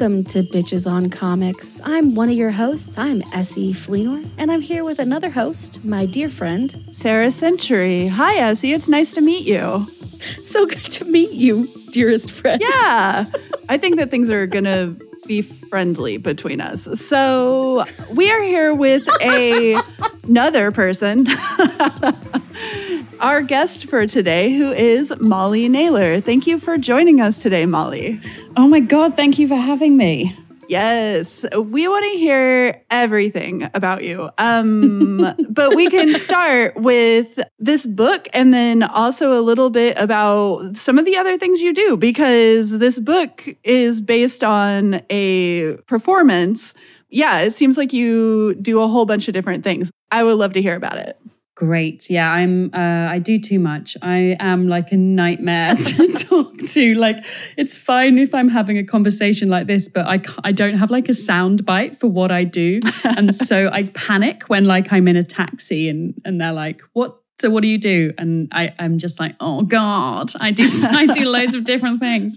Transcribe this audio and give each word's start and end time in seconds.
Welcome 0.00 0.24
to 0.24 0.42
Bitches 0.42 0.90
on 0.90 1.10
Comics. 1.10 1.78
I'm 1.84 2.14
one 2.14 2.30
of 2.30 2.34
your 2.34 2.52
hosts. 2.52 2.96
I'm 2.96 3.20
Essie 3.34 3.74
Fleenor, 3.74 4.26
and 4.38 4.50
I'm 4.50 4.62
here 4.62 4.82
with 4.82 4.98
another 4.98 5.28
host, 5.28 5.84
my 5.84 6.06
dear 6.06 6.30
friend, 6.30 6.86
Sarah 6.90 7.30
Century. 7.30 8.06
Hi, 8.06 8.36
Essie. 8.36 8.72
It's 8.72 8.88
nice 8.88 9.12
to 9.12 9.20
meet 9.20 9.46
you. 9.46 9.86
So 10.42 10.64
good 10.64 10.84
to 10.84 11.04
meet 11.04 11.32
you, 11.32 11.68
dearest 11.90 12.30
friend. 12.30 12.62
Yeah, 12.62 13.26
I 13.68 13.76
think 13.76 13.96
that 13.96 14.10
things 14.10 14.30
are 14.30 14.46
going 14.46 14.64
to 14.64 14.96
be 15.26 15.42
friendly 15.42 16.16
between 16.16 16.60
us. 16.60 16.88
So 17.00 17.84
we 18.12 18.30
are 18.30 18.42
here 18.42 18.74
with 18.74 19.08
a, 19.22 19.80
another 20.24 20.70
person. 20.70 21.26
Our 23.20 23.42
guest 23.42 23.86
for 23.86 24.06
today, 24.06 24.54
who 24.54 24.72
is 24.72 25.12
Molly 25.20 25.68
Naylor. 25.68 26.20
Thank 26.20 26.46
you 26.46 26.58
for 26.58 26.78
joining 26.78 27.20
us 27.20 27.42
today, 27.42 27.66
Molly. 27.66 28.20
Oh 28.56 28.66
my 28.66 28.80
God, 28.80 29.14
thank 29.14 29.38
you 29.38 29.46
for 29.46 29.56
having 29.56 29.96
me. 29.96 30.34
Yes, 30.70 31.44
we 31.52 31.88
want 31.88 32.04
to 32.04 32.16
hear 32.16 32.84
everything 32.92 33.68
about 33.74 34.04
you. 34.04 34.30
Um, 34.38 35.34
but 35.50 35.74
we 35.74 35.90
can 35.90 36.14
start 36.14 36.76
with 36.76 37.40
this 37.58 37.84
book 37.84 38.28
and 38.32 38.54
then 38.54 38.84
also 38.84 39.36
a 39.36 39.42
little 39.42 39.70
bit 39.70 39.98
about 39.98 40.76
some 40.76 40.96
of 40.96 41.06
the 41.06 41.16
other 41.16 41.36
things 41.38 41.60
you 41.60 41.74
do 41.74 41.96
because 41.96 42.78
this 42.78 43.00
book 43.00 43.48
is 43.64 44.00
based 44.00 44.44
on 44.44 45.02
a 45.10 45.76
performance. 45.88 46.72
Yeah, 47.08 47.40
it 47.40 47.50
seems 47.50 47.76
like 47.76 47.92
you 47.92 48.54
do 48.54 48.80
a 48.80 48.86
whole 48.86 49.06
bunch 49.06 49.26
of 49.26 49.34
different 49.34 49.64
things. 49.64 49.90
I 50.12 50.22
would 50.22 50.38
love 50.38 50.52
to 50.52 50.62
hear 50.62 50.76
about 50.76 50.98
it. 50.98 51.20
Great. 51.60 52.08
Yeah, 52.08 52.32
I'm. 52.32 52.70
Uh, 52.72 53.06
I 53.10 53.18
do 53.18 53.38
too 53.38 53.58
much. 53.58 53.94
I 54.00 54.34
am 54.40 54.66
like 54.66 54.92
a 54.92 54.96
nightmare 54.96 55.76
to 55.90 56.12
talk 56.14 56.56
to. 56.56 56.94
Like, 56.94 57.22
it's 57.58 57.76
fine 57.76 58.16
if 58.16 58.34
I'm 58.34 58.48
having 58.48 58.78
a 58.78 58.82
conversation 58.82 59.50
like 59.50 59.66
this, 59.66 59.86
but 59.86 60.06
I 60.06 60.22
I 60.42 60.52
don't 60.52 60.78
have 60.78 60.90
like 60.90 61.10
a 61.10 61.14
sound 61.14 61.66
bite 61.66 61.98
for 61.98 62.06
what 62.06 62.32
I 62.32 62.44
do, 62.44 62.80
and 63.04 63.36
so 63.36 63.68
I 63.70 63.82
panic 63.88 64.44
when 64.44 64.64
like 64.64 64.90
I'm 64.90 65.06
in 65.06 65.16
a 65.16 65.22
taxi 65.22 65.90
and 65.90 66.14
and 66.24 66.40
they're 66.40 66.54
like, 66.54 66.80
"What 66.94 67.18
so 67.38 67.50
what 67.50 67.62
do 67.62 67.68
you 67.68 67.78
do 67.78 68.12
and 68.18 68.48
I, 68.52 68.74
i'm 68.78 68.98
just 68.98 69.18
like 69.18 69.34
oh 69.40 69.62
god 69.62 70.30
i 70.42 70.50
do 70.50 70.66
i 70.90 71.06
do 71.06 71.24
loads 71.24 71.54
of 71.54 71.64
different 71.64 71.98
things 71.98 72.36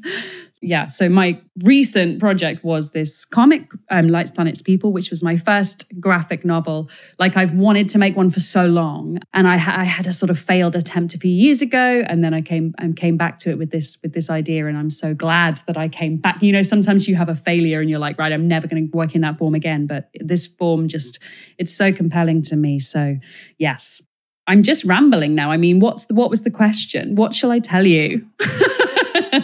yeah 0.64 0.88
so 0.88 1.10
my 1.10 1.40
recent 1.64 2.20
project 2.20 2.64
was 2.64 2.92
this 2.92 3.26
comic 3.26 3.70
um, 3.90 4.08
lights 4.08 4.32
planets 4.32 4.62
people 4.62 4.92
which 4.92 5.10
was 5.10 5.22
my 5.22 5.36
first 5.36 5.86
graphic 6.00 6.46
novel 6.46 6.90
like 7.20 7.36
i've 7.36 7.54
wanted 7.54 7.90
to 7.90 7.98
make 7.98 8.16
one 8.16 8.30
for 8.30 8.40
so 8.40 8.66
long 8.66 9.20
and 9.34 9.48
I, 9.48 9.56
I 9.56 9.84
had 9.84 10.08
a 10.08 10.14
sort 10.14 10.30
of 10.30 10.40
failed 10.40 10.76
attempt 10.76 11.14
a 11.14 11.18
few 11.18 11.32
years 11.32 11.62
ago 11.62 12.04
and 12.08 12.24
then 12.24 12.34
i 12.34 12.42
came 12.42 12.74
and 12.78 12.96
came 12.96 13.18
back 13.18 13.40
to 13.40 13.50
it 13.50 13.58
with 13.58 13.72
this 13.72 13.98
with 14.02 14.14
this 14.14 14.30
idea 14.30 14.68
and 14.68 14.78
i'm 14.78 14.90
so 14.90 15.14
glad 15.14 15.58
that 15.68 15.78
i 15.78 15.88
came 15.88 16.18
back 16.18 16.42
you 16.42 16.52
know 16.52 16.64
sometimes 16.64 17.08
you 17.08 17.16
have 17.16 17.30
a 17.30 17.36
failure 17.36 17.82
and 17.82 17.90
you're 17.90 18.00
like 18.00 18.18
right 18.18 18.32
i'm 18.32 18.48
never 18.48 18.68
going 18.68 18.90
to 18.90 18.98
work 18.98 19.14
in 19.16 19.22
that 19.22 19.38
form 19.38 19.54
again 19.54 19.86
but 19.86 20.10
this 20.16 20.48
form 20.48 20.88
just 20.88 21.20
it's 21.58 21.76
so 21.76 21.92
compelling 21.92 22.42
to 22.42 22.56
me 22.56 22.80
so 22.80 23.18
yes 23.58 24.02
I'm 24.46 24.62
just 24.62 24.84
rambling 24.84 25.36
now. 25.36 25.52
I 25.52 25.56
mean, 25.58 25.80
what's 25.80 26.04
the, 26.04 26.16
what 26.16 26.30
was 26.30 26.42
the 26.42 26.52
question? 26.52 27.16
What 27.16 27.34
shall 27.34 27.50
I 27.50 27.60
tell 27.60 27.86
you? 27.86 28.28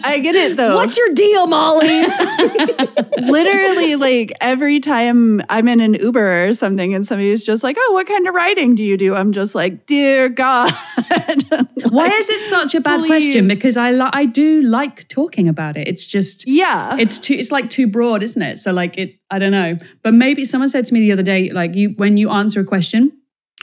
I 0.04 0.20
get 0.20 0.36
it 0.36 0.56
though. 0.58 0.76
What's 0.76 0.98
your 0.98 1.10
deal, 1.14 1.48
Molly? 1.48 2.06
Literally, 3.18 3.96
like 3.96 4.32
every 4.42 4.80
time 4.80 5.42
I'm 5.50 5.68
in 5.68 5.80
an 5.80 5.94
Uber 5.96 6.48
or 6.48 6.54
something 6.54 6.94
and 6.94 7.06
somebody's 7.06 7.44
just 7.44 7.64
like, 7.64 7.76
oh, 7.80 7.92
what 7.94 8.08
kind 8.08 8.28
of 8.28 8.34
writing 8.36 8.76
do 8.76 8.84
you 8.84 8.98
do? 8.98 9.16
I'm 9.16 9.32
just 9.32 9.56
like, 9.56 9.86
dear 9.86 10.30
God. 10.30 10.72
like, 11.10 11.92
Why 11.92 12.08
is 12.10 12.30
it 12.30 12.42
such 12.42 12.76
a 12.76 12.82
bad 12.82 13.00
please. 13.02 13.08
question? 13.08 13.48
Because 13.48 13.78
I 13.78 13.92
li- 13.92 14.10
I 14.14 14.26
do 14.26 14.62
like 14.62 15.08
talking 15.08 15.48
about 15.48 15.78
it. 15.78 15.88
It's 15.88 16.06
just 16.06 16.48
Yeah. 16.48 16.96
it's 16.98 17.20
too 17.20 17.34
it's 17.34 17.52
like 17.52 17.70
too 17.70 17.88
broad, 17.88 18.24
isn't 18.24 18.42
it? 18.42 18.60
So 18.60 18.72
like 18.72 18.98
it 18.98 19.16
I 19.32 19.40
don't 19.40 19.52
know. 19.52 19.78
But 20.04 20.14
maybe 20.14 20.46
someone 20.46 20.70
said 20.70 20.86
to 20.88 20.94
me 20.94 21.00
the 21.02 21.12
other 21.12 21.24
day, 21.24 21.52
like 21.52 21.76
you 21.76 21.90
when 21.98 22.18
you 22.18 22.30
answer 22.30 22.60
a 22.62 22.66
question, 22.66 23.12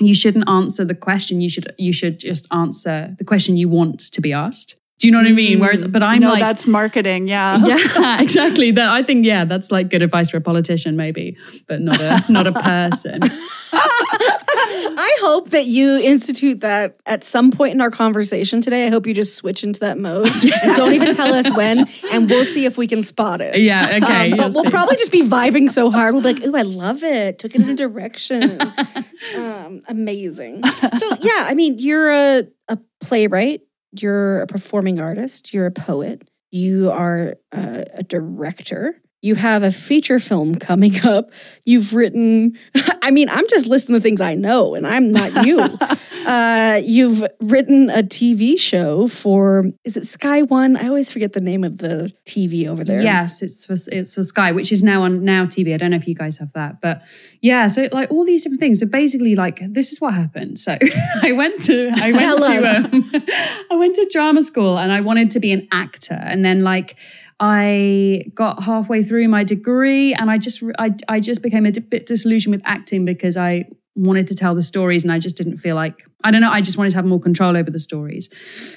you 0.00 0.14
shouldn't 0.14 0.48
answer 0.48 0.84
the 0.84 0.94
question. 0.94 1.41
You 1.41 1.48
should 1.48 1.75
you 1.78 1.93
should 1.93 2.19
just 2.20 2.47
answer 2.53 3.14
the 3.19 3.25
question 3.25 3.56
you 3.56 3.69
want 3.69 4.00
to 4.12 4.20
be 4.20 4.32
asked. 4.32 4.76
Do 4.98 5.06
you 5.06 5.12
know 5.12 5.18
what 5.18 5.26
I 5.26 5.32
mean? 5.32 5.60
Whereas, 5.60 5.86
but 5.86 6.02
I'm 6.02 6.20
no, 6.20 6.30
like, 6.30 6.40
that's 6.40 6.66
marketing. 6.66 7.28
Yeah. 7.28 7.58
yeah, 7.66 8.22
exactly. 8.22 8.70
That 8.70 8.88
I 8.88 9.02
think, 9.02 9.26
yeah, 9.26 9.44
that's 9.44 9.70
like 9.70 9.90
good 9.90 10.00
advice 10.00 10.30
for 10.30 10.38
a 10.38 10.40
politician, 10.40 10.96
maybe, 10.96 11.36
but 11.66 11.82
not 11.82 12.00
a 12.00 12.24
not 12.32 12.46
a 12.46 12.52
person. 12.52 13.20
I 14.98 15.18
hope 15.20 15.50
that 15.50 15.66
you 15.66 15.98
institute 15.98 16.60
that 16.60 16.96
at 17.04 17.24
some 17.24 17.50
point 17.50 17.74
in 17.74 17.82
our 17.82 17.90
conversation 17.90 18.62
today. 18.62 18.86
I 18.86 18.90
hope 18.90 19.06
you 19.06 19.12
just 19.12 19.36
switch 19.36 19.62
into 19.62 19.80
that 19.80 19.98
mode 19.98 20.28
and 20.62 20.74
don't 20.74 20.94
even 20.94 21.12
tell 21.12 21.34
us 21.34 21.54
when, 21.54 21.86
and 22.10 22.30
we'll 22.30 22.46
see 22.46 22.64
if 22.64 22.78
we 22.78 22.86
can 22.86 23.02
spot 23.02 23.42
it. 23.42 23.60
Yeah, 23.60 24.00
okay. 24.02 24.32
Um, 24.32 24.38
but 24.38 24.54
we'll 24.54 24.64
see. 24.64 24.70
probably 24.70 24.96
just 24.96 25.12
be 25.12 25.22
vibing 25.22 25.68
so 25.68 25.90
hard. 25.90 26.14
We'll 26.14 26.22
be 26.22 26.32
like, 26.32 26.44
"Ooh, 26.46 26.56
I 26.56 26.62
love 26.62 27.02
it! 27.02 27.38
Took 27.38 27.54
it 27.54 27.60
in 27.60 27.68
a 27.68 27.76
direction. 27.76 28.60
um, 29.36 29.82
amazing." 29.88 30.62
So 30.64 31.16
yeah, 31.20 31.44
I 31.46 31.52
mean, 31.54 31.78
you're 31.78 32.10
a, 32.10 32.44
a 32.68 32.78
playwright. 33.00 33.60
You're 34.02 34.42
a 34.42 34.46
performing 34.46 35.00
artist. 35.00 35.52
You're 35.52 35.66
a 35.66 35.70
poet. 35.70 36.28
You 36.50 36.90
are 36.90 37.37
a, 37.52 37.84
a 37.94 38.02
director. 38.02 39.00
You 39.22 39.34
have 39.34 39.62
a 39.62 39.72
feature 39.72 40.18
film 40.18 40.56
coming 40.56 41.04
up. 41.04 41.30
You've 41.64 41.94
written. 41.94 42.58
I 43.02 43.10
mean, 43.10 43.28
I'm 43.28 43.48
just 43.48 43.66
listing 43.66 43.94
the 43.94 44.00
things 44.00 44.20
I 44.20 44.34
know, 44.34 44.74
and 44.74 44.86
I'm 44.86 45.10
not 45.10 45.46
you. 45.46 45.60
uh, 46.26 46.80
you've 46.84 47.24
written 47.40 47.88
a 47.88 48.02
TV 48.02 48.58
show 48.58 49.08
for. 49.08 49.64
Is 49.84 49.96
it 49.96 50.06
Sky 50.06 50.42
One? 50.42 50.76
I 50.76 50.88
always 50.88 51.10
forget 51.10 51.32
the 51.32 51.40
name 51.40 51.64
of 51.64 51.78
the 51.78 52.12
TV 52.24 52.68
over 52.68 52.84
there. 52.84 53.00
Yes, 53.00 53.42
it's 53.42 53.64
for 53.64 53.74
it's 53.90 54.14
for 54.14 54.22
Sky, 54.22 54.52
which 54.52 54.70
is 54.70 54.82
now 54.82 55.02
on 55.02 55.24
Now 55.24 55.46
TV. 55.46 55.72
I 55.72 55.78
don't 55.78 55.90
know 55.90 55.96
if 55.96 56.06
you 56.06 56.14
guys 56.14 56.36
have 56.38 56.52
that, 56.52 56.80
but 56.82 57.02
yeah. 57.40 57.68
So 57.68 57.88
like 57.92 58.10
all 58.10 58.24
these 58.24 58.42
different 58.42 58.60
things. 58.60 58.80
So 58.80 58.86
basically, 58.86 59.34
like 59.34 59.60
this 59.72 59.92
is 59.92 60.00
what 60.00 60.12
happened. 60.12 60.58
So 60.58 60.76
I 61.22 61.32
went 61.32 61.62
to 61.64 61.90
I 61.94 62.12
went 62.12 62.18
Tell 62.18 62.38
to, 62.38 62.76
um, 62.76 63.12
I 63.70 63.76
went 63.76 63.94
to 63.94 64.08
drama 64.12 64.42
school 64.42 64.78
and 64.78 64.92
I 64.92 65.00
wanted 65.00 65.30
to 65.32 65.40
be 65.40 65.52
an 65.52 65.66
actor, 65.72 66.18
and 66.20 66.44
then 66.44 66.62
like. 66.62 66.96
I 67.38 68.25
got 68.35 68.62
halfway 68.62 69.03
through 69.03 69.29
my 69.29 69.44
degree 69.44 70.15
and 70.15 70.31
I 70.31 70.38
just 70.38 70.62
I, 70.79 70.94
I 71.09 71.21
just 71.21 71.43
became 71.43 71.67
a 71.67 71.73
bit 71.73 72.06
disillusioned 72.06 72.55
with 72.55 72.62
acting 72.65 73.05
because 73.05 73.37
I 73.37 73.67
wanted 73.94 74.27
to 74.29 74.35
tell 74.35 74.55
the 74.55 74.62
stories 74.62 75.05
and 75.05 75.12
I 75.12 75.19
just 75.19 75.37
didn't 75.37 75.59
feel 75.59 75.77
like 75.77 76.05
I 76.25 76.31
don't 76.31 76.41
know 76.41 76.50
I 76.50 76.61
just 76.61 76.79
wanted 76.79 76.91
to 76.91 76.97
have 76.97 77.05
more 77.05 77.21
control 77.21 77.56
over 77.56 77.71
the 77.71 77.81
stories 77.81 78.31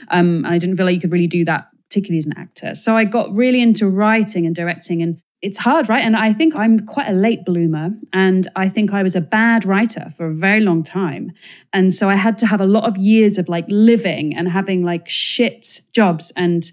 um, 0.10 0.44
and 0.46 0.48
I 0.48 0.58
didn't 0.58 0.76
feel 0.76 0.86
like 0.86 0.96
you 0.96 1.02
could 1.02 1.14
really 1.14 1.28
do 1.28 1.46
that 1.46 1.70
particularly 1.90 2.20
as 2.20 2.26
an 2.28 2.38
actor. 2.38 2.76
So 2.76 2.96
I 2.96 3.04
got 3.04 3.34
really 3.34 3.62
into 3.62 3.88
writing 3.88 4.46
and 4.46 4.56
directing 4.56 5.02
and 5.02 5.20
it's 5.42 5.58
hard, 5.58 5.88
right? 5.88 6.04
And 6.04 6.16
I 6.16 6.34
think 6.34 6.56
I'm 6.56 6.86
quite 6.86 7.08
a 7.08 7.14
late 7.14 7.46
bloomer. 7.46 7.92
And 8.12 8.48
I 8.56 8.68
think 8.68 8.94
I 8.94 9.04
was 9.04 9.16
a 9.16 9.22
bad 9.22 9.66
writer 9.66 10.10
for 10.16 10.28
a 10.28 10.34
very 10.34 10.60
long 10.60 10.84
time. 10.84 11.32
And 11.72 11.94
so 11.94 12.10
I 12.10 12.16
had 12.16 12.38
to 12.40 12.48
have 12.48 12.60
a 12.60 12.66
lot 12.66 12.84
of 12.84 12.98
years 12.98 13.38
of 13.38 13.48
like 13.48 13.66
living 13.70 14.36
and 14.36 14.50
having 14.50 14.84
like 14.84 15.08
shit 15.08 15.82
jobs 15.94 16.32
and 16.36 16.70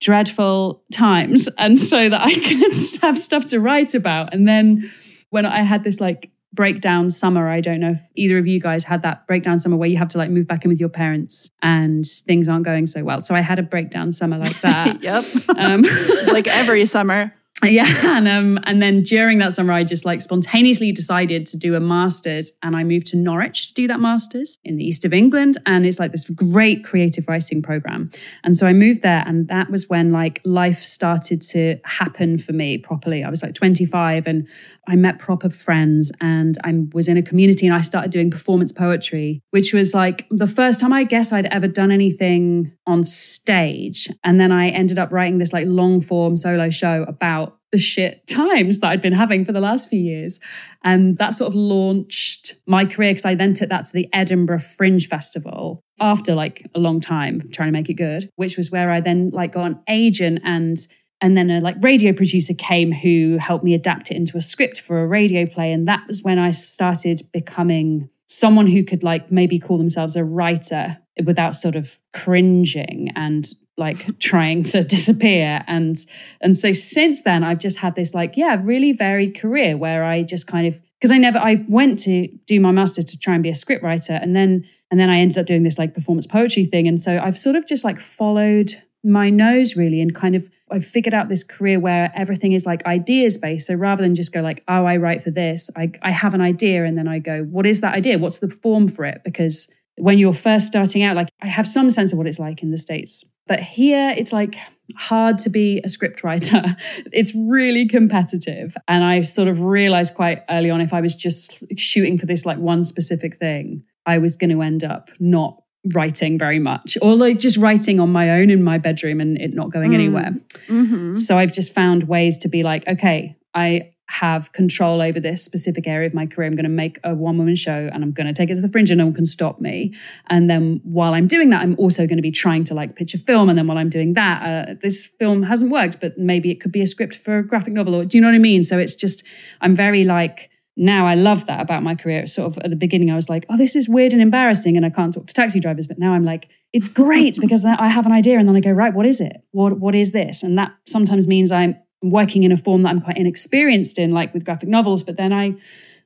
dreadful 0.00 0.82
times. 0.92 1.48
And 1.58 1.78
so 1.78 2.08
that 2.08 2.20
I 2.20 2.34
could 2.34 3.00
have 3.02 3.18
stuff 3.18 3.46
to 3.46 3.60
write 3.60 3.94
about. 3.94 4.34
And 4.34 4.46
then 4.46 4.90
when 5.30 5.46
I 5.46 5.62
had 5.62 5.84
this 5.84 6.00
like 6.00 6.30
breakdown 6.54 7.10
summer. 7.10 7.48
I 7.48 7.60
don't 7.60 7.80
know 7.80 7.90
if 7.90 8.00
either 8.14 8.38
of 8.38 8.46
you 8.46 8.60
guys 8.60 8.84
had 8.84 9.02
that 9.02 9.26
breakdown 9.26 9.58
summer 9.58 9.76
where 9.76 9.88
you 9.88 9.96
have 9.98 10.08
to 10.08 10.18
like 10.18 10.30
move 10.30 10.46
back 10.46 10.64
in 10.64 10.70
with 10.70 10.78
your 10.78 10.88
parents 10.88 11.50
and 11.62 12.06
things 12.06 12.48
aren't 12.48 12.64
going 12.64 12.86
so 12.86 13.02
well. 13.02 13.20
So 13.20 13.34
I 13.34 13.40
had 13.40 13.58
a 13.58 13.62
breakdown 13.62 14.12
summer 14.12 14.38
like 14.38 14.60
that. 14.60 15.02
yep. 15.02 15.24
Um, 15.56 15.82
like 16.28 16.46
every 16.46 16.86
summer. 16.86 17.34
Yeah, 17.64 18.16
and 18.16 18.28
um, 18.28 18.58
and 18.64 18.82
then 18.82 19.02
during 19.02 19.38
that 19.38 19.54
summer, 19.54 19.72
I 19.72 19.84
just 19.84 20.04
like 20.04 20.20
spontaneously 20.20 20.92
decided 20.92 21.46
to 21.46 21.56
do 21.56 21.74
a 21.74 21.80
master's, 21.80 22.52
and 22.62 22.76
I 22.76 22.84
moved 22.84 23.06
to 23.08 23.16
Norwich 23.16 23.68
to 23.68 23.74
do 23.74 23.88
that 23.88 24.00
master's 24.00 24.58
in 24.64 24.76
the 24.76 24.84
east 24.84 25.04
of 25.04 25.12
England, 25.12 25.58
and 25.66 25.86
it's 25.86 25.98
like 25.98 26.12
this 26.12 26.28
great 26.28 26.84
creative 26.84 27.26
writing 27.28 27.62
program. 27.62 28.10
And 28.42 28.56
so 28.56 28.66
I 28.66 28.72
moved 28.72 29.02
there, 29.02 29.24
and 29.26 29.48
that 29.48 29.70
was 29.70 29.88
when 29.88 30.12
like 30.12 30.40
life 30.44 30.82
started 30.82 31.42
to 31.42 31.78
happen 31.84 32.38
for 32.38 32.52
me 32.52 32.78
properly. 32.78 33.24
I 33.24 33.30
was 33.30 33.42
like 33.42 33.54
25, 33.54 34.26
and 34.26 34.48
I 34.86 34.96
met 34.96 35.18
proper 35.18 35.50
friends, 35.50 36.12
and 36.20 36.58
I 36.64 36.74
was 36.92 37.08
in 37.08 37.16
a 37.16 37.22
community, 37.22 37.66
and 37.66 37.74
I 37.74 37.82
started 37.82 38.10
doing 38.10 38.30
performance 38.30 38.72
poetry, 38.72 39.42
which 39.50 39.72
was 39.72 39.94
like 39.94 40.26
the 40.30 40.46
first 40.46 40.80
time 40.80 40.92
I 40.92 41.04
guess 41.04 41.32
I'd 41.32 41.46
ever 41.46 41.68
done 41.68 41.90
anything 41.90 42.72
on 42.86 43.04
stage, 43.04 44.08
and 44.22 44.38
then 44.38 44.52
I 44.52 44.68
ended 44.68 44.98
up 44.98 45.12
writing 45.12 45.38
this 45.38 45.52
like 45.52 45.66
long 45.66 46.00
form 46.00 46.36
solo 46.36 46.70
show 46.70 47.04
about 47.08 47.53
the 47.74 47.78
shit 47.80 48.24
times 48.28 48.78
that 48.78 48.90
I'd 48.90 49.02
been 49.02 49.12
having 49.12 49.44
for 49.44 49.50
the 49.50 49.60
last 49.60 49.88
few 49.88 49.98
years. 49.98 50.38
And 50.84 51.18
that 51.18 51.34
sort 51.34 51.48
of 51.48 51.56
launched 51.56 52.54
my 52.68 52.84
career 52.84 53.10
because 53.10 53.24
I 53.24 53.34
then 53.34 53.52
took 53.52 53.68
that 53.70 53.86
to 53.86 53.92
the 53.92 54.08
Edinburgh 54.12 54.60
Fringe 54.60 55.08
Festival 55.08 55.82
after 55.98 56.36
like 56.36 56.64
a 56.72 56.78
long 56.78 57.00
time 57.00 57.42
trying 57.50 57.66
to 57.68 57.72
make 57.72 57.90
it 57.90 57.94
good, 57.94 58.30
which 58.36 58.56
was 58.56 58.70
where 58.70 58.92
I 58.92 59.00
then 59.00 59.30
like 59.30 59.54
got 59.54 59.66
an 59.66 59.80
agent 59.88 60.40
and 60.44 60.78
and 61.20 61.36
then 61.36 61.50
a 61.50 61.60
like 61.60 61.76
radio 61.80 62.12
producer 62.12 62.54
came 62.54 62.92
who 62.92 63.38
helped 63.40 63.64
me 63.64 63.74
adapt 63.74 64.12
it 64.12 64.16
into 64.16 64.36
a 64.36 64.40
script 64.40 64.80
for 64.80 65.02
a 65.02 65.06
radio 65.08 65.44
play 65.44 65.72
and 65.72 65.88
that 65.88 66.06
was 66.06 66.22
when 66.22 66.38
I 66.38 66.52
started 66.52 67.26
becoming 67.32 68.08
someone 68.28 68.68
who 68.68 68.84
could 68.84 69.02
like 69.02 69.32
maybe 69.32 69.58
call 69.58 69.78
themselves 69.78 70.14
a 70.14 70.24
writer 70.24 70.98
without 71.24 71.56
sort 71.56 71.74
of 71.74 71.98
cringing 72.12 73.10
and 73.16 73.46
like 73.76 74.18
trying 74.18 74.62
to 74.62 74.82
disappear 74.84 75.64
and 75.66 75.96
and 76.40 76.56
so 76.56 76.72
since 76.72 77.22
then 77.22 77.42
i've 77.42 77.58
just 77.58 77.78
had 77.78 77.94
this 77.94 78.14
like 78.14 78.36
yeah 78.36 78.60
really 78.62 78.92
varied 78.92 79.38
career 79.38 79.76
where 79.76 80.04
i 80.04 80.22
just 80.22 80.46
kind 80.46 80.66
of 80.66 80.80
because 81.00 81.10
i 81.10 81.18
never 81.18 81.38
i 81.38 81.64
went 81.68 81.98
to 81.98 82.28
do 82.46 82.60
my 82.60 82.70
master's 82.70 83.04
to 83.04 83.18
try 83.18 83.34
and 83.34 83.42
be 83.42 83.48
a 83.48 83.52
scriptwriter 83.52 84.20
and 84.22 84.34
then 84.36 84.64
and 84.90 85.00
then 85.00 85.10
i 85.10 85.18
ended 85.18 85.38
up 85.38 85.46
doing 85.46 85.62
this 85.62 85.78
like 85.78 85.92
performance 85.92 86.26
poetry 86.26 86.64
thing 86.64 86.86
and 86.86 87.00
so 87.00 87.18
i've 87.22 87.38
sort 87.38 87.56
of 87.56 87.66
just 87.66 87.84
like 87.84 87.98
followed 87.98 88.72
my 89.02 89.28
nose 89.28 89.76
really 89.76 90.00
and 90.00 90.14
kind 90.14 90.34
of 90.34 90.48
I've 90.70 90.84
figured 90.84 91.14
out 91.14 91.28
this 91.28 91.44
career 91.44 91.78
where 91.78 92.10
everything 92.14 92.52
is 92.52 92.64
like 92.64 92.84
ideas 92.86 93.36
based. 93.36 93.66
So 93.66 93.74
rather 93.74 94.02
than 94.02 94.14
just 94.14 94.32
go 94.32 94.40
like, 94.40 94.64
oh, 94.66 94.86
I 94.86 94.96
write 94.96 95.20
for 95.20 95.30
this, 95.30 95.68
I, 95.76 95.92
I 96.02 96.10
have 96.10 96.32
an 96.32 96.40
idea 96.40 96.84
and 96.84 96.96
then 96.96 97.06
I 97.06 97.18
go, 97.18 97.44
what 97.44 97.66
is 97.66 97.82
that 97.82 97.94
idea? 97.94 98.18
What's 98.18 98.38
the 98.38 98.48
form 98.48 98.88
for 98.88 99.04
it? 99.04 99.20
Because 99.24 99.68
when 99.96 100.18
you're 100.18 100.32
first 100.32 100.66
starting 100.66 101.02
out, 101.02 101.16
like 101.16 101.28
I 101.42 101.48
have 101.48 101.68
some 101.68 101.90
sense 101.90 102.12
of 102.12 102.18
what 102.18 102.26
it's 102.26 102.38
like 102.38 102.62
in 102.62 102.70
the 102.70 102.78
States 102.78 103.24
but 103.46 103.60
here 103.60 104.14
it's 104.16 104.32
like 104.32 104.56
hard 104.96 105.38
to 105.38 105.50
be 105.50 105.80
a 105.84 105.88
script 105.88 106.22
writer. 106.22 106.62
It's 107.12 107.34
really 107.34 107.86
competitive. 107.86 108.76
And 108.88 109.04
I 109.04 109.22
sort 109.22 109.48
of 109.48 109.60
realized 109.60 110.14
quite 110.14 110.42
early 110.50 110.70
on 110.70 110.80
if 110.80 110.92
I 110.92 111.00
was 111.00 111.14
just 111.14 111.62
shooting 111.78 112.18
for 112.18 112.26
this 112.26 112.44
like 112.44 112.58
one 112.58 112.82
specific 112.82 113.36
thing, 113.36 113.84
I 114.04 114.18
was 114.18 114.36
going 114.36 114.50
to 114.50 114.62
end 114.62 114.82
up 114.82 115.10
not 115.20 115.62
writing 115.92 116.38
very 116.38 116.58
much 116.58 116.96
or 117.02 117.14
like 117.14 117.38
just 117.38 117.56
writing 117.58 118.00
on 118.00 118.10
my 118.10 118.30
own 118.30 118.50
in 118.50 118.62
my 118.62 118.78
bedroom 118.78 119.20
and 119.20 119.38
it 119.38 119.54
not 119.54 119.70
going 119.70 119.90
mm. 119.90 119.94
anywhere. 119.94 120.32
Mm-hmm. 120.66 121.16
So 121.16 121.38
I've 121.38 121.52
just 121.52 121.72
found 121.72 122.04
ways 122.04 122.38
to 122.38 122.48
be 122.48 122.62
like, 122.62 122.86
okay, 122.88 123.36
I 123.54 123.93
have 124.08 124.52
control 124.52 125.00
over 125.00 125.18
this 125.18 125.42
specific 125.42 125.86
area 125.86 126.06
of 126.06 126.14
my 126.14 126.26
career. 126.26 126.46
I'm 126.46 126.54
going 126.54 126.64
to 126.64 126.70
make 126.70 126.98
a 127.04 127.14
one 127.14 127.38
woman 127.38 127.54
show 127.54 127.88
and 127.92 128.04
I'm 128.04 128.12
going 128.12 128.26
to 128.26 128.34
take 128.34 128.50
it 128.50 128.56
to 128.56 128.60
the 128.60 128.68
fringe 128.68 128.90
and 128.90 128.98
no 128.98 129.06
one 129.06 129.14
can 129.14 129.26
stop 129.26 129.60
me. 129.60 129.94
And 130.28 130.50
then 130.50 130.80
while 130.84 131.14
I'm 131.14 131.26
doing 131.26 131.50
that, 131.50 131.62
I'm 131.62 131.74
also 131.78 132.06
going 132.06 132.18
to 132.18 132.22
be 132.22 132.30
trying 132.30 132.64
to 132.64 132.74
like 132.74 132.96
pitch 132.96 133.14
a 133.14 133.18
film. 133.18 133.48
And 133.48 133.58
then 133.58 133.66
while 133.66 133.78
I'm 133.78 133.88
doing 133.88 134.14
that, 134.14 134.42
uh, 134.42 134.74
this 134.80 135.06
film 135.06 135.42
hasn't 135.42 135.70
worked, 135.70 136.00
but 136.00 136.18
maybe 136.18 136.50
it 136.50 136.60
could 136.60 136.72
be 136.72 136.82
a 136.82 136.86
script 136.86 137.14
for 137.14 137.38
a 137.38 137.46
graphic 137.46 137.72
novel. 137.72 137.94
Or 137.94 138.04
do 138.04 138.18
you 138.18 138.22
know 138.22 138.28
what 138.28 138.34
I 138.34 138.38
mean? 138.38 138.62
So 138.62 138.78
it's 138.78 138.94
just, 138.94 139.24
I'm 139.60 139.74
very 139.74 140.04
like, 140.04 140.50
now 140.76 141.06
I 141.06 141.14
love 141.14 141.46
that 141.46 141.60
about 141.60 141.82
my 141.82 141.94
career. 141.94 142.26
Sort 142.26 142.48
of 142.48 142.58
at 142.58 142.70
the 142.70 142.76
beginning, 142.76 143.10
I 143.10 143.14
was 143.14 143.28
like, 143.28 143.46
oh, 143.48 143.56
this 143.56 143.76
is 143.76 143.88
weird 143.88 144.12
and 144.12 144.20
embarrassing, 144.20 144.76
and 144.76 144.84
I 144.84 144.90
can't 144.90 145.14
talk 145.14 145.26
to 145.26 145.34
taxi 145.34 145.60
drivers. 145.60 145.86
But 145.86 145.98
now 145.98 146.14
I'm 146.14 146.24
like, 146.24 146.48
it's 146.72 146.88
great 146.88 147.38
because 147.40 147.64
I 147.64 147.86
have 147.88 148.06
an 148.06 148.12
idea, 148.12 148.38
and 148.38 148.48
then 148.48 148.56
I 148.56 148.60
go, 148.60 148.72
right, 148.72 148.92
what 148.92 149.06
is 149.06 149.20
it? 149.20 149.36
What 149.52 149.78
what 149.78 149.94
is 149.94 150.10
this? 150.10 150.42
And 150.42 150.58
that 150.58 150.72
sometimes 150.86 151.28
means 151.28 151.52
I'm 151.52 151.76
working 152.02 152.42
in 152.42 152.52
a 152.52 152.56
form 152.56 152.82
that 152.82 152.90
I'm 152.90 153.00
quite 153.00 153.16
inexperienced 153.16 153.98
in, 153.98 154.12
like 154.12 154.34
with 154.34 154.44
graphic 154.44 154.68
novels. 154.68 155.02
But 155.02 155.16
then 155.16 155.32
I, 155.32 155.54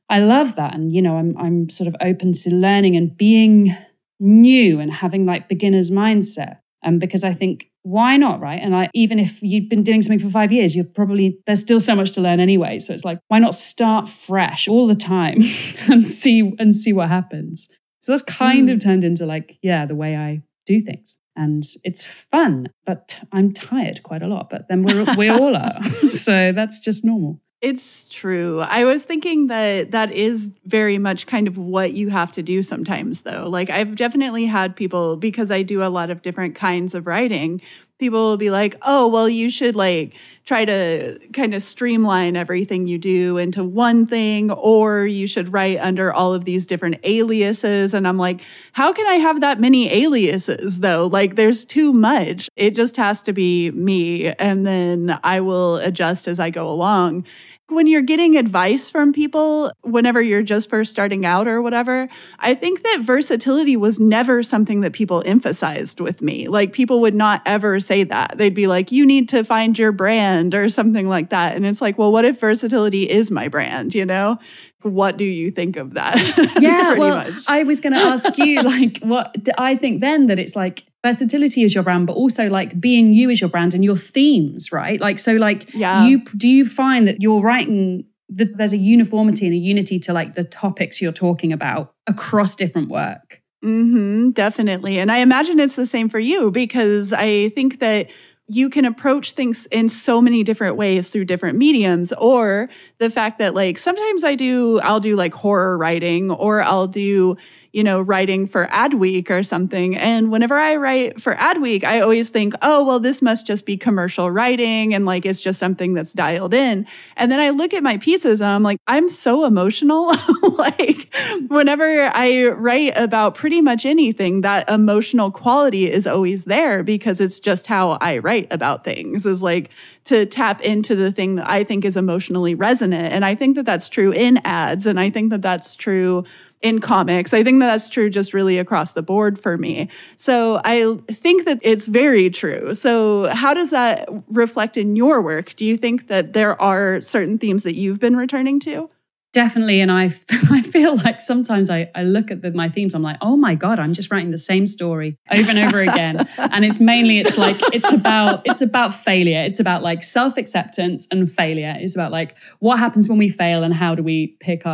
I 0.08 0.20
love 0.20 0.56
that, 0.56 0.74
and 0.74 0.92
you 0.92 1.02
know, 1.02 1.16
I'm 1.16 1.36
I'm 1.36 1.68
sort 1.68 1.88
of 1.88 1.96
open 2.00 2.32
to 2.32 2.54
learning 2.54 2.96
and 2.96 3.16
being 3.16 3.76
new 4.20 4.80
and 4.80 4.92
having 4.92 5.26
like 5.26 5.48
beginner's 5.48 5.90
mindset. 5.90 6.58
And 6.82 6.94
um, 6.94 6.98
because 6.98 7.24
I 7.24 7.34
think 7.34 7.66
why 7.82 8.16
not, 8.16 8.40
right? 8.40 8.60
And 8.62 8.74
I, 8.74 8.90
even 8.92 9.18
if 9.18 9.42
you've 9.42 9.68
been 9.68 9.82
doing 9.82 10.02
something 10.02 10.18
for 10.18 10.30
five 10.30 10.52
years, 10.52 10.76
you're 10.76 10.84
probably 10.84 11.38
there's 11.46 11.60
still 11.60 11.80
so 11.80 11.94
much 11.94 12.12
to 12.12 12.20
learn 12.20 12.40
anyway. 12.40 12.78
So 12.78 12.92
it's 12.92 13.04
like 13.04 13.18
why 13.28 13.38
not 13.38 13.54
start 13.54 14.08
fresh 14.08 14.68
all 14.68 14.86
the 14.86 14.94
time 14.94 15.36
and 15.88 16.06
see 16.06 16.52
and 16.58 16.74
see 16.74 16.92
what 16.92 17.08
happens. 17.08 17.68
So 18.00 18.12
that's 18.12 18.22
kind 18.22 18.68
mm. 18.68 18.72
of 18.72 18.80
turned 18.80 19.04
into 19.04 19.26
like 19.26 19.58
yeah 19.62 19.86
the 19.86 19.94
way 19.94 20.16
I 20.16 20.42
do 20.66 20.80
things 20.80 21.16
and 21.38 21.64
it's 21.84 22.04
fun, 22.04 22.68
but 22.84 23.20
I'm 23.32 23.52
tired 23.52 24.02
quite 24.02 24.22
a 24.22 24.26
lot. 24.26 24.50
But 24.50 24.68
then 24.68 24.82
we're 24.82 25.14
we 25.16 25.28
all 25.28 25.56
are, 25.56 25.82
so 26.10 26.52
that's 26.52 26.80
just 26.80 27.04
normal. 27.04 27.40
It's 27.60 28.08
true. 28.08 28.60
I 28.60 28.84
was 28.84 29.02
thinking 29.02 29.48
that 29.48 29.90
that 29.90 30.12
is 30.12 30.52
very 30.64 30.96
much 30.96 31.26
kind 31.26 31.48
of 31.48 31.58
what 31.58 31.92
you 31.92 32.08
have 32.08 32.30
to 32.32 32.42
do 32.42 32.62
sometimes, 32.62 33.22
though. 33.22 33.48
Like, 33.48 33.68
I've 33.68 33.96
definitely 33.96 34.46
had 34.46 34.76
people, 34.76 35.16
because 35.16 35.50
I 35.50 35.62
do 35.62 35.82
a 35.82 35.90
lot 35.90 36.10
of 36.10 36.22
different 36.22 36.54
kinds 36.54 36.94
of 36.94 37.08
writing, 37.08 37.60
people 37.98 38.30
will 38.30 38.36
be 38.36 38.50
like, 38.50 38.76
oh, 38.82 39.08
well, 39.08 39.28
you 39.28 39.50
should 39.50 39.74
like 39.74 40.14
try 40.44 40.64
to 40.64 41.18
kind 41.32 41.52
of 41.52 41.62
streamline 41.62 42.36
everything 42.36 42.86
you 42.86 42.96
do 42.96 43.36
into 43.36 43.62
one 43.64 44.06
thing, 44.06 44.50
or 44.50 45.04
you 45.06 45.26
should 45.26 45.52
write 45.52 45.78
under 45.80 46.12
all 46.12 46.32
of 46.32 46.44
these 46.44 46.64
different 46.64 46.96
aliases. 47.04 47.94
And 47.94 48.06
I'm 48.06 48.16
like, 48.16 48.40
how 48.72 48.92
can 48.92 49.06
I 49.06 49.14
have 49.14 49.40
that 49.40 49.60
many 49.60 49.92
aliases 50.04 50.80
though? 50.80 51.06
Like, 51.06 51.34
there's 51.36 51.64
too 51.64 51.92
much. 51.92 52.48
It 52.56 52.74
just 52.74 52.96
has 52.96 53.22
to 53.24 53.32
be 53.32 53.70
me. 53.72 54.28
And 54.32 54.64
then 54.64 55.18
I 55.24 55.40
will 55.40 55.76
adjust 55.76 56.28
as 56.28 56.38
I 56.40 56.50
go 56.50 56.68
along 56.68 57.26
when 57.68 57.86
you're 57.86 58.02
getting 58.02 58.36
advice 58.36 58.88
from 58.88 59.12
people, 59.12 59.70
whenever 59.82 60.22
you're 60.22 60.42
just 60.42 60.70
first 60.70 60.90
starting 60.90 61.26
out 61.26 61.46
or 61.46 61.60
whatever, 61.60 62.08
I 62.38 62.54
think 62.54 62.82
that 62.82 63.00
versatility 63.02 63.76
was 63.76 64.00
never 64.00 64.42
something 64.42 64.80
that 64.80 64.94
people 64.94 65.22
emphasized 65.26 66.00
with 66.00 66.22
me. 66.22 66.48
Like 66.48 66.72
people 66.72 67.02
would 67.02 67.14
not 67.14 67.42
ever 67.44 67.78
say 67.78 68.04
that. 68.04 68.38
They'd 68.38 68.54
be 68.54 68.66
like, 68.66 68.90
you 68.90 69.04
need 69.04 69.28
to 69.30 69.44
find 69.44 69.78
your 69.78 69.92
brand 69.92 70.54
or 70.54 70.70
something 70.70 71.08
like 71.08 71.28
that. 71.28 71.56
And 71.56 71.66
it's 71.66 71.82
like, 71.82 71.98
well, 71.98 72.10
what 72.10 72.24
if 72.24 72.40
versatility 72.40 73.08
is 73.08 73.30
my 73.30 73.48
brand, 73.48 73.94
you 73.94 74.06
know? 74.06 74.38
What 74.82 75.18
do 75.18 75.24
you 75.24 75.50
think 75.50 75.76
of 75.76 75.94
that? 75.94 76.16
Yeah, 76.60 76.94
well, 76.94 77.16
much. 77.16 77.44
I 77.48 77.62
was 77.62 77.80
going 77.80 77.92
to 77.92 78.00
ask 78.00 78.36
you, 78.38 78.62
like, 78.62 78.98
what 79.00 79.34
I 79.56 79.76
think 79.76 80.00
then 80.00 80.26
that 80.26 80.38
it's 80.38 80.56
like 80.56 80.84
versatility 81.04 81.62
is 81.62 81.74
your 81.74 81.84
brand 81.84 82.06
but 82.06 82.14
also 82.14 82.48
like 82.48 82.80
being 82.80 83.12
you 83.12 83.30
is 83.30 83.40
your 83.40 83.50
brand 83.50 83.74
and 83.74 83.84
your 83.84 83.96
themes 83.96 84.72
right? 84.72 85.00
Like 85.00 85.18
so 85.18 85.34
like 85.34 85.72
yeah. 85.74 86.06
you 86.06 86.24
do 86.36 86.48
you 86.48 86.66
find 86.68 87.06
that 87.06 87.20
you're 87.20 87.40
writing 87.40 88.04
that 88.30 88.56
there's 88.56 88.72
a 88.72 88.78
uniformity 88.78 89.46
and 89.46 89.54
a 89.54 89.58
unity 89.58 89.98
to 90.00 90.12
like 90.12 90.34
the 90.34 90.44
topics 90.44 91.00
you're 91.00 91.12
talking 91.12 91.52
about 91.52 91.94
across 92.06 92.54
different 92.56 92.90
work? 92.90 93.42
Mm-hmm, 93.64 94.30
definitely. 94.30 94.98
And 94.98 95.10
i 95.10 95.18
imagine 95.18 95.60
it's 95.60 95.76
the 95.76 95.86
same 95.86 96.08
for 96.08 96.18
you 96.18 96.50
because 96.50 97.12
i 97.12 97.48
think 97.50 97.80
that 97.80 98.08
you 98.50 98.70
can 98.70 98.86
approach 98.86 99.32
things 99.32 99.66
in 99.66 99.90
so 99.90 100.22
many 100.22 100.42
different 100.42 100.76
ways 100.76 101.10
through 101.10 101.26
different 101.26 101.58
mediums 101.58 102.14
or 102.14 102.70
the 102.96 103.10
fact 103.10 103.38
that 103.38 103.54
like 103.54 103.78
sometimes 103.78 104.24
i 104.24 104.34
do 104.34 104.80
i'll 104.80 105.00
do 105.00 105.16
like 105.16 105.34
horror 105.34 105.76
writing 105.76 106.30
or 106.30 106.62
i'll 106.62 106.86
do 106.86 107.36
you 107.78 107.84
know, 107.84 108.00
writing 108.00 108.44
for 108.48 108.66
Adweek 108.66 109.30
or 109.30 109.44
something. 109.44 109.96
And 109.96 110.32
whenever 110.32 110.56
I 110.56 110.74
write 110.74 111.22
for 111.22 111.36
Adweek, 111.36 111.84
I 111.84 112.00
always 112.00 112.28
think, 112.28 112.54
oh, 112.60 112.84
well, 112.84 112.98
this 112.98 113.22
must 113.22 113.46
just 113.46 113.64
be 113.64 113.76
commercial 113.76 114.32
writing 114.32 114.92
and 114.94 115.06
like 115.06 115.24
it's 115.24 115.40
just 115.40 115.60
something 115.60 115.94
that's 115.94 116.12
dialed 116.12 116.54
in. 116.54 116.88
And 117.16 117.30
then 117.30 117.38
I 117.38 117.50
look 117.50 117.72
at 117.72 117.84
my 117.84 117.96
pieces 117.98 118.40
and 118.40 118.50
I'm 118.50 118.64
like, 118.64 118.80
I'm 118.88 119.08
so 119.08 119.44
emotional. 119.44 120.12
like 120.42 121.14
whenever 121.46 122.10
I 122.12 122.48
write 122.48 122.94
about 122.96 123.36
pretty 123.36 123.60
much 123.60 123.86
anything, 123.86 124.40
that 124.40 124.68
emotional 124.68 125.30
quality 125.30 125.88
is 125.88 126.04
always 126.04 126.46
there 126.46 126.82
because 126.82 127.20
it's 127.20 127.38
just 127.38 127.68
how 127.68 127.92
I 128.00 128.18
write 128.18 128.52
about 128.52 128.82
things 128.82 129.24
is 129.24 129.40
like 129.40 129.70
to 130.06 130.26
tap 130.26 130.62
into 130.62 130.96
the 130.96 131.12
thing 131.12 131.36
that 131.36 131.48
I 131.48 131.62
think 131.62 131.84
is 131.84 131.96
emotionally 131.96 132.56
resonant. 132.56 133.12
And 133.12 133.24
I 133.24 133.36
think 133.36 133.54
that 133.54 133.66
that's 133.66 133.88
true 133.88 134.10
in 134.10 134.40
ads. 134.44 134.84
And 134.84 134.98
I 134.98 135.10
think 135.10 135.30
that 135.30 135.42
that's 135.42 135.76
true 135.76 136.24
in 136.60 136.80
comics. 136.80 137.32
I 137.32 137.44
think 137.44 137.60
that 137.60 137.66
that's 137.66 137.88
true 137.88 138.10
just 138.10 138.34
really 138.34 138.58
across 138.58 138.92
the 138.92 139.02
board 139.02 139.38
for 139.38 139.56
me. 139.56 139.88
So 140.16 140.60
I 140.64 140.96
think 141.10 141.44
that 141.44 141.58
it's 141.62 141.86
very 141.86 142.30
true. 142.30 142.74
So 142.74 143.28
how 143.28 143.54
does 143.54 143.70
that 143.70 144.08
reflect 144.28 144.76
in 144.76 144.96
your 144.96 145.22
work? 145.22 145.54
Do 145.56 145.64
you 145.64 145.76
think 145.76 146.08
that 146.08 146.32
there 146.32 146.60
are 146.60 147.00
certain 147.00 147.38
themes 147.38 147.62
that 147.62 147.74
you've 147.74 148.00
been 148.00 148.16
returning 148.16 148.60
to? 148.60 148.90
Definitely. 149.32 149.80
And 149.80 149.92
I, 149.92 150.04
I 150.50 150.62
feel 150.62 150.96
like 150.96 151.20
sometimes 151.20 151.68
I, 151.68 151.90
I 151.94 152.02
look 152.02 152.30
at 152.30 152.42
the, 152.42 152.50
my 152.50 152.68
themes, 152.68 152.94
I'm 152.94 153.02
like, 153.02 153.18
oh 153.20 153.36
my 153.36 153.54
God, 153.54 153.78
I'm 153.78 153.92
just 153.92 154.10
writing 154.10 154.30
the 154.30 154.38
same 154.38 154.66
story 154.66 155.16
over 155.30 155.50
and 155.50 155.58
over 155.58 155.80
again. 155.80 156.26
and 156.38 156.64
it's 156.64 156.80
mainly, 156.80 157.18
it's 157.18 157.36
like, 157.36 157.56
it's 157.74 157.92
about, 157.92 158.42
it's 158.46 158.62
about 158.62 158.94
failure. 158.94 159.42
It's 159.42 159.60
about 159.60 159.82
like 159.82 160.02
self-acceptance 160.02 161.06
and 161.10 161.30
failure. 161.30 161.76
It's 161.78 161.94
about 161.94 162.10
like 162.10 162.36
what 162.58 162.78
happens 162.78 163.08
when 163.08 163.18
we 163.18 163.28
fail 163.28 163.62
and 163.62 163.74
how 163.74 163.94
do 163.94 164.02
we 164.02 164.36
pick 164.40 164.66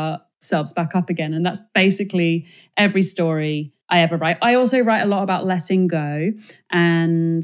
ourselves 0.45 0.73
back 0.73 0.95
up 0.95 1.11
again. 1.11 1.33
And 1.33 1.45
that's 1.45 1.61
basically 1.75 2.47
every 2.77 3.03
story 3.03 3.73
I 3.89 4.01
ever 4.01 4.17
write. 4.17 4.39
I 4.43 4.55
also 4.55 4.81
write 4.81 5.03
a 5.03 5.07
lot 5.07 5.23
about 5.23 5.47
letting 5.47 5.89
go. 5.89 6.33
And 6.71 7.43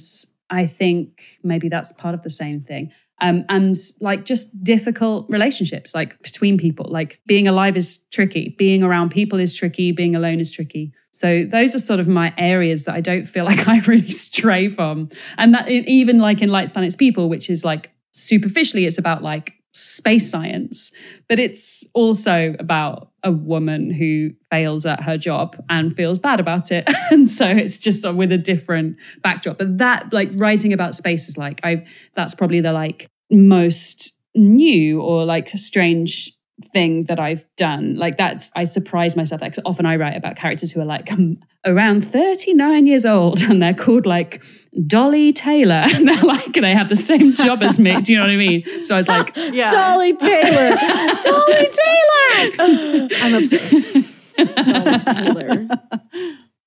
I 0.50 0.66
think 0.66 1.38
maybe 1.42 1.68
that's 1.68 1.92
part 1.92 2.14
of 2.14 2.22
the 2.22 2.30
same 2.30 2.60
thing 2.60 2.92
um, 3.20 3.44
and 3.48 3.76
like 4.00 4.24
just 4.24 4.62
difficult 4.64 5.26
relationships 5.28 5.94
like 5.94 6.20
between 6.22 6.58
people 6.58 6.86
like 6.88 7.20
being 7.26 7.46
alive 7.46 7.76
is 7.76 7.98
tricky 8.10 8.54
being 8.58 8.82
around 8.82 9.10
people 9.10 9.38
is 9.38 9.54
tricky 9.54 9.92
being 9.92 10.16
alone 10.16 10.40
is 10.40 10.50
tricky 10.50 10.92
so 11.10 11.44
those 11.44 11.74
are 11.74 11.78
sort 11.78 12.00
of 12.00 12.08
my 12.08 12.32
areas 12.36 12.84
that 12.84 12.94
i 12.94 13.00
don't 13.00 13.26
feel 13.26 13.44
like 13.50 13.68
i 13.68 13.78
really 13.80 14.10
stray 14.10 14.68
from 14.68 15.08
and 15.38 15.54
that 15.54 15.68
even 15.68 16.18
like 16.18 16.42
in 16.42 16.48
lights 16.48 16.72
planets 16.72 16.96
people 16.96 17.28
which 17.28 17.50
is 17.50 17.64
like 17.64 17.90
superficially 18.12 18.86
it's 18.86 18.98
about 18.98 19.22
like 19.22 19.54
space 19.72 20.30
science, 20.30 20.92
but 21.28 21.38
it's 21.38 21.84
also 21.94 22.54
about 22.58 23.10
a 23.22 23.30
woman 23.30 23.90
who 23.90 24.30
fails 24.50 24.86
at 24.86 25.02
her 25.02 25.16
job 25.16 25.56
and 25.68 25.94
feels 25.94 26.18
bad 26.18 26.40
about 26.40 26.72
it. 26.72 26.88
and 27.10 27.28
so 27.28 27.46
it's 27.46 27.78
just 27.78 28.10
with 28.14 28.32
a 28.32 28.38
different 28.38 28.96
backdrop. 29.22 29.58
But 29.58 29.78
that 29.78 30.12
like 30.12 30.30
writing 30.34 30.72
about 30.72 30.94
space 30.94 31.28
is 31.28 31.36
like 31.36 31.60
I 31.62 31.86
that's 32.14 32.34
probably 32.34 32.60
the 32.60 32.72
like 32.72 33.06
most 33.30 34.12
new 34.34 35.00
or 35.00 35.24
like 35.24 35.48
strange 35.50 36.32
thing 36.62 37.04
that 37.04 37.18
I've 37.18 37.44
done. 37.56 37.96
Like 37.96 38.16
that's 38.16 38.50
I 38.54 38.64
surprise 38.64 39.16
myself. 39.16 39.40
Like 39.40 39.56
often 39.64 39.86
I 39.86 39.96
write 39.96 40.16
about 40.16 40.36
characters 40.36 40.72
who 40.72 40.80
are 40.80 40.84
like 40.84 41.10
um, 41.12 41.38
around 41.64 42.04
39 42.04 42.86
years 42.86 43.04
old 43.04 43.42
and 43.42 43.62
they're 43.62 43.74
called 43.74 44.06
like 44.06 44.44
Dolly 44.86 45.32
Taylor. 45.32 45.86
And 46.00 46.08
they're 46.08 46.22
like 46.22 46.52
they 46.54 46.74
have 46.74 46.88
the 46.88 46.96
same 46.96 47.34
job 47.34 47.62
as 47.62 47.78
me. 47.78 48.00
Do 48.00 48.12
you 48.12 48.18
know 48.18 48.24
what 48.24 48.30
I 48.30 48.36
mean? 48.36 48.84
So 48.84 48.94
I 48.94 48.98
was 48.98 49.08
like, 49.08 49.36
yeah. 49.52 49.70
Dolly 49.70 50.14
Taylor. 50.14 50.76
Dolly 51.22 51.68
Taylor. 51.82 53.08
I'm 53.22 53.34
obsessed. 53.34 53.92
Dolly 54.36 54.98
Taylor. 55.04 55.68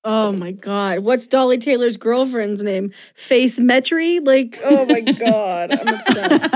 Oh 0.04 0.32
my 0.32 0.52
god. 0.52 0.98
What's 1.00 1.26
Dolly 1.26 1.56
Taylor's 1.56 1.96
girlfriend's 1.96 2.62
name? 2.62 2.92
Face 3.14 3.58
Metry? 3.58 4.24
Like, 4.24 4.58
oh 4.62 4.84
my 4.84 5.00
god. 5.00 5.72
I'm 5.72 5.88
obsessed. 5.88 6.54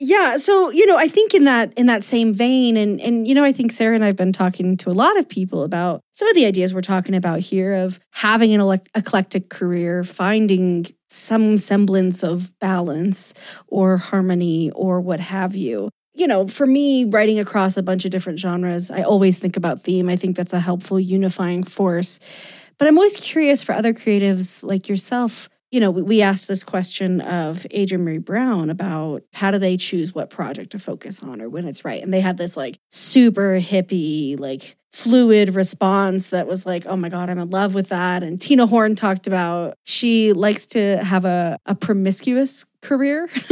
Yeah, 0.00 0.36
so 0.36 0.70
you 0.70 0.86
know, 0.86 0.96
I 0.96 1.08
think 1.08 1.34
in 1.34 1.44
that 1.44 1.72
in 1.76 1.86
that 1.86 2.04
same 2.04 2.32
vein, 2.32 2.76
and 2.76 3.00
and 3.00 3.26
you 3.26 3.34
know, 3.34 3.42
I 3.42 3.50
think 3.50 3.72
Sarah 3.72 3.96
and 3.96 4.04
I've 4.04 4.16
been 4.16 4.32
talking 4.32 4.76
to 4.78 4.90
a 4.90 4.92
lot 4.92 5.18
of 5.18 5.28
people 5.28 5.64
about 5.64 6.02
some 6.12 6.28
of 6.28 6.36
the 6.36 6.46
ideas 6.46 6.72
we're 6.72 6.82
talking 6.82 7.16
about 7.16 7.40
here 7.40 7.74
of 7.74 7.98
having 8.12 8.54
an 8.54 8.80
eclectic 8.94 9.48
career, 9.48 10.04
finding 10.04 10.86
some 11.08 11.58
semblance 11.58 12.22
of 12.22 12.56
balance 12.60 13.34
or 13.66 13.96
harmony 13.96 14.70
or 14.70 15.00
what 15.00 15.18
have 15.18 15.56
you. 15.56 15.90
You 16.14 16.28
know, 16.28 16.46
for 16.46 16.66
me, 16.66 17.04
writing 17.04 17.40
across 17.40 17.76
a 17.76 17.82
bunch 17.82 18.04
of 18.04 18.12
different 18.12 18.38
genres, 18.38 18.92
I 18.92 19.02
always 19.02 19.38
think 19.38 19.56
about 19.56 19.82
theme. 19.82 20.08
I 20.08 20.16
think 20.16 20.36
that's 20.36 20.52
a 20.52 20.60
helpful 20.60 21.00
unifying 21.00 21.64
force. 21.64 22.20
But 22.78 22.86
I'm 22.86 22.96
always 22.96 23.16
curious 23.16 23.64
for 23.64 23.72
other 23.72 23.92
creatives 23.92 24.62
like 24.62 24.88
yourself 24.88 25.48
you 25.70 25.80
know, 25.80 25.90
we 25.90 26.22
asked 26.22 26.48
this 26.48 26.64
question 26.64 27.20
of 27.20 27.66
Adrienne 27.66 28.04
Maree 28.04 28.24
Brown 28.24 28.70
about 28.70 29.22
how 29.34 29.50
do 29.50 29.58
they 29.58 29.76
choose 29.76 30.14
what 30.14 30.30
project 30.30 30.70
to 30.70 30.78
focus 30.78 31.22
on 31.22 31.42
or 31.42 31.48
when 31.48 31.66
it's 31.66 31.84
right. 31.84 32.02
And 32.02 32.12
they 32.12 32.20
had 32.20 32.38
this 32.38 32.56
like 32.56 32.78
super 32.88 33.60
hippie, 33.60 34.38
like 34.38 34.76
fluid 34.98 35.54
response 35.54 36.30
that 36.30 36.48
was 36.48 36.66
like, 36.66 36.84
oh 36.86 36.96
my 36.96 37.08
God, 37.08 37.30
I'm 37.30 37.38
in 37.38 37.50
love 37.50 37.72
with 37.72 37.88
that. 37.90 38.24
And 38.24 38.40
Tina 38.40 38.66
Horn 38.66 38.96
talked 38.96 39.28
about 39.28 39.74
she 39.84 40.32
likes 40.32 40.66
to 40.66 40.96
have 41.04 41.24
a, 41.24 41.56
a 41.66 41.76
promiscuous 41.76 42.64
career. 42.82 43.28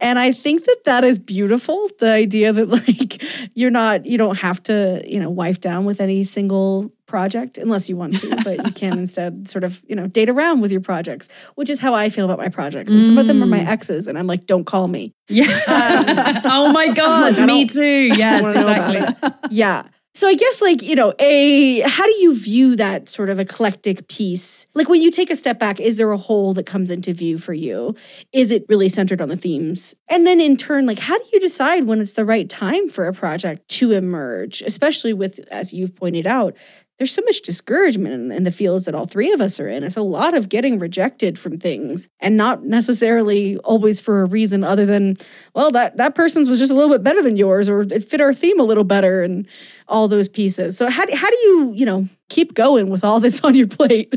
and 0.00 0.18
I 0.18 0.32
think 0.32 0.64
that 0.64 0.80
that 0.84 1.04
is 1.04 1.20
beautiful. 1.20 1.88
The 2.00 2.10
idea 2.10 2.52
that 2.52 2.68
like 2.68 3.22
you're 3.54 3.70
not, 3.70 4.04
you 4.04 4.18
don't 4.18 4.38
have 4.38 4.60
to, 4.64 5.00
you 5.06 5.20
know, 5.20 5.30
wife 5.30 5.60
down 5.60 5.84
with 5.84 6.00
any 6.00 6.24
single 6.24 6.92
project 7.06 7.58
unless 7.58 7.88
you 7.88 7.96
want 7.96 8.18
to, 8.18 8.36
but 8.42 8.66
you 8.66 8.72
can 8.72 8.98
instead 9.04 9.48
sort 9.48 9.62
of, 9.62 9.80
you 9.86 9.94
know, 9.94 10.08
date 10.08 10.28
around 10.28 10.60
with 10.60 10.72
your 10.72 10.80
projects, 10.80 11.28
which 11.54 11.70
is 11.70 11.78
how 11.78 11.94
I 11.94 12.08
feel 12.08 12.24
about 12.24 12.38
my 12.38 12.48
projects. 12.48 12.92
And 12.92 13.06
some 13.06 13.18
of 13.18 13.28
them 13.28 13.42
are 13.42 13.46
my 13.46 13.60
mm. 13.60 13.66
exes, 13.66 14.08
and 14.08 14.18
I'm 14.18 14.26
like, 14.26 14.46
don't 14.46 14.64
call 14.64 14.88
me. 14.88 15.12
Yeah. 15.28 15.44
Um, 15.66 16.40
oh 16.44 16.72
my 16.72 16.88
God, 16.88 17.36
like, 17.36 17.46
me 17.46 17.66
too. 17.66 18.10
Yes, 18.14 18.56
exactly. 18.56 19.30
Yeah. 19.50 19.84
So 20.16 20.28
I 20.28 20.34
guess 20.34 20.62
like, 20.62 20.80
you 20.80 20.94
know, 20.94 21.12
a 21.18 21.80
how 21.80 22.04
do 22.04 22.14
you 22.20 22.38
view 22.38 22.76
that 22.76 23.08
sort 23.08 23.30
of 23.30 23.40
eclectic 23.40 24.06
piece? 24.06 24.64
Like 24.72 24.88
when 24.88 25.02
you 25.02 25.10
take 25.10 25.28
a 25.28 25.34
step 25.34 25.58
back, 25.58 25.80
is 25.80 25.96
there 25.96 26.12
a 26.12 26.16
whole 26.16 26.54
that 26.54 26.66
comes 26.66 26.88
into 26.92 27.12
view 27.12 27.36
for 27.36 27.52
you? 27.52 27.96
Is 28.32 28.52
it 28.52 28.64
really 28.68 28.88
centered 28.88 29.20
on 29.20 29.28
the 29.28 29.36
themes? 29.36 29.92
And 30.08 30.24
then 30.24 30.40
in 30.40 30.56
turn, 30.56 30.86
like 30.86 31.00
how 31.00 31.18
do 31.18 31.24
you 31.32 31.40
decide 31.40 31.84
when 31.84 32.00
it's 32.00 32.12
the 32.12 32.24
right 32.24 32.48
time 32.48 32.88
for 32.88 33.08
a 33.08 33.12
project 33.12 33.66
to 33.70 33.90
emerge, 33.90 34.62
especially 34.62 35.12
with 35.14 35.40
as 35.50 35.72
you've 35.72 35.96
pointed 35.96 36.28
out, 36.28 36.54
there's 36.98 37.12
so 37.12 37.22
much 37.22 37.42
discouragement 37.42 38.14
in, 38.14 38.30
in, 38.30 38.42
the 38.44 38.52
fields 38.52 38.84
that 38.84 38.94
all 38.94 39.06
three 39.06 39.32
of 39.32 39.40
us 39.40 39.58
are 39.58 39.68
in. 39.68 39.82
It's 39.82 39.96
a 39.96 40.02
lot 40.02 40.34
of 40.34 40.48
getting 40.48 40.78
rejected 40.78 41.38
from 41.38 41.58
things 41.58 42.08
and 42.20 42.36
not 42.36 42.64
necessarily 42.64 43.56
always 43.58 44.00
for 44.00 44.22
a 44.22 44.26
reason 44.26 44.62
other 44.62 44.86
than, 44.86 45.16
well, 45.54 45.70
that, 45.72 45.96
that 45.96 46.14
person's 46.14 46.48
was 46.48 46.60
just 46.60 46.70
a 46.70 46.74
little 46.74 46.94
bit 46.94 47.02
better 47.02 47.20
than 47.20 47.36
yours 47.36 47.68
or 47.68 47.82
it 47.82 48.04
fit 48.04 48.20
our 48.20 48.32
theme 48.32 48.60
a 48.60 48.64
little 48.64 48.84
better 48.84 49.22
and 49.22 49.48
all 49.88 50.06
those 50.06 50.28
pieces. 50.28 50.76
So 50.76 50.88
how, 50.88 51.04
how 51.14 51.30
do 51.30 51.36
you, 51.36 51.72
you 51.74 51.86
know, 51.86 52.08
keep 52.28 52.54
going 52.54 52.90
with 52.90 53.04
all 53.04 53.18
this 53.18 53.40
on 53.44 53.56
your 53.56 53.68
plate? 53.68 54.14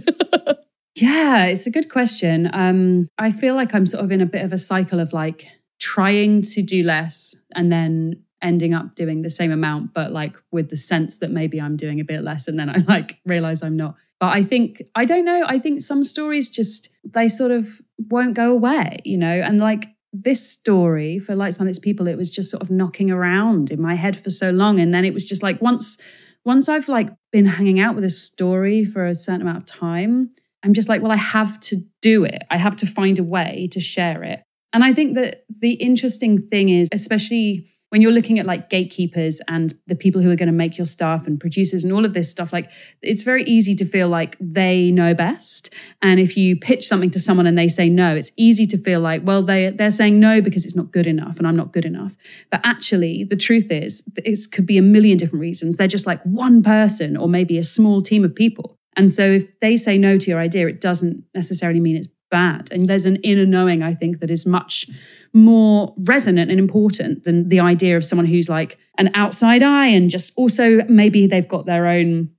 yeah, 0.96 1.46
it's 1.46 1.66
a 1.66 1.72
good 1.72 1.90
question. 1.90 2.50
Um, 2.54 3.10
I 3.18 3.32
feel 3.32 3.56
like 3.56 3.74
I'm 3.74 3.88
sort 3.88 4.04
of 4.04 4.12
in 4.12 4.22
a 4.22 4.28
bit 4.28 4.46
of 4.46 4.54
a 4.54 4.60
cycle 4.60 5.00
of 5.00 5.14
like 5.14 5.48
trying 5.80 6.42
to 6.42 6.62
do 6.62 6.84
less 6.84 7.36
and 7.56 7.72
then 7.72 8.24
ending 8.42 8.74
up 8.74 8.96
doing 8.96 9.22
the 9.22 9.30
same 9.30 9.52
amount, 9.52 9.94
but 9.94 10.12
like 10.12 10.36
with 10.52 10.70
the 10.70 10.78
sense 10.78 11.18
that 11.20 11.32
maybe 11.32 11.60
I'm 11.60 11.76
doing 11.76 12.00
a 12.00 12.04
bit 12.04 12.22
less 12.22 12.48
and 12.48 12.60
then 12.60 12.70
I 12.70 12.78
like 12.88 13.20
realize 13.26 13.64
I'm 13.64 13.78
not. 13.78 13.96
But 14.20 14.28
I 14.28 14.44
think, 14.44 14.82
I 14.96 15.06
don't 15.06 15.26
know, 15.26 15.44
I 15.48 15.60
think 15.60 15.82
some 15.82 16.04
stories 16.04 16.50
just, 16.50 16.90
they 17.04 17.28
sort 17.28 17.52
of 17.52 17.82
won't 17.98 18.34
go 18.34 18.52
away, 18.52 19.00
you 19.06 19.18
know? 19.18 19.28
And 19.28 19.60
like 19.60 19.90
this 20.12 20.50
story 20.50 21.20
for 21.20 21.36
Lights 21.36 21.58
Planets 21.58 21.78
People, 21.78 22.08
it 22.08 22.18
was 22.18 22.30
just 22.30 22.50
sort 22.50 22.64
of 22.64 22.72
knocking 22.72 23.12
around 23.12 23.70
in 23.70 23.80
my 23.80 23.94
head 23.94 24.18
for 24.18 24.32
so 24.32 24.50
long. 24.50 24.80
And 24.80 24.94
then 24.94 25.06
it 25.06 25.14
was 25.14 25.24
just 25.24 25.44
like 25.44 25.62
once, 25.62 26.00
once 26.46 26.68
I've 26.68 26.88
like 26.88 27.12
been 27.32 27.46
hanging 27.46 27.80
out 27.80 27.94
with 27.94 28.04
a 28.04 28.10
story 28.10 28.86
for 28.86 29.06
a 29.06 29.14
certain 29.14 29.42
amount 29.42 29.58
of 29.58 29.66
time, 29.66 30.32
I'm 30.64 30.74
just 30.74 30.90
like, 30.90 31.02
well, 31.02 31.12
I 31.12 31.18
have 31.18 31.60
to 31.62 31.84
do 32.02 32.24
it. 32.24 32.42
I 32.50 32.58
have 32.58 32.76
to 32.78 32.88
find 32.88 33.20
a 33.20 33.24
way 33.24 33.70
to 33.72 33.80
share 33.80 34.24
it. 34.24 34.42
And 34.74 34.84
I 34.84 34.94
think 34.94 35.16
that 35.16 35.44
the 35.50 35.74
interesting 35.74 36.40
thing 36.50 36.70
is, 36.70 36.90
especially 36.92 37.70
when 37.90 38.02
you're 38.02 38.12
looking 38.12 38.38
at 38.38 38.46
like 38.46 38.70
gatekeepers 38.70 39.42
and 39.48 39.74
the 39.88 39.96
people 39.96 40.22
who 40.22 40.30
are 40.30 40.36
going 40.36 40.48
to 40.48 40.54
make 40.54 40.78
your 40.78 40.86
stuff 40.86 41.26
and 41.26 41.40
producers 41.40 41.84
and 41.84 41.94
all 41.94 42.04
of 42.04 42.14
this 42.14 42.30
stuff, 42.30 42.52
like 42.52 42.70
it's 43.02 43.22
very 43.22 43.44
easy 43.44 43.76
to 43.76 43.86
feel 43.86 44.10
like 44.10 44.36
they 44.40 44.92
know 44.92 45.14
best. 45.14 45.74
And 46.02 46.20
if 46.20 46.36
you 46.36 46.58
pitch 46.58 46.88
something 46.88 47.10
to 47.12 47.20
someone 47.20 47.48
and 47.48 47.58
they 47.58 47.70
say 47.70 47.90
no, 47.90 48.16
it's 48.16 48.32
easy 48.36 48.68
to 48.68 48.78
feel 48.78 49.00
like, 49.00 49.22
well, 49.24 49.42
they, 49.42 49.70
they're 49.70 49.92
saying 49.92 50.20
no 50.20 50.42
because 50.42 50.66
it's 50.66 50.76
not 50.76 50.92
good 50.92 51.08
enough 51.08 51.38
and 51.38 51.48
I'm 51.48 51.56
not 51.56 51.72
good 51.72 51.86
enough. 51.86 52.18
But 52.52 52.62
actually, 52.64 53.24
the 53.24 53.38
truth 53.38 53.72
is, 53.72 54.04
it 54.18 54.52
could 54.52 54.66
be 54.66 54.78
a 54.78 54.82
million 54.82 55.18
different 55.18 55.42
reasons. 55.42 55.78
They're 55.78 55.88
just 55.88 56.06
like 56.06 56.22
one 56.24 56.64
person 56.64 57.16
or 57.16 57.30
maybe 57.30 57.58
a 57.58 57.64
small 57.64 58.02
team 58.02 58.26
of 58.26 58.36
people. 58.36 58.78
And 58.98 59.12
so 59.12 59.24
if 59.24 59.60
they 59.60 59.78
say 59.78 59.98
no 59.98 60.18
to 60.18 60.30
your 60.30 60.40
idea, 60.40 60.68
it 60.68 60.82
doesn't 60.82 61.24
necessarily 61.36 61.80
mean 61.80 61.96
it's 61.96 62.08
bad. 62.30 62.70
And 62.72 62.88
there's 62.88 63.06
an 63.06 63.18
inner 63.18 63.46
knowing, 63.46 63.84
I 63.84 63.94
think, 63.94 64.20
that 64.20 64.30
is 64.30 64.46
much 64.46 64.90
more 65.34 65.94
resonant 65.98 66.50
and 66.50 66.60
important 66.60 67.24
than 67.24 67.50
the 67.50 67.60
idea 67.60 67.98
of 67.98 68.06
someone 68.06 68.26
who's 68.26 68.50
like 68.50 68.78
an 68.98 69.12
outside 69.14 69.64
eye 69.64 69.88
and 69.88 70.10
just 70.10 70.32
also 70.36 70.80
maybe 70.88 71.28
they've 71.28 71.48
got 71.48 71.66
their 71.66 71.86
own 71.86 72.30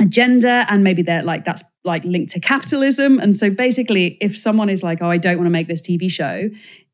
agenda 0.00 0.66
and 0.68 0.82
maybe 0.82 1.02
they're 1.02 1.22
like 1.22 1.44
that's 1.44 1.62
like 1.84 2.04
linked 2.04 2.32
to 2.32 2.40
capitalism. 2.40 3.18
And 3.18 3.36
so 3.36 3.50
basically 3.50 4.18
if 4.20 4.36
someone 4.36 4.68
is 4.68 4.82
like 4.82 5.00
oh 5.02 5.10
i 5.10 5.18
don't 5.18 5.36
want 5.36 5.46
to 5.46 5.50
make 5.50 5.68
this 5.68 5.82
tv 5.82 6.10
show 6.10 6.48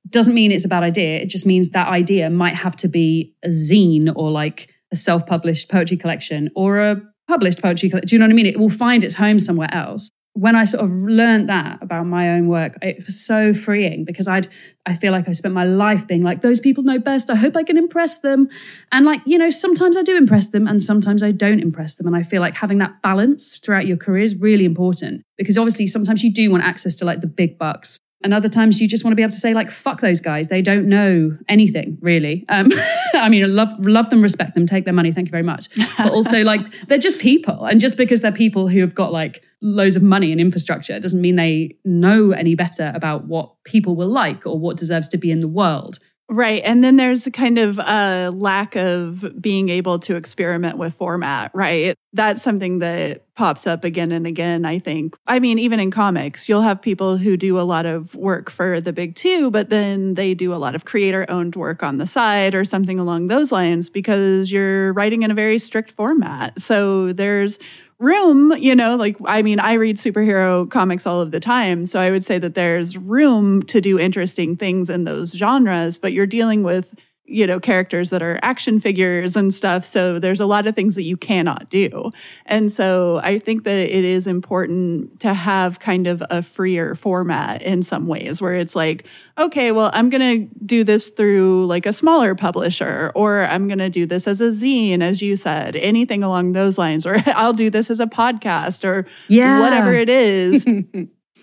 doesn't 0.08 0.34
mean 0.34 0.50
it's 0.50 0.64
a 0.64 0.68
bad 0.68 0.82
idea. 0.82 1.18
It 1.18 1.26
just 1.26 1.44
means 1.44 1.70
that 1.70 1.88
idea 1.88 2.30
might 2.30 2.54
have 2.54 2.74
to 2.76 2.88
be 2.88 3.34
a 3.44 3.48
zine 3.48 4.10
or 4.16 4.30
like 4.30 4.70
a 4.92 4.96
self-published 4.96 5.68
poetry 5.68 5.96
collection 5.98 6.50
or 6.56 6.78
a 6.78 7.02
published 7.28 7.62
poetry 7.62 7.88
do 7.90 8.00
you 8.08 8.18
know 8.18 8.24
what 8.24 8.32
i 8.32 8.34
mean? 8.34 8.46
It 8.46 8.58
will 8.58 8.70
find 8.70 9.04
its 9.04 9.14
home 9.14 9.38
somewhere 9.38 9.72
else 9.72 10.10
when 10.34 10.54
I 10.54 10.64
sort 10.64 10.84
of 10.84 10.90
learned 10.90 11.48
that 11.48 11.82
about 11.82 12.06
my 12.06 12.30
own 12.30 12.46
work, 12.46 12.78
it 12.82 13.04
was 13.04 13.20
so 13.20 13.52
freeing 13.52 14.04
because 14.04 14.28
I'd 14.28 14.48
I 14.86 14.94
feel 14.94 15.12
like 15.12 15.28
I 15.28 15.32
spent 15.32 15.54
my 15.54 15.64
life 15.64 16.06
being 16.06 16.22
like, 16.22 16.40
those 16.40 16.60
people 16.60 16.84
know 16.84 16.98
best. 16.98 17.30
I 17.30 17.34
hope 17.34 17.56
I 17.56 17.62
can 17.62 17.76
impress 17.76 18.20
them. 18.20 18.48
And 18.92 19.04
like, 19.04 19.20
you 19.26 19.38
know, 19.38 19.50
sometimes 19.50 19.96
I 19.96 20.02
do 20.02 20.16
impress 20.16 20.48
them 20.48 20.66
and 20.66 20.82
sometimes 20.82 21.22
I 21.22 21.32
don't 21.32 21.60
impress 21.60 21.96
them. 21.96 22.06
And 22.06 22.16
I 22.16 22.22
feel 22.22 22.40
like 22.40 22.54
having 22.54 22.78
that 22.78 23.02
balance 23.02 23.58
throughout 23.58 23.86
your 23.86 23.96
career 23.96 24.22
is 24.22 24.36
really 24.36 24.64
important 24.64 25.22
because 25.36 25.58
obviously 25.58 25.86
sometimes 25.86 26.22
you 26.22 26.32
do 26.32 26.50
want 26.50 26.64
access 26.64 26.94
to 26.96 27.04
like 27.04 27.20
the 27.20 27.26
big 27.26 27.58
bucks. 27.58 27.98
And 28.22 28.34
other 28.34 28.48
times 28.48 28.80
you 28.80 28.88
just 28.88 29.02
want 29.02 29.12
to 29.12 29.16
be 29.16 29.22
able 29.22 29.32
to 29.32 29.38
say, 29.38 29.54
like, 29.54 29.70
fuck 29.70 30.02
those 30.02 30.20
guys. 30.20 30.50
They 30.50 30.60
don't 30.60 30.86
know 30.86 31.38
anything, 31.48 31.96
really. 32.02 32.44
Um, 32.50 32.68
I 33.14 33.30
mean, 33.30 33.54
love, 33.56 33.72
love 33.86 34.10
them, 34.10 34.20
respect 34.20 34.54
them, 34.54 34.66
take 34.66 34.84
their 34.84 34.92
money. 34.92 35.10
Thank 35.10 35.28
you 35.28 35.30
very 35.30 35.42
much. 35.42 35.70
But 35.96 36.12
also, 36.12 36.42
like, 36.42 36.60
they're 36.86 36.98
just 36.98 37.18
people. 37.18 37.64
And 37.64 37.80
just 37.80 37.96
because 37.96 38.20
they're 38.20 38.30
people 38.30 38.68
who 38.68 38.80
have 38.80 38.94
got 38.94 39.10
like 39.10 39.42
loads 39.62 39.96
of 39.96 40.02
money 40.02 40.32
and 40.32 40.40
infrastructure 40.40 40.98
doesn't 41.00 41.20
mean 41.20 41.36
they 41.36 41.76
know 41.84 42.32
any 42.32 42.54
better 42.54 42.92
about 42.94 43.26
what 43.26 43.52
people 43.64 43.96
will 43.96 44.08
like 44.08 44.46
or 44.46 44.58
what 44.58 44.76
deserves 44.76 45.08
to 45.08 45.18
be 45.18 45.30
in 45.30 45.40
the 45.40 45.48
world. 45.48 45.98
Right. 46.32 46.62
And 46.64 46.84
then 46.84 46.94
there's 46.94 47.26
a 47.26 47.30
kind 47.32 47.58
of 47.58 47.80
a 47.80 48.30
lack 48.32 48.76
of 48.76 49.42
being 49.42 49.68
able 49.68 49.98
to 50.00 50.14
experiment 50.14 50.78
with 50.78 50.94
format, 50.94 51.50
right? 51.54 51.96
That's 52.12 52.40
something 52.40 52.78
that 52.78 53.26
pops 53.34 53.66
up 53.66 53.82
again 53.82 54.12
and 54.12 54.28
again, 54.28 54.64
I 54.64 54.78
think. 54.78 55.16
I 55.26 55.40
mean, 55.40 55.58
even 55.58 55.80
in 55.80 55.90
comics, 55.90 56.48
you'll 56.48 56.62
have 56.62 56.80
people 56.80 57.16
who 57.16 57.36
do 57.36 57.58
a 57.58 57.62
lot 57.62 57.84
of 57.84 58.14
work 58.14 58.48
for 58.48 58.80
the 58.80 58.92
big 58.92 59.16
two, 59.16 59.50
but 59.50 59.70
then 59.70 60.14
they 60.14 60.34
do 60.34 60.54
a 60.54 60.56
lot 60.56 60.76
of 60.76 60.84
creator 60.84 61.26
owned 61.28 61.56
work 61.56 61.82
on 61.82 61.96
the 61.96 62.06
side 62.06 62.54
or 62.54 62.64
something 62.64 63.00
along 63.00 63.26
those 63.26 63.50
lines 63.50 63.90
because 63.90 64.52
you're 64.52 64.92
writing 64.92 65.24
in 65.24 65.32
a 65.32 65.34
very 65.34 65.58
strict 65.58 65.90
format. 65.90 66.60
So 66.60 67.12
there's 67.12 67.58
room, 68.00 68.52
you 68.58 68.74
know, 68.74 68.96
like, 68.96 69.16
I 69.26 69.42
mean, 69.42 69.60
I 69.60 69.74
read 69.74 69.98
superhero 69.98 70.68
comics 70.70 71.06
all 71.06 71.20
of 71.20 71.30
the 71.30 71.38
time. 71.38 71.84
So 71.84 72.00
I 72.00 72.10
would 72.10 72.24
say 72.24 72.38
that 72.38 72.54
there's 72.54 72.96
room 72.96 73.62
to 73.64 73.80
do 73.80 73.98
interesting 73.98 74.56
things 74.56 74.90
in 74.90 75.04
those 75.04 75.32
genres, 75.32 75.98
but 75.98 76.12
you're 76.12 76.26
dealing 76.26 76.62
with 76.62 76.94
you 77.30 77.46
know 77.46 77.60
characters 77.60 78.10
that 78.10 78.22
are 78.22 78.38
action 78.42 78.80
figures 78.80 79.36
and 79.36 79.54
stuff 79.54 79.84
so 79.84 80.18
there's 80.18 80.40
a 80.40 80.46
lot 80.46 80.66
of 80.66 80.74
things 80.74 80.94
that 80.96 81.04
you 81.04 81.16
cannot 81.16 81.70
do 81.70 82.10
and 82.46 82.72
so 82.72 83.20
i 83.22 83.38
think 83.38 83.64
that 83.64 83.76
it 83.76 84.04
is 84.04 84.26
important 84.26 85.20
to 85.20 85.32
have 85.32 85.78
kind 85.78 86.06
of 86.06 86.22
a 86.30 86.42
freer 86.42 86.94
format 86.94 87.62
in 87.62 87.82
some 87.82 88.06
ways 88.06 88.42
where 88.42 88.54
it's 88.54 88.74
like 88.74 89.06
okay 89.38 89.72
well 89.72 89.90
i'm 89.94 90.10
going 90.10 90.48
to 90.48 90.54
do 90.66 90.82
this 90.82 91.08
through 91.08 91.64
like 91.66 91.86
a 91.86 91.92
smaller 91.92 92.34
publisher 92.34 93.12
or 93.14 93.44
i'm 93.46 93.68
going 93.68 93.78
to 93.78 93.90
do 93.90 94.04
this 94.04 94.26
as 94.26 94.40
a 94.40 94.50
zine 94.50 95.00
as 95.00 95.22
you 95.22 95.36
said 95.36 95.76
anything 95.76 96.22
along 96.22 96.52
those 96.52 96.76
lines 96.76 97.06
or 97.06 97.22
i'll 97.28 97.52
do 97.52 97.70
this 97.70 97.90
as 97.90 98.00
a 98.00 98.06
podcast 98.06 98.84
or 98.84 99.06
yeah. 99.28 99.60
whatever 99.60 99.94
it 99.94 100.08
is 100.08 100.66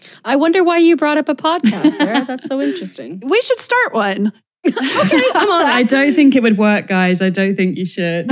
I 0.26 0.36
wonder 0.36 0.64
why 0.64 0.78
you 0.78 0.96
brought 0.96 1.18
up 1.18 1.30
a 1.30 1.36
podcast, 1.36 1.92
Sarah. 1.92 2.24
That's 2.26 2.46
so 2.46 2.62
interesting. 2.62 3.22
We 3.26 3.42
should 3.42 3.60
start 3.60 3.94
one 3.94 4.34
okay, 4.68 5.24
I'm 5.36 5.50
on. 5.50 5.66
I 5.66 5.84
don't 5.84 6.14
think 6.14 6.36
it 6.36 6.44
would 6.44 6.58
work, 6.58 6.88
guys. 6.88 7.22
I 7.22 7.30
don't 7.30 7.56
think 7.56 7.78
you 7.78 7.86
should. 7.86 8.28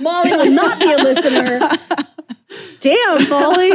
Molly 0.00 0.32
will 0.32 0.50
not 0.50 0.78
be 0.78 0.92
a 0.92 0.98
listener. 0.98 1.60
Damn, 2.80 3.28
Molly. 3.28 3.70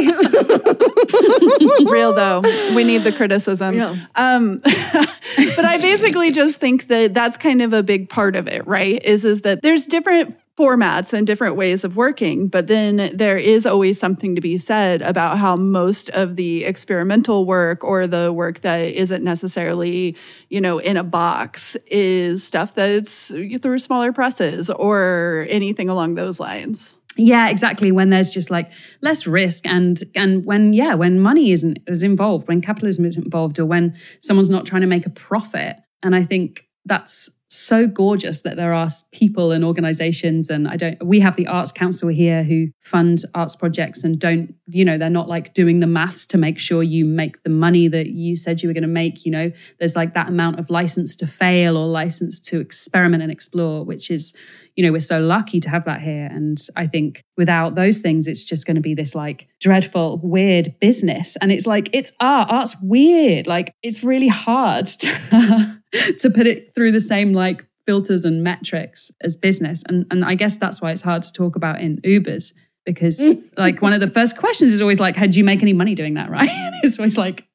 Real 1.84 2.14
though, 2.14 2.40
we 2.74 2.84
need 2.84 3.04
the 3.04 3.12
criticism. 3.14 3.76
Yeah. 3.76 3.96
Um, 4.16 4.58
but 4.62 5.64
I 5.64 5.78
basically 5.80 6.32
just 6.32 6.58
think 6.58 6.88
that 6.88 7.14
that's 7.14 7.36
kind 7.36 7.62
of 7.62 7.72
a 7.72 7.82
big 7.82 8.08
part 8.08 8.36
of 8.36 8.48
it, 8.48 8.66
right? 8.66 9.02
Is 9.04 9.24
is 9.24 9.42
that 9.42 9.62
there's 9.62 9.86
different 9.86 10.36
formats 10.58 11.12
and 11.12 11.26
different 11.26 11.56
ways 11.56 11.84
of 11.84 11.96
working. 11.96 12.46
But 12.48 12.68
then 12.68 13.10
there 13.12 13.36
is 13.36 13.66
always 13.66 13.98
something 13.98 14.34
to 14.34 14.40
be 14.40 14.56
said 14.56 15.02
about 15.02 15.38
how 15.38 15.56
most 15.56 16.10
of 16.10 16.36
the 16.36 16.64
experimental 16.64 17.44
work 17.44 17.82
or 17.82 18.06
the 18.06 18.32
work 18.32 18.60
that 18.60 18.78
isn't 18.78 19.24
necessarily, 19.24 20.16
you 20.50 20.60
know, 20.60 20.78
in 20.78 20.96
a 20.96 21.04
box 21.04 21.76
is 21.86 22.44
stuff 22.44 22.74
that's 22.74 23.32
through 23.60 23.78
smaller 23.78 24.12
presses 24.12 24.70
or 24.70 25.46
anything 25.48 25.88
along 25.88 26.14
those 26.14 26.38
lines. 26.38 26.94
Yeah, 27.16 27.48
exactly. 27.48 27.92
When 27.92 28.10
there's 28.10 28.30
just 28.30 28.50
like 28.50 28.72
less 29.00 29.26
risk 29.26 29.66
and 29.66 30.02
and 30.16 30.44
when 30.44 30.72
yeah, 30.72 30.94
when 30.94 31.20
money 31.20 31.52
isn't 31.52 31.78
is 31.86 32.02
involved, 32.02 32.48
when 32.48 32.60
capitalism 32.60 33.04
is 33.04 33.16
involved, 33.16 33.58
or 33.58 33.66
when 33.66 33.96
someone's 34.20 34.50
not 34.50 34.66
trying 34.66 34.82
to 34.82 34.88
make 34.88 35.06
a 35.06 35.10
profit. 35.10 35.76
And 36.02 36.14
I 36.14 36.24
think 36.24 36.66
that's 36.84 37.30
so 37.48 37.86
gorgeous 37.86 38.42
that 38.42 38.56
there 38.56 38.72
are 38.72 38.88
people 39.12 39.52
and 39.52 39.64
organizations 39.64 40.50
and 40.50 40.68
i 40.68 40.76
don't 40.76 41.04
we 41.04 41.20
have 41.20 41.36
the 41.36 41.46
arts 41.46 41.72
council 41.72 42.08
here 42.08 42.42
who 42.42 42.66
fund 42.80 43.22
arts 43.34 43.54
projects 43.56 44.02
and 44.02 44.18
don't 44.18 44.54
you 44.66 44.84
know 44.84 44.98
they're 44.98 45.10
not 45.10 45.28
like 45.28 45.54
doing 45.54 45.80
the 45.80 45.86
maths 45.86 46.26
to 46.26 46.38
make 46.38 46.58
sure 46.58 46.82
you 46.82 47.04
make 47.04 47.42
the 47.42 47.50
money 47.50 47.88
that 47.88 48.08
you 48.08 48.36
said 48.36 48.62
you 48.62 48.68
were 48.68 48.72
going 48.72 48.82
to 48.82 48.88
make 48.88 49.24
you 49.24 49.30
know? 49.30 49.50
There's 49.78 49.96
like 49.96 50.14
that 50.14 50.28
amount 50.28 50.58
of 50.58 50.70
license 50.70 51.16
to 51.16 51.26
fail 51.26 51.76
or 51.76 51.86
license 51.86 52.40
to 52.40 52.60
experiment 52.60 53.22
and 53.22 53.32
explore 53.32 53.84
which 53.84 54.10
is 54.10 54.34
you 54.76 54.84
know 54.84 54.92
we're 54.92 55.00
so 55.00 55.20
lucky 55.20 55.60
to 55.60 55.70
have 55.70 55.84
that 55.84 56.00
here. 56.00 56.28
And 56.30 56.58
i 56.76 56.86
think 56.86 57.22
without 57.36 57.74
those 57.74 57.98
things 58.00 58.26
it's 58.26 58.44
just 58.44 58.66
going 58.66 58.74
to 58.76 58.80
be 58.80 58.94
this 58.94 59.14
like 59.14 59.48
dreadful 59.60 60.20
weird 60.22 60.74
business. 60.80 61.36
And 61.40 61.52
it's 61.52 61.66
like 61.66 61.88
it's 61.92 62.12
art 62.20 62.50
art's 62.50 62.76
weird. 62.82 63.46
Like 63.46 63.74
it's 63.82 64.02
really 64.02 64.28
hard 64.28 64.86
to 65.00 65.82
to 66.18 66.30
put 66.30 66.46
it 66.46 66.74
through 66.74 66.92
the 66.92 67.00
same 67.00 67.32
like 67.32 67.64
filters 67.86 68.24
and 68.24 68.42
metrics 68.42 69.10
as 69.20 69.36
business. 69.36 69.82
And 69.88 70.06
and 70.10 70.24
I 70.24 70.34
guess 70.34 70.56
that's 70.56 70.80
why 70.80 70.92
it's 70.92 71.02
hard 71.02 71.22
to 71.22 71.32
talk 71.32 71.56
about 71.56 71.80
in 71.80 71.98
Ubers 71.98 72.52
because 72.84 73.22
like 73.56 73.82
one 73.82 73.92
of 73.92 74.00
the 74.00 74.10
first 74.10 74.36
questions 74.36 74.72
is 74.72 74.80
always 74.80 75.00
like, 75.00 75.16
"Had 75.16 75.36
you 75.36 75.44
make 75.44 75.62
any 75.62 75.72
money 75.72 75.94
doing 75.94 76.14
that?" 76.14 76.30
Right? 76.34 76.50
it's 76.82 76.98
always 76.98 77.18
like, 77.18 77.46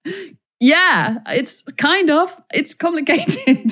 "Yeah, 0.59 1.19
it's 1.27 1.63
kind 1.77 2.09
of. 2.09 2.39
It's 2.53 2.73
complicated." 2.73 3.71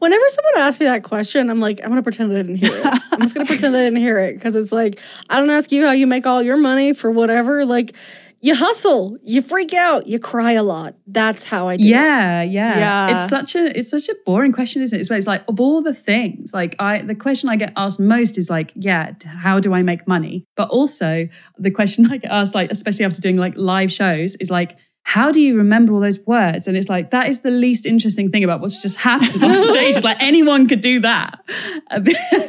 Whenever 0.00 0.24
someone 0.28 0.52
asks 0.58 0.80
me 0.80 0.86
that 0.86 1.02
question, 1.02 1.48
I'm 1.48 1.58
like, 1.58 1.80
I'm 1.82 1.88
gonna 1.88 2.02
pretend 2.02 2.30
I 2.30 2.36
didn't 2.36 2.56
hear 2.56 2.76
it. 2.76 3.02
I'm 3.10 3.22
just 3.22 3.34
gonna 3.34 3.46
pretend 3.46 3.74
I 3.74 3.84
didn't 3.84 4.00
hear 4.00 4.18
it 4.18 4.34
because 4.34 4.54
it's 4.54 4.70
like 4.70 5.00
I 5.30 5.38
don't 5.38 5.48
ask 5.48 5.72
you 5.72 5.86
how 5.86 5.92
you 5.92 6.06
make 6.06 6.26
all 6.26 6.42
your 6.42 6.58
money 6.58 6.92
for 6.92 7.10
whatever. 7.10 7.64
Like 7.64 7.96
you 8.42 8.56
hustle, 8.56 9.16
you 9.22 9.40
freak 9.40 9.72
out, 9.72 10.08
you 10.08 10.18
cry 10.18 10.52
a 10.52 10.64
lot. 10.64 10.96
That's 11.06 11.44
how 11.44 11.68
I 11.68 11.76
do 11.76 11.86
yeah, 11.86 12.42
it. 12.42 12.50
Yeah, 12.50 12.78
yeah. 12.78 13.14
It's 13.14 13.30
such 13.30 13.54
a 13.54 13.78
it's 13.78 13.88
such 13.88 14.08
a 14.08 14.16
boring 14.26 14.50
question, 14.50 14.82
isn't 14.82 14.98
it? 14.98 15.00
It's, 15.00 15.10
it's 15.10 15.28
like 15.28 15.44
of 15.46 15.60
all 15.60 15.80
the 15.80 15.94
things, 15.94 16.52
like 16.52 16.74
I 16.80 17.02
the 17.02 17.14
question 17.14 17.48
I 17.48 17.54
get 17.54 17.72
asked 17.76 18.00
most 18.00 18.36
is 18.36 18.50
like, 18.50 18.72
yeah, 18.74 19.12
how 19.24 19.60
do 19.60 19.72
I 19.72 19.82
make 19.82 20.08
money? 20.08 20.44
But 20.56 20.70
also 20.70 21.28
the 21.56 21.70
question 21.70 22.04
I 22.10 22.16
get 22.16 22.32
asked, 22.32 22.52
like 22.52 22.72
especially 22.72 23.04
after 23.04 23.20
doing 23.20 23.36
like 23.36 23.54
live 23.56 23.92
shows, 23.92 24.34
is 24.34 24.50
like, 24.50 24.76
how 25.04 25.30
do 25.30 25.40
you 25.40 25.56
remember 25.56 25.92
all 25.92 26.00
those 26.00 26.18
words? 26.26 26.66
And 26.66 26.76
it's 26.76 26.88
like 26.88 27.12
that 27.12 27.28
is 27.28 27.42
the 27.42 27.50
least 27.52 27.86
interesting 27.86 28.32
thing 28.32 28.42
about 28.42 28.60
what's 28.60 28.82
just 28.82 28.98
happened 29.08 29.40
on 29.40 29.62
stage. 29.62 30.02
Like 30.02 30.20
anyone 30.20 30.66
could 30.66 30.80
do 30.80 30.98
that. 31.00 31.38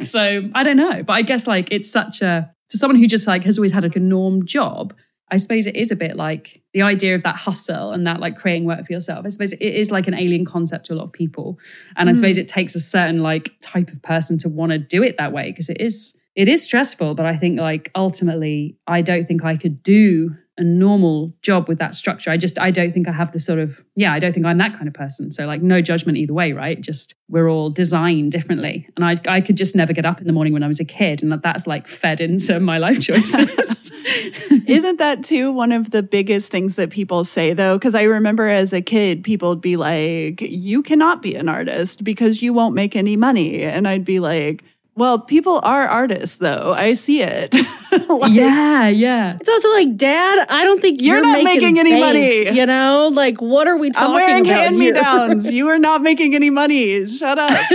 so 0.00 0.50
I 0.56 0.64
don't 0.64 0.76
know, 0.76 1.04
but 1.04 1.12
I 1.12 1.22
guess 1.22 1.46
like 1.46 1.68
it's 1.70 1.88
such 1.88 2.20
a 2.20 2.52
to 2.70 2.78
someone 2.78 2.98
who 2.98 3.06
just 3.06 3.28
like 3.28 3.44
has 3.44 3.58
always 3.58 3.70
had 3.70 3.84
like 3.84 3.94
a 3.94 4.00
norm 4.00 4.44
job 4.44 4.92
I 5.30 5.38
suppose 5.38 5.66
it 5.66 5.76
is 5.76 5.90
a 5.90 5.96
bit 5.96 6.16
like 6.16 6.62
the 6.74 6.82
idea 6.82 7.14
of 7.14 7.22
that 7.22 7.36
hustle 7.36 7.92
and 7.92 8.06
that 8.06 8.20
like 8.20 8.36
creating 8.36 8.66
work 8.66 8.86
for 8.86 8.92
yourself. 8.92 9.24
I 9.24 9.30
suppose 9.30 9.52
it 9.52 9.62
is 9.62 9.90
like 9.90 10.06
an 10.06 10.14
alien 10.14 10.44
concept 10.44 10.86
to 10.86 10.94
a 10.94 10.96
lot 10.96 11.04
of 11.04 11.12
people. 11.12 11.58
And 11.96 12.08
mm. 12.08 12.10
I 12.10 12.12
suppose 12.14 12.36
it 12.36 12.48
takes 12.48 12.74
a 12.74 12.80
certain 12.80 13.22
like 13.22 13.52
type 13.60 13.88
of 13.90 14.02
person 14.02 14.38
to 14.38 14.48
want 14.48 14.72
to 14.72 14.78
do 14.78 15.02
it 15.02 15.16
that 15.16 15.32
way 15.32 15.50
because 15.50 15.68
it 15.68 15.80
is 15.80 16.16
it 16.36 16.48
is 16.48 16.64
stressful, 16.64 17.14
but 17.14 17.26
I 17.26 17.36
think 17.36 17.60
like 17.60 17.90
ultimately 17.94 18.76
I 18.86 19.02
don't 19.02 19.24
think 19.24 19.44
I 19.44 19.56
could 19.56 19.82
do 19.82 20.36
a 20.56 20.62
normal 20.62 21.34
job 21.42 21.68
with 21.68 21.78
that 21.78 21.94
structure. 21.94 22.30
I 22.30 22.36
just 22.36 22.58
I 22.58 22.70
don't 22.70 22.92
think 22.92 23.08
I 23.08 23.12
have 23.12 23.32
the 23.32 23.40
sort 23.40 23.58
of 23.58 23.82
yeah, 23.96 24.12
I 24.12 24.20
don't 24.20 24.32
think 24.32 24.46
I'm 24.46 24.58
that 24.58 24.74
kind 24.74 24.86
of 24.86 24.94
person. 24.94 25.32
So 25.32 25.46
like 25.46 25.62
no 25.62 25.80
judgment 25.80 26.18
either 26.18 26.32
way, 26.32 26.52
right? 26.52 26.80
Just 26.80 27.14
we're 27.28 27.48
all 27.48 27.70
designed 27.70 28.32
differently. 28.32 28.88
And 28.96 29.04
I 29.04 29.16
I 29.26 29.40
could 29.40 29.56
just 29.56 29.74
never 29.74 29.92
get 29.92 30.06
up 30.06 30.20
in 30.20 30.26
the 30.26 30.32
morning 30.32 30.52
when 30.52 30.62
I 30.62 30.68
was 30.68 30.78
a 30.78 30.84
kid 30.84 31.22
and 31.22 31.32
that's 31.32 31.66
like 31.66 31.86
fed 31.86 32.20
into 32.20 32.60
my 32.60 32.78
life 32.78 33.00
choices. 33.00 33.90
Isn't 34.66 34.98
that 34.98 35.24
too 35.24 35.50
one 35.50 35.72
of 35.72 35.90
the 35.90 36.02
biggest 36.02 36.50
things 36.50 36.76
that 36.76 36.90
people 36.90 37.24
say 37.24 37.52
though? 37.52 37.76
Because 37.76 37.94
I 37.94 38.02
remember 38.02 38.46
as 38.46 38.72
a 38.72 38.80
kid, 38.80 39.24
people 39.24 39.48
would 39.48 39.60
be 39.60 39.76
like, 39.76 40.40
You 40.40 40.82
cannot 40.82 41.20
be 41.20 41.34
an 41.34 41.48
artist 41.48 42.04
because 42.04 42.42
you 42.42 42.52
won't 42.52 42.74
make 42.74 42.94
any 42.94 43.16
money. 43.16 43.62
And 43.62 43.88
I'd 43.88 44.04
be 44.04 44.20
like, 44.20 44.62
Well, 44.96 45.18
people 45.18 45.60
are 45.64 45.88
artists, 45.88 46.36
though. 46.36 46.72
I 46.76 46.94
see 46.94 47.20
it. 47.20 47.52
like, 48.08 48.32
yeah, 48.32 48.86
yeah. 48.86 49.36
It's 49.40 49.48
also 49.48 49.68
like, 49.72 49.96
Dad, 49.96 50.46
I 50.48 50.64
don't 50.64 50.80
think 50.80 51.02
you're, 51.02 51.16
you're 51.16 51.24
not 51.24 51.42
making, 51.42 51.74
making 51.74 51.78
any 51.80 51.90
bank, 51.90 52.04
money. 52.04 52.50
You 52.56 52.66
know, 52.66 53.10
like 53.12 53.40
what 53.40 53.66
are 53.66 53.76
we 53.76 53.90
talking 53.90 54.14
about? 54.14 54.22
I'm 54.22 54.44
wearing 54.44 54.46
about 54.46 54.62
hand 54.62 54.78
me 54.78 54.92
downs. 54.92 55.52
you 55.52 55.68
are 55.68 55.80
not 55.80 56.00
making 56.02 56.36
any 56.36 56.50
money. 56.50 57.08
Shut 57.08 57.38
up. 57.40 57.66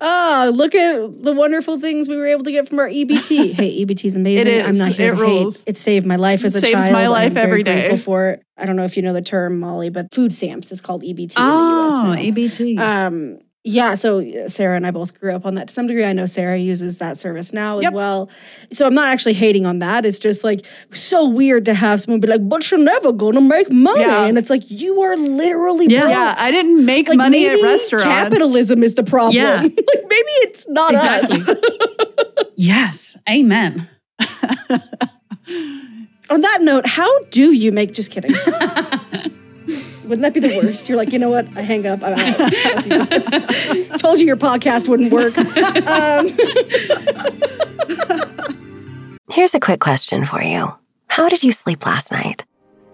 oh, 0.00 0.52
look 0.56 0.74
at 0.74 1.22
the 1.22 1.32
wonderful 1.32 1.78
things 1.78 2.08
we 2.08 2.16
were 2.16 2.26
able 2.26 2.42
to 2.42 2.50
get 2.50 2.68
from 2.68 2.80
our 2.80 2.88
EBT. 2.88 3.52
hey, 3.52 3.84
EBT 3.84 4.06
is 4.06 4.16
amazing. 4.16 4.48
It 4.48 4.54
is. 4.54 4.66
I'm 4.66 4.78
not 4.78 4.90
here 4.90 5.12
it 5.12 5.16
to 5.16 5.22
rules. 5.22 5.58
hate. 5.58 5.64
It 5.68 5.76
saved 5.76 6.04
my 6.04 6.16
life 6.16 6.42
as 6.44 6.56
a 6.56 6.60
Saves 6.60 6.72
child. 6.72 6.92
my 6.92 7.06
life 7.06 7.28
I'm 7.28 7.34
very 7.34 7.46
every 7.46 7.62
day. 7.62 7.88
grateful 7.88 7.98
for 7.98 8.30
it. 8.30 8.42
I 8.56 8.66
don't 8.66 8.74
know 8.74 8.84
if 8.84 8.96
you 8.96 9.04
know 9.04 9.12
the 9.12 9.22
term, 9.22 9.60
Molly, 9.60 9.90
but 9.90 10.12
food 10.12 10.32
stamps 10.32 10.72
is 10.72 10.80
called 10.80 11.02
EBT 11.04 11.34
oh, 11.36 12.00
in 12.02 12.16
the 12.16 12.24
US. 12.24 12.58
EBT. 12.58 12.78
Um, 12.80 13.38
yeah, 13.66 13.94
so 13.94 14.22
Sarah 14.46 14.76
and 14.76 14.86
I 14.86 14.90
both 14.90 15.18
grew 15.18 15.32
up 15.32 15.46
on 15.46 15.54
that 15.54 15.68
to 15.68 15.74
some 15.74 15.86
degree. 15.86 16.04
I 16.04 16.12
know 16.12 16.26
Sarah 16.26 16.58
uses 16.58 16.98
that 16.98 17.16
service 17.16 17.52
now 17.52 17.78
Yep. 17.80 17.88
as 17.92 17.94
well. 17.94 18.28
So 18.72 18.86
I'm 18.86 18.94
not 18.94 19.08
actually 19.08 19.32
hating 19.32 19.64
on 19.64 19.78
that. 19.78 20.04
It's 20.04 20.18
just 20.18 20.44
like 20.44 20.66
so 20.92 21.26
weird 21.28 21.64
to 21.64 21.74
have 21.74 22.00
someone 22.02 22.20
be 22.20 22.28
like, 22.28 22.46
"But 22.46 22.70
you're 22.70 22.78
never 22.78 23.10
gonna 23.12 23.40
make 23.40 23.70
money," 23.72 24.00
Yeah. 24.02 24.26
and 24.26 24.36
it's 24.36 24.50
like 24.50 24.62
you 24.70 25.00
are 25.00 25.16
literally 25.16 25.86
Yeah. 25.88 26.00
broke. 26.02 26.10
yeah, 26.12 26.34
I 26.38 26.50
didn't 26.50 26.84
make 26.84 27.08
Like 27.08 27.16
money 27.16 27.46
at 27.46 27.60
restaurants. 27.62 28.04
capitalism 28.06 28.82
is 28.82 28.94
the 28.94 29.02
problem. 29.02 29.34
Yeah. 29.36 29.62
like 29.62 29.74
maybe 30.10 30.32
it's 30.44 30.68
not 30.68 30.92
Exactly. 30.92 31.40
us. 31.40 31.54
yes. 32.56 33.16
Amen. 33.28 33.88
On 36.30 36.40
that 36.40 36.62
note, 36.62 36.86
how 36.86 37.10
do 37.30 37.52
you 37.52 37.70
make? 37.72 37.92
Just 37.92 38.10
kidding. 38.10 38.34
Wouldn't 40.04 40.22
that 40.22 40.34
be 40.34 40.40
the 40.40 40.56
worst? 40.56 40.88
You're 40.88 40.98
like, 40.98 41.12
you 41.12 41.18
know 41.18 41.30
what? 41.30 41.46
I 41.56 41.62
hang 41.62 41.86
up. 41.86 42.00
I'm 42.02 42.14
out. 42.18 43.74
You. 43.74 43.84
Told 43.98 44.20
you 44.20 44.26
your 44.26 44.36
podcast 44.36 44.88
wouldn't 44.88 45.10
work. 45.12 45.36
Um, 45.38 46.28
Here's 49.30 49.54
a 49.54 49.60
quick 49.60 49.80
question 49.80 50.24
for 50.26 50.42
you 50.42 50.72
How 51.08 51.28
did 51.28 51.42
you 51.42 51.52
sleep 51.52 51.86
last 51.86 52.12
night? 52.12 52.44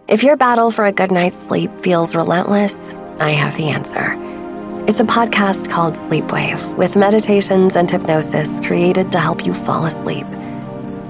If 0.08 0.22
your 0.22 0.36
battle 0.36 0.70
for 0.70 0.84
a 0.84 0.92
good 0.92 1.10
night's 1.10 1.38
sleep 1.38 1.70
feels 1.80 2.14
relentless, 2.14 2.94
I 3.18 3.30
have 3.30 3.56
the 3.56 3.68
answer. 3.68 4.16
It's 4.88 5.00
a 5.00 5.04
podcast 5.04 5.68
called 5.68 5.94
Sleepwave 5.94 6.76
with 6.76 6.96
meditations 6.96 7.76
and 7.76 7.90
hypnosis 7.90 8.60
created 8.60 9.12
to 9.12 9.20
help 9.20 9.44
you 9.44 9.54
fall 9.54 9.84
asleep. 9.84 10.26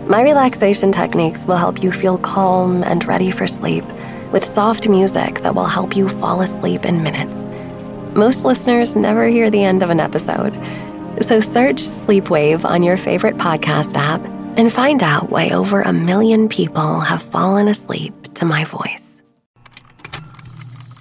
My 0.07 0.23
relaxation 0.23 0.91
techniques 0.91 1.47
will 1.47 1.57
help 1.57 1.83
you 1.83 1.93
feel 1.93 2.19
calm 2.19 2.83
and 2.83 3.07
ready 3.07 3.31
for 3.31 3.47
sleep 3.47 3.85
with 4.33 4.45
soft 4.45 4.89
music 4.89 5.43
that 5.43 5.55
will 5.55 5.67
help 5.67 5.97
you 5.97 6.09
fall 6.09 6.41
asleep 6.41 6.85
in 6.85 7.03
minutes. 7.03 7.39
Most 8.17 8.45
listeners 8.45 8.97
never 8.97 9.27
hear 9.27 9.51
the 9.51 9.63
end 9.63 9.83
of 9.83 9.91
an 9.91 10.01
episode. 10.01 10.55
So 11.23 11.41
search 11.41 11.83
Sleepwave 11.83 12.65
on 12.65 12.83
your 12.83 12.97
favorite 12.97 13.37
podcast 13.37 13.97
app 13.97 14.21
and 14.57 14.73
find 14.73 15.03
out 15.03 15.31
why 15.31 15.51
over 15.51 15.83
a 15.83 15.93
million 15.93 16.49
people 16.49 17.01
have 17.01 17.23
fallen 17.23 17.69
asleep 17.69 18.35
to 18.35 18.45
my 18.45 18.65
voice. 18.65 19.23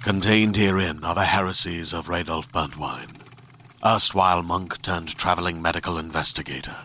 Contained 0.02 0.56
herein 0.56 1.04
are 1.04 1.14
the 1.14 1.24
heresies 1.24 1.92
of 1.92 2.08
Radolf 2.08 2.48
Burntwine, 2.50 3.20
erstwhile 3.84 4.42
monk 4.42 4.80
turned 4.82 5.16
traveling 5.16 5.60
medical 5.60 5.98
investigator. 5.98 6.76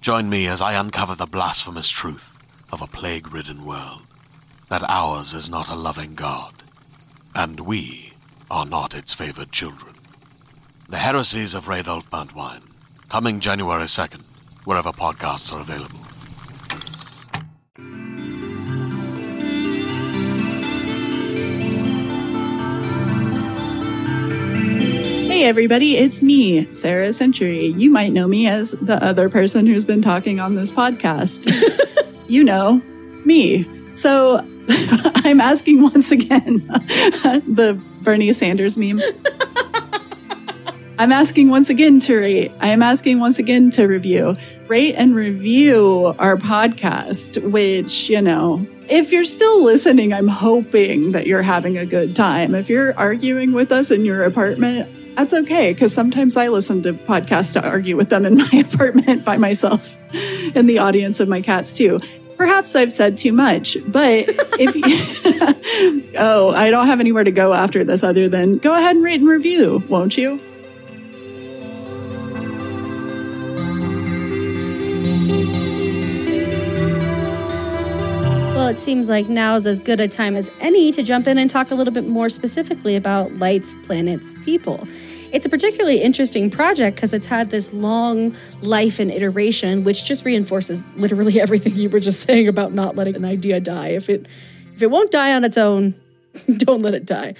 Join 0.00 0.28
me 0.28 0.46
as 0.46 0.62
I 0.62 0.74
uncover 0.74 1.14
the 1.14 1.26
blasphemous 1.26 1.88
truth 1.88 2.38
of 2.72 2.80
a 2.82 2.86
plague 2.86 3.32
ridden 3.32 3.64
world 3.64 4.05
that 4.68 4.82
ours 4.88 5.32
is 5.32 5.48
not 5.48 5.70
a 5.70 5.74
loving 5.74 6.14
God, 6.14 6.52
and 7.34 7.60
we 7.60 8.12
are 8.50 8.66
not 8.66 8.94
its 8.94 9.14
favored 9.14 9.52
children. 9.52 9.94
The 10.88 10.98
heresies 10.98 11.54
of 11.54 11.66
Radolf 11.66 12.08
Burntwine, 12.10 12.62
coming 13.08 13.40
January 13.40 13.84
2nd, 13.84 14.22
wherever 14.64 14.90
podcasts 14.90 15.52
are 15.52 15.60
available. 15.60 16.00
Hey, 25.28 25.44
everybody, 25.44 25.96
it's 25.96 26.22
me, 26.22 26.72
Sarah 26.72 27.12
Century. 27.12 27.66
You 27.68 27.90
might 27.90 28.12
know 28.12 28.26
me 28.26 28.48
as 28.48 28.72
the 28.72 29.02
other 29.04 29.28
person 29.28 29.66
who's 29.66 29.84
been 29.84 30.02
talking 30.02 30.40
on 30.40 30.54
this 30.54 30.72
podcast. 30.72 31.52
you 32.28 32.42
know, 32.42 32.80
me. 33.24 33.64
So 33.96 34.44
I'm 35.24 35.40
asking 35.40 35.82
once 35.82 36.10
again 36.10 36.66
the 36.68 37.80
Bernie 38.02 38.32
Sanders 38.32 38.76
meme. 38.76 39.00
I'm 40.98 41.12
asking 41.12 41.50
once 41.50 41.68
again 41.68 42.00
to 42.00 42.16
rate. 42.16 42.52
I 42.60 42.68
am 42.68 42.82
asking 42.82 43.20
once 43.20 43.38
again 43.38 43.70
to 43.72 43.86
review. 43.86 44.36
Rate 44.66 44.94
and 44.94 45.14
review 45.14 46.14
our 46.18 46.36
podcast, 46.36 47.50
which, 47.50 48.08
you 48.08 48.22
know, 48.22 48.66
if 48.88 49.12
you're 49.12 49.26
still 49.26 49.62
listening, 49.62 50.14
I'm 50.14 50.28
hoping 50.28 51.12
that 51.12 51.26
you're 51.26 51.42
having 51.42 51.76
a 51.76 51.84
good 51.84 52.16
time. 52.16 52.54
If 52.54 52.70
you're 52.70 52.96
arguing 52.98 53.52
with 53.52 53.72
us 53.72 53.90
in 53.90 54.06
your 54.06 54.22
apartment, 54.22 54.88
that's 55.16 55.34
okay, 55.34 55.72
because 55.72 55.92
sometimes 55.92 56.36
I 56.36 56.48
listen 56.48 56.82
to 56.84 56.94
podcasts 56.94 57.52
to 57.54 57.62
argue 57.62 57.96
with 57.96 58.08
them 58.08 58.24
in 58.24 58.36
my 58.38 58.50
apartment 58.72 59.24
by 59.24 59.36
myself 59.36 59.98
in 60.54 60.66
the 60.66 60.78
audience 60.78 61.20
of 61.20 61.28
my 61.28 61.42
cats, 61.42 61.74
too. 61.74 62.00
Perhaps 62.36 62.74
I've 62.74 62.92
said 62.92 63.16
too 63.16 63.32
much, 63.32 63.76
but 63.86 64.26
if 64.58 64.74
you, 64.74 66.12
oh, 66.18 66.50
I 66.50 66.70
don't 66.70 66.86
have 66.86 67.00
anywhere 67.00 67.24
to 67.24 67.30
go 67.30 67.54
after 67.54 67.82
this 67.82 68.02
other 68.02 68.28
than 68.28 68.58
go 68.58 68.74
ahead 68.74 68.96
and 68.96 69.04
rate 69.04 69.20
and 69.20 69.28
review, 69.28 69.82
won't 69.88 70.16
you? 70.16 70.40
well, 78.66 78.74
it 78.74 78.80
seems 78.80 79.08
like 79.08 79.28
now 79.28 79.54
is 79.54 79.64
as 79.64 79.78
good 79.78 80.00
a 80.00 80.08
time 80.08 80.34
as 80.34 80.50
any 80.58 80.90
to 80.90 81.00
jump 81.00 81.28
in 81.28 81.38
and 81.38 81.48
talk 81.48 81.70
a 81.70 81.74
little 81.76 81.94
bit 81.94 82.04
more 82.04 82.28
specifically 82.28 82.96
about 82.96 83.32
lights, 83.36 83.76
planets, 83.84 84.34
people. 84.44 84.88
It's 85.32 85.46
a 85.46 85.48
particularly 85.48 86.00
interesting 86.02 86.50
project 86.50 86.96
because 86.96 87.12
it's 87.12 87.26
had 87.26 87.50
this 87.50 87.72
long 87.72 88.34
life 88.60 88.98
and 88.98 89.10
iteration, 89.10 89.84
which 89.84 90.04
just 90.04 90.24
reinforces 90.24 90.84
literally 90.96 91.40
everything 91.46 91.76
you 91.76 91.88
were 91.88 92.00
just 92.00 92.20
saying 92.20 92.48
about 92.48 92.72
not 92.72 92.96
letting 92.96 93.16
an 93.16 93.24
idea 93.24 93.60
die. 93.60 93.88
If 93.88 94.08
it 94.08 94.26
if 94.74 94.82
it 94.82 94.90
won't 94.90 95.10
die 95.10 95.34
on 95.34 95.44
its 95.44 95.56
own, 95.56 95.94
don't 96.56 96.82
let 96.82 96.94
it 96.94 97.06
die. 97.06 97.34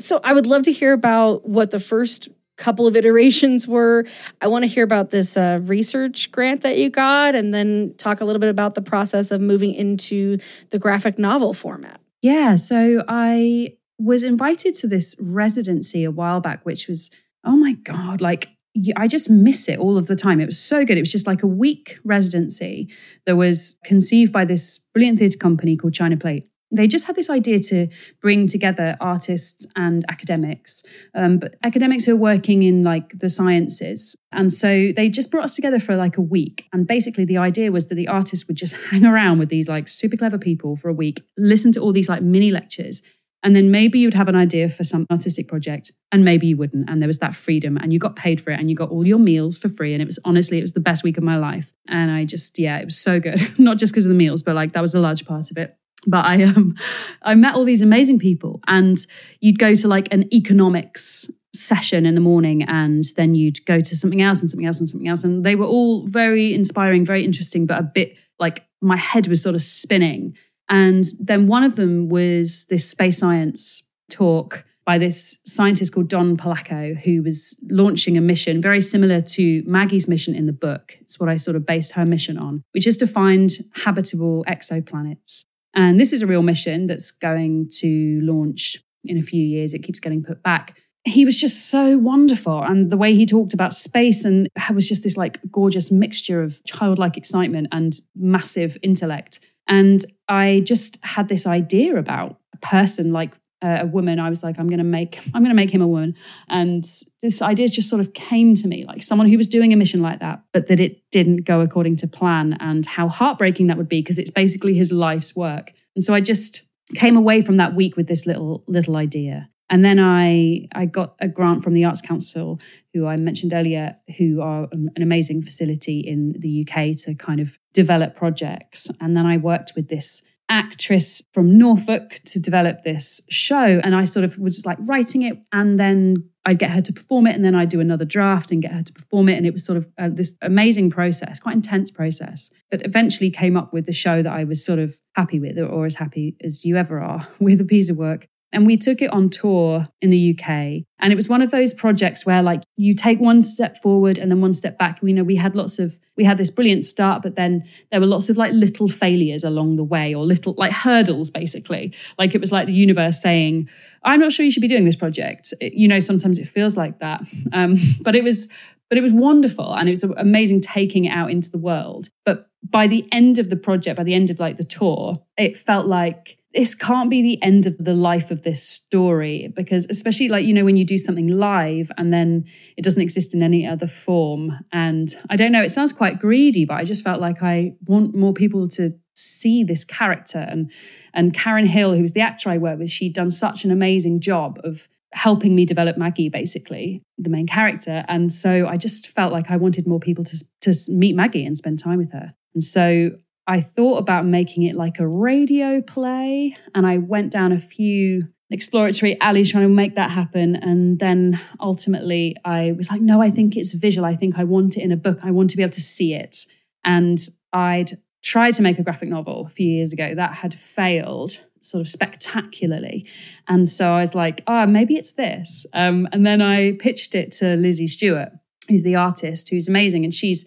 So 0.00 0.20
I 0.24 0.32
would 0.32 0.46
love 0.46 0.62
to 0.62 0.72
hear 0.72 0.92
about 0.92 1.48
what 1.48 1.70
the 1.70 1.80
first 1.80 2.28
couple 2.56 2.86
of 2.86 2.96
iterations 2.96 3.66
were. 3.66 4.04
I 4.42 4.48
want 4.48 4.64
to 4.64 4.66
hear 4.66 4.84
about 4.84 5.10
this 5.10 5.36
uh, 5.36 5.60
research 5.62 6.30
grant 6.32 6.62
that 6.62 6.76
you 6.76 6.90
got, 6.90 7.34
and 7.34 7.54
then 7.54 7.94
talk 7.96 8.20
a 8.20 8.24
little 8.24 8.40
bit 8.40 8.50
about 8.50 8.74
the 8.74 8.82
process 8.82 9.30
of 9.30 9.40
moving 9.40 9.72
into 9.74 10.38
the 10.70 10.78
graphic 10.78 11.18
novel 11.18 11.54
format. 11.54 12.00
Yeah. 12.20 12.56
So 12.56 13.04
I 13.08 13.76
was 13.98 14.22
invited 14.22 14.74
to 14.76 14.88
this 14.88 15.16
residency 15.20 16.04
a 16.04 16.10
while 16.10 16.40
back, 16.40 16.64
which 16.64 16.88
was, 16.88 17.10
oh 17.48 17.56
my 17.56 17.72
God, 17.72 18.20
like 18.20 18.50
I 18.96 19.08
just 19.08 19.28
miss 19.30 19.68
it 19.68 19.78
all 19.78 19.98
of 19.98 20.06
the 20.06 20.14
time. 20.14 20.40
It 20.40 20.46
was 20.46 20.58
so 20.58 20.84
good. 20.84 20.98
It 20.98 21.02
was 21.02 21.10
just 21.10 21.26
like 21.26 21.42
a 21.42 21.48
week 21.48 21.98
residency 22.04 22.88
that 23.26 23.36
was 23.36 23.78
conceived 23.84 24.32
by 24.32 24.44
this 24.44 24.78
brilliant 24.92 25.18
theatre 25.18 25.38
company 25.38 25.76
called 25.76 25.94
China 25.94 26.16
Plate. 26.16 26.48
They 26.70 26.86
just 26.86 27.06
had 27.06 27.16
this 27.16 27.30
idea 27.30 27.60
to 27.60 27.88
bring 28.20 28.46
together 28.46 28.94
artists 29.00 29.66
and 29.74 30.04
academics, 30.10 30.82
um, 31.14 31.38
but 31.38 31.56
academics 31.64 32.04
who 32.04 32.12
are 32.12 32.16
working 32.16 32.62
in 32.62 32.84
like 32.84 33.18
the 33.18 33.30
sciences. 33.30 34.14
And 34.32 34.52
so 34.52 34.92
they 34.94 35.08
just 35.08 35.30
brought 35.30 35.44
us 35.44 35.54
together 35.54 35.80
for 35.80 35.96
like 35.96 36.18
a 36.18 36.20
week. 36.22 36.66
And 36.74 36.86
basically, 36.86 37.24
the 37.24 37.38
idea 37.38 37.72
was 37.72 37.88
that 37.88 37.94
the 37.94 38.06
artists 38.06 38.46
would 38.48 38.58
just 38.58 38.76
hang 38.90 39.06
around 39.06 39.38
with 39.38 39.48
these 39.48 39.66
like 39.66 39.88
super 39.88 40.18
clever 40.18 40.38
people 40.38 40.76
for 40.76 40.90
a 40.90 40.94
week, 40.94 41.22
listen 41.38 41.72
to 41.72 41.80
all 41.80 41.94
these 41.94 42.08
like 42.08 42.20
mini 42.20 42.50
lectures, 42.50 43.00
and 43.42 43.54
then 43.54 43.70
maybe 43.70 44.00
you'd 44.00 44.14
have 44.14 44.28
an 44.28 44.34
idea 44.34 44.68
for 44.68 44.84
some 44.84 45.06
artistic 45.10 45.46
project, 45.48 45.92
and 46.10 46.24
maybe 46.24 46.46
you 46.46 46.56
wouldn't. 46.56 46.90
And 46.90 47.00
there 47.00 47.06
was 47.06 47.18
that 47.18 47.34
freedom, 47.34 47.76
and 47.76 47.92
you 47.92 47.98
got 47.98 48.16
paid 48.16 48.40
for 48.40 48.50
it, 48.50 48.58
and 48.58 48.68
you 48.68 48.76
got 48.76 48.90
all 48.90 49.06
your 49.06 49.18
meals 49.18 49.56
for 49.58 49.68
free. 49.68 49.92
And 49.92 50.02
it 50.02 50.06
was 50.06 50.18
honestly, 50.24 50.58
it 50.58 50.62
was 50.62 50.72
the 50.72 50.80
best 50.80 51.04
week 51.04 51.18
of 51.18 51.24
my 51.24 51.36
life. 51.36 51.72
And 51.86 52.10
I 52.10 52.24
just, 52.24 52.58
yeah, 52.58 52.78
it 52.78 52.84
was 52.84 52.98
so 52.98 53.20
good. 53.20 53.40
Not 53.58 53.78
just 53.78 53.92
because 53.92 54.06
of 54.06 54.10
the 54.10 54.16
meals, 54.16 54.42
but 54.42 54.54
like 54.54 54.72
that 54.72 54.82
was 54.82 54.94
a 54.94 55.00
large 55.00 55.24
part 55.24 55.50
of 55.50 55.56
it. 55.56 55.76
But 56.06 56.24
I 56.24 56.42
um, 56.44 56.74
I 57.22 57.34
met 57.34 57.54
all 57.54 57.64
these 57.64 57.82
amazing 57.82 58.18
people, 58.18 58.60
and 58.66 58.98
you'd 59.40 59.58
go 59.58 59.74
to 59.74 59.88
like 59.88 60.12
an 60.12 60.32
economics 60.34 61.30
session 61.54 62.06
in 62.06 62.14
the 62.14 62.20
morning, 62.20 62.62
and 62.64 63.04
then 63.16 63.34
you'd 63.34 63.64
go 63.66 63.80
to 63.80 63.96
something 63.96 64.22
else 64.22 64.40
and 64.40 64.50
something 64.50 64.66
else 64.66 64.80
and 64.80 64.88
something 64.88 65.08
else, 65.08 65.22
and 65.22 65.44
they 65.44 65.54
were 65.54 65.66
all 65.66 66.06
very 66.06 66.54
inspiring, 66.54 67.04
very 67.04 67.24
interesting, 67.24 67.66
but 67.66 67.78
a 67.78 67.82
bit 67.82 68.16
like 68.38 68.64
my 68.80 68.96
head 68.96 69.26
was 69.26 69.42
sort 69.42 69.54
of 69.54 69.62
spinning. 69.62 70.36
And 70.68 71.04
then 71.18 71.46
one 71.46 71.64
of 71.64 71.76
them 71.76 72.08
was 72.08 72.66
this 72.66 72.88
space 72.88 73.18
science 73.18 73.82
talk 74.10 74.64
by 74.84 74.96
this 74.96 75.36
scientist 75.44 75.92
called 75.92 76.08
Don 76.08 76.36
Pollacco, 76.36 76.98
who 76.98 77.22
was 77.22 77.54
launching 77.70 78.16
a 78.16 78.22
mission 78.22 78.62
very 78.62 78.80
similar 78.80 79.20
to 79.20 79.62
Maggie's 79.66 80.08
mission 80.08 80.34
in 80.34 80.46
the 80.46 80.52
book. 80.52 80.96
It's 81.02 81.20
what 81.20 81.28
I 81.28 81.36
sort 81.36 81.56
of 81.56 81.66
based 81.66 81.92
her 81.92 82.06
mission 82.06 82.38
on, 82.38 82.64
which 82.72 82.86
is 82.86 82.96
to 82.98 83.06
find 83.06 83.52
habitable 83.74 84.46
exoplanets. 84.48 85.44
And 85.74 86.00
this 86.00 86.14
is 86.14 86.22
a 86.22 86.26
real 86.26 86.42
mission 86.42 86.86
that's 86.86 87.10
going 87.10 87.68
to 87.80 88.20
launch 88.22 88.78
in 89.04 89.18
a 89.18 89.22
few 89.22 89.44
years. 89.44 89.74
It 89.74 89.82
keeps 89.82 90.00
getting 90.00 90.22
put 90.22 90.42
back. 90.42 90.80
he 91.04 91.24
was 91.24 91.38
just 91.38 91.68
so 91.68 91.98
wonderful. 91.98 92.62
And 92.62 92.90
the 92.90 92.96
way 92.96 93.14
he 93.14 93.26
talked 93.26 93.54
about 93.54 93.74
space 93.74 94.24
and 94.24 94.48
was 94.74 94.88
just 94.88 95.04
this 95.04 95.16
like 95.16 95.38
gorgeous 95.50 95.90
mixture 95.90 96.42
of 96.42 96.62
childlike 96.64 97.16
excitement 97.16 97.68
and 97.72 97.98
massive 98.16 98.78
intellect. 98.82 99.40
And 99.68 100.04
I 100.28 100.62
just 100.64 100.98
had 101.02 101.28
this 101.28 101.46
idea 101.46 101.96
about 101.96 102.38
a 102.54 102.56
person 102.58 103.12
like 103.12 103.34
uh, 103.62 103.78
a 103.80 103.86
woman. 103.86 104.20
I 104.20 104.28
was 104.28 104.42
like 104.42 104.58
i'm 104.58 104.68
going 104.68 104.78
to 104.78 104.84
make 104.84 105.18
i'm 105.34 105.42
going 105.42 105.50
to 105.50 105.54
make 105.54 105.70
him 105.70 105.82
a 105.82 105.88
woman. 105.88 106.14
And 106.48 106.84
this 107.22 107.42
idea 107.42 107.68
just 107.68 107.88
sort 107.88 108.00
of 108.00 108.12
came 108.14 108.54
to 108.56 108.68
me 108.68 108.84
like 108.84 109.02
someone 109.02 109.28
who 109.28 109.36
was 109.36 109.46
doing 109.46 109.72
a 109.72 109.76
mission 109.76 110.00
like 110.00 110.20
that 110.20 110.42
but 110.52 110.68
that 110.68 110.80
it 110.80 111.02
didn't 111.10 111.44
go 111.44 111.60
according 111.60 111.96
to 111.96 112.06
plan 112.06 112.56
and 112.60 112.86
how 112.86 113.08
heartbreaking 113.08 113.66
that 113.66 113.76
would 113.76 113.88
be 113.88 114.00
because 114.00 114.18
it's 114.18 114.30
basically 114.30 114.74
his 114.74 114.92
life's 114.92 115.34
work. 115.34 115.72
And 115.96 116.04
so 116.04 116.14
i 116.14 116.20
just 116.20 116.62
came 116.94 117.16
away 117.16 117.42
from 117.42 117.56
that 117.56 117.74
week 117.74 117.96
with 117.96 118.06
this 118.08 118.26
little 118.26 118.64
little 118.66 118.96
idea 118.96 119.48
and 119.70 119.84
then 119.84 119.98
I 119.98 120.68
I 120.74 120.86
got 120.86 121.14
a 121.20 121.28
grant 121.28 121.62
from 121.62 121.74
the 121.74 121.84
Arts 121.84 122.00
Council, 122.00 122.60
who 122.94 123.06
I 123.06 123.16
mentioned 123.16 123.52
earlier, 123.52 123.96
who 124.16 124.40
are 124.40 124.68
an 124.72 125.02
amazing 125.02 125.42
facility 125.42 126.00
in 126.00 126.34
the 126.38 126.66
UK 126.66 126.96
to 127.04 127.14
kind 127.14 127.40
of 127.40 127.58
develop 127.72 128.14
projects. 128.14 128.90
And 129.00 129.16
then 129.16 129.26
I 129.26 129.36
worked 129.36 129.72
with 129.76 129.88
this 129.88 130.22
actress 130.48 131.22
from 131.32 131.58
Norfolk 131.58 132.20
to 132.24 132.40
develop 132.40 132.82
this 132.82 133.20
show. 133.28 133.80
And 133.84 133.94
I 133.94 134.04
sort 134.04 134.24
of 134.24 134.38
was 134.38 134.64
like 134.64 134.78
writing 134.80 135.22
it 135.22 135.38
and 135.52 135.78
then 135.78 136.28
I'd 136.46 136.58
get 136.58 136.70
her 136.70 136.80
to 136.80 136.92
perform 136.92 137.26
it 137.26 137.34
and 137.34 137.44
then 137.44 137.54
I'd 137.54 137.68
do 137.68 137.80
another 137.80 138.06
draft 138.06 138.50
and 138.50 138.62
get 138.62 138.72
her 138.72 138.82
to 138.82 138.92
perform 138.92 139.28
it. 139.28 139.36
And 139.36 139.46
it 139.46 139.52
was 139.52 139.64
sort 139.64 139.76
of 139.76 139.86
uh, 139.98 140.08
this 140.10 140.36
amazing 140.40 140.88
process, 140.90 141.38
quite 141.38 141.54
intense 141.54 141.90
process, 141.90 142.50
but 142.70 142.84
eventually 142.86 143.30
came 143.30 143.56
up 143.56 143.72
with 143.72 143.84
the 143.84 143.92
show 143.92 144.22
that 144.22 144.32
I 144.32 144.44
was 144.44 144.64
sort 144.64 144.78
of 144.78 144.98
happy 145.14 145.38
with 145.38 145.58
or 145.58 145.84
as 145.84 145.96
happy 145.96 146.36
as 146.42 146.64
you 146.64 146.76
ever 146.76 147.00
are 147.00 147.28
with 147.38 147.60
a 147.60 147.64
piece 147.64 147.90
of 147.90 147.98
work. 147.98 148.26
And 148.52 148.66
we 148.66 148.76
took 148.78 149.02
it 149.02 149.12
on 149.12 149.28
tour 149.28 149.86
in 150.00 150.10
the 150.10 150.34
UK. 150.34 150.84
And 151.00 151.12
it 151.12 151.16
was 151.16 151.28
one 151.28 151.42
of 151.42 151.50
those 151.50 151.74
projects 151.74 152.24
where 152.24 152.42
like 152.42 152.62
you 152.76 152.94
take 152.94 153.20
one 153.20 153.42
step 153.42 153.80
forward 153.82 154.16
and 154.16 154.30
then 154.30 154.40
one 154.40 154.54
step 154.54 154.78
back. 154.78 155.00
We 155.02 155.12
know 155.12 155.22
we 155.22 155.36
had 155.36 155.54
lots 155.54 155.78
of, 155.78 155.98
we 156.16 156.24
had 156.24 156.38
this 156.38 156.50
brilliant 156.50 156.84
start, 156.84 157.22
but 157.22 157.36
then 157.36 157.64
there 157.90 158.00
were 158.00 158.06
lots 158.06 158.30
of 158.30 158.36
like 158.36 158.52
little 158.52 158.88
failures 158.88 159.44
along 159.44 159.76
the 159.76 159.84
way 159.84 160.14
or 160.14 160.24
little 160.24 160.54
like 160.56 160.72
hurdles, 160.72 161.30
basically. 161.30 161.94
Like 162.18 162.34
it 162.34 162.40
was 162.40 162.50
like 162.50 162.66
the 162.66 162.72
universe 162.72 163.20
saying, 163.20 163.68
I'm 164.02 164.20
not 164.20 164.32
sure 164.32 164.44
you 164.44 164.50
should 164.50 164.62
be 164.62 164.68
doing 164.68 164.86
this 164.86 164.96
project. 164.96 165.52
It, 165.60 165.74
you 165.74 165.86
know, 165.86 166.00
sometimes 166.00 166.38
it 166.38 166.48
feels 166.48 166.76
like 166.76 167.00
that. 167.00 167.22
Um, 167.52 167.76
but 168.00 168.16
it 168.16 168.24
was, 168.24 168.48
but 168.88 168.96
it 168.96 169.02
was 169.02 169.12
wonderful 169.12 169.74
and 169.74 169.88
it 169.88 169.92
was 169.92 170.04
amazing 170.04 170.62
taking 170.62 171.04
it 171.04 171.10
out 171.10 171.30
into 171.30 171.50
the 171.50 171.58
world. 171.58 172.08
But 172.24 172.48
by 172.62 172.86
the 172.86 173.06
end 173.12 173.38
of 173.38 173.50
the 173.50 173.56
project, 173.56 173.96
by 173.96 174.04
the 174.04 174.14
end 174.14 174.30
of 174.30 174.40
like 174.40 174.56
the 174.56 174.64
tour, 174.64 175.22
it 175.36 175.56
felt 175.56 175.86
like 175.86 176.37
this 176.54 176.74
can't 176.74 177.10
be 177.10 177.20
the 177.20 177.42
end 177.42 177.66
of 177.66 177.76
the 177.78 177.92
life 177.92 178.30
of 178.30 178.42
this 178.42 178.62
story 178.62 179.52
because 179.54 179.86
especially 179.90 180.28
like 180.28 180.46
you 180.46 180.54
know 180.54 180.64
when 180.64 180.76
you 180.76 180.84
do 180.84 180.96
something 180.96 181.28
live 181.28 181.90
and 181.98 182.12
then 182.12 182.44
it 182.76 182.82
doesn't 182.82 183.02
exist 183.02 183.34
in 183.34 183.42
any 183.42 183.66
other 183.66 183.86
form. 183.86 184.58
And 184.72 185.14
i 185.30 185.36
don't 185.36 185.52
know 185.52 185.62
it 185.62 185.70
sounds 185.70 185.92
quite 185.92 186.18
greedy 186.18 186.64
but 186.64 186.74
i 186.74 186.84
just 186.84 187.04
felt 187.04 187.20
like 187.20 187.42
i 187.42 187.74
want 187.86 188.14
more 188.14 188.32
people 188.32 188.68
to 188.68 188.92
see 189.14 189.64
this 189.64 189.84
character. 189.84 190.38
And 190.38 190.70
and 191.12 191.34
karen 191.34 191.66
hill 191.66 191.94
who 191.94 192.02
was 192.02 192.12
the 192.12 192.20
actor 192.20 192.50
i 192.50 192.58
worked 192.58 192.78
with 192.78 192.90
she'd 192.90 193.14
done 193.14 193.30
such 193.30 193.64
an 193.64 193.70
amazing 193.70 194.20
job 194.20 194.58
of 194.64 194.88
helping 195.12 195.54
me 195.54 195.64
develop 195.64 195.96
maggie 195.96 196.28
basically 196.28 197.02
the 197.16 197.30
main 197.30 197.46
character. 197.46 198.04
And 198.08 198.32
so 198.32 198.66
i 198.68 198.76
just 198.76 199.08
felt 199.08 199.32
like 199.32 199.50
i 199.50 199.56
wanted 199.56 199.86
more 199.86 200.00
people 200.00 200.24
to 200.24 200.44
to 200.62 200.74
meet 200.88 201.14
maggie 201.14 201.44
and 201.44 201.56
spend 201.58 201.78
time 201.78 201.98
with 201.98 202.12
her. 202.12 202.34
And 202.54 202.64
so 202.64 203.10
I 203.48 203.62
thought 203.62 203.96
about 203.96 204.26
making 204.26 204.64
it 204.64 204.76
like 204.76 205.00
a 205.00 205.08
radio 205.08 205.80
play, 205.80 206.54
and 206.74 206.86
I 206.86 206.98
went 206.98 207.32
down 207.32 207.52
a 207.52 207.58
few 207.58 208.24
exploratory 208.50 209.18
alleys 209.20 209.50
trying 209.50 209.64
to 209.64 209.68
make 209.68 209.94
that 209.94 210.10
happen. 210.10 210.54
And 210.56 210.98
then 210.98 211.40
ultimately, 211.58 212.36
I 212.44 212.72
was 212.72 212.90
like, 212.90 213.00
no, 213.00 213.20
I 213.20 213.30
think 213.30 213.56
it's 213.56 213.72
visual. 213.72 214.06
I 214.06 214.16
think 214.16 214.38
I 214.38 214.44
want 214.44 214.76
it 214.76 214.82
in 214.82 214.92
a 214.92 214.96
book. 214.96 215.18
I 215.22 215.30
want 215.30 215.50
to 215.50 215.56
be 215.56 215.62
able 215.62 215.72
to 215.72 215.80
see 215.80 216.14
it. 216.14 216.44
And 216.84 217.18
I'd 217.52 217.92
tried 218.22 218.54
to 218.54 218.62
make 218.62 218.78
a 218.78 218.82
graphic 218.82 219.08
novel 219.08 219.46
a 219.46 219.48
few 219.48 219.66
years 219.66 219.92
ago 219.92 220.14
that 220.14 220.34
had 220.34 220.54
failed 220.54 221.40
sort 221.60 221.80
of 221.80 221.88
spectacularly. 221.88 223.06
And 223.48 223.68
so 223.68 223.92
I 223.92 224.00
was 224.00 224.14
like, 224.14 224.42
oh, 224.46 224.66
maybe 224.66 224.96
it's 224.96 225.12
this. 225.12 225.66
Um, 225.74 226.08
and 226.12 226.26
then 226.26 226.40
I 226.40 226.72
pitched 226.72 227.14
it 227.14 227.32
to 227.32 227.56
Lizzie 227.56 227.86
Stewart, 227.86 228.30
who's 228.68 228.82
the 228.82 228.96
artist, 228.96 229.48
who's 229.48 229.68
amazing. 229.68 230.04
And 230.04 230.14
she's 230.14 230.46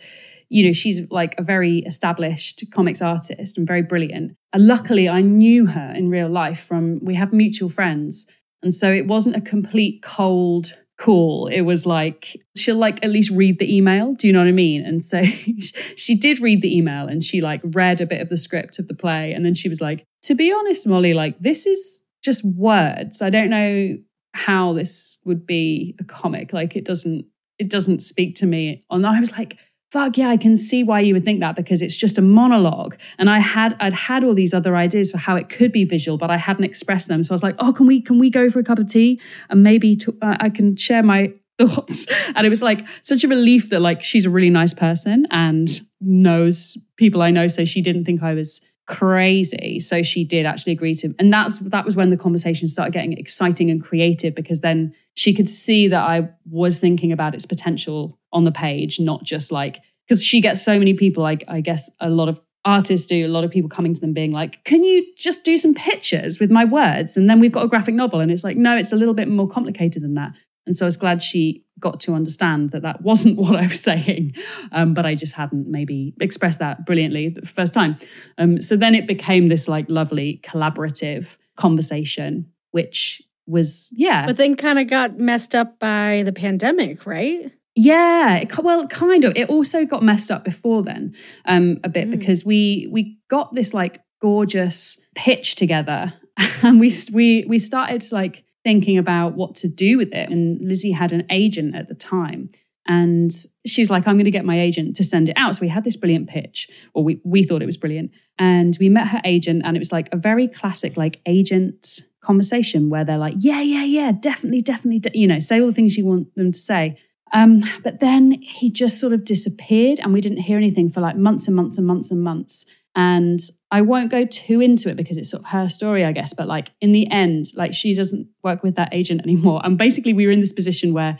you 0.51 0.65
know, 0.65 0.73
she's 0.73 0.99
like 1.09 1.33
a 1.37 1.43
very 1.43 1.77
established 1.79 2.65
comics 2.71 3.01
artist 3.01 3.57
and 3.57 3.65
very 3.65 3.81
brilliant. 3.81 4.35
And 4.51 4.67
luckily, 4.67 5.07
I 5.07 5.21
knew 5.21 5.65
her 5.67 5.93
in 5.95 6.09
real 6.09 6.27
life 6.27 6.59
from, 6.59 6.99
we 7.01 7.15
have 7.15 7.31
mutual 7.31 7.69
friends. 7.69 8.25
And 8.61 8.73
so 8.73 8.91
it 8.91 9.07
wasn't 9.07 9.37
a 9.37 9.41
complete 9.41 10.03
cold 10.03 10.73
call. 10.99 11.47
It 11.47 11.61
was 11.61 11.85
like, 11.85 12.35
she'll 12.57 12.75
like 12.75 13.01
at 13.01 13.11
least 13.11 13.31
read 13.31 13.59
the 13.59 13.73
email. 13.73 14.13
Do 14.13 14.27
you 14.27 14.33
know 14.33 14.39
what 14.39 14.49
I 14.49 14.51
mean? 14.51 14.85
And 14.85 15.01
so 15.01 15.23
she 15.95 16.15
did 16.15 16.41
read 16.41 16.61
the 16.61 16.75
email 16.77 17.07
and 17.07 17.23
she 17.23 17.39
like 17.39 17.61
read 17.63 18.01
a 18.01 18.05
bit 18.05 18.19
of 18.19 18.27
the 18.27 18.35
script 18.35 18.77
of 18.77 18.89
the 18.89 18.93
play. 18.93 19.31
And 19.31 19.45
then 19.45 19.53
she 19.53 19.69
was 19.69 19.79
like, 19.79 20.03
to 20.23 20.35
be 20.35 20.51
honest, 20.51 20.85
Molly, 20.85 21.13
like 21.13 21.39
this 21.39 21.65
is 21.65 22.01
just 22.21 22.43
words. 22.43 23.21
I 23.21 23.29
don't 23.29 23.49
know 23.49 23.95
how 24.33 24.73
this 24.73 25.17
would 25.23 25.47
be 25.47 25.95
a 26.01 26.03
comic. 26.03 26.51
Like 26.51 26.75
it 26.75 26.83
doesn't, 26.83 27.25
it 27.57 27.69
doesn't 27.69 28.03
speak 28.03 28.35
to 28.35 28.45
me. 28.45 28.83
And 28.91 29.07
I 29.07 29.17
was 29.21 29.31
like, 29.31 29.57
fuck 29.91 30.17
yeah, 30.17 30.29
I 30.29 30.37
can 30.37 30.55
see 30.55 30.83
why 30.83 31.01
you 31.01 31.13
would 31.13 31.25
think 31.25 31.41
that 31.41 31.55
because 31.55 31.81
it's 31.81 31.95
just 31.95 32.17
a 32.17 32.21
monologue. 32.21 32.97
And 33.19 33.29
I 33.29 33.39
had 33.39 33.75
I'd 33.79 33.93
had 33.93 34.23
all 34.23 34.33
these 34.33 34.53
other 34.53 34.75
ideas 34.75 35.11
for 35.11 35.17
how 35.17 35.35
it 35.35 35.49
could 35.49 35.71
be 35.71 35.83
visual, 35.83 36.17
but 36.17 36.31
I 36.31 36.37
hadn't 36.37 36.63
expressed 36.63 37.07
them. 37.07 37.23
So 37.23 37.33
I 37.33 37.35
was 37.35 37.43
like, 37.43 37.55
oh, 37.59 37.73
can 37.73 37.87
we 37.87 38.01
can 38.01 38.17
we 38.17 38.29
go 38.29 38.49
for 38.49 38.59
a 38.59 38.63
cup 38.63 38.79
of 38.79 38.87
tea 38.87 39.19
and 39.49 39.63
maybe 39.63 39.95
to, 39.97 40.17
uh, 40.21 40.37
I 40.39 40.49
can 40.49 40.75
share 40.77 41.03
my 41.03 41.33
thoughts. 41.61 42.07
And 42.35 42.47
it 42.47 42.49
was 42.49 42.61
like 42.61 42.87
such 43.03 43.23
a 43.23 43.27
relief 43.27 43.69
that 43.69 43.81
like 43.81 44.01
she's 44.01 44.25
a 44.25 44.29
really 44.29 44.49
nice 44.49 44.73
person 44.73 45.27
and 45.29 45.69
knows 45.99 46.77
people 46.95 47.21
I 47.21 47.31
know, 47.31 47.47
so 47.47 47.65
she 47.65 47.81
didn't 47.81 48.05
think 48.05 48.23
I 48.23 48.33
was 48.33 48.61
crazy. 48.87 49.79
So 49.79 50.03
she 50.03 50.23
did 50.23 50.45
actually 50.45 50.73
agree 50.73 50.95
to 50.95 51.13
and 51.19 51.31
that's 51.31 51.59
that 51.59 51.85
was 51.85 51.95
when 51.95 52.09
the 52.09 52.17
conversation 52.17 52.67
started 52.67 52.93
getting 52.93 53.13
exciting 53.13 53.69
and 53.69 53.81
creative 53.81 54.35
because 54.35 54.61
then 54.61 54.93
she 55.13 55.33
could 55.33 55.49
see 55.49 55.87
that 55.87 56.01
i 56.01 56.27
was 56.49 56.79
thinking 56.79 57.11
about 57.11 57.35
its 57.35 57.45
potential 57.45 58.17
on 58.33 58.43
the 58.43 58.51
page 58.51 58.99
not 58.99 59.23
just 59.23 59.51
like 59.51 59.81
because 60.07 60.23
she 60.23 60.41
gets 60.41 60.63
so 60.63 60.79
many 60.79 60.93
people 60.93 61.21
like 61.21 61.43
i 61.47 61.61
guess 61.61 61.89
a 61.99 62.09
lot 62.09 62.27
of 62.27 62.41
artists 62.65 63.07
do 63.07 63.25
a 63.25 63.29
lot 63.29 63.43
of 63.43 63.51
people 63.51 63.69
coming 63.69 63.93
to 63.93 64.01
them 64.01 64.13
being 64.13 64.31
like 64.31 64.63
can 64.63 64.83
you 64.83 65.05
just 65.15 65.43
do 65.43 65.57
some 65.57 65.73
pictures 65.73 66.39
with 66.39 66.51
my 66.51 66.63
words? 66.63 67.17
And 67.17 67.29
then 67.29 67.39
we've 67.39 67.51
got 67.51 67.65
a 67.65 67.67
graphic 67.67 67.95
novel 67.95 68.19
and 68.19 68.31
it's 68.31 68.43
like 68.43 68.57
no 68.57 68.75
it's 68.75 68.91
a 68.91 68.95
little 68.95 69.15
bit 69.15 69.27
more 69.27 69.47
complicated 69.47 70.03
than 70.03 70.13
that 70.15 70.33
and 70.65 70.75
so 70.75 70.85
I 70.85 70.87
was 70.87 70.97
glad 70.97 71.21
she 71.21 71.63
got 71.79 71.99
to 72.01 72.13
understand 72.13 72.69
that 72.71 72.83
that 72.83 73.01
wasn't 73.01 73.37
what 73.39 73.55
I 73.55 73.67
was 73.67 73.81
saying, 73.81 74.35
um, 74.71 74.93
but 74.93 75.05
I 75.05 75.15
just 75.15 75.33
hadn't 75.33 75.67
maybe 75.67 76.13
expressed 76.21 76.59
that 76.59 76.85
brilliantly 76.85 77.29
the 77.29 77.45
first 77.45 77.73
time. 77.73 77.97
Um, 78.37 78.61
so 78.61 78.77
then 78.77 78.95
it 78.95 79.07
became 79.07 79.47
this 79.47 79.67
like 79.67 79.89
lovely 79.89 80.39
collaborative 80.43 81.37
conversation, 81.55 82.51
which 82.71 83.21
was, 83.47 83.89
yeah. 83.93 84.25
But 84.25 84.37
then 84.37 84.55
kind 84.55 84.79
of 84.79 84.87
got 84.87 85.17
messed 85.17 85.55
up 85.55 85.79
by 85.79 86.23
the 86.23 86.31
pandemic, 86.31 87.05
right? 87.05 87.51
Yeah, 87.75 88.37
it, 88.37 88.57
well, 88.57 88.85
kind 88.87 89.23
of. 89.23 89.33
It 89.35 89.49
also 89.49 89.85
got 89.85 90.03
messed 90.03 90.29
up 90.29 90.43
before 90.43 90.83
then 90.83 91.15
um, 91.45 91.79
a 91.83 91.89
bit 91.89 92.07
mm. 92.09 92.11
because 92.11 92.43
we 92.43 92.89
we 92.91 93.17
got 93.29 93.55
this 93.55 93.73
like 93.73 94.01
gorgeous 94.21 94.99
pitch 95.15 95.55
together, 95.55 96.13
and 96.63 96.81
we 96.81 96.91
we 97.13 97.45
we 97.47 97.59
started 97.59 98.11
like 98.11 98.43
thinking 98.63 98.97
about 98.97 99.35
what 99.35 99.55
to 99.55 99.67
do 99.67 99.97
with 99.97 100.13
it. 100.13 100.29
And 100.29 100.59
Lizzie 100.61 100.91
had 100.91 101.11
an 101.11 101.25
agent 101.29 101.75
at 101.75 101.87
the 101.87 101.95
time. 101.95 102.49
And 102.87 103.31
she 103.65 103.81
was 103.81 103.89
like, 103.89 104.07
I'm 104.07 104.15
going 104.15 104.25
to 104.25 104.31
get 104.31 104.43
my 104.43 104.59
agent 104.59 104.95
to 104.97 105.03
send 105.03 105.29
it 105.29 105.37
out. 105.37 105.55
So 105.55 105.61
we 105.61 105.67
had 105.67 105.83
this 105.83 105.95
brilliant 105.95 106.27
pitch, 106.27 106.67
or 106.93 107.03
we, 107.03 107.21
we 107.23 107.43
thought 107.43 107.61
it 107.61 107.67
was 107.67 107.77
brilliant. 107.77 108.11
And 108.39 108.75
we 108.79 108.89
met 108.89 109.07
her 109.09 109.21
agent, 109.23 109.61
and 109.63 109.77
it 109.77 109.79
was 109.79 109.91
like 109.91 110.09
a 110.11 110.17
very 110.17 110.47
classic, 110.47 110.97
like 110.97 111.21
agent 111.25 111.99
conversation 112.21 112.89
where 112.89 113.05
they're 113.05 113.17
like, 113.17 113.35
yeah, 113.37 113.61
yeah, 113.61 113.83
yeah, 113.83 114.11
definitely, 114.11 114.61
definitely, 114.61 114.99
de-, 114.99 115.17
you 115.17 115.27
know, 115.27 115.39
say 115.39 115.61
all 115.61 115.67
the 115.67 115.73
things 115.73 115.95
you 115.95 116.05
want 116.05 116.33
them 116.35 116.51
to 116.51 116.57
say. 116.57 116.97
Um, 117.33 117.63
but 117.83 117.99
then 117.99 118.41
he 118.41 118.69
just 118.69 118.99
sort 118.99 119.13
of 119.13 119.25
disappeared, 119.25 119.99
and 119.99 120.11
we 120.11 120.21
didn't 120.21 120.39
hear 120.39 120.57
anything 120.57 120.89
for 120.89 121.01
like 121.01 121.15
months 121.15 121.47
and 121.47 121.55
months 121.55 121.77
and 121.77 121.85
months 121.85 122.09
and 122.09 122.23
months. 122.23 122.65
And 122.95 123.39
I 123.71 123.81
won't 123.81 124.11
go 124.11 124.25
too 124.25 124.59
into 124.59 124.89
it 124.89 124.97
because 124.97 125.17
it's 125.17 125.31
sort 125.31 125.43
of 125.43 125.49
her 125.49 125.69
story, 125.69 126.03
I 126.03 126.11
guess. 126.11 126.33
But 126.33 126.47
like 126.47 126.71
in 126.81 126.91
the 126.91 127.09
end, 127.09 127.47
like 127.55 127.73
she 127.73 127.95
doesn't 127.95 128.27
work 128.43 128.63
with 128.63 128.75
that 128.75 128.89
agent 128.93 129.21
anymore. 129.21 129.61
And 129.63 129.77
basically, 129.77 130.13
we 130.13 130.25
were 130.25 130.31
in 130.31 130.41
this 130.41 130.53
position 130.53 130.93
where 130.93 131.17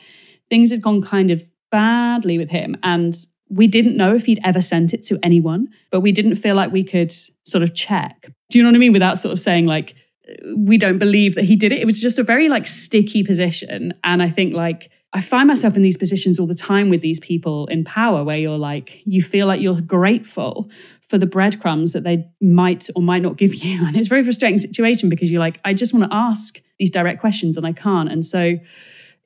things 0.49 0.71
had 0.71 0.81
gone 0.81 1.01
kind 1.01 1.31
of 1.31 1.41
badly 1.71 2.37
with 2.37 2.49
him. 2.49 2.75
And 2.83 3.15
we 3.49 3.67
didn't 3.67 3.97
know 3.97 4.15
if 4.15 4.25
he'd 4.25 4.39
ever 4.43 4.61
sent 4.61 4.93
it 4.93 5.05
to 5.05 5.19
anyone, 5.23 5.69
but 5.91 6.01
we 6.01 6.11
didn't 6.11 6.35
feel 6.35 6.55
like 6.55 6.71
we 6.71 6.83
could 6.83 7.13
sort 7.43 7.63
of 7.63 7.73
check. 7.73 8.29
Do 8.49 8.57
you 8.57 8.63
know 8.63 8.69
what 8.69 8.75
I 8.75 8.79
mean? 8.79 8.93
Without 8.93 9.19
sort 9.19 9.31
of 9.31 9.39
saying, 9.39 9.65
like, 9.65 9.95
we 10.55 10.77
don't 10.77 10.99
believe 10.99 11.35
that 11.35 11.45
he 11.45 11.55
did 11.55 11.71
it. 11.71 11.79
It 11.79 11.85
was 11.85 11.99
just 11.99 12.19
a 12.19 12.23
very 12.23 12.47
like 12.49 12.67
sticky 12.67 13.23
position. 13.23 13.93
And 14.03 14.21
I 14.21 14.29
think 14.29 14.53
like, 14.53 14.89
I 15.13 15.19
find 15.19 15.47
myself 15.47 15.75
in 15.75 15.81
these 15.81 15.97
positions 15.97 16.39
all 16.39 16.47
the 16.47 16.55
time 16.55 16.89
with 16.89 17.01
these 17.01 17.19
people 17.19 17.67
in 17.67 17.83
power 17.83 18.23
where 18.23 18.37
you're 18.37 18.57
like, 18.57 19.01
you 19.05 19.21
feel 19.21 19.47
like 19.47 19.59
you're 19.59 19.81
grateful 19.81 20.69
for 21.11 21.17
the 21.17 21.27
breadcrumbs 21.27 21.91
that 21.91 22.05
they 22.05 22.25
might 22.41 22.87
or 22.95 23.01
might 23.03 23.21
not 23.21 23.35
give 23.35 23.53
you. 23.63 23.85
And 23.85 23.95
it's 23.95 24.07
a 24.07 24.09
very 24.09 24.23
frustrating 24.23 24.57
situation 24.57 25.09
because 25.09 25.29
you're 25.29 25.41
like, 25.41 25.59
I 25.63 25.75
just 25.75 25.93
want 25.93 26.09
to 26.09 26.15
ask 26.15 26.59
these 26.79 26.89
direct 26.89 27.19
questions 27.19 27.57
and 27.57 27.67
I 27.67 27.73
can't. 27.73 28.09
And 28.09 28.25
so 28.25 28.55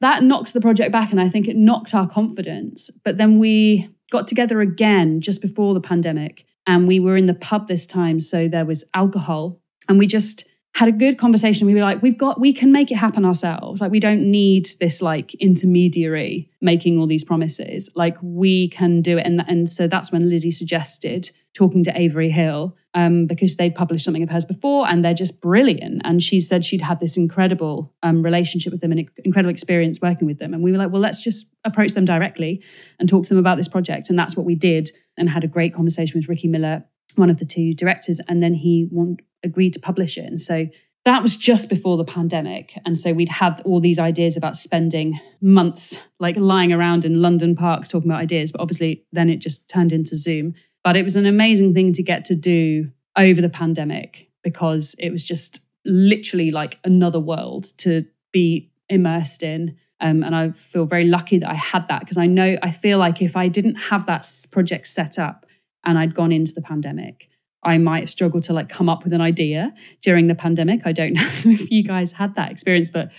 that 0.01 0.23
knocked 0.23 0.51
the 0.51 0.59
project 0.59 0.91
back 0.91 1.11
and 1.11 1.21
I 1.21 1.29
think 1.29 1.47
it 1.47 1.55
knocked 1.55 1.93
our 1.93 2.09
confidence. 2.09 2.89
But 3.05 3.17
then 3.17 3.39
we 3.39 3.87
got 4.11 4.27
together 4.27 4.59
again 4.59 5.21
just 5.21 5.41
before 5.41 5.73
the 5.73 5.79
pandemic 5.79 6.45
and 6.67 6.87
we 6.87 6.99
were 6.99 7.15
in 7.15 7.27
the 7.27 7.33
pub 7.35 7.67
this 7.67 7.85
time. 7.85 8.19
So 8.19 8.47
there 8.47 8.65
was 8.65 8.83
alcohol 8.93 9.61
and 9.87 9.99
we 9.99 10.07
just 10.07 10.43
had 10.75 10.89
a 10.89 10.91
good 10.91 11.17
conversation. 11.17 11.65
We 11.67 11.73
were 11.73 11.79
like, 11.79 12.01
we've 12.01 12.17
got, 12.17 12.38
we 12.38 12.51
can 12.51 12.73
make 12.73 12.91
it 12.91 12.95
happen 12.95 13.23
ourselves. 13.23 13.79
Like, 13.79 13.91
we 13.91 14.01
don't 14.01 14.29
need 14.29 14.67
this 14.81 15.01
like 15.01 15.33
intermediary 15.35 16.51
making 16.59 16.99
all 16.99 17.07
these 17.07 17.23
promises. 17.23 17.89
Like, 17.95 18.17
we 18.21 18.67
can 18.67 19.01
do 19.01 19.17
it. 19.17 19.25
And, 19.25 19.41
and 19.47 19.69
so 19.69 19.88
that's 19.88 20.11
when 20.11 20.29
Lizzie 20.29 20.51
suggested 20.51 21.29
talking 21.53 21.81
to 21.85 21.97
Avery 21.97 22.29
Hill 22.29 22.75
um, 22.93 23.25
because 23.25 23.55
they'd 23.55 23.73
published 23.73 24.03
something 24.03 24.21
of 24.21 24.29
hers 24.29 24.43
before 24.43 24.85
and 24.85 25.03
they're 25.03 25.13
just 25.13 25.39
brilliant. 25.39 26.01
And 26.03 26.21
she 26.21 26.41
said 26.41 26.65
she'd 26.65 26.81
had 26.81 26.99
this 26.99 27.15
incredible 27.15 27.93
um, 28.03 28.21
relationship 28.21 28.73
with 28.73 28.81
them 28.81 28.91
and 28.91 29.09
incredible 29.23 29.51
experience 29.51 30.01
working 30.01 30.27
with 30.27 30.39
them. 30.39 30.53
And 30.53 30.61
we 30.61 30.73
were 30.73 30.77
like, 30.77 30.91
well, 30.91 31.01
let's 31.01 31.23
just 31.23 31.45
approach 31.63 31.93
them 31.93 32.03
directly 32.03 32.61
and 32.99 33.07
talk 33.07 33.23
to 33.23 33.29
them 33.29 33.38
about 33.38 33.55
this 33.55 33.69
project. 33.69 34.09
And 34.09 34.19
that's 34.19 34.35
what 34.35 34.45
we 34.45 34.55
did 34.55 34.91
and 35.17 35.29
had 35.29 35.45
a 35.45 35.47
great 35.47 35.73
conversation 35.73 36.19
with 36.19 36.27
Ricky 36.27 36.49
Miller, 36.49 36.83
one 37.15 37.29
of 37.29 37.38
the 37.38 37.45
two 37.45 37.73
directors. 37.73 38.19
And 38.27 38.43
then 38.43 38.55
he 38.55 38.89
want, 38.91 39.21
agreed 39.45 39.73
to 39.73 39.79
publish 39.79 40.17
it. 40.17 40.25
And 40.25 40.41
so 40.41 40.67
that 41.05 41.21
was 41.21 41.38
just 41.38 41.69
before 41.69 41.97
the 41.97 42.03
pandemic. 42.03 42.77
And 42.84 42.97
so 42.97 43.13
we'd 43.13 43.29
had 43.29 43.62
all 43.62 43.79
these 43.79 43.99
ideas 43.99 44.36
about 44.36 44.58
spending 44.58 45.19
months 45.39 45.97
like 46.19 46.36
lying 46.36 46.73
around 46.73 47.05
in 47.05 47.21
London 47.21 47.55
parks 47.55 47.88
talking 47.88 48.10
about 48.10 48.21
ideas. 48.21 48.51
But 48.51 48.62
obviously, 48.62 49.05
then 49.12 49.29
it 49.29 49.38
just 49.38 49.69
turned 49.69 49.93
into 49.93 50.15
Zoom. 50.15 50.55
But 50.84 50.97
it 50.97 51.03
was 51.03 51.15
an 51.15 51.27
amazing 51.27 51.73
thing 51.73 51.93
to 51.93 52.03
get 52.03 52.25
to 52.25 52.36
do 52.36 52.91
over 53.15 53.39
the 53.39 53.49
pandemic 53.49 54.29
because 54.43 54.95
it 54.97 55.12
was 55.12 55.23
just 55.23 55.60
literally 55.86 56.51
like 56.51 56.79
another 56.84 57.19
world 57.19 57.77
to 57.77 58.05
be 58.34 58.71
immersed 58.89 59.43
in. 59.43 59.77
Um, 60.01 60.23
and 60.23 60.36
I 60.36 60.51
feel 60.51 60.86
very 60.86 61.05
lucky 61.05 61.38
that 61.38 61.49
I 61.49 61.53
had 61.53 61.88
that 61.88 62.01
because 62.01 62.17
I 62.17 62.25
know 62.25 62.58
I 62.62 62.71
feel 62.71 62.97
like 62.97 63.21
if 63.21 63.38
I 63.38 63.47
didn't 63.47 63.75
have 63.75 64.08
that 64.08 64.27
project 64.51 64.88
set 64.88 65.17
up 65.17 65.45
and 65.86 65.97
I'd 65.97 66.15
gone 66.15 66.31
into 66.31 66.53
the 66.53 66.62
pandemic, 66.62 67.29
I 67.65 67.78
might 67.80 68.01
have 68.01 68.12
struggled 68.12 68.43
to 68.43 68.54
like 68.54 68.69
come 68.69 68.88
up 68.88 69.04
with 69.04 69.12
an 69.12 69.21
idea 69.21 69.73
during 70.01 70.28
the 70.28 70.36
pandemic. 70.36 70.82
I 70.86 70.91
don't 70.91 71.13
know 71.15 71.30
if 71.45 71.69
you 71.69 71.84
guys 71.84 72.13
had 72.13 72.36
that 72.36 72.51
experience, 72.51 72.89
but 72.89 73.12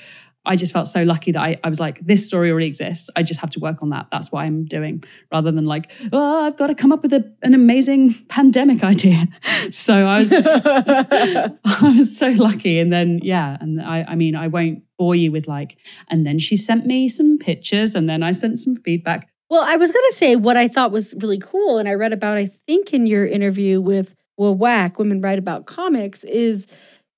I 0.46 0.56
just 0.56 0.72
felt 0.72 0.86
so 0.88 1.02
lucky 1.02 1.32
that 1.32 1.40
I, 1.40 1.56
I 1.64 1.68
was 1.68 1.80
like, 1.80 1.98
this 2.06 2.24
story 2.24 2.50
already 2.50 2.66
exists. 2.66 3.10
I 3.16 3.24
just 3.24 3.40
have 3.40 3.50
to 3.50 3.60
work 3.60 3.82
on 3.82 3.90
that. 3.90 4.06
That's 4.12 4.30
what 4.30 4.44
I'm 4.44 4.64
doing, 4.64 5.02
rather 5.32 5.50
than 5.50 5.66
like, 5.66 5.90
oh, 6.12 6.46
I've 6.46 6.56
got 6.56 6.68
to 6.68 6.74
come 6.74 6.92
up 6.92 7.02
with 7.02 7.12
a, 7.12 7.34
an 7.42 7.52
amazing 7.52 8.14
pandemic 8.28 8.82
idea. 8.82 9.26
So 9.70 10.06
I 10.06 10.18
was, 10.18 10.32
I 10.34 11.52
was 11.82 12.16
so 12.16 12.28
lucky. 12.28 12.78
And 12.78 12.92
then, 12.92 13.18
yeah, 13.22 13.56
and 13.60 13.82
I, 13.82 14.04
I 14.08 14.14
mean, 14.14 14.36
I 14.36 14.46
won't 14.46 14.84
bore 14.96 15.16
you 15.16 15.32
with 15.32 15.48
like, 15.48 15.76
and 16.08 16.24
then 16.24 16.38
she 16.38 16.56
sent 16.56 16.86
me 16.86 17.08
some 17.08 17.38
pictures, 17.38 17.94
and 17.96 18.08
then 18.08 18.22
I 18.22 18.30
sent 18.32 18.60
some 18.60 18.76
feedback. 18.76 19.28
Well, 19.50 19.64
I 19.64 19.76
was 19.76 19.90
going 19.90 20.04
to 20.10 20.16
say 20.16 20.36
what 20.36 20.56
I 20.56 20.68
thought 20.68 20.92
was 20.92 21.14
really 21.20 21.38
cool, 21.38 21.78
and 21.78 21.88
I 21.88 21.94
read 21.94 22.12
about, 22.12 22.38
I 22.38 22.46
think, 22.46 22.92
in 22.92 23.06
your 23.06 23.26
interview 23.26 23.80
with 23.80 24.14
well, 24.36 24.54
whack 24.54 24.98
women 24.98 25.20
write 25.20 25.38
about 25.38 25.66
comics 25.66 26.24
is 26.24 26.66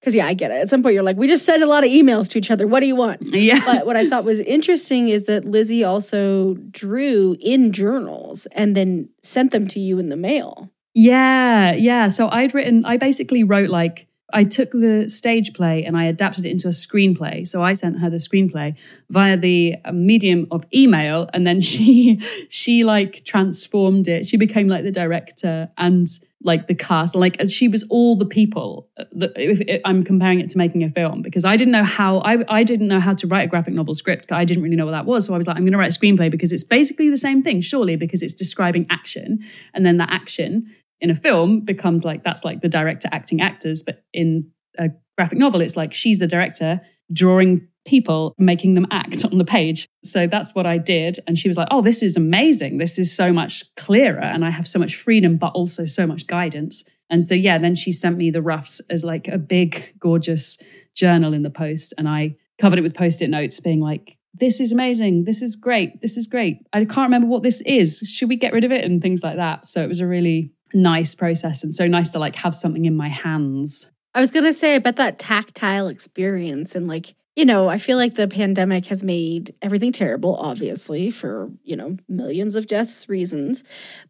because 0.01 0.15
yeah, 0.15 0.27
I 0.27 0.35
get 0.35 0.51
it. 0.51 0.61
At 0.61 0.71
some 0.71 0.83
point, 0.83 0.95
you're 0.95 1.03
like, 1.03 1.17
we 1.17 1.27
just 1.27 1.45
send 1.45 1.63
a 1.63 1.67
lot 1.67 1.85
of 1.85 1.91
emails 1.91 2.31
to 2.31 2.39
each 2.39 2.51
other. 2.51 2.67
What 2.67 2.81
do 2.81 2.87
you 2.87 2.95
want? 2.95 3.23
Yeah. 3.23 3.59
But 3.67 3.85
what 3.85 3.97
I 3.97 4.09
thought 4.09 4.25
was 4.25 4.41
interesting 4.41 5.09
is 5.09 5.25
that 5.25 5.45
Lizzie 5.45 5.83
also 5.85 6.55
drew 6.71 7.37
in 7.41 7.73
journals 7.73 8.47
and 8.53 8.77
then 8.77 9.09
sent 9.23 9.51
them 9.51 9.67
to 9.69 9.81
you 9.81 9.99
in 9.99 10.09
the 10.09 10.17
mail. 10.17 10.71
Yeah, 10.95 11.73
yeah. 11.73 12.09
So 12.09 12.29
I'd 12.29 12.55
written, 12.55 12.85
I 12.85 12.97
basically 12.97 13.43
wrote 13.43 13.71
like, 13.71 14.07
I 14.33 14.45
took 14.45 14.73
the 14.73 15.09
stage 15.09 15.55
play 15.55 15.85
and 15.85 15.97
I 15.97 16.05
adapted 16.05 16.45
it 16.45 16.51
into 16.51 16.69
a 16.69 16.73
screenplay. 16.73 17.49
So 17.49 17.63
I 17.63 17.73
sent 17.73 17.99
her 18.01 18.11
the 18.11 18.19
screenplay 18.19 18.77
via 19.09 19.37
the 19.37 19.77
uh, 19.85 19.93
medium 19.93 20.47
of 20.51 20.67
email, 20.75 21.31
and 21.33 21.47
then 21.47 21.61
she 21.73 22.21
she 22.51 22.85
like 22.85 23.25
transformed 23.25 24.07
it. 24.07 24.27
She 24.27 24.37
became 24.37 24.69
like 24.69 24.85
the 24.85 24.93
director 24.93 25.71
and 25.79 26.07
like 26.43 26.69
the 26.69 26.75
cast 26.75 27.17
like 27.17 27.41
she 27.49 27.67
was 27.67 27.85
all 27.91 28.17
the 28.17 28.25
people 28.25 28.89
uh, 28.97 29.05
that 29.13 29.33
if, 29.37 29.61
if 29.63 29.81
i'm 29.85 30.05
comparing 30.05 30.41
it 30.41 30.49
to 30.49 30.57
making 30.57 30.85
a 30.85 30.89
film 30.89 31.21
because 31.21 31.45
i 31.45 31.57
didn't 31.57 31.73
know 31.73 31.85
how 31.85 32.19
I, 32.19 32.39
I 32.49 32.63
didn't 32.63 32.87
know 32.87 33.01
how 33.01 33.15
to 33.15 33.27
write 33.27 33.45
a 33.45 33.49
graphic 33.49 33.75
novel 33.75 33.95
script. 33.95 34.31
I 34.31 34.45
didn't 34.45 34.63
really 34.63 34.77
know 34.77 34.85
what 34.85 34.93
that 34.93 35.07
was 35.07 35.27
so 35.27 35.35
i 35.35 35.37
was 35.37 35.47
like 35.47 35.57
i'm 35.57 35.63
going 35.63 35.73
to 35.73 35.79
write 35.79 35.95
a 35.95 35.99
screenplay 35.99 36.31
because 36.31 36.53
it's 36.53 36.65
basically 36.65 37.11
the 37.11 37.17
same 37.17 37.43
thing 37.43 37.61
surely 37.61 37.97
because 37.97 38.23
it's 38.23 38.33
describing 38.35 38.87
action 38.89 39.41
and 39.75 39.85
then 39.85 39.97
that 39.99 40.11
action 40.11 40.73
in 41.01 41.11
a 41.11 41.15
film 41.15 41.61
becomes 41.61 42.05
like 42.05 42.23
that's 42.23 42.45
like 42.45 42.61
the 42.61 42.69
director 42.69 43.09
acting 43.11 43.41
actors 43.41 43.83
but 43.83 44.05
in 44.13 44.49
a 44.79 44.91
graphic 45.17 45.39
novel 45.39 45.61
it's 45.61 45.77
like 45.77 45.93
she's 45.93 46.21
the 46.21 46.29
director 46.29 46.81
drawing 47.13 47.67
people 47.89 48.35
making 48.39 48.75
them 48.75 48.87
act 48.91 49.25
on 49.25 49.39
the 49.39 49.45
page. 49.45 49.89
So 50.05 50.27
that's 50.27 50.55
what 50.55 50.67
I 50.67 50.77
did. 50.77 51.19
And 51.27 51.39
she 51.39 51.49
was 51.49 51.57
like, 51.57 51.69
oh, 51.71 51.81
this 51.81 52.03
is 52.03 52.17
amazing. 52.17 52.77
This 52.77 52.99
is 52.99 53.15
so 53.15 53.33
much 53.33 53.65
clearer. 53.77 54.21
And 54.21 54.45
I 54.45 54.51
have 54.51 54.69
so 54.69 54.79
much 54.79 54.95
freedom, 54.95 55.39
but 55.39 55.53
also 55.55 55.87
so 55.87 56.07
much 56.07 56.27
guidance. 56.27 56.85
And 57.09 57.25
so, 57.25 57.35
yeah, 57.35 57.57
then 57.57 57.75
she 57.75 57.93
sent 57.93 58.19
me 58.19 58.31
the 58.31 58.43
roughs 58.43 58.83
as 58.91 59.05
like 59.05 59.27
a 59.27 59.39
big, 59.39 59.95
gorgeous 59.99 60.59
journal 60.95 61.33
in 61.33 61.43
the 61.43 61.51
post. 61.51 61.95
And 61.97 62.07
I 62.07 62.37
covered 62.59 62.79
it 62.79 62.83
with 62.83 62.95
post 62.95 63.23
it 63.23 63.31
notes, 63.31 63.59
being 63.59 63.81
like, 63.81 64.19
this 64.35 64.61
is 64.61 64.71
amazing. 64.71 65.25
This 65.25 65.41
is 65.41 65.57
great. 65.57 66.03
This 66.03 66.19
is 66.19 66.27
great. 66.27 66.59
I 66.75 66.85
can't 66.85 67.07
remember 67.07 67.27
what 67.27 67.43
this 67.43 67.63
is. 67.63 67.99
Should 68.01 68.29
we 68.29 68.37
get 68.37 68.53
rid 68.53 68.65
of 68.65 68.71
it? 68.71 68.85
And 68.85 69.01
things 69.01 69.23
like 69.23 69.37
that. 69.37 69.67
So 69.67 69.83
it 69.83 69.89
was 69.89 70.01
a 70.01 70.07
really 70.07 70.53
nice 70.75 71.15
process 71.15 71.65
and 71.65 71.75
so 71.75 71.87
nice 71.87 72.11
to 72.11 72.19
like 72.19 72.37
have 72.37 72.55
something 72.55 72.85
in 72.85 72.95
my 72.95 73.09
hands. 73.09 73.91
I 74.15 74.21
was 74.21 74.31
going 74.31 74.45
to 74.45 74.53
say, 74.53 74.79
bet 74.79 74.97
that 74.97 75.19
tactile 75.19 75.89
experience 75.89 76.75
and 76.75 76.89
like 76.89 77.15
you 77.39 77.45
know, 77.45 77.69
I 77.69 77.79
feel 77.79 77.97
like 77.97 78.17
the 78.17 78.27
pandemic 78.27 78.87
has 78.87 79.05
made 79.05 79.55
everything 79.63 79.93
terrible, 79.93 80.35
obviously, 80.35 81.09
for, 81.09 81.53
you 81.63 81.77
know, 81.77 81.97
millions 82.09 82.57
of 82.57 82.67
deaths 82.67 83.09
reasons. 83.09 83.63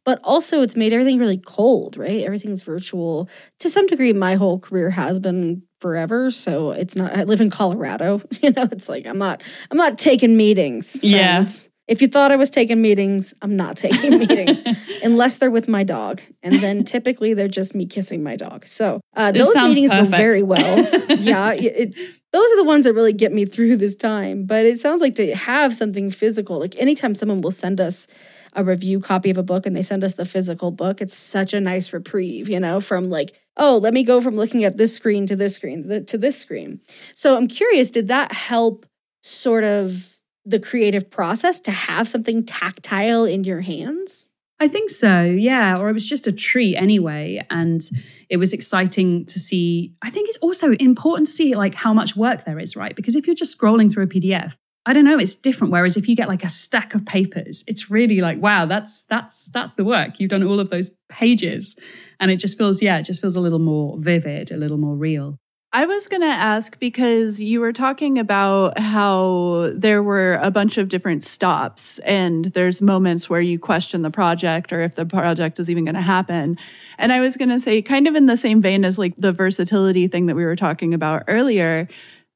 But 0.03 0.19
also, 0.25 0.63
it's 0.63 0.77
made 0.77 0.95
everything 0.95 1.19
really 1.19 1.37
cold, 1.37 1.99
right? 1.99 2.25
Everything's 2.25 2.63
virtual. 2.63 3.29
To 3.59 3.69
some 3.69 3.87
degree, 3.87 4.15
my 4.15 4.37
whole 4.37 4.59
career 4.59 4.89
has 4.89 5.21
been 5.21 5.63
forever. 5.79 6.31
So 6.31 6.71
it's 6.71 6.97
not, 6.97 7.15
I 7.15 7.25
live 7.25 7.43
in 7.43 7.51
Colorado. 7.51 8.23
You 8.41 8.53
know, 8.53 8.67
it's 8.73 8.89
like 8.89 9.05
I'm 9.05 9.19
not, 9.19 9.43
I'm 9.71 9.77
not 9.77 9.99
taking 9.99 10.35
meetings. 10.35 10.97
Yes. 11.03 11.65
Yeah. 11.65 11.71
If 11.89 12.01
you 12.01 12.09
thought 12.09 12.33
I 12.33 12.37
was 12.37 12.49
taking 12.49 12.81
meetings, 12.81 13.35
I'm 13.43 13.57
not 13.57 13.77
taking 13.85 14.19
meetings 14.21 14.63
unless 15.03 15.37
they're 15.37 15.51
with 15.51 15.69
my 15.69 15.85
dog. 15.85 16.23
And 16.43 16.61
then 16.61 16.85
typically 16.95 17.35
they're 17.35 17.49
just 17.49 17.75
me 17.75 17.85
kissing 17.85 18.23
my 18.23 18.37
dog. 18.37 18.67
So 18.67 19.03
uh, 19.17 19.33
those 19.33 19.55
meetings 19.55 19.91
perfect. 19.91 20.13
go 20.13 20.17
very 20.17 20.43
well. 20.43 20.79
yeah. 21.17 21.53
It, 21.53 21.95
those 22.33 22.51
are 22.53 22.57
the 22.57 22.65
ones 22.65 22.85
that 22.85 22.95
really 22.95 23.13
get 23.13 23.33
me 23.33 23.45
through 23.45 23.77
this 23.77 23.97
time. 23.97 24.45
But 24.45 24.67
it 24.67 24.81
sounds 24.81 25.01
like 25.01 25.15
to 25.17 25.35
have 25.35 25.75
something 25.75 26.11
physical, 26.11 26.59
like 26.59 26.77
anytime 26.77 27.15
someone 27.15 27.41
will 27.41 27.51
send 27.51 27.81
us 27.81 28.07
a 28.55 28.65
review 28.65 29.01
copy 29.01 29.31
of 29.31 29.39
a 29.39 29.43
book 29.43 29.67
and 29.67 29.77
they 29.77 29.83
send 29.83 30.03
us 30.03 30.15
the 30.15 30.25
physical 30.25 30.71
book, 30.71 31.01
it's 31.01 31.15
such 31.15 31.53
a 31.53 31.61
nice 31.61 31.93
reprieve, 31.93 32.49
you 32.49 32.61
know, 32.61 32.81
from 32.81 33.09
like, 33.11 33.33
oh, 33.57 33.79
let 33.79 33.93
me 33.95 34.03
go 34.03 34.21
from 34.21 34.37
looking 34.37 34.65
at 34.65 34.77
this 34.77 34.95
screen 34.95 35.27
to 35.27 35.37
this 35.37 35.55
screen 35.55 36.05
to 36.07 36.19
this 36.19 36.39
screen. 36.39 36.81
So 37.15 37.37
I'm 37.37 37.49
curious, 37.49 37.91
did 37.91 38.09
that 38.09 38.33
help 38.33 38.87
sort 39.23 39.65
of 39.65 40.21
the 40.45 40.59
creative 40.59 41.11
process 41.11 41.61
to 41.61 41.71
have 41.71 42.09
something 42.09 42.45
tactile 42.45 43.25
in 43.25 43.45
your 43.45 43.61
hands? 43.61 44.29
I 44.61 44.67
think 44.67 44.91
so, 44.91 45.25
yeah. 45.25 45.79
Or 45.79 45.89
it 45.89 45.93
was 45.93 46.09
just 46.09 46.27
a 46.27 46.33
treat 46.33 46.77
anyway. 46.77 47.47
And 47.51 47.83
it 48.29 48.37
was 48.37 48.53
exciting 48.53 49.27
to 49.27 49.39
see. 49.39 49.95
I 50.03 50.11
think 50.11 50.29
it's 50.29 50.39
also 50.39 50.73
important 50.75 51.27
to 51.29 51.33
see 51.33 51.55
like 51.55 51.75
how 51.75 51.93
much 51.93 52.17
work 52.17 52.45
there 52.45 52.59
is, 52.59 52.77
right? 52.77 52.95
Because 52.95 53.15
if 53.15 53.27
you're 53.27 53.37
just 53.37 53.59
scrolling 53.59 53.93
through 53.93 54.05
a 54.05 54.09
PDF, 54.09 54.57
I 54.87 54.93
don't 54.93 55.05
know, 55.05 55.19
it's 55.19 55.35
different. 55.35 55.73
Whereas 55.73 55.97
if 55.97 56.09
you 56.09 56.17
get 56.17 56.29
like 56.29 56.45
a 56.45 56.49
stack 56.49 56.95
of 56.95 57.05
papers, 57.05 57.63
it's 57.67 57.91
really 57.91 58.21
like, 58.21 58.41
wow, 58.41 58.67
that's 58.67 59.05
that's 59.05 59.51
that's 59.51 59.75
the 59.75 59.85
work. 59.85 60.19
You've 60.19 60.31
done 60.31 60.43
all 60.43 60.61
of 60.61 60.71
those 60.71 60.91
pages. 61.09 61.77
And 62.21 62.31
it 62.31 62.37
just 62.37 62.59
feels, 62.59 62.83
yeah, 62.83 62.99
it 62.99 63.03
just 63.03 63.21
feels 63.21 63.37
a 63.37 63.41
little 63.41 63.59
more 63.59 63.97
vivid, 63.99 64.51
a 64.51 64.57
little 64.57 64.79
more 64.79 64.97
real. 64.97 65.39
I 65.71 65.85
was 65.85 66.09
going 66.09 66.23
to 66.23 66.27
ask 66.27 66.79
because 66.79 67.43
you 67.43 67.61
were 67.61 67.75
talking 67.75 68.19
about 68.19 68.79
how 68.79 69.71
there 69.75 70.03
were 70.03 70.39
a 70.41 70.51
bunch 70.51 70.79
of 70.79 70.89
different 70.89 71.25
stops 71.25 71.99
and 72.01 72.47
there's 72.47 72.81
moments 72.81 73.29
where 73.29 73.43
you 73.43 73.59
question 73.59 74.01
the 74.01 74.11
project 74.11 74.73
or 74.73 74.81
if 74.81 74.95
the 74.95 75.05
project 75.05 75.59
is 75.59 75.69
even 75.69 75.85
going 75.85 75.95
to 75.95 76.01
happen. 76.01 76.57
And 76.97 77.13
I 77.13 77.21
was 77.21 77.37
going 77.37 77.51
to 77.51 77.61
say, 77.61 77.83
kind 77.83 78.09
of 78.09 78.15
in 78.15 78.25
the 78.25 78.39
same 78.39 78.63
vein 78.63 78.83
as 78.83 78.97
like 78.97 79.17
the 79.17 79.31
versatility 79.31 80.09
thing 80.09 80.25
that 80.25 80.37
we 80.37 80.47
were 80.47 80.57
talking 80.57 80.95
about 80.95 81.25
earlier, 81.29 81.87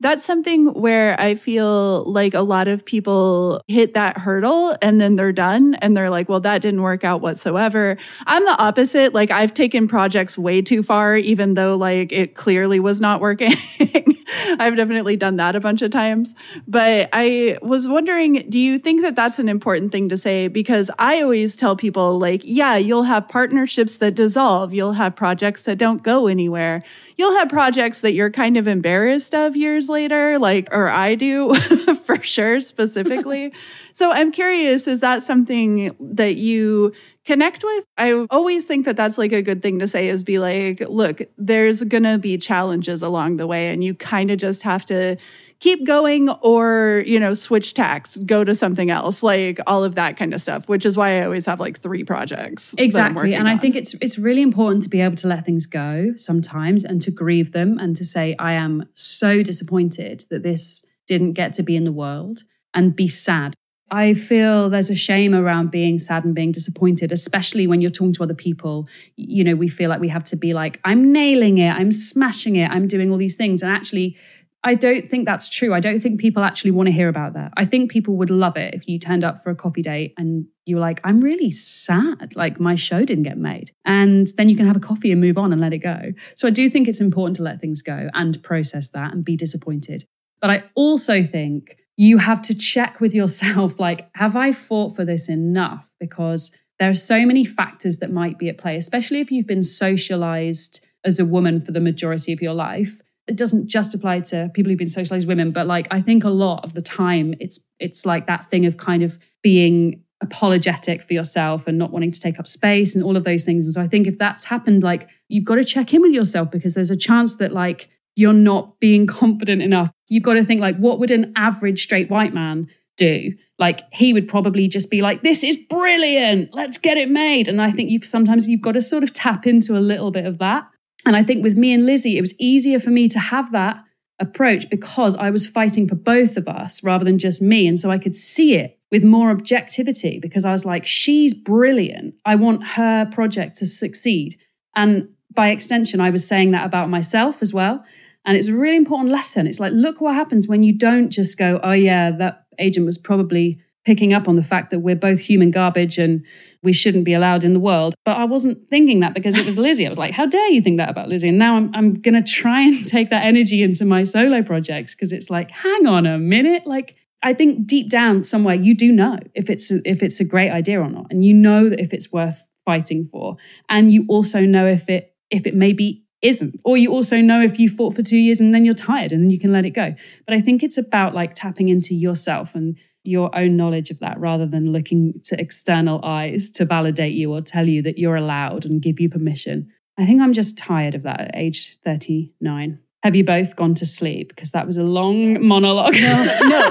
that's 0.03 0.25
something 0.25 0.67
where 0.75 1.19
I 1.21 1.37
feel 1.37 2.05
like 2.05 2.35
a 2.35 2.41
lot 2.41 2.67
of 2.67 2.85
people 2.85 3.63
hit 3.69 3.95
that 3.95 4.19
hurdle 4.19 4.77
and 4.83 5.01
then 5.01 5.15
they're 5.15 5.33
done 5.33 5.75
and 5.77 5.97
they're 5.97 6.11
like, 6.11 6.29
well, 6.29 6.41
that 6.41 6.61
didn't 6.61 6.83
work 6.83 7.05
out 7.05 7.21
whatsoever. 7.21 7.97
I'm 8.27 8.45
the 8.45 8.61
opposite. 8.61 9.15
Like 9.15 9.31
I've 9.31 9.55
taken 9.55 9.87
projects 9.87 10.37
way 10.37 10.61
too 10.61 10.83
far, 10.83 11.17
even 11.17 11.55
though 11.55 11.77
like 11.77 12.13
it 12.13 12.35
clearly 12.35 12.81
was 12.81 13.01
not 13.01 13.21
working. 13.21 13.55
I've 14.59 14.77
definitely 14.77 15.17
done 15.17 15.37
that 15.37 15.57
a 15.57 15.61
bunch 15.61 15.83
of 15.83 15.91
times. 15.91 16.35
But 16.67 17.09
I 17.13 17.59
was 17.63 17.89
wondering, 17.89 18.47
do 18.49 18.59
you 18.59 18.79
think 18.79 19.03
that 19.03 19.15
that's 19.15 19.39
an 19.39 19.49
important 19.49 19.93
thing 19.93 20.09
to 20.09 20.17
say? 20.17 20.49
Because 20.49 20.91
I 20.99 21.23
always 21.23 21.57
tell 21.57 21.77
people, 21.77 22.19
like, 22.19 22.41
yeah, 22.45 22.77
you'll 22.77 23.05
have 23.05 23.29
partnerships 23.29 23.97
that 23.99 24.15
dissolve, 24.15 24.73
you'll 24.73 24.95
have 24.95 25.15
projects 25.17 25.63
that 25.65 25.79
don't 25.79 26.03
go 26.03 26.27
anywhere, 26.27 26.83
you'll 27.17 27.37
have 27.39 27.49
projects 27.49 28.01
that 28.01 28.13
you're 28.13 28.31
kind 28.31 28.57
of 28.57 28.67
embarrassed 28.67 29.35
of 29.35 29.57
years 29.57 29.89
later, 29.89 30.39
like, 30.39 30.69
or 30.73 30.89
I 30.89 31.15
do 31.15 31.55
for 32.05 32.23
sure, 32.23 32.61
specifically. 32.61 33.53
so 33.93 34.13
I'm 34.13 34.33
curious, 34.33 34.87
is 34.87 35.01
that 35.01 35.23
something 35.23 35.95
that 36.01 36.37
you 36.37 36.93
connect 37.25 37.63
with. 37.63 37.85
I 37.97 38.27
always 38.31 38.65
think 38.65 38.85
that 38.87 38.97
that's 38.97 39.17
like 39.17 39.33
a 39.33 39.43
good 39.43 39.63
thing 39.63 39.79
to 39.79 39.87
say 39.87 40.09
is 40.09 40.23
be 40.23 40.39
like, 40.39 40.81
look, 40.89 41.23
there's 41.39 41.83
going 41.85 42.03
to 42.03 42.19
be 42.19 42.37
challenges 42.37 43.03
along 43.03 43.37
the 43.37 43.47
way 43.47 43.69
and 43.69 43.85
you 43.85 43.95
kind 43.95 44.31
of 44.31 44.39
just 44.39 44.63
have 44.63 44.85
to 44.87 45.17
keep 45.63 45.87
going 45.87 46.29
or, 46.41 47.05
you 47.07 47.21
know, 47.21 47.35
switch 47.35 47.73
tacks, 47.73 48.17
go 48.17 48.43
to 48.43 48.53
something 48.53 48.91
else, 48.91 49.23
like 49.23 49.61
all 49.65 49.85
of 49.85 49.95
that 49.95 50.17
kind 50.17 50.35
of 50.35 50.41
stuff, 50.41 50.69
which 50.69 50.85
is 50.85 50.97
why 50.97 51.21
I 51.21 51.25
always 51.25 51.47
have 51.47 51.61
like 51.61 51.79
three 51.79 52.03
projects. 52.03 52.75
Exactly. 52.77 53.35
And 53.35 53.47
on. 53.47 53.55
I 53.55 53.57
think 53.57 53.77
it's 53.77 53.95
it's 54.01 54.19
really 54.19 54.43
important 54.43 54.83
to 54.83 54.89
be 54.89 55.01
able 55.01 55.17
to 55.17 55.29
let 55.29 55.47
things 55.47 55.67
go 55.67 56.15
sometimes 56.17 56.85
and 56.85 57.01
to 57.03 57.13
grieve 57.13 57.53
them 57.53 57.79
and 57.79 57.95
to 57.95 58.05
say 58.05 58.35
I 58.41 58.55
am 58.55 58.89
so 58.95 59.43
disappointed 59.45 60.25
that 60.31 60.43
this 60.43 60.85
didn't 61.07 61.35
get 61.35 61.53
to 61.55 61.63
be 61.63 61.77
in 61.77 61.85
the 61.85 61.93
world 61.93 62.41
and 62.75 62.97
be 62.97 63.07
sad 63.07 63.55
I 63.93 64.15
feel 64.15 64.71
there's 64.71 64.89
a 64.89 64.95
shame 64.95 65.35
around 65.35 65.71
being 65.71 65.99
sad 65.99 66.25
and 66.25 66.35
being 66.35 66.51
disappointed, 66.51 67.13
especially 67.13 67.67
when 67.67 67.83
you're 67.83 67.91
talking 67.91 68.15
to 68.15 68.23
other 68.23 68.35
people. 68.35 68.89
You 69.17 69.45
know, 69.45 69.55
we 69.55 69.69
feel 69.69 69.91
like 69.91 70.01
we 70.01 70.09
have 70.09 70.25
to 70.25 70.37
be 70.37 70.55
like, 70.55 70.81
I'm 70.83 71.13
nailing 71.13 71.59
it, 71.59 71.75
I'm 71.75 71.93
smashing 71.93 72.57
it, 72.57 72.71
I'm 72.71 72.89
doing 72.89 73.11
all 73.11 73.19
these 73.19 73.37
things. 73.37 73.61
And 73.61 73.71
actually, 73.71 74.17
I 74.65 74.77
don't 74.77 75.05
think 75.09 75.27
that's 75.27 75.49
true. 75.49 75.75
I 75.75 75.81
don't 75.81 75.99
think 75.99 76.21
people 76.21 76.45
actually 76.45 76.71
want 76.71 76.87
to 76.87 76.93
hear 76.93 77.09
about 77.09 77.35
that. 77.35 77.53
I 77.57 77.65
think 77.65 77.91
people 77.91 78.17
would 78.17 78.31
love 78.31 78.57
it 78.57 78.75
if 78.75 78.87
you 78.87 78.99
turned 78.99 79.25
up 79.25 79.43
for 79.43 79.51
a 79.51 79.57
coffee 79.57 79.83
date 79.83 80.15
and 80.17 80.47
you 80.67 80.77
were 80.77 80.81
like, 80.81 81.01
I'm 81.03 81.21
really 81.21 81.51
sad. 81.51 82.37
Like 82.37 82.61
my 82.61 82.77
show 82.77 83.05
didn't 83.05 83.25
get 83.25 83.39
made. 83.39 83.73
And 83.85 84.29
then 84.37 84.49
you 84.49 84.57
can 84.57 84.67
have 84.67 84.77
a 84.77 84.81
coffee 84.81 85.11
and 85.11 85.21
move 85.21 85.37
on 85.37 85.53
and 85.53 85.61
let 85.61 85.73
it 85.73 85.79
go. 85.79 86.13
So 86.37 86.47
I 86.47 86.53
do 86.53 86.71
think 86.71 86.87
it's 86.87 87.01
important 87.01 87.37
to 87.37 87.43
let 87.43 87.61
things 87.61 87.83
go 87.83 88.09
and 88.15 88.41
process 88.45 88.89
that 88.91 89.13
and 89.13 89.25
be 89.25 89.37
disappointed. 89.37 90.05
But 90.41 90.51
I 90.51 90.65
also 90.77 91.25
think 91.25 91.77
you 91.97 92.19
have 92.19 92.41
to 92.43 92.55
check 92.55 93.01
with 93.01 93.15
yourself 93.15 93.81
like, 93.81 94.09
have 94.15 94.37
I 94.37 94.53
fought 94.53 94.95
for 94.95 95.05
this 95.05 95.29
enough? 95.29 95.93
Because 95.99 96.53
there 96.79 96.91
are 96.91 96.95
so 96.95 97.27
many 97.27 97.45
factors 97.45 97.99
that 97.99 98.13
might 98.13 98.39
be 98.39 98.49
at 98.49 98.59
play, 98.59 98.77
especially 98.77 99.21
if 99.21 99.31
you've 99.31 99.47
been 99.47 99.65
socialized 99.65 100.85
as 101.05 101.19
a 101.19 101.25
woman 101.25 101.61
for 101.61 101.73
the 101.73 101.81
majority 101.81 102.33
of 102.33 102.41
your 102.41 102.55
life. 102.55 103.01
It 103.29 103.37
doesn't 103.37 103.69
just 103.69 103.95
apply 103.95 104.21
to 104.21 104.51
people 104.53 104.71
who've 104.71 104.79
been 104.79 104.89
socialized 104.89 105.29
women, 105.29 105.53
but 105.53 105.67
like 105.67 105.87
I 105.91 106.01
think 106.01 106.25
a 106.25 106.31
lot 106.31 106.65
of 106.65 106.75
the 106.75 106.83
time 106.83 107.35
it's 107.41 107.61
it's 107.79 108.05
like 108.05 108.27
that 108.27 108.47
thing 108.47 108.67
of 108.67 108.77
kind 108.77 109.03
of 109.03 109.19
being 109.43 110.03
apologetic 110.23 111.03
for 111.03 111.13
yourself 111.13 111.67
and 111.67 111.77
not 111.77 111.91
wanting 111.91 112.13
to 112.13 112.21
take 112.21 112.39
up 112.39 112.47
space 112.47 112.95
and 112.95 113.05
all 113.05 113.17
of 113.17 113.25
those 113.25 113.45
things. 113.45 113.67
And 113.67 113.75
so 113.75 113.83
I 113.83 113.89
think 113.89 114.07
if 114.07 114.19
that's 114.19 114.45
happened, 114.45 114.83
like 114.83 115.09
you've 115.29 115.45
got 115.45 115.57
to 115.57 115.65
check 115.65 115.93
in 115.93 116.01
with 116.01 116.13
yourself 116.13 116.51
because 116.51 116.75
there's 116.75 116.91
a 116.91 116.97
chance 116.97 117.37
that 117.37 117.53
like 117.53 117.91
you're 118.15 118.33
not 118.33 118.79
being 118.81 119.07
confident 119.21 119.63
enough. 119.63 119.91
You've 120.09 120.23
got 120.23 120.35
to 120.35 120.45
think 120.45 120.61
like, 120.61 120.77
what 120.77 120.99
would 121.01 121.11
an 121.11 121.33
average 121.37 121.83
straight 121.83 122.09
white 122.09 122.33
man 122.33 122.69
do? 122.97 123.33
Like 123.59 123.83
he 123.93 124.13
would 124.13 124.29
probably 124.29 124.69
just 124.69 124.91
be 124.91 125.03
like, 125.03 125.23
this 125.23 125.43
is 125.45 125.57
brilliant. 125.57 126.55
Let's 126.55 126.79
get 126.79 126.97
it 126.97 127.11
made. 127.11 127.49
And 127.49 127.61
I 127.61 127.71
think 127.71 127.91
you've 127.91 128.05
sometimes 128.05 128.49
you've 128.49 128.61
got 128.61 128.73
to 128.73 128.83
sort 128.83 129.03
of 129.03 129.13
tap 129.13 129.47
into 129.47 129.77
a 129.77 129.81
little 129.81 130.11
bit 130.11 130.25
of 130.25 130.39
that. 130.39 130.69
And 131.05 131.17
I 131.17 131.23
think 131.23 131.43
with 131.43 131.57
me 131.57 131.73
and 131.73 131.87
Lizzie, 131.87 132.17
it 132.17 132.21
was 132.21 132.39
easier 132.39 132.79
for 132.79 132.91
me 132.91 133.09
to 133.09 133.19
have 133.19 133.53
that 133.53 133.83
approach 134.21 134.71
because 134.71 135.17
I 135.17 135.31
was 135.31 135.47
fighting 135.47 135.89
for 135.89 135.97
both 135.97 136.37
of 136.37 136.47
us 136.47 136.85
rather 136.85 137.05
than 137.05 137.19
just 137.19 137.43
me. 137.43 137.67
And 137.67 137.79
so 137.79 137.91
I 137.91 137.99
could 137.99 138.15
see 138.15 138.55
it 138.55 138.79
with 138.91 139.03
more 139.03 139.31
objectivity 139.31 140.21
because 140.21 140.45
I 140.45 140.53
was 140.53 140.65
like, 140.65 140.87
she's 140.87 141.35
brilliant. 141.35 142.15
I 142.25 142.37
want 142.37 142.65
her 142.65 143.07
project 143.11 143.59
to 143.59 143.67
succeed. 143.67 144.39
And 144.77 145.09
by 145.35 145.49
extension, 145.49 146.01
I 146.01 146.11
was 146.11 146.27
saying 146.27 146.53
that 146.53 146.67
about 146.67 146.91
myself 146.91 147.43
as 147.43 147.53
well. 147.53 147.85
And 148.25 148.37
it's 148.37 148.49
a 148.49 148.55
really 148.55 148.77
important 148.77 149.11
lesson. 149.11 149.47
It's 149.47 149.59
like, 149.59 149.73
look 149.73 150.01
what 150.01 150.15
happens 150.15 150.47
when 150.47 150.63
you 150.63 150.77
don't 150.77 151.11
just 151.11 151.39
go, 151.39 151.59
oh, 151.63 151.73
yeah, 151.73 152.11
that 152.13 152.45
agent 152.59 152.87
was 152.87 152.99
probably 152.99 153.59
picking 153.85 154.13
up 154.13 154.29
on 154.29 154.37
the 154.37 154.43
fact 154.43 154.71
that 154.71 154.81
we're 154.81 154.97
both 154.97 155.19
human 155.19 155.51
garbage 155.51 155.99
and 155.99 156.25
we 156.63 156.73
shouldn't 156.73 157.05
be 157.05 157.15
allowed 157.15 157.43
in 157.43 157.53
the 157.53 157.61
world. 157.61 157.95
But 158.05 158.17
I 158.17 158.25
wasn't 158.25 158.69
thinking 158.69 159.01
that 159.01 159.15
because 159.15 159.37
it 159.37 159.45
was 159.45 159.59
Lizzie. 159.59 159.87
I 159.87 159.89
was 159.89 159.99
like, 159.99 160.13
how 160.13 160.27
dare 160.27 160.51
you 160.51 160.63
think 160.63 160.79
that 160.79 160.89
about 160.89 161.09
Lizzie? 161.09 161.29
And 161.29 161.39
now 161.39 161.57
I'm, 161.57 161.71
I'm 161.75 161.95
going 161.95 162.15
to 162.15 162.23
try 162.23 162.63
and 162.63 162.87
take 162.87 163.11
that 163.11 163.25
energy 163.25 163.63
into 163.63 163.85
my 163.85 164.05
solo 164.05 164.43
projects 164.43 164.95
because 164.95 165.13
it's 165.13 165.31
like, 165.31 165.51
hang 165.51 165.87
on 165.87 166.07
a 166.07 166.19
minute. 166.19 166.67
Like, 166.67 166.97
I 167.23 167.35
think 167.35 167.67
deep 167.67 167.89
down 167.91 168.23
somewhere 168.23 168.55
you 168.55 168.75
do 168.75 168.93
know 168.93 169.19
if 169.35 169.49
it's 169.49 169.71
a, 169.71 169.81
if 169.85 170.03
it's 170.03 170.21
a 170.21 170.25
great 170.25 170.51
idea 170.51 170.81
or 170.81 170.89
not, 170.89 171.07
and 171.11 171.25
you 171.25 171.35
know 171.35 171.69
that 171.69 171.81
if 171.81 171.93
it's 171.93 172.13
worth 172.13 172.45
fighting 172.65 173.05
for, 173.05 173.37
and 173.69 173.93
you 173.93 174.05
also 174.09 174.41
know 174.41 174.67
if 174.67 174.89
it 174.89 175.15
if 175.31 175.47
it 175.47 175.55
maybe 175.55 176.05
isn't. 176.21 176.59
Or 176.65 176.77
you 176.77 176.91
also 176.93 177.21
know 177.21 177.41
if 177.41 177.59
you 177.59 177.69
fought 177.69 177.95
for 177.95 178.03
two 178.03 178.17
years 178.17 178.41
and 178.41 178.55
then 178.55 178.65
you're 178.65 178.75
tired 178.75 179.13
and 179.13 179.23
then 179.23 179.31
you 179.31 179.39
can 179.39 179.53
let 179.53 179.65
it 179.65 179.71
go. 179.71 179.95
But 180.27 180.35
I 180.35 180.41
think 180.41 180.63
it's 180.63 180.79
about 180.79 181.15
like 181.15 181.35
tapping 181.35 181.69
into 181.69 181.95
yourself 181.95 182.55
and 182.55 182.79
your 183.05 183.35
own 183.37 183.57
knowledge 183.57 183.91
of 183.91 183.99
that 184.01 184.19
rather 184.19 184.47
than 184.47 184.73
looking 184.73 185.15
to 185.25 185.41
external 185.41 186.05
eyes 186.05 186.51
to 186.51 186.65
validate 186.65 187.15
you 187.15 187.33
or 187.33 187.41
tell 187.41 187.69
you 187.69 187.83
that 187.83 187.99
you're 187.99 188.17
allowed 188.17 188.65
and 188.65 188.81
give 188.81 189.01
you 189.01 189.09
permission. 189.09 189.69
I 189.99 190.07
think 190.07 190.21
I'm 190.23 190.33
just 190.33 190.57
tired 190.57 190.95
of 190.95 191.03
that 191.03 191.21
at 191.21 191.31
age 191.35 191.79
39. 191.85 192.79
Have 193.03 193.17
you 193.17 193.25
both 193.25 193.57
gone 193.57 193.75
to 193.75 193.85
sleep? 193.85 194.29
Because 194.29 194.53
that 194.53 194.65
was 194.65 194.77
a 194.77 194.85
long 194.85 195.45
monologue. 195.45 195.95
No, 195.95 196.01
no. 196.01 196.71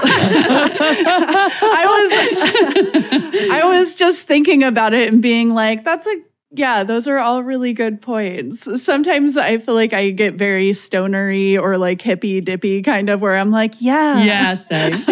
I 1.62 1.84
was 1.86 3.50
I 3.50 3.60
was 3.64 3.94
just 3.96 4.26
thinking 4.26 4.62
about 4.62 4.94
it 4.94 5.12
and 5.12 5.20
being 5.20 5.52
like, 5.52 5.84
that's 5.84 6.06
a 6.06 6.16
yeah, 6.54 6.84
those 6.84 7.08
are 7.08 7.18
all 7.18 7.42
really 7.42 7.72
good 7.72 8.02
points. 8.02 8.82
Sometimes 8.82 9.36
I 9.36 9.58
feel 9.58 9.74
like 9.74 9.92
I 9.92 10.10
get 10.10 10.34
very 10.34 10.72
stonery 10.74 11.56
or 11.56 11.78
like 11.78 12.02
hippy 12.02 12.40
dippy 12.40 12.82
kind 12.82 13.08
of 13.08 13.22
where 13.22 13.36
I'm 13.36 13.50
like, 13.50 13.80
yeah. 13.80 14.22
Yeah, 14.22 14.54
same. 14.54 14.92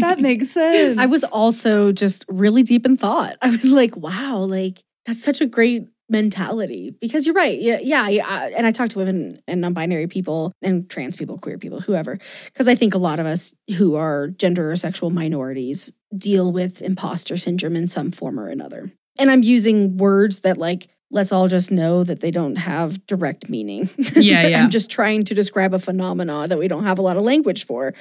that 0.00 0.18
makes 0.20 0.50
sense. 0.50 0.98
I 0.98 1.06
was 1.06 1.24
also 1.24 1.92
just 1.92 2.26
really 2.28 2.62
deep 2.62 2.84
in 2.84 2.96
thought. 2.96 3.36
I 3.40 3.50
was 3.50 3.72
like, 3.72 3.96
wow, 3.96 4.38
like 4.38 4.82
that's 5.06 5.22
such 5.22 5.40
a 5.40 5.46
great 5.46 5.88
mentality 6.10 6.94
because 7.00 7.24
you're 7.24 7.34
right. 7.34 7.58
Yeah, 7.58 7.78
yeah. 7.80 8.26
I, 8.28 8.50
and 8.56 8.66
I 8.66 8.72
talk 8.72 8.90
to 8.90 8.98
women 8.98 9.40
and 9.46 9.60
non-binary 9.60 10.08
people 10.08 10.52
and 10.60 10.90
trans 10.90 11.16
people, 11.16 11.38
queer 11.38 11.56
people, 11.56 11.80
whoever, 11.80 12.18
because 12.46 12.68
I 12.68 12.74
think 12.74 12.94
a 12.94 12.98
lot 12.98 13.20
of 13.20 13.26
us 13.26 13.54
who 13.76 13.94
are 13.94 14.28
gender 14.28 14.70
or 14.70 14.76
sexual 14.76 15.10
minorities 15.10 15.92
deal 16.16 16.52
with 16.52 16.82
imposter 16.82 17.36
syndrome 17.36 17.76
in 17.76 17.86
some 17.86 18.10
form 18.10 18.38
or 18.38 18.48
another 18.48 18.92
and 19.20 19.30
I'm 19.30 19.42
using 19.42 19.96
words 19.98 20.40
that 20.40 20.58
like 20.58 20.88
let's 21.12 21.32
all 21.32 21.48
just 21.48 21.72
know 21.72 22.04
that 22.04 22.20
they 22.20 22.30
don't 22.30 22.56
have 22.56 23.04
direct 23.06 23.48
meaning. 23.48 23.90
Yeah, 24.14 24.46
yeah. 24.46 24.62
I'm 24.62 24.70
just 24.70 24.90
trying 24.90 25.24
to 25.24 25.34
describe 25.34 25.74
a 25.74 25.78
phenomena 25.78 26.46
that 26.46 26.58
we 26.58 26.68
don't 26.68 26.84
have 26.84 26.98
a 26.98 27.02
lot 27.02 27.16
of 27.16 27.24
language 27.24 27.66
for. 27.66 27.94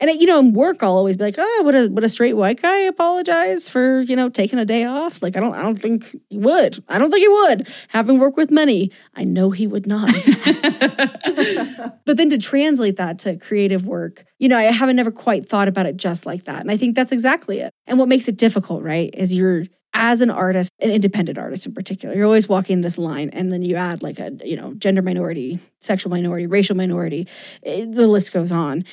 And 0.00 0.10
you 0.10 0.26
know, 0.26 0.38
in 0.38 0.52
work, 0.52 0.82
I'll 0.82 0.96
always 0.96 1.16
be 1.16 1.24
like, 1.24 1.36
"Oh, 1.38 1.62
would 1.64 1.74
a 1.74 1.88
would 1.90 2.04
a 2.04 2.08
straight 2.08 2.34
white 2.34 2.60
guy 2.60 2.78
apologize 2.80 3.68
for 3.68 4.00
you 4.00 4.16
know 4.16 4.28
taking 4.28 4.58
a 4.58 4.64
day 4.64 4.84
off?" 4.84 5.22
Like, 5.22 5.36
I 5.36 5.40
don't, 5.40 5.54
I 5.54 5.62
don't 5.62 5.80
think 5.80 6.16
he 6.30 6.38
would. 6.38 6.82
I 6.88 6.98
don't 6.98 7.10
think 7.10 7.22
he 7.22 7.28
would. 7.28 7.68
Having 7.88 8.18
worked 8.18 8.36
with 8.36 8.50
many, 8.50 8.90
I 9.14 9.24
know 9.24 9.50
he 9.50 9.66
would 9.66 9.86
not. 9.86 10.10
but 12.04 12.16
then 12.16 12.30
to 12.30 12.38
translate 12.38 12.96
that 12.96 13.18
to 13.20 13.36
creative 13.36 13.86
work, 13.86 14.24
you 14.38 14.48
know, 14.48 14.58
I 14.58 14.64
haven't 14.64 14.96
never 14.96 15.10
quite 15.10 15.46
thought 15.46 15.68
about 15.68 15.86
it 15.86 15.96
just 15.96 16.26
like 16.26 16.44
that. 16.44 16.60
And 16.60 16.70
I 16.70 16.76
think 16.76 16.94
that's 16.94 17.12
exactly 17.12 17.60
it. 17.60 17.72
And 17.86 17.98
what 17.98 18.08
makes 18.08 18.28
it 18.28 18.36
difficult, 18.36 18.82
right, 18.82 19.10
is 19.14 19.34
you're 19.34 19.64
as 19.96 20.20
an 20.20 20.30
artist, 20.30 20.70
an 20.80 20.90
independent 20.90 21.38
artist 21.38 21.66
in 21.66 21.74
particular, 21.74 22.14
you're 22.14 22.26
always 22.26 22.48
walking 22.48 22.82
this 22.82 22.98
line, 22.98 23.30
and 23.30 23.50
then 23.50 23.62
you 23.62 23.76
add 23.76 24.02
like 24.02 24.18
a 24.18 24.36
you 24.44 24.56
know 24.56 24.74
gender 24.74 25.02
minority, 25.02 25.58
sexual 25.80 26.10
minority, 26.10 26.46
racial 26.46 26.76
minority, 26.76 27.26
it, 27.62 27.92
the 27.92 28.06
list 28.06 28.32
goes 28.32 28.52
on. 28.52 28.84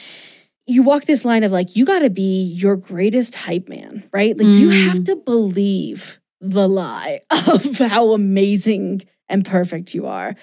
You 0.65 0.81
walk 0.81 1.03
this 1.03 1.25
line 1.25 1.43
of 1.43 1.51
like 1.51 1.75
you 1.75 1.85
got 1.85 1.99
to 1.99 2.09
be 2.09 2.43
your 2.43 2.77
greatest 2.77 3.35
hype 3.35 3.67
man, 3.67 4.09
right? 4.13 4.37
Like 4.37 4.47
mm. 4.47 4.59
you 4.59 4.69
have 4.69 4.99
mm. 4.99 5.05
to 5.07 5.17
believe 5.17 6.19
the 6.39 6.67
lie 6.67 7.19
of 7.47 7.77
how 7.77 8.11
amazing 8.11 9.01
and 9.27 9.45
perfect 9.45 9.93
you 9.93 10.07
are, 10.07 10.35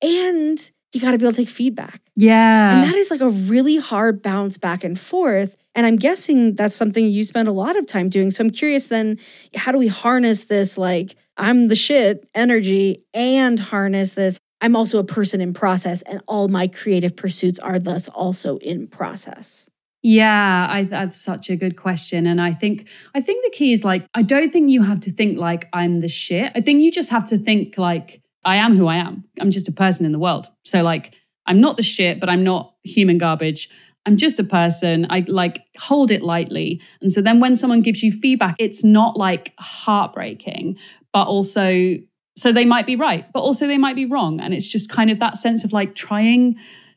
and 0.00 0.70
you 0.92 1.00
got 1.00 1.10
to 1.10 1.18
be 1.18 1.24
able 1.24 1.32
to 1.32 1.42
take 1.42 1.48
feedback. 1.48 2.00
Yeah, 2.14 2.72
and 2.72 2.82
that 2.84 2.94
is 2.94 3.10
like 3.10 3.20
a 3.20 3.30
really 3.30 3.76
hard 3.78 4.22
bounce 4.22 4.56
back 4.58 4.84
and 4.84 4.98
forth 4.98 5.56
and 5.74 5.86
I'm 5.86 5.96
guessing 5.96 6.54
that's 6.54 6.76
something 6.76 7.06
you 7.06 7.24
spend 7.24 7.48
a 7.48 7.52
lot 7.52 7.76
of 7.76 7.86
time 7.86 8.08
doing. 8.08 8.30
So 8.30 8.44
I'm 8.44 8.50
curious 8.50 8.88
then, 8.88 9.18
how 9.56 9.72
do 9.72 9.78
we 9.78 9.88
harness 9.88 10.44
this, 10.44 10.78
like, 10.78 11.16
I'm 11.36 11.68
the 11.68 11.74
shit 11.76 12.28
energy 12.34 13.02
and 13.12 13.58
harness 13.58 14.12
this? 14.12 14.38
I'm 14.60 14.76
also 14.76 14.98
a 14.98 15.04
person 15.04 15.40
in 15.40 15.52
process, 15.52 16.00
and 16.02 16.22
all 16.26 16.48
my 16.48 16.68
creative 16.68 17.16
pursuits 17.16 17.58
are 17.58 17.78
thus 17.78 18.08
also 18.08 18.56
in 18.58 18.86
process. 18.86 19.66
Yeah, 20.02 20.66
I, 20.70 20.84
that's 20.84 21.20
such 21.20 21.50
a 21.50 21.56
good 21.56 21.76
question, 21.76 22.26
and 22.26 22.40
I 22.40 22.52
think 22.52 22.88
I 23.14 23.20
think 23.20 23.44
the 23.44 23.50
key 23.50 23.72
is 23.72 23.84
like 23.84 24.06
I 24.14 24.22
don't 24.22 24.50
think 24.50 24.70
you 24.70 24.82
have 24.82 25.00
to 25.00 25.10
think 25.10 25.38
like 25.38 25.68
I'm 25.72 26.00
the 26.00 26.08
shit. 26.08 26.52
I 26.54 26.60
think 26.60 26.82
you 26.82 26.92
just 26.92 27.10
have 27.10 27.26
to 27.28 27.36
think 27.36 27.76
like 27.76 28.22
I 28.44 28.56
am 28.56 28.76
who 28.76 28.86
I 28.86 28.96
am. 28.96 29.24
I'm 29.40 29.50
just 29.50 29.68
a 29.68 29.72
person 29.72 30.06
in 30.06 30.12
the 30.12 30.18
world. 30.18 30.48
So 30.64 30.82
like 30.82 31.14
I'm 31.46 31.60
not 31.60 31.76
the 31.76 31.82
shit, 31.82 32.20
but 32.20 32.28
I'm 32.28 32.44
not 32.44 32.74
human 32.84 33.18
garbage. 33.18 33.68
I'm 34.06 34.16
just 34.16 34.38
a 34.38 34.44
person. 34.44 35.06
I 35.10 35.24
like 35.26 35.62
hold 35.78 36.10
it 36.10 36.22
lightly. 36.22 36.80
And 37.00 37.10
so 37.10 37.20
then 37.22 37.40
when 37.40 37.56
someone 37.56 37.82
gives 37.82 38.02
you 38.02 38.12
feedback, 38.12 38.56
it's 38.58 38.84
not 38.84 39.16
like 39.16 39.52
heartbreaking, 39.58 40.78
but 41.12 41.26
also, 41.26 41.94
so 42.36 42.52
they 42.52 42.64
might 42.64 42.86
be 42.86 42.96
right, 42.96 43.24
but 43.32 43.40
also 43.40 43.66
they 43.66 43.78
might 43.78 43.96
be 43.96 44.04
wrong. 44.04 44.40
And 44.40 44.52
it's 44.52 44.70
just 44.70 44.90
kind 44.90 45.10
of 45.10 45.20
that 45.20 45.38
sense 45.38 45.64
of 45.64 45.72
like 45.72 45.94
trying, 45.94 46.56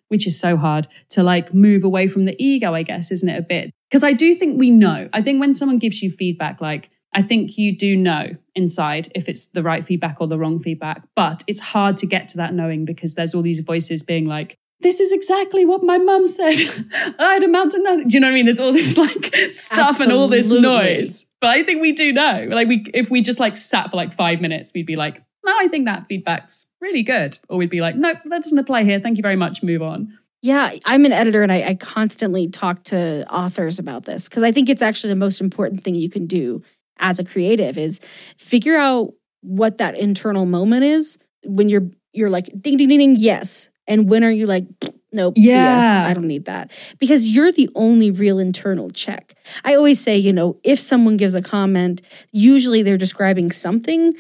which 0.09 0.27
is 0.27 0.39
so 0.39 0.57
hard 0.57 0.87
to 1.09 1.23
like 1.23 1.53
move 1.53 1.83
away 1.83 2.07
from 2.07 2.25
the 2.25 2.35
ego, 2.43 2.73
I 2.73 2.83
guess, 2.83 3.11
isn't 3.11 3.29
it 3.29 3.39
a 3.39 3.43
bit? 3.43 3.71
Because 3.89 4.03
I 4.03 4.13
do 4.13 4.35
think 4.35 4.59
we 4.59 4.69
know. 4.69 5.07
I 5.13 5.21
think 5.21 5.39
when 5.39 5.53
someone 5.53 5.77
gives 5.77 6.01
you 6.01 6.09
feedback, 6.09 6.59
like, 6.59 6.89
I 7.13 7.21
think 7.21 7.57
you 7.57 7.75
do 7.75 7.95
know 7.95 8.35
inside 8.53 9.11
if 9.15 9.29
it's 9.29 9.47
the 9.47 9.63
right 9.63 9.83
feedback 9.83 10.19
or 10.19 10.27
the 10.27 10.37
wrong 10.37 10.59
feedback, 10.59 11.03
but 11.15 11.43
it's 11.47 11.61
hard 11.61 11.95
to 11.97 12.05
get 12.05 12.27
to 12.29 12.37
that 12.37 12.53
knowing 12.53 12.83
because 12.83 13.15
there's 13.15 13.33
all 13.33 13.41
these 13.41 13.61
voices 13.61 14.03
being 14.03 14.25
like, 14.25 14.57
this 14.79 14.99
is 14.99 15.11
exactly 15.11 15.65
what 15.65 15.83
my 15.83 15.97
mum 15.97 16.27
said. 16.27 16.53
I'd 17.19 17.43
amount 17.43 17.71
to 17.71 17.81
nothing. 17.81 18.07
Do 18.07 18.13
you 18.13 18.19
know 18.19 18.27
what 18.27 18.31
I 18.31 18.35
mean? 18.35 18.45
There's 18.45 18.59
all 18.59 18.73
this 18.73 18.97
like 18.97 19.33
stuff 19.51 19.99
and 19.99 20.11
all 20.11 20.27
this 20.27 20.51
noise. 20.51 21.25
But 21.41 21.49
I 21.51 21.63
think 21.63 21.81
we 21.81 21.91
do 21.91 22.13
know. 22.13 22.47
Like 22.49 22.67
we 22.67 22.85
if 22.93 23.09
we 23.09 23.21
just 23.21 23.39
like 23.39 23.57
sat 23.57 23.89
for 23.89 23.97
like 23.97 24.13
five 24.13 24.41
minutes, 24.41 24.71
we'd 24.73 24.85
be 24.85 24.95
like, 24.95 25.23
no, 25.45 25.53
I 25.59 25.67
think 25.67 25.85
that 25.85 26.07
feedback's 26.07 26.65
really 26.81 27.03
good. 27.03 27.37
Or 27.49 27.57
we'd 27.57 27.69
be 27.69 27.81
like, 27.81 27.95
no, 27.95 28.13
that 28.13 28.29
doesn't 28.29 28.57
apply 28.57 28.83
here. 28.83 28.99
Thank 28.99 29.17
you 29.17 29.23
very 29.23 29.35
much. 29.35 29.63
Move 29.63 29.81
on. 29.81 30.17
Yeah, 30.43 30.71
I'm 30.85 31.05
an 31.05 31.13
editor 31.13 31.41
and 31.41 31.51
I, 31.51 31.63
I 31.69 31.75
constantly 31.75 32.47
talk 32.47 32.83
to 32.85 33.27
authors 33.33 33.79
about 33.79 34.05
this 34.05 34.29
because 34.29 34.43
I 34.43 34.51
think 34.51 34.69
it's 34.69 34.83
actually 34.83 35.09
the 35.09 35.15
most 35.15 35.41
important 35.41 35.83
thing 35.83 35.95
you 35.95 36.09
can 36.09 36.27
do 36.27 36.61
as 36.99 37.19
a 37.19 37.23
creative 37.23 37.77
is 37.77 37.99
figure 38.37 38.77
out 38.77 39.13
what 39.41 39.79
that 39.79 39.97
internal 39.97 40.45
moment 40.45 40.83
is 40.83 41.17
when 41.43 41.69
you're 41.69 41.89
you're 42.13 42.29
like 42.29 42.45
ding 42.59 42.77
ding 42.77 42.87
ding 42.87 42.99
ding 42.99 43.15
yes 43.15 43.69
and 43.87 44.09
when 44.09 44.23
are 44.23 44.31
you 44.31 44.45
like 44.45 44.65
nope 45.13 45.33
Yeah. 45.37 45.97
BS, 45.97 46.09
I 46.09 46.13
don't 46.13 46.27
need 46.27 46.45
that 46.45 46.71
because 46.99 47.27
you're 47.27 47.51
the 47.51 47.69
only 47.75 48.11
real 48.11 48.39
internal 48.39 48.89
check. 48.89 49.35
I 49.63 49.75
always 49.75 49.99
say, 49.99 50.17
you 50.17 50.33
know, 50.33 50.57
if 50.63 50.79
someone 50.79 51.17
gives 51.17 51.35
a 51.35 51.41
comment, 51.41 52.01
usually 52.31 52.81
they're 52.81 52.97
describing 52.97 53.51
something. 53.51 54.11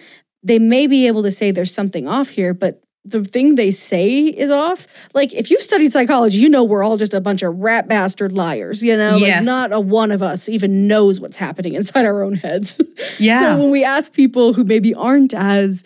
They 0.43 0.59
may 0.59 0.87
be 0.87 1.07
able 1.07 1.23
to 1.23 1.31
say 1.31 1.51
there's 1.51 1.73
something 1.73 2.07
off 2.07 2.29
here, 2.29 2.53
but 2.53 2.81
the 3.03 3.23
thing 3.23 3.55
they 3.55 3.71
say 3.71 4.19
is 4.25 4.51
off. 4.51 4.85
Like 5.13 5.33
if 5.33 5.49
you've 5.49 5.61
studied 5.61 5.91
psychology, 5.93 6.39
you 6.39 6.49
know 6.49 6.63
we're 6.65 6.83
all 6.83 6.97
just 6.97 7.13
a 7.13 7.21
bunch 7.21 7.41
of 7.41 7.55
rat 7.57 7.87
bastard 7.87 8.33
liars, 8.33 8.83
you 8.83 8.97
know? 8.97 9.15
Yes. 9.17 9.37
Like 9.37 9.45
not 9.45 9.71
a 9.73 9.79
one 9.79 10.11
of 10.11 10.21
us 10.21 10.49
even 10.49 10.87
knows 10.87 11.19
what's 11.21 11.37
happening 11.37 11.73
inside 11.75 12.05
our 12.05 12.21
own 12.23 12.35
heads. 12.35 12.81
Yeah. 13.19 13.39
so 13.39 13.57
when 13.57 13.71
we 13.71 13.83
ask 13.83 14.11
people 14.13 14.53
who 14.53 14.63
maybe 14.63 14.93
aren't 14.93 15.33
as 15.33 15.83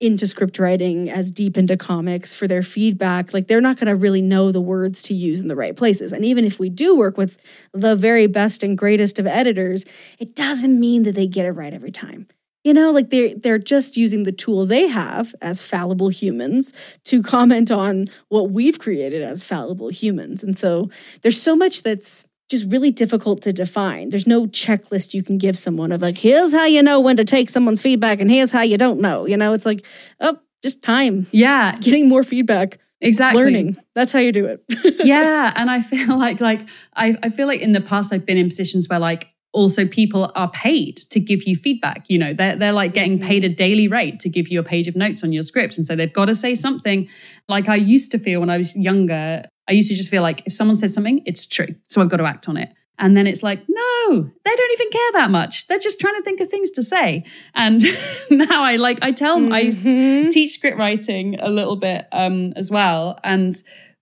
into 0.00 0.26
script 0.26 0.58
writing, 0.58 1.10
as 1.10 1.30
deep 1.30 1.58
into 1.58 1.76
comics 1.76 2.34
for 2.34 2.46
their 2.46 2.62
feedback, 2.62 3.34
like 3.34 3.48
they're 3.48 3.60
not 3.60 3.76
going 3.76 3.88
to 3.88 3.96
really 3.96 4.22
know 4.22 4.52
the 4.52 4.60
words 4.60 5.02
to 5.04 5.14
use 5.14 5.40
in 5.40 5.48
the 5.48 5.56
right 5.56 5.76
places. 5.76 6.12
And 6.12 6.24
even 6.24 6.44
if 6.44 6.60
we 6.60 6.70
do 6.70 6.96
work 6.96 7.16
with 7.16 7.38
the 7.72 7.96
very 7.96 8.26
best 8.26 8.62
and 8.62 8.78
greatest 8.78 9.18
of 9.18 9.26
editors, 9.26 9.84
it 10.18 10.36
doesn't 10.36 10.78
mean 10.78 11.02
that 11.02 11.14
they 11.14 11.26
get 11.26 11.46
it 11.46 11.52
right 11.52 11.72
every 11.72 11.90
time. 11.90 12.28
You 12.64 12.74
know, 12.74 12.90
like 12.90 13.10
they're 13.10 13.34
they're 13.34 13.58
just 13.58 13.96
using 13.96 14.24
the 14.24 14.32
tool 14.32 14.66
they 14.66 14.88
have 14.88 15.34
as 15.40 15.62
fallible 15.62 16.08
humans 16.08 16.72
to 17.04 17.22
comment 17.22 17.70
on 17.70 18.06
what 18.28 18.50
we've 18.50 18.78
created 18.78 19.22
as 19.22 19.42
fallible 19.42 19.88
humans. 19.88 20.42
And 20.42 20.56
so 20.56 20.90
there's 21.22 21.40
so 21.40 21.56
much 21.56 21.82
that's 21.82 22.24
just 22.48 22.70
really 22.70 22.90
difficult 22.90 23.42
to 23.42 23.52
define. 23.52 24.08
There's 24.08 24.26
no 24.26 24.46
checklist 24.46 25.14
you 25.14 25.22
can 25.22 25.38
give 25.38 25.58
someone 25.58 25.92
of 25.92 26.00
like, 26.00 26.18
here's 26.18 26.52
how 26.52 26.64
you 26.64 26.82
know 26.82 27.00
when 27.00 27.16
to 27.18 27.24
take 27.24 27.50
someone's 27.50 27.82
feedback 27.82 28.20
and 28.20 28.30
here's 28.30 28.50
how 28.50 28.62
you 28.62 28.78
don't 28.78 29.00
know. 29.00 29.26
You 29.26 29.36
know, 29.36 29.52
it's 29.52 29.66
like, 29.66 29.84
oh, 30.20 30.38
just 30.62 30.82
time, 30.82 31.26
yeah. 31.30 31.76
getting 31.78 32.08
more 32.08 32.22
feedback, 32.22 32.78
Exactly. 33.00 33.42
learning. 33.44 33.76
That's 33.94 34.12
how 34.12 34.18
you 34.18 34.32
do 34.32 34.46
it. 34.46 34.64
yeah 35.04 35.52
and 35.56 35.70
i 35.70 35.80
feel 35.80 36.18
like 36.26 36.40
like 36.40 36.68
I, 36.96 37.16
I 37.22 37.30
feel 37.30 37.46
like 37.46 37.60
in 37.60 37.72
the 37.72 37.80
past 37.80 38.12
i've 38.12 38.26
been 38.26 38.36
in 38.36 38.48
positions 38.48 38.88
where 38.88 38.98
like 38.98 39.28
also 39.52 39.86
people 39.86 40.30
are 40.34 40.50
paid 40.50 40.98
to 41.10 41.20
give 41.20 41.44
you 41.44 41.56
feedback 41.56 42.04
you 42.08 42.18
know 42.18 42.34
they're, 42.34 42.56
they're 42.56 42.72
like 42.72 42.92
getting 42.92 43.18
paid 43.18 43.44
a 43.44 43.48
daily 43.48 43.88
rate 43.88 44.20
to 44.20 44.28
give 44.28 44.48
you 44.48 44.60
a 44.60 44.62
page 44.62 44.88
of 44.88 44.96
notes 44.96 45.22
on 45.24 45.32
your 45.32 45.42
script 45.42 45.76
and 45.76 45.86
so 45.86 45.96
they've 45.96 46.12
got 46.12 46.26
to 46.26 46.34
say 46.34 46.54
something 46.54 47.08
like 47.48 47.68
i 47.68 47.76
used 47.76 48.10
to 48.10 48.18
feel 48.18 48.40
when 48.40 48.50
i 48.50 48.58
was 48.58 48.76
younger 48.76 49.44
i 49.68 49.72
used 49.72 49.88
to 49.90 49.94
just 49.96 50.10
feel 50.10 50.22
like 50.22 50.42
if 50.46 50.52
someone 50.52 50.76
said 50.76 50.90
something 50.90 51.22
it's 51.26 51.46
true 51.46 51.68
so 51.88 52.00
i've 52.02 52.08
got 52.08 52.16
to 52.18 52.24
act 52.24 52.48
on 52.48 52.56
it 52.56 52.70
and 52.98 53.16
then 53.16 53.26
it's 53.28 53.42
like 53.42 53.60
no 53.68 54.22
they 54.44 54.54
don't 54.56 54.72
even 54.72 54.90
care 54.90 55.12
that 55.14 55.30
much 55.30 55.66
they're 55.68 55.78
just 55.78 56.00
trying 56.00 56.16
to 56.16 56.22
think 56.22 56.40
of 56.40 56.48
things 56.48 56.70
to 56.70 56.82
say 56.82 57.24
and 57.54 57.80
now 58.30 58.62
i 58.62 58.76
like 58.76 58.98
i 59.02 59.12
tell 59.12 59.52
i 59.52 59.66
Mhm. 59.66 60.30
teach 60.30 60.52
script 60.54 60.76
writing 60.78 61.38
a 61.40 61.48
little 61.50 61.76
bit 61.76 62.06
um, 62.12 62.52
as 62.56 62.70
well. 62.70 63.18
And 63.22 63.52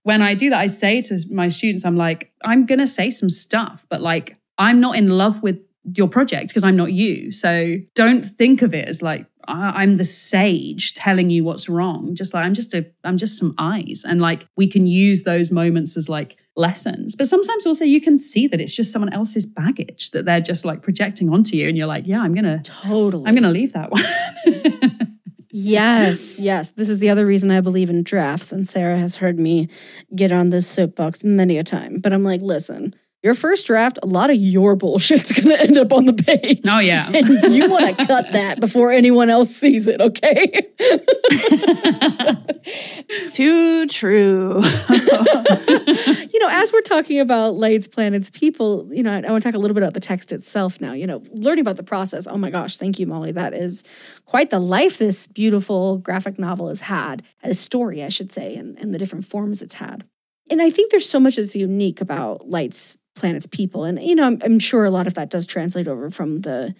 when 0.03 0.21
I 0.21 0.33
do 0.35 0.49
that, 0.51 0.59
I 0.59 0.67
say 0.67 1.01
to 1.03 1.19
my 1.31 1.49
students, 1.49 1.83
I'm 1.85 1.97
like, 1.97 2.31
I'm 2.43 2.65
going 2.65 2.79
to 2.79 2.87
say 2.87 3.11
some 3.11 3.29
stuff, 3.29 3.85
but 3.89 4.01
like, 4.01 4.37
I'm 4.57 4.79
not 4.79 4.95
in 4.95 5.09
love 5.09 5.43
with 5.43 5.59
your 5.95 6.07
project 6.07 6.47
because 6.49 6.63
I'm 6.63 6.75
not 6.77 6.91
you. 6.93 7.31
So 7.33 7.75
don't 7.95 8.23
think 8.25 8.61
of 8.61 8.73
it 8.73 8.87
as 8.87 9.01
like 9.01 9.25
I- 9.36 9.36
I'm 9.47 9.97
the 9.97 10.05
sage 10.05 10.93
telling 10.93 11.29
you 11.29 11.43
what's 11.43 11.69
wrong. 11.69 12.15
Just 12.15 12.33
like 12.33 12.45
I'm 12.45 12.53
just 12.53 12.73
a 12.73 12.85
I'm 13.03 13.17
just 13.17 13.37
some 13.37 13.55
eyes, 13.57 14.03
and 14.07 14.21
like 14.21 14.47
we 14.55 14.67
can 14.67 14.87
use 14.87 15.23
those 15.23 15.51
moments 15.51 15.97
as 15.97 16.09
like 16.09 16.37
lessons. 16.55 17.15
But 17.15 17.27
sometimes 17.27 17.65
also 17.65 17.85
you 17.85 18.01
can 18.01 18.17
see 18.17 18.47
that 18.47 18.59
it's 18.59 18.75
just 18.75 18.91
someone 18.91 19.13
else's 19.13 19.45
baggage 19.45 20.11
that 20.11 20.25
they're 20.25 20.41
just 20.41 20.65
like 20.65 20.81
projecting 20.81 21.29
onto 21.29 21.55
you, 21.55 21.67
and 21.67 21.77
you're 21.77 21.87
like, 21.87 22.07
yeah, 22.07 22.21
I'm 22.21 22.33
gonna 22.33 22.61
Totally. 22.63 23.25
I'm 23.25 23.35
gonna 23.35 23.51
leave 23.51 23.73
that 23.73 23.91
one. 23.91 24.03
Yes, 25.59 26.37
yes. 26.37 26.71
This 26.71 26.87
is 26.87 26.99
the 26.99 27.09
other 27.09 27.25
reason 27.25 27.49
I 27.49 27.61
believe 27.61 27.89
in 27.89 28.03
drafts. 28.03 28.51
And 28.51 28.67
Sarah 28.67 28.99
has 28.99 29.15
heard 29.15 29.39
me 29.39 29.69
get 30.15 30.31
on 30.31 30.51
this 30.51 30.67
soapbox 30.67 31.23
many 31.23 31.57
a 31.57 31.63
time. 31.63 31.99
But 31.99 32.13
I'm 32.13 32.23
like, 32.23 32.41
listen, 32.41 32.93
your 33.27 33.35
first 33.35 33.65
draft, 33.65 33.99
a 34.01 34.05
lot 34.05 34.29
of 34.29 34.37
your 34.37 34.77
bullshit's 34.77 35.31
going 35.33 35.49
to 35.49 35.61
end 35.61 35.77
up 35.77 35.91
on 35.91 36.05
the 36.05 36.13
page. 36.13 36.61
Oh, 36.65 36.79
yeah. 36.79 37.11
And 37.17 37.53
you 37.53 37.69
want 37.69 37.97
to 37.97 38.05
cut 38.05 38.31
that 38.31 38.61
before 38.61 38.91
anyone 38.91 39.29
else 39.29 39.53
sees 39.53 39.87
it, 39.87 39.99
okay? 39.99 40.47
Too 43.33 43.87
true. 43.87 44.61
you 44.63 46.39
know, 46.39 46.47
as 46.49 46.71
we're 46.71 46.81
talking 46.81 47.19
about 47.19 47.55
lights, 47.55 47.87
planets, 47.87 48.29
people, 48.29 48.89
you 48.93 49.03
know, 49.03 49.11
I, 49.11 49.17
I 49.17 49.31
want 49.31 49.43
to 49.43 49.49
talk 49.49 49.55
a 49.55 49.59
little 49.59 49.75
bit 49.75 49.83
about 49.83 49.93
the 49.93 49.99
text 49.99 50.31
itself 50.31 50.79
now. 50.79 50.93
You 50.93 51.05
know, 51.05 51.21
learning 51.31 51.63
about 51.63 51.75
the 51.75 51.83
process. 51.83 52.27
Oh 52.27 52.37
my 52.37 52.49
gosh, 52.49 52.77
thank 52.77 52.97
you, 52.97 53.07
Molly. 53.07 53.33
That 53.33 53.53
is 53.53 53.83
quite 54.25 54.51
the 54.51 54.59
life 54.59 54.99
this 54.99 55.27
beautiful 55.27 55.97
graphic 55.97 56.39
novel 56.39 56.69
has 56.69 56.81
had, 56.81 57.23
a 57.43 57.53
story, 57.53 58.03
I 58.03 58.09
should 58.09 58.31
say, 58.31 58.55
and, 58.55 58.79
and 58.79 58.93
the 58.93 58.97
different 58.97 59.25
forms 59.25 59.61
it's 59.61 59.75
had. 59.75 60.05
And 60.49 60.61
I 60.61 60.69
think 60.69 60.91
there's 60.91 61.09
so 61.09 61.19
much 61.19 61.35
that's 61.35 61.55
unique 61.55 62.01
about 62.01 62.49
lights, 62.49 62.97
planets, 63.17 63.45
people. 63.45 63.83
And, 63.83 64.01
you 64.01 64.15
know, 64.15 64.25
I'm, 64.25 64.41
I'm 64.43 64.59
sure 64.59 64.85
a 64.85 64.91
lot 64.91 65.07
of 65.07 65.15
that 65.15 65.29
does 65.29 65.45
translate 65.45 65.87
over 65.87 66.09
from 66.09 66.41
the 66.41 66.73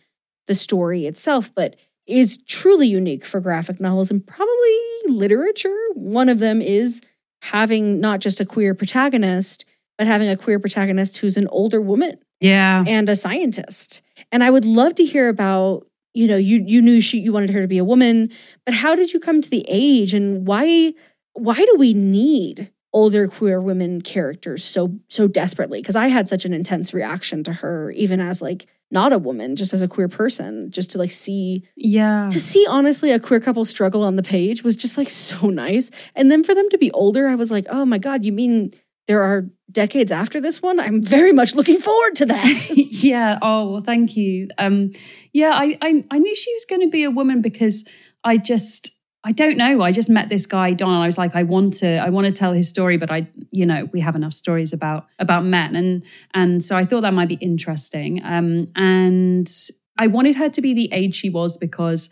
the 0.47 0.55
story 0.55 1.05
itself, 1.05 1.53
but 1.53 1.75
is 2.07 2.37
truly 2.47 2.87
unique 2.87 3.25
for 3.25 3.41
graphic 3.41 3.81
novels 3.81 4.09
and 4.09 4.25
probably 4.25 4.77
literature. 5.07 5.77
One 5.93 6.29
of 6.29 6.39
them 6.39 6.61
is 6.61 7.01
having 7.41 7.99
not 7.99 8.21
just 8.21 8.39
a 8.39 8.45
queer 8.45 8.73
protagonist, 8.73 9.65
but 9.97 10.07
having 10.07 10.29
a 10.29 10.37
queer 10.37 10.59
protagonist 10.59 11.17
who's 11.17 11.37
an 11.37 11.47
older 11.49 11.81
woman 11.81 12.17
yeah. 12.39 12.83
and 12.87 13.09
a 13.09 13.15
scientist. 13.15 14.01
And 14.31 14.43
I 14.43 14.49
would 14.49 14.65
love 14.65 14.95
to 14.95 15.05
hear 15.05 15.27
about, 15.27 15.85
you 16.13 16.27
know, 16.27 16.37
you 16.37 16.63
you 16.65 16.81
knew 16.81 17.01
she 17.01 17.19
you 17.19 17.33
wanted 17.33 17.49
her 17.51 17.61
to 17.61 17.67
be 17.67 17.77
a 17.77 17.83
woman, 17.83 18.31
but 18.65 18.73
how 18.73 18.95
did 18.95 19.13
you 19.13 19.19
come 19.19 19.41
to 19.41 19.49
the 19.49 19.65
age 19.67 20.13
and 20.13 20.47
why 20.47 20.93
why 21.33 21.55
do 21.55 21.75
we 21.77 21.93
need 21.93 22.71
older 22.97 23.27
queer 23.27 23.59
women 23.61 24.01
characters 24.01 24.63
so 24.63 24.81
so 25.07 25.27
desperately? 25.27 25.79
Because 25.81 25.95
I 25.95 26.07
had 26.07 26.27
such 26.27 26.45
an 26.45 26.53
intense 26.53 26.93
reaction 26.99 27.43
to 27.43 27.53
her, 27.61 27.91
even 27.91 28.19
as 28.19 28.41
like 28.41 28.65
not 28.89 29.11
a 29.13 29.17
woman, 29.19 29.55
just 29.55 29.73
as 29.73 29.81
a 29.81 29.87
queer 29.87 30.07
person, 30.07 30.71
just 30.71 30.91
to 30.91 30.97
like 30.97 31.11
see 31.11 31.63
Yeah. 31.75 32.29
to 32.31 32.39
see 32.39 32.65
honestly 32.69 33.11
a 33.11 33.19
queer 33.19 33.39
couple 33.39 33.65
struggle 33.65 34.03
on 34.03 34.15
the 34.15 34.23
page 34.23 34.63
was 34.63 34.75
just 34.75 34.97
like 34.97 35.09
so 35.09 35.47
nice. 35.65 35.91
And 36.15 36.31
then 36.31 36.43
for 36.43 36.55
them 36.55 36.69
to 36.69 36.77
be 36.77 36.89
older, 36.91 37.27
I 37.27 37.35
was 37.35 37.51
like, 37.51 37.65
oh 37.69 37.85
my 37.85 37.99
God, 37.99 38.25
you 38.25 38.31
mean 38.31 38.71
there 39.07 39.21
are 39.23 39.45
decades 39.71 40.11
after 40.11 40.41
this 40.41 40.61
one? 40.61 40.79
I'm 40.79 41.01
very 41.03 41.33
much 41.33 41.53
looking 41.55 41.79
forward 41.79 42.15
to 42.15 42.25
that. 42.25 42.69
yeah. 42.77 43.37
Oh, 43.41 43.71
well, 43.71 43.81
thank 43.81 44.15
you. 44.17 44.47
Um, 44.57 44.91
yeah, 45.33 45.51
I, 45.53 45.77
I, 45.81 46.03
I 46.11 46.17
knew 46.19 46.35
she 46.35 46.53
was 46.53 46.65
going 46.65 46.81
to 46.81 46.89
be 46.89 47.03
a 47.03 47.11
woman 47.11 47.41
because 47.41 47.85
I 48.23 48.37
just, 48.37 48.91
I 49.27 49.33
don't 49.33 49.57
know. 49.57 49.81
I 49.81 49.91
just 49.91 50.09
met 50.09 50.29
this 50.29 50.45
guy, 50.45 50.71
Don, 50.71 50.93
and 50.93 51.03
I 51.03 51.05
was 51.05 51.17
like, 51.17 51.35
I 51.35 51.43
want 51.43 51.73
to, 51.79 51.97
I 51.97 52.09
want 52.11 52.27
to 52.27 52.31
tell 52.31 52.53
his 52.53 52.69
story, 52.69 52.95
but 52.95 53.11
I, 53.11 53.27
you 53.51 53.65
know, 53.65 53.89
we 53.91 53.99
have 53.99 54.15
enough 54.15 54.31
stories 54.31 54.71
about 54.71 55.05
about 55.19 55.43
men, 55.43 55.75
and 55.75 56.03
and 56.33 56.63
so 56.63 56.77
I 56.77 56.85
thought 56.85 57.01
that 57.01 57.13
might 57.13 57.27
be 57.27 57.35
interesting. 57.41 58.23
Um, 58.23 58.67
and 58.77 59.51
I 59.97 60.07
wanted 60.07 60.37
her 60.37 60.47
to 60.47 60.61
be 60.61 60.73
the 60.73 60.89
age 60.93 61.13
she 61.13 61.29
was 61.29 61.57
because. 61.57 62.09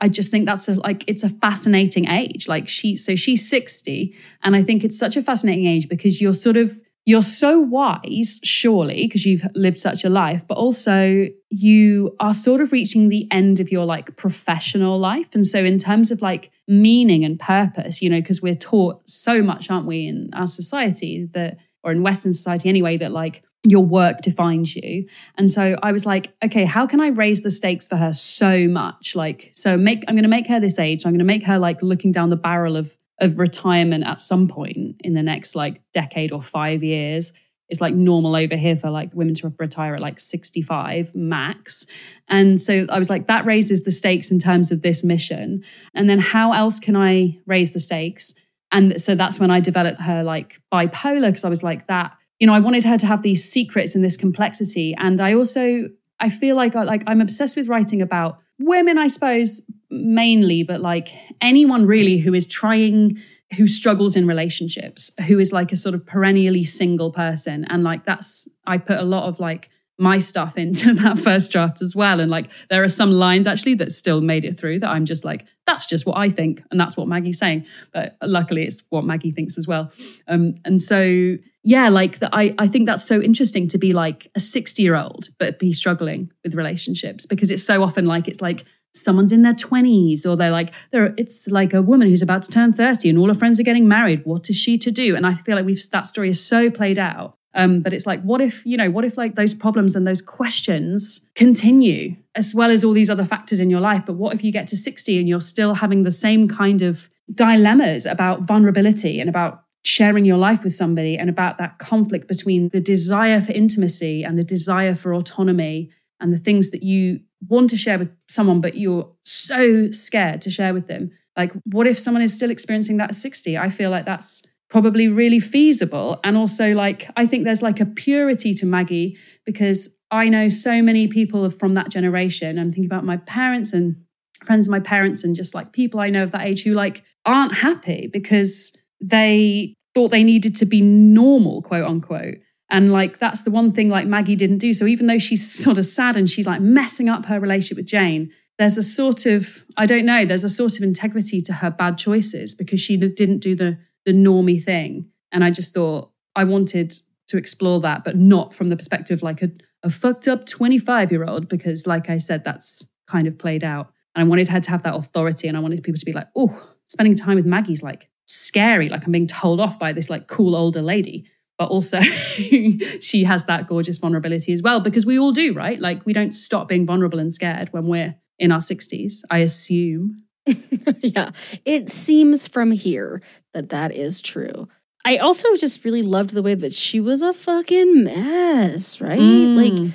I 0.00 0.08
just 0.08 0.30
think 0.30 0.46
that's 0.46 0.68
a 0.68 0.74
like 0.74 1.02
it's 1.08 1.24
a 1.24 1.28
fascinating 1.28 2.06
age. 2.06 2.46
Like 2.46 2.68
she 2.68 2.94
so 2.94 3.16
she's 3.16 3.50
60 3.50 4.14
and 4.44 4.54
I 4.54 4.62
think 4.62 4.84
it's 4.84 4.96
such 4.96 5.16
a 5.16 5.22
fascinating 5.22 5.66
age 5.66 5.88
because 5.88 6.20
you're 6.20 6.34
sort 6.34 6.56
of 6.56 6.80
you're 7.08 7.22
so 7.22 7.58
wise, 7.58 8.38
surely, 8.44 9.06
because 9.06 9.24
you've 9.24 9.42
lived 9.54 9.80
such 9.80 10.04
a 10.04 10.10
life, 10.10 10.46
but 10.46 10.58
also 10.58 11.24
you 11.48 12.14
are 12.20 12.34
sort 12.34 12.60
of 12.60 12.70
reaching 12.70 13.08
the 13.08 13.26
end 13.30 13.60
of 13.60 13.72
your 13.72 13.86
like 13.86 14.14
professional 14.16 14.98
life. 14.98 15.34
And 15.34 15.46
so, 15.46 15.64
in 15.64 15.78
terms 15.78 16.10
of 16.10 16.20
like 16.20 16.50
meaning 16.66 17.24
and 17.24 17.40
purpose, 17.40 18.02
you 18.02 18.10
know, 18.10 18.20
because 18.20 18.42
we're 18.42 18.52
taught 18.52 19.08
so 19.08 19.40
much, 19.40 19.70
aren't 19.70 19.86
we, 19.86 20.06
in 20.06 20.28
our 20.34 20.46
society 20.46 21.26
that 21.32 21.56
or 21.82 21.92
in 21.92 22.02
Western 22.02 22.34
society 22.34 22.68
anyway, 22.68 22.98
that 22.98 23.10
like 23.10 23.42
your 23.64 23.86
work 23.86 24.20
defines 24.20 24.76
you. 24.76 25.08
And 25.38 25.50
so 25.50 25.78
I 25.82 25.92
was 25.92 26.04
like, 26.04 26.34
okay, 26.44 26.66
how 26.66 26.86
can 26.86 27.00
I 27.00 27.06
raise 27.06 27.42
the 27.42 27.50
stakes 27.50 27.88
for 27.88 27.96
her 27.96 28.12
so 28.12 28.68
much? 28.68 29.16
Like, 29.16 29.50
so 29.54 29.78
make 29.78 30.04
I'm 30.08 30.14
gonna 30.14 30.28
make 30.28 30.48
her 30.48 30.60
this 30.60 30.78
age. 30.78 31.06
I'm 31.06 31.14
gonna 31.14 31.24
make 31.24 31.44
her 31.44 31.58
like 31.58 31.80
looking 31.80 32.12
down 32.12 32.28
the 32.28 32.36
barrel 32.36 32.76
of 32.76 32.94
of 33.20 33.38
retirement 33.38 34.04
at 34.06 34.20
some 34.20 34.48
point 34.48 34.96
in 35.00 35.14
the 35.14 35.22
next 35.22 35.54
like 35.54 35.80
decade 35.92 36.32
or 36.32 36.42
five 36.42 36.82
years. 36.82 37.32
It's 37.68 37.80
like 37.80 37.94
normal 37.94 38.34
over 38.34 38.56
here 38.56 38.76
for 38.76 38.90
like 38.90 39.12
women 39.12 39.34
to 39.34 39.52
retire 39.58 39.94
at 39.94 40.00
like 40.00 40.18
65 40.18 41.14
max. 41.14 41.86
And 42.28 42.60
so 42.60 42.86
I 42.88 42.98
was 42.98 43.10
like, 43.10 43.26
that 43.26 43.44
raises 43.44 43.84
the 43.84 43.90
stakes 43.90 44.30
in 44.30 44.38
terms 44.38 44.70
of 44.70 44.80
this 44.80 45.04
mission. 45.04 45.62
And 45.94 46.08
then 46.08 46.18
how 46.18 46.52
else 46.52 46.80
can 46.80 46.96
I 46.96 47.38
raise 47.46 47.72
the 47.72 47.80
stakes? 47.80 48.32
And 48.72 49.00
so 49.00 49.14
that's 49.14 49.38
when 49.38 49.50
I 49.50 49.60
developed 49.60 50.00
her 50.00 50.22
like 50.22 50.60
bipolar, 50.72 51.28
because 51.28 51.44
I 51.44 51.50
was 51.50 51.62
like, 51.62 51.86
that 51.88 52.16
you 52.38 52.46
know, 52.46 52.54
I 52.54 52.60
wanted 52.60 52.84
her 52.84 52.98
to 52.98 53.06
have 53.06 53.22
these 53.22 53.50
secrets 53.50 53.94
and 53.94 54.04
this 54.04 54.16
complexity. 54.16 54.94
And 54.96 55.20
I 55.20 55.34
also, 55.34 55.88
I 56.20 56.28
feel 56.28 56.56
like 56.56 56.76
I, 56.76 56.84
like 56.84 57.02
I'm 57.06 57.20
obsessed 57.20 57.56
with 57.56 57.68
writing 57.68 58.00
about 58.00 58.38
women, 58.58 58.98
I 58.98 59.06
suppose, 59.08 59.62
mainly, 59.90 60.62
but 60.62 60.80
like 60.80 61.08
anyone 61.40 61.86
really 61.86 62.18
who 62.18 62.34
is 62.34 62.46
trying, 62.46 63.18
who 63.56 63.66
struggles 63.66 64.16
in 64.16 64.26
relationships, 64.26 65.10
who 65.26 65.38
is 65.38 65.52
like 65.52 65.72
a 65.72 65.76
sort 65.76 65.94
of 65.94 66.04
perennially 66.04 66.64
single 66.64 67.12
person. 67.12 67.64
And 67.68 67.84
like 67.84 68.04
that's, 68.04 68.48
I 68.66 68.78
put 68.78 68.98
a 68.98 69.04
lot 69.04 69.28
of 69.28 69.40
like 69.40 69.70
my 69.98 70.18
stuff 70.18 70.56
into 70.58 70.94
that 70.94 71.18
first 71.18 71.50
draft 71.52 71.82
as 71.82 71.94
well. 71.94 72.20
And 72.20 72.30
like 72.30 72.50
there 72.70 72.82
are 72.82 72.88
some 72.88 73.10
lines 73.12 73.46
actually 73.46 73.74
that 73.74 73.92
still 73.92 74.20
made 74.20 74.44
it 74.44 74.58
through 74.58 74.80
that 74.80 74.90
I'm 74.90 75.04
just 75.04 75.24
like, 75.24 75.46
that's 75.66 75.86
just 75.86 76.06
what 76.06 76.16
I 76.16 76.30
think. 76.30 76.62
And 76.70 76.80
that's 76.80 76.96
what 76.96 77.08
Maggie's 77.08 77.38
saying. 77.38 77.66
But 77.92 78.16
luckily 78.22 78.64
it's 78.64 78.82
what 78.90 79.04
Maggie 79.04 79.30
thinks 79.30 79.58
as 79.58 79.66
well. 79.66 79.92
Um, 80.26 80.54
and 80.64 80.80
so 80.80 81.36
yeah, 81.62 81.88
like 81.88 82.20
the, 82.20 82.34
I, 82.34 82.54
I 82.58 82.68
think 82.68 82.86
that's 82.86 83.04
so 83.04 83.20
interesting 83.20 83.68
to 83.68 83.78
be 83.78 83.92
like 83.92 84.30
a 84.34 84.40
60 84.40 84.82
year 84.82 84.96
old, 84.96 85.28
but 85.38 85.58
be 85.58 85.72
struggling 85.72 86.30
with 86.44 86.54
relationships 86.54 87.26
because 87.26 87.50
it's 87.50 87.64
so 87.64 87.82
often 87.82 88.06
like 88.06 88.28
it's 88.28 88.40
like 88.40 88.64
someone's 88.94 89.32
in 89.32 89.42
their 89.42 89.54
20s 89.54 90.24
or 90.26 90.36
they're 90.36 90.50
like 90.50 90.72
they're 90.90 91.14
it's 91.16 91.46
like 91.48 91.74
a 91.74 91.82
woman 91.82 92.08
who's 92.08 92.22
about 92.22 92.42
to 92.42 92.50
turn 92.50 92.72
30 92.72 93.10
and 93.10 93.18
all 93.18 93.28
her 93.28 93.34
friends 93.34 93.58
are 93.60 93.64
getting 93.64 93.88
married. 93.88 94.24
What 94.24 94.48
is 94.48 94.56
she 94.56 94.78
to 94.78 94.90
do? 94.90 95.16
And 95.16 95.26
i 95.26 95.34
feel 95.34 95.56
like 95.56 95.66
we've 95.66 95.82
that 95.90 96.06
story 96.06 96.30
is 96.30 96.44
so 96.44 96.70
played 96.70 96.98
out. 96.98 97.36
Um, 97.54 97.80
but 97.80 97.92
it's 97.92 98.06
like 98.06 98.22
what 98.22 98.40
if 98.40 98.64
you 98.64 98.76
know 98.76 98.90
what 98.90 99.04
if 99.04 99.16
like 99.16 99.34
those 99.34 99.54
problems 99.54 99.96
and 99.96 100.06
those 100.06 100.22
questions 100.22 101.26
continue 101.34 102.16
as 102.34 102.54
well 102.54 102.70
as 102.70 102.84
all 102.84 102.92
these 102.92 103.10
other 103.10 103.24
factors 103.24 103.60
in 103.60 103.68
your 103.68 103.80
life? 103.80 104.06
But 104.06 104.14
what 104.14 104.34
if 104.34 104.44
you 104.44 104.52
get 104.52 104.68
to 104.68 104.76
60 104.76 105.18
and 105.18 105.28
you're 105.28 105.40
still 105.40 105.74
having 105.74 106.04
the 106.04 106.12
same 106.12 106.46
kind 106.46 106.82
of 106.82 107.10
dilemmas 107.34 108.06
about 108.06 108.40
vulnerability 108.42 109.20
and 109.20 109.28
about 109.28 109.64
sharing 109.84 110.24
your 110.24 110.36
life 110.36 110.64
with 110.64 110.74
somebody 110.74 111.16
and 111.16 111.30
about 111.30 111.58
that 111.58 111.78
conflict 111.78 112.28
between 112.28 112.68
the 112.70 112.80
desire 112.80 113.40
for 113.40 113.52
intimacy 113.52 114.22
and 114.22 114.36
the 114.36 114.44
desire 114.44 114.94
for 114.94 115.14
autonomy 115.14 115.90
and 116.20 116.32
the 116.32 116.38
things 116.38 116.70
that 116.70 116.82
you 116.82 117.20
want 117.48 117.70
to 117.70 117.76
share 117.76 117.98
with 117.98 118.10
someone, 118.28 118.60
but 118.60 118.76
you're 118.76 119.10
so 119.22 119.90
scared 119.92 120.42
to 120.42 120.50
share 120.50 120.74
with 120.74 120.88
them. 120.88 121.10
Like, 121.36 121.52
what 121.64 121.86
if 121.86 121.98
someone 121.98 122.22
is 122.22 122.34
still 122.34 122.50
experiencing 122.50 122.96
that 122.96 123.10
at 123.10 123.14
60? 123.14 123.56
I 123.56 123.68
feel 123.68 123.90
like 123.90 124.04
that's 124.04 124.42
probably 124.68 125.08
really 125.08 125.38
feasible. 125.38 126.18
And 126.24 126.36
also, 126.36 126.74
like, 126.74 127.08
I 127.16 127.26
think 127.26 127.44
there's 127.44 127.62
like 127.62 127.80
a 127.80 127.86
purity 127.86 128.54
to 128.54 128.66
Maggie 128.66 129.16
because 129.46 129.94
I 130.10 130.28
know 130.28 130.48
so 130.48 130.82
many 130.82 131.06
people 131.06 131.48
from 131.50 131.74
that 131.74 131.90
generation. 131.90 132.58
I'm 132.58 132.68
thinking 132.68 132.86
about 132.86 133.04
my 133.04 133.18
parents 133.18 133.72
and 133.72 133.96
friends 134.44 134.66
of 134.66 134.70
my 134.70 134.80
parents 134.80 135.24
and 135.24 135.36
just 135.36 135.54
like 135.54 135.72
people 135.72 136.00
I 136.00 136.10
know 136.10 136.22
of 136.22 136.32
that 136.32 136.46
age 136.46 136.62
who 136.62 136.74
like 136.74 137.04
aren't 137.24 137.54
happy 137.54 138.08
because 138.12 138.72
they 139.00 139.74
thought 139.94 140.08
they 140.08 140.24
needed 140.24 140.56
to 140.56 140.66
be 140.66 140.80
normal, 140.80 141.62
quote 141.62 141.84
unquote. 141.84 142.36
And 142.70 142.92
like 142.92 143.18
that's 143.18 143.42
the 143.42 143.50
one 143.50 143.72
thing 143.72 143.88
like 143.88 144.06
Maggie 144.06 144.36
didn't 144.36 144.58
do. 144.58 144.72
So 144.74 144.86
even 144.86 145.06
though 145.06 145.18
she's 145.18 145.50
sort 145.64 145.78
of 145.78 145.86
sad 145.86 146.16
and 146.16 146.28
she's 146.28 146.46
like 146.46 146.60
messing 146.60 147.08
up 147.08 147.26
her 147.26 147.40
relationship 147.40 147.78
with 147.78 147.86
Jane, 147.86 148.30
there's 148.58 148.76
a 148.76 148.82
sort 148.82 149.26
of 149.26 149.64
I 149.76 149.86
don't 149.86 150.04
know, 150.04 150.24
there's 150.24 150.44
a 150.44 150.50
sort 150.50 150.76
of 150.76 150.82
integrity 150.82 151.40
to 151.42 151.52
her 151.54 151.70
bad 151.70 151.98
choices 151.98 152.54
because 152.54 152.80
she 152.80 152.96
didn't 152.96 153.38
do 153.38 153.54
the 153.54 153.78
the 154.04 154.12
normy 154.12 154.62
thing. 154.62 155.10
And 155.32 155.44
I 155.44 155.50
just 155.50 155.74
thought 155.74 156.10
I 156.34 156.44
wanted 156.44 156.94
to 157.28 157.36
explore 157.36 157.80
that, 157.80 158.04
but 158.04 158.16
not 158.16 158.54
from 158.54 158.68
the 158.68 158.76
perspective 158.76 159.22
like 159.22 159.42
a, 159.42 159.50
a 159.82 159.90
fucked 159.90 160.26
up 160.26 160.46
25 160.46 161.12
year 161.12 161.24
old, 161.24 161.48
because 161.48 161.86
like 161.86 162.08
I 162.08 162.18
said, 162.18 162.42
that's 162.42 162.84
kind 163.06 163.26
of 163.26 163.38
played 163.38 163.62
out. 163.62 163.92
And 164.14 164.24
I 164.24 164.28
wanted 164.28 164.48
her 164.48 164.60
to 164.60 164.70
have 164.70 164.82
that 164.82 164.94
authority 164.94 165.46
and 165.46 165.56
I 165.56 165.60
wanted 165.60 165.82
people 165.82 165.98
to 165.98 166.06
be 166.06 166.12
like, 166.12 166.28
oh, 166.34 166.72
spending 166.88 167.14
time 167.14 167.36
with 167.36 167.46
Maggie's 167.46 167.82
like 167.82 168.08
scary. 168.28 168.88
Like 168.88 169.04
I'm 169.04 169.12
being 169.12 169.26
told 169.26 169.60
off 169.60 169.78
by 169.78 169.92
this 169.92 170.08
like 170.08 170.28
cool 170.28 170.54
older 170.54 170.82
lady. 170.82 171.26
But 171.58 171.70
also, 171.70 172.00
she 173.00 173.24
has 173.24 173.46
that 173.46 173.66
gorgeous 173.66 173.98
vulnerability 173.98 174.52
as 174.52 174.62
well, 174.62 174.78
because 174.78 175.04
we 175.04 175.18
all 175.18 175.32
do, 175.32 175.52
right? 175.52 175.80
Like 175.80 176.06
we 176.06 176.12
don't 176.12 176.32
stop 176.32 176.68
being 176.68 176.86
vulnerable 176.86 177.18
and 177.18 177.34
scared 177.34 177.72
when 177.72 177.88
we're 177.88 178.14
in 178.38 178.52
our 178.52 178.60
60s, 178.60 179.22
I 179.28 179.38
assume. 179.38 180.18
yeah, 181.00 181.30
it 181.64 181.90
seems 181.90 182.46
from 182.46 182.70
here 182.70 183.20
that 183.54 183.70
that 183.70 183.90
is 183.92 184.20
true. 184.20 184.68
I 185.04 185.16
also 185.16 185.56
just 185.56 185.84
really 185.84 186.02
loved 186.02 186.30
the 186.30 186.42
way 186.42 186.54
that 186.54 186.72
she 186.72 187.00
was 187.00 187.22
a 187.22 187.32
fucking 187.32 188.04
mess, 188.04 189.00
right? 189.00 189.18
Mm. 189.18 189.56
Like, 189.56 189.92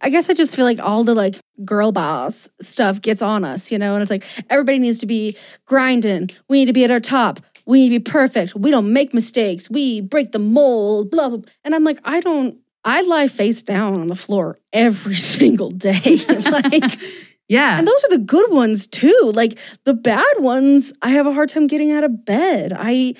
I 0.00 0.10
guess 0.10 0.28
I 0.28 0.34
just 0.34 0.56
feel 0.56 0.64
like 0.64 0.80
all 0.80 1.04
the 1.04 1.14
like 1.14 1.38
girl 1.64 1.92
boss 1.92 2.48
stuff 2.60 3.00
gets 3.00 3.22
on 3.22 3.44
us, 3.44 3.70
you 3.70 3.78
know? 3.78 3.94
And 3.94 4.02
it's 4.02 4.10
like 4.10 4.24
everybody 4.50 4.78
needs 4.78 4.98
to 4.98 5.06
be 5.06 5.36
grinding. 5.64 6.30
We 6.48 6.58
need 6.58 6.66
to 6.66 6.72
be 6.72 6.84
at 6.84 6.90
our 6.90 7.00
top. 7.00 7.40
We 7.66 7.80
need 7.80 7.94
to 7.94 8.00
be 8.00 8.10
perfect. 8.10 8.54
We 8.54 8.70
don't 8.70 8.92
make 8.92 9.14
mistakes. 9.14 9.70
We 9.70 10.00
break 10.00 10.32
the 10.32 10.38
mold, 10.38 11.10
blah, 11.10 11.28
blah. 11.30 11.40
And 11.64 11.74
I'm 11.74 11.84
like, 11.84 11.98
I 12.04 12.20
don't, 12.20 12.58
I 12.84 13.02
lie 13.02 13.28
face 13.28 13.62
down 13.62 13.94
on 14.00 14.06
the 14.08 14.14
floor 14.14 14.58
every 14.72 15.14
single 15.36 15.70
day. 15.70 16.18
like, 16.28 17.00
yeah. 17.48 17.78
and 17.78 17.86
those 17.86 18.04
are 18.04 18.10
the 18.10 18.24
good 18.24 18.50
ones 18.50 18.86
too. 18.86 19.32
Like 19.34 19.58
the 19.84 19.94
bad 19.94 20.34
ones, 20.38 20.92
I 21.02 21.10
have 21.10 21.26
a 21.26 21.32
hard 21.32 21.48
time 21.48 21.66
getting 21.66 21.92
out 21.92 22.04
of 22.04 22.24
bed. 22.24 22.72
I 22.76 23.14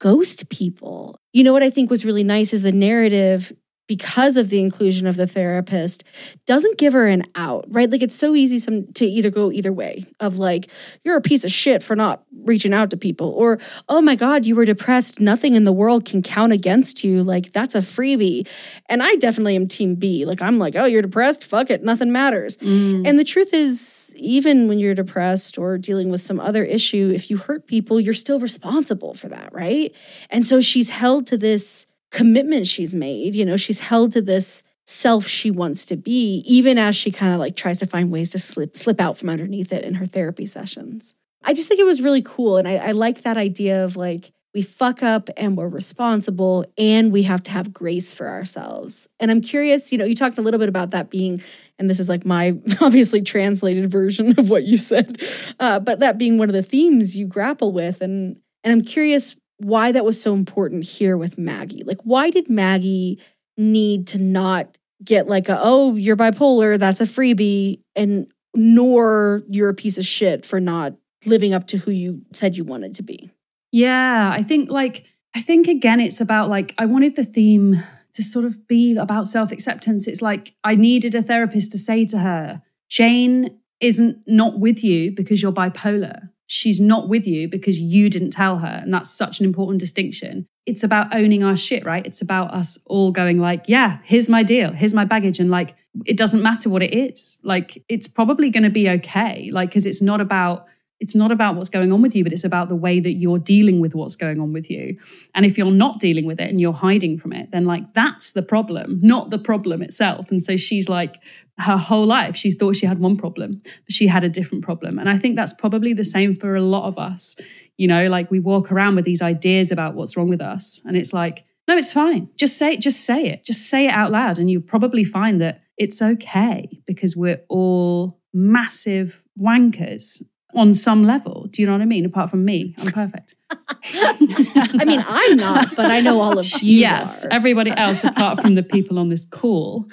ghost 0.00 0.48
people. 0.48 1.18
You 1.32 1.44
know 1.44 1.52
what 1.52 1.62
I 1.62 1.70
think 1.70 1.90
was 1.90 2.04
really 2.04 2.24
nice 2.24 2.52
is 2.52 2.62
the 2.62 2.72
narrative 2.72 3.52
because 3.88 4.36
of 4.36 4.50
the 4.50 4.60
inclusion 4.60 5.06
of 5.06 5.16
the 5.16 5.26
therapist 5.26 6.04
doesn't 6.46 6.78
give 6.78 6.92
her 6.92 7.08
an 7.08 7.24
out 7.34 7.64
right? 7.68 7.90
Like 7.90 8.02
it's 8.02 8.14
so 8.14 8.36
easy 8.36 8.58
some 8.60 8.92
to 8.92 9.06
either 9.06 9.30
go 9.30 9.50
either 9.50 9.72
way 9.72 10.04
of 10.20 10.38
like 10.38 10.68
you're 11.02 11.16
a 11.16 11.20
piece 11.20 11.44
of 11.44 11.50
shit 11.50 11.82
for 11.82 11.96
not 11.96 12.22
reaching 12.44 12.72
out 12.72 12.90
to 12.90 12.96
people 12.96 13.32
or 13.36 13.58
oh 13.88 14.00
my 14.00 14.14
god 14.14 14.46
you 14.46 14.54
were 14.54 14.64
depressed. 14.64 15.18
Nothing 15.18 15.54
in 15.54 15.64
the 15.64 15.72
world 15.72 16.04
can 16.04 16.22
count 16.22 16.52
against 16.52 17.02
you. 17.02 17.24
Like 17.24 17.50
that's 17.52 17.74
a 17.74 17.80
freebie. 17.80 18.46
And 18.86 19.02
i 19.02 19.16
definitely 19.16 19.56
am 19.56 19.66
team 19.66 19.96
b. 19.96 20.24
Like 20.24 20.40
i'm 20.42 20.58
like 20.58 20.76
oh 20.76 20.84
you're 20.84 21.02
depressed? 21.02 21.44
Fuck 21.44 21.70
it. 21.70 21.82
Nothing 21.82 22.12
matters. 22.12 22.58
Mm. 22.58 23.08
and 23.08 23.18
the 23.18 23.24
truth 23.24 23.54
is 23.54 24.14
even 24.16 24.68
when 24.68 24.78
you're 24.78 24.94
depressed 24.94 25.58
or 25.58 25.78
dealing 25.78 26.10
with 26.10 26.20
some 26.20 26.38
other 26.38 26.62
issue 26.62 27.10
if 27.14 27.30
you 27.30 27.38
hurt 27.38 27.66
people 27.66 27.98
you're 27.98 28.14
still 28.14 28.38
responsible 28.38 29.14
for 29.14 29.28
that 29.28 29.52
right? 29.52 29.94
And 30.28 30.46
so 30.46 30.60
she's 30.60 30.90
held 30.90 31.26
to 31.28 31.38
this 31.38 31.86
commitment 32.10 32.66
she's 32.66 32.94
made. 32.94 33.34
You 33.34 33.44
know, 33.44 33.56
she's 33.56 33.80
held 33.80 34.12
to 34.12 34.22
this 34.22 34.62
self 34.86 35.26
she 35.26 35.50
wants 35.50 35.84
to 35.86 35.96
be, 35.96 36.42
even 36.46 36.78
as 36.78 36.96
she 36.96 37.10
kind 37.10 37.34
of 37.34 37.38
like 37.38 37.56
tries 37.56 37.78
to 37.78 37.86
find 37.86 38.10
ways 38.10 38.30
to 38.30 38.38
slip 38.38 38.76
slip 38.76 39.00
out 39.00 39.18
from 39.18 39.28
underneath 39.28 39.72
it 39.72 39.84
in 39.84 39.94
her 39.94 40.06
therapy 40.06 40.46
sessions. 40.46 41.14
I 41.44 41.54
just 41.54 41.68
think 41.68 41.80
it 41.80 41.84
was 41.84 42.02
really 42.02 42.22
cool. 42.22 42.56
And 42.56 42.66
I, 42.66 42.76
I 42.76 42.90
like 42.92 43.22
that 43.22 43.36
idea 43.36 43.84
of 43.84 43.96
like 43.96 44.32
we 44.54 44.62
fuck 44.62 45.02
up 45.02 45.28
and 45.36 45.56
we're 45.56 45.68
responsible 45.68 46.64
and 46.76 47.12
we 47.12 47.22
have 47.24 47.42
to 47.44 47.50
have 47.50 47.72
grace 47.72 48.12
for 48.14 48.28
ourselves. 48.28 49.08
And 49.20 49.30
I'm 49.30 49.40
curious, 49.40 49.92
you 49.92 49.98
know, 49.98 50.04
you 50.04 50.14
talked 50.14 50.38
a 50.38 50.42
little 50.42 50.58
bit 50.58 50.68
about 50.68 50.90
that 50.92 51.10
being, 51.10 51.38
and 51.78 51.88
this 51.88 52.00
is 52.00 52.08
like 52.08 52.24
my 52.24 52.58
obviously 52.80 53.22
translated 53.22 53.90
version 53.90 54.34
of 54.38 54.50
what 54.50 54.64
you 54.64 54.78
said, 54.78 55.22
uh, 55.60 55.80
but 55.80 56.00
that 56.00 56.18
being 56.18 56.38
one 56.38 56.48
of 56.48 56.54
the 56.54 56.62
themes 56.62 57.16
you 57.16 57.26
grapple 57.26 57.72
with. 57.72 58.00
And 58.00 58.36
and 58.64 58.72
I'm 58.72 58.80
curious 58.80 59.36
why 59.58 59.92
that 59.92 60.04
was 60.04 60.20
so 60.20 60.34
important 60.34 60.84
here 60.84 61.16
with 61.16 61.38
Maggie. 61.38 61.82
Like, 61.84 62.00
why 62.02 62.30
did 62.30 62.48
Maggie 62.48 63.20
need 63.56 64.06
to 64.08 64.18
not 64.18 64.78
get 65.04 65.28
like 65.28 65.48
a, 65.48 65.58
oh, 65.62 65.96
you're 65.96 66.16
bipolar, 66.16 66.78
that's 66.78 67.00
a 67.00 67.04
freebie, 67.04 67.80
and 67.94 68.26
nor 68.54 69.42
you're 69.48 69.68
a 69.68 69.74
piece 69.74 69.98
of 69.98 70.04
shit 70.04 70.44
for 70.44 70.60
not 70.60 70.94
living 71.24 71.52
up 71.52 71.66
to 71.68 71.78
who 71.78 71.90
you 71.90 72.22
said 72.32 72.56
you 72.56 72.64
wanted 72.64 72.94
to 72.94 73.02
be? 73.02 73.30
Yeah, 73.72 74.30
I 74.32 74.42
think 74.42 74.70
like 74.70 75.04
I 75.34 75.40
think 75.40 75.68
again 75.68 76.00
it's 76.00 76.20
about 76.20 76.48
like 76.48 76.74
I 76.78 76.86
wanted 76.86 77.16
the 77.16 77.24
theme 77.24 77.82
to 78.14 78.22
sort 78.22 78.44
of 78.44 78.66
be 78.66 78.96
about 78.96 79.28
self-acceptance. 79.28 80.08
It's 80.08 80.22
like 80.22 80.54
I 80.64 80.74
needed 80.74 81.14
a 81.14 81.22
therapist 81.22 81.70
to 81.72 81.78
say 81.78 82.04
to 82.06 82.18
her, 82.18 82.62
Jane 82.88 83.58
isn't 83.80 84.18
not 84.26 84.58
with 84.58 84.82
you 84.82 85.12
because 85.12 85.42
you're 85.42 85.52
bipolar. 85.52 86.30
She's 86.48 86.80
not 86.80 87.08
with 87.08 87.26
you 87.26 87.46
because 87.46 87.78
you 87.78 88.08
didn't 88.08 88.30
tell 88.30 88.58
her. 88.58 88.80
And 88.82 88.92
that's 88.92 89.10
such 89.10 89.38
an 89.38 89.46
important 89.46 89.80
distinction. 89.80 90.46
It's 90.64 90.82
about 90.82 91.14
owning 91.14 91.44
our 91.44 91.56
shit, 91.56 91.84
right? 91.84 92.04
It's 92.04 92.22
about 92.22 92.52
us 92.52 92.78
all 92.86 93.12
going 93.12 93.38
like, 93.38 93.66
yeah, 93.68 93.98
here's 94.02 94.28
my 94.28 94.42
deal. 94.42 94.72
Here's 94.72 94.94
my 94.94 95.04
baggage. 95.04 95.38
And 95.38 95.50
like, 95.50 95.76
it 96.06 96.16
doesn't 96.16 96.42
matter 96.42 96.70
what 96.70 96.82
it 96.82 96.94
is. 96.94 97.38
Like, 97.44 97.84
it's 97.88 98.08
probably 98.08 98.48
going 98.50 98.62
to 98.62 98.70
be 98.70 98.88
okay. 98.88 99.50
Like, 99.52 99.68
because 99.68 99.86
it's 99.86 100.02
not 100.02 100.22
about 100.22 100.66
it's 101.00 101.14
not 101.14 101.30
about 101.30 101.54
what's 101.54 101.68
going 101.68 101.92
on 101.92 102.02
with 102.02 102.14
you, 102.14 102.24
but 102.24 102.32
it's 102.32 102.44
about 102.44 102.68
the 102.68 102.76
way 102.76 102.98
that 102.98 103.14
you're 103.14 103.38
dealing 103.38 103.80
with 103.80 103.94
what's 103.94 104.16
going 104.16 104.40
on 104.40 104.52
with 104.52 104.68
you. 104.68 104.98
And 105.34 105.46
if 105.46 105.56
you're 105.56 105.70
not 105.70 106.00
dealing 106.00 106.26
with 106.26 106.40
it 106.40 106.50
and 106.50 106.60
you're 106.60 106.72
hiding 106.72 107.18
from 107.18 107.32
it, 107.32 107.50
then 107.52 107.64
like 107.64 107.94
that's 107.94 108.32
the 108.32 108.42
problem, 108.42 108.98
not 109.02 109.30
the 109.30 109.38
problem 109.38 109.82
itself. 109.82 110.30
And 110.30 110.42
so 110.42 110.56
she's 110.56 110.88
like, 110.88 111.16
her 111.58 111.76
whole 111.76 112.06
life, 112.06 112.36
she 112.36 112.50
thought 112.50 112.76
she 112.76 112.86
had 112.86 112.98
one 112.98 113.16
problem, 113.16 113.60
but 113.62 113.92
she 113.92 114.06
had 114.06 114.24
a 114.24 114.28
different 114.28 114.64
problem. 114.64 114.98
And 114.98 115.08
I 115.08 115.16
think 115.16 115.36
that's 115.36 115.52
probably 115.52 115.92
the 115.92 116.04
same 116.04 116.36
for 116.36 116.54
a 116.54 116.60
lot 116.60 116.86
of 116.86 116.98
us. 116.98 117.36
You 117.76 117.86
know, 117.86 118.08
like 118.08 118.30
we 118.30 118.40
walk 118.40 118.72
around 118.72 118.96
with 118.96 119.04
these 119.04 119.22
ideas 119.22 119.70
about 119.70 119.94
what's 119.94 120.16
wrong 120.16 120.28
with 120.28 120.40
us. 120.40 120.80
And 120.84 120.96
it's 120.96 121.12
like, 121.12 121.44
no, 121.68 121.76
it's 121.76 121.92
fine. 121.92 122.28
Just 122.36 122.56
say 122.56 122.72
it, 122.72 122.80
just 122.80 123.04
say 123.04 123.26
it. 123.26 123.44
Just 123.44 123.68
say 123.68 123.86
it 123.86 123.90
out 123.90 124.10
loud. 124.10 124.38
And 124.38 124.50
you 124.50 124.60
probably 124.60 125.04
find 125.04 125.40
that 125.40 125.62
it's 125.76 126.02
okay 126.02 126.68
because 126.86 127.16
we're 127.16 127.42
all 127.48 128.18
massive 128.32 129.24
wankers 129.40 130.22
on 130.54 130.74
some 130.74 131.04
level. 131.04 131.46
Do 131.50 131.62
you 131.62 131.66
know 131.66 131.72
what 131.72 131.82
I 131.82 131.86
mean? 131.86 132.04
Apart 132.04 132.30
from 132.30 132.44
me, 132.44 132.74
I'm 132.78 132.90
perfect. 132.90 133.34
I 133.50 134.84
mean, 134.86 135.02
I'm 135.06 135.36
not, 135.36 135.76
but 135.76 135.90
I 135.90 136.00
know 136.00 136.20
all 136.20 136.38
of 136.38 136.46
you. 136.62 136.80
yes, 136.80 137.24
are. 137.24 137.32
everybody 137.32 137.70
else 137.70 138.04
apart 138.04 138.40
from 138.40 138.54
the 138.54 138.62
people 138.62 138.98
on 138.98 139.08
this 139.08 139.24
call. 139.24 139.88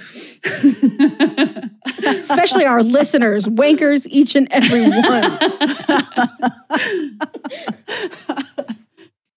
especially 2.06 2.66
our 2.66 2.84
listeners, 2.84 3.48
wankers, 3.48 4.08
each 4.10 4.36
and 4.36 4.48
every 4.52 4.90
one. 4.90 5.02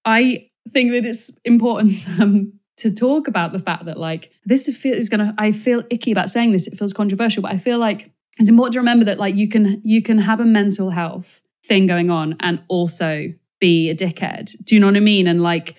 I 0.04 0.48
think 0.70 0.92
that 0.92 1.04
it's 1.04 1.30
important 1.44 1.96
um, 2.20 2.52
to 2.78 2.92
talk 2.92 3.28
about 3.28 3.52
the 3.52 3.58
fact 3.58 3.84
that 3.86 3.98
like 3.98 4.30
this 4.44 4.68
is 4.68 5.08
going 5.08 5.20
to. 5.20 5.34
I 5.38 5.52
feel 5.52 5.82
icky 5.90 6.12
about 6.12 6.30
saying 6.30 6.52
this. 6.52 6.66
It 6.66 6.78
feels 6.78 6.92
controversial, 6.92 7.42
but 7.42 7.52
I 7.52 7.56
feel 7.56 7.78
like 7.78 8.10
it's 8.38 8.48
important 8.48 8.74
to 8.74 8.78
remember 8.80 9.04
that 9.06 9.18
like 9.18 9.34
you 9.34 9.48
can 9.48 9.80
you 9.84 10.02
can 10.02 10.18
have 10.18 10.40
a 10.40 10.44
mental 10.44 10.90
health 10.90 11.42
thing 11.64 11.86
going 11.86 12.10
on 12.10 12.36
and 12.40 12.62
also 12.68 13.26
be 13.60 13.90
a 13.90 13.94
dickhead. 13.94 14.54
Do 14.64 14.74
you 14.74 14.80
know 14.80 14.86
what 14.86 14.96
I 14.96 15.00
mean? 15.00 15.26
And 15.26 15.42
like 15.42 15.76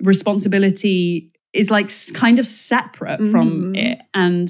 responsibility 0.00 1.32
is 1.52 1.70
like 1.70 1.90
kind 2.12 2.38
of 2.38 2.46
separate 2.46 3.20
mm. 3.20 3.30
from 3.30 3.74
it 3.74 4.00
and 4.12 4.48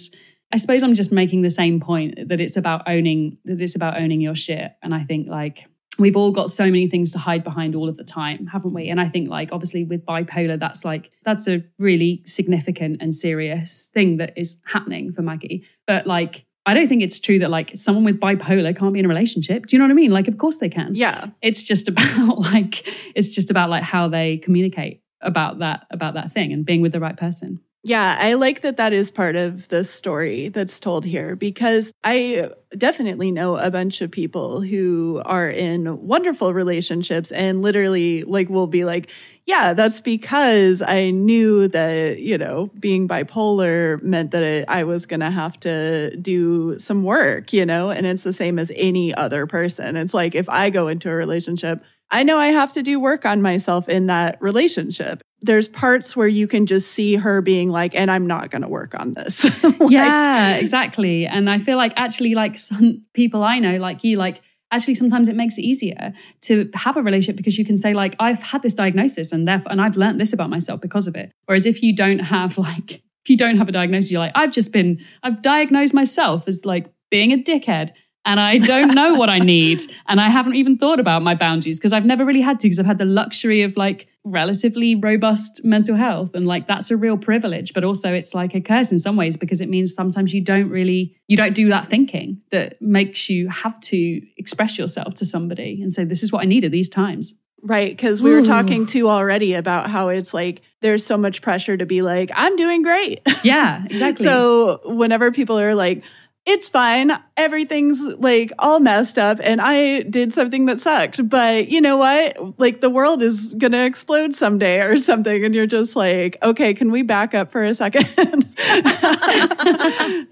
I 0.53 0.59
suppose 0.59 0.83
I'm 0.83 0.95
just 0.95 1.13
making 1.13 1.43
the 1.43 1.51
same 1.51 1.81
point 1.81 2.29
that 2.29 2.41
it's 2.41 2.57
about 2.57 2.89
owning 2.89 3.39
that 3.45 3.61
it's 3.61 3.77
about 3.77 3.99
owning 3.99 4.21
your 4.21 4.35
shit. 4.35 4.73
And 4.83 4.95
I 4.95 5.03
think 5.03 5.29
like 5.29 5.67
we've 5.99 6.17
all 6.17 6.33
got 6.33 6.51
so 6.51 6.65
many 6.65 6.87
things 6.87 7.13
to 7.13 7.19
hide 7.19 7.43
behind 7.43 7.75
all 7.75 7.89
of 7.89 7.97
the 7.97 8.05
time, 8.05 8.47
haven't 8.47 8.73
we? 8.73 8.89
And 8.89 9.01
I 9.01 9.09
think 9.09 9.29
like 9.29 9.53
obviously 9.53 9.85
with 9.85 10.07
bipolar, 10.07 10.59
that's 10.59 10.85
like 10.85 11.11
that's 11.25 11.49
a 11.49 11.65
really 11.79 12.23
significant 12.25 13.03
and 13.03 13.15
serious 13.15 13.91
thing 13.93 14.19
that 14.19 14.33
is 14.37 14.61
happening 14.65 15.13
for 15.13 15.23
Maggie. 15.23 15.67
But 15.87 16.07
like 16.07 16.46
I 16.67 16.75
don't 16.75 16.89
think 16.89 17.03
it's 17.03 17.21
true 17.21 17.39
that 17.39 17.51
like 17.51 17.73
someone 17.77 18.05
with 18.05 18.19
bipolar 18.19 18.77
can't 18.77 18.93
be 18.93 18.99
in 18.99 19.05
a 19.05 19.09
relationship. 19.09 19.67
Do 19.67 19.77
you 19.77 19.79
know 19.79 19.85
what 19.85 19.93
I 19.93 19.95
mean? 19.95 20.11
Like 20.11 20.27
of 20.27 20.37
course 20.37 20.59
they 20.59 20.69
can. 20.69 20.95
Yeah. 20.97 21.29
It's 21.41 21.63
just 21.63 21.89
about 21.89 22.41
like 22.41 22.87
it's 23.15 23.31
just 23.31 23.51
about 23.51 23.71
like 23.71 23.85
how 23.85 24.09
they 24.09 24.39
communicate 24.39 25.03
about 25.21 25.61
that 25.61 25.87
about 25.91 26.15
that 26.15 26.33
thing 26.33 26.53
and 26.53 26.67
being 26.67 26.83
with 26.83 26.93
the 26.93 27.01
right 27.01 27.17
person. 27.17 27.61
Yeah, 27.89 28.17
I 28.19 28.35
like 28.35 28.63
that 28.63 28.79
that 28.79 28.93
is 28.93 29.13
part 29.13 29.37
of 29.37 29.69
the 29.69 29.85
story 29.85 30.49
that's 30.49 30.81
told 30.81 31.05
here 31.05 31.37
because 31.37 31.93
I 32.03 32.51
definitely 32.77 33.31
know 33.31 33.57
a 33.59 33.71
bunch 33.71 34.01
of 34.01 34.11
people 34.11 34.61
who 34.61 35.23
are 35.25 35.49
in 35.49 36.05
wonderful 36.05 36.53
relationships 36.53 37.31
and 37.31 37.63
literally 37.63 38.25
like 38.25 38.49
will 38.49 38.67
be 38.67 38.85
like, 38.85 39.09
yeah, 39.47 39.73
that's 39.73 40.01
because 40.01 40.83
I 40.83 41.11
knew 41.11 41.69
that, 41.69 42.19
you 42.19 42.37
know, 42.37 42.73
being 42.81 43.07
bipolar 43.07 44.03
meant 44.03 44.33
that 44.33 44.65
I 44.69 44.83
was 44.83 45.07
going 45.07 45.21
to 45.21 45.31
have 45.31 45.61
to 45.61 46.17
do 46.17 46.81
some 46.81 47.05
work, 47.05 47.53
you 47.53 47.65
know, 47.65 47.91
and 47.91 48.05
it's 48.05 48.25
the 48.25 48.33
same 48.33 48.59
as 48.59 48.73
any 48.75 49.15
other 49.15 49.47
person. 49.47 49.95
It's 49.95 50.13
like 50.13 50.35
if 50.35 50.49
I 50.49 50.71
go 50.71 50.89
into 50.89 51.09
a 51.09 51.15
relationship, 51.15 51.85
I 52.11 52.25
know 52.25 52.37
I 52.39 52.49
have 52.49 52.73
to 52.73 52.83
do 52.83 52.99
work 52.99 53.25
on 53.25 53.43
myself 53.43 53.89
in 53.89 54.07
that 54.07 54.43
relationship 54.43 55.23
there's 55.43 55.69
parts 55.69 56.17
where 56.17 56.27
you 56.27 56.49
can 56.49 56.67
just 56.67 56.91
see 56.91 57.17
her 57.17 57.41
being 57.41 57.71
like, 57.71 57.95
and 57.95 58.11
I'm 58.11 58.27
not 58.27 58.51
going 58.51 58.63
to 58.63 58.69
work 58.69 58.95
on 58.99 59.13
this. 59.13 59.45
like, 59.63 59.91
yeah, 59.91 60.57
exactly. 60.57 61.27
And 61.27 61.51
I 61.51 61.59
feel 61.59 61.77
like 61.77 61.93
actually, 61.97 62.35
like 62.35 62.59
some 62.59 63.05
people 63.13 63.45
I 63.45 63.59
know, 63.59 63.77
like 63.77 64.03
you, 64.03 64.17
like 64.17 64.41
actually 64.71 64.95
sometimes 64.95 65.29
it 65.29 65.37
makes 65.37 65.59
it 65.59 65.63
easier 65.63 66.13
to 66.43 66.69
have 66.75 66.97
a 66.97 67.03
relationship 67.03 67.37
because 67.37 67.59
you 67.59 67.65
can 67.65 67.77
say 67.77 67.95
like 67.95 68.17
I've 68.19 68.43
had 68.43 68.63
this 68.63 68.75
diagnosis 68.75 69.33
and 69.33 69.47
therefore 69.47 69.71
and 69.71 69.81
I've 69.81 69.97
learned 69.97 70.21
this 70.21 70.33
about 70.33 70.51
myself 70.51 70.81
because 70.81 71.07
of 71.07 71.15
it. 71.15 71.33
Whereas 71.47 71.67
if 71.67 71.83
you 71.83 71.95
don't 71.95 72.19
have 72.19 72.59
like 72.69 72.93
if 72.95 73.31
you 73.31 73.37
don't 73.37 73.57
have 73.57 73.69
a 73.69 73.73
diagnosis, 73.73 74.11
you're 74.11 74.21
like 74.21 74.33
I've 74.35 74.53
just 74.53 74.73
been 74.73 75.01
I've 75.23 75.43
diagnosed 75.43 75.95
myself 75.95 76.49
as 76.49 76.65
like 76.65 76.93
being 77.11 77.33
a 77.33 77.39
dickhead 77.39 77.91
and 78.25 78.41
I 78.41 78.59
don't 78.59 78.95
know 78.95 79.15
what 79.15 79.31
I 79.31 79.39
need. 79.55 79.81
And 80.09 80.21
I 80.21 80.29
haven't 80.29 80.57
even 80.57 80.77
thought 80.77 80.99
about 80.99 81.23
my 81.23 81.35
boundaries 81.35 81.79
because 81.79 81.93
I've 81.93 82.05
never 82.05 82.25
really 82.25 82.41
had 82.41 82.59
to 82.61 82.67
because 82.67 82.81
I've 82.81 82.87
had 82.87 82.99
the 82.99 83.05
luxury 83.05 83.63
of 83.63 83.77
like 83.77 84.09
relatively 84.27 84.97
robust 84.97 85.65
mental 85.65 85.95
health. 85.95 86.35
And 86.35 86.47
like 86.47 86.67
that's 86.67 86.91
a 86.91 86.97
real 86.97 87.17
privilege, 87.17 87.73
but 87.73 87.85
also 87.85 88.13
it's 88.13 88.35
like 88.35 88.55
a 88.55 88.61
curse 88.61 88.91
in 88.91 88.99
some 88.99 89.17
ways 89.17 89.37
because 89.37 89.61
it 89.61 89.69
means 89.69 89.95
sometimes 89.95 90.35
you 90.35 90.43
don't 90.43 90.69
really, 90.69 91.17
you 91.29 91.37
don't 91.37 91.55
do 91.55 91.69
that 91.69 91.87
thinking 91.87 92.43
that 92.51 92.83
makes 92.83 93.31
you 93.31 93.49
have 93.49 93.81
to 93.83 94.21
express 94.37 94.79
yourself 94.79 95.15
to 95.15 95.25
somebody 95.25 95.81
and 95.81 95.93
say, 95.93 96.05
this 96.05 96.25
is 96.25 96.33
what 96.33 96.43
I 96.43 96.47
need 96.47 96.65
at 96.65 96.73
these 96.73 96.89
times. 96.89 97.35
Right. 97.63 97.97
Because 97.97 98.21
we 98.21 98.33
were 98.33 98.43
talking 98.43 98.87
too 98.87 99.09
already 99.09 99.55
about 99.55 99.91
how 99.91 100.09
it's 100.09 100.35
like 100.35 100.61
there's 100.83 101.07
so 101.07 101.17
much 101.17 101.41
pressure 101.41 101.77
to 101.77 101.87
be 101.87 102.03
like, 102.03 102.31
I'm 102.35 102.57
doing 102.57 102.83
great. 102.83 103.21
Yeah, 103.43 103.85
exactly. 103.91 104.25
so 104.25 104.81
whenever 104.85 105.33
people 105.33 105.59
are 105.59 105.75
like, 105.75 106.05
it's 106.47 106.69
fine. 106.69 107.11
Everything's 107.37 108.01
like 108.01 108.53
all 108.61 108.79
messed 108.79 109.19
up 109.19 109.41
and 109.43 109.61
I 109.61 110.03
did 110.03 110.33
something 110.33 110.67
that 110.67 110.81
sucked. 110.81 111.29
But 111.29 111.67
you 111.69 111.81
know 111.81 111.97
what? 111.97 112.57
Like 112.59 112.81
the 112.81 112.89
world 112.89 113.21
is 113.21 113.53
going 113.55 113.73
to 113.73 113.85
explode 113.85 114.33
someday 114.33 114.81
or 114.81 114.97
something. 114.99 115.45
And 115.45 115.57
you're 115.57 115.67
just 115.67 115.97
like, 115.97 116.37
okay, 116.45 116.73
can 116.73 116.93
we 116.93 117.03
back 117.03 117.35
up 117.35 117.51
for 117.51 117.65
a 117.65 117.75
second? 117.75 118.07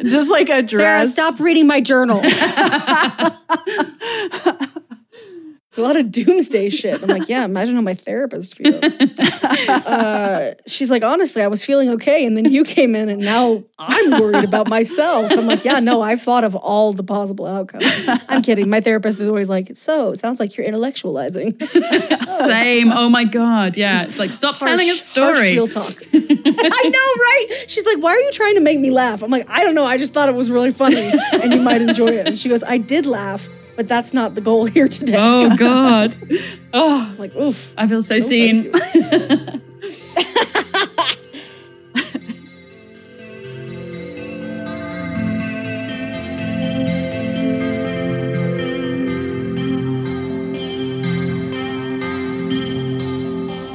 just 0.05 0.31
like 0.31 0.49
address. 0.49 0.71
Sarah, 0.71 1.07
stop 1.09 1.41
reading 1.41 1.67
my 1.67 1.81
journal. 1.81 2.23
It's 5.75 5.81
a 5.81 5.83
lot 5.83 5.97
of 5.97 6.13
doomsday 6.13 6.71
shit. 6.71 7.03
I'm 7.03 7.09
like, 7.09 7.29
yeah, 7.29 7.45
imagine 7.45 7.75
how 7.75 7.81
my 7.81 7.95
therapist 7.95 8.55
feels. 8.55 8.81
uh, 9.61 10.55
she's 10.69 10.89
like, 10.89 11.03
honestly, 11.03 11.43
I 11.43 11.49
was 11.49 11.65
feeling 11.65 11.89
okay. 11.91 12.25
And 12.25 12.37
then 12.37 12.45
you 12.45 12.63
came 12.63 12.95
in 12.95 13.09
and 13.09 13.21
now 13.21 13.65
I'm 13.77 14.21
worried 14.21 14.45
about 14.45 14.69
myself. 14.69 15.33
I'm 15.33 15.49
like, 15.49 15.65
yeah, 15.65 15.81
no, 15.81 16.01
I've 16.01 16.23
thought 16.23 16.45
of 16.45 16.55
all 16.55 16.93
the 16.93 17.03
possible 17.03 17.45
outcomes. 17.45 17.87
I'm 18.29 18.41
kidding. 18.41 18.71
My 18.71 18.81
therapist 18.81 19.19
is 19.19 19.27
always 19.27 19.49
like, 19.49 19.73
so 19.75 20.13
it 20.13 20.21
sounds 20.21 20.39
like 20.39 20.57
you're 20.57 20.65
intellectualizing. 20.65 21.61
Same. 22.47 22.93
Oh 22.93 23.09
my 23.09 23.25
God. 23.25 23.77
Yeah. 23.77 24.05
It's 24.05 24.21
like, 24.21 24.33
stop 24.33 24.61
harsh, 24.61 24.71
telling 24.71 24.91
a 24.91 24.95
story. 24.95 25.55
Real 25.55 25.67
talk. 25.67 25.93
I 26.15 26.19
know, 26.85 27.59
right? 27.59 27.65
She's 27.67 27.85
like, 27.85 27.99
why 27.99 28.13
are 28.13 28.21
you 28.21 28.31
trying 28.31 28.55
to 28.55 28.61
make 28.61 28.79
me 28.79 28.93
laugh? 28.93 29.25
I'm 29.25 29.31
like, 29.33 29.47
I 29.49 29.65
don't 29.65 29.75
know. 29.75 29.87
I 29.87 29.99
just 29.99 30.15
thought 30.15 30.29
it 30.29 30.37
was 30.37 30.53
really 30.53 30.71
funny 30.71 31.11
and 31.33 31.53
you 31.53 31.61
might 31.61 31.83
enjoy 31.83 32.11
it. 32.11 32.29
And 32.29 32.39
she 32.39 32.49
goes, 32.49 32.63
I 32.63 32.79
did 32.79 33.07
laugh 33.07 33.49
but 33.77 33.89
that's 33.89 34.15
not 34.15 34.35
the 34.35 34.41
goal 34.41 34.67
here 34.67 34.89
today. 34.89 35.17
Oh 35.19 35.57
God. 35.59 36.17
Oh, 36.73 37.15
like 37.19 37.35
oof. 37.35 37.73
I 37.77 37.87
feel 37.87 38.03
so 38.03 38.15
no, 38.15 38.21
seen. 38.21 38.73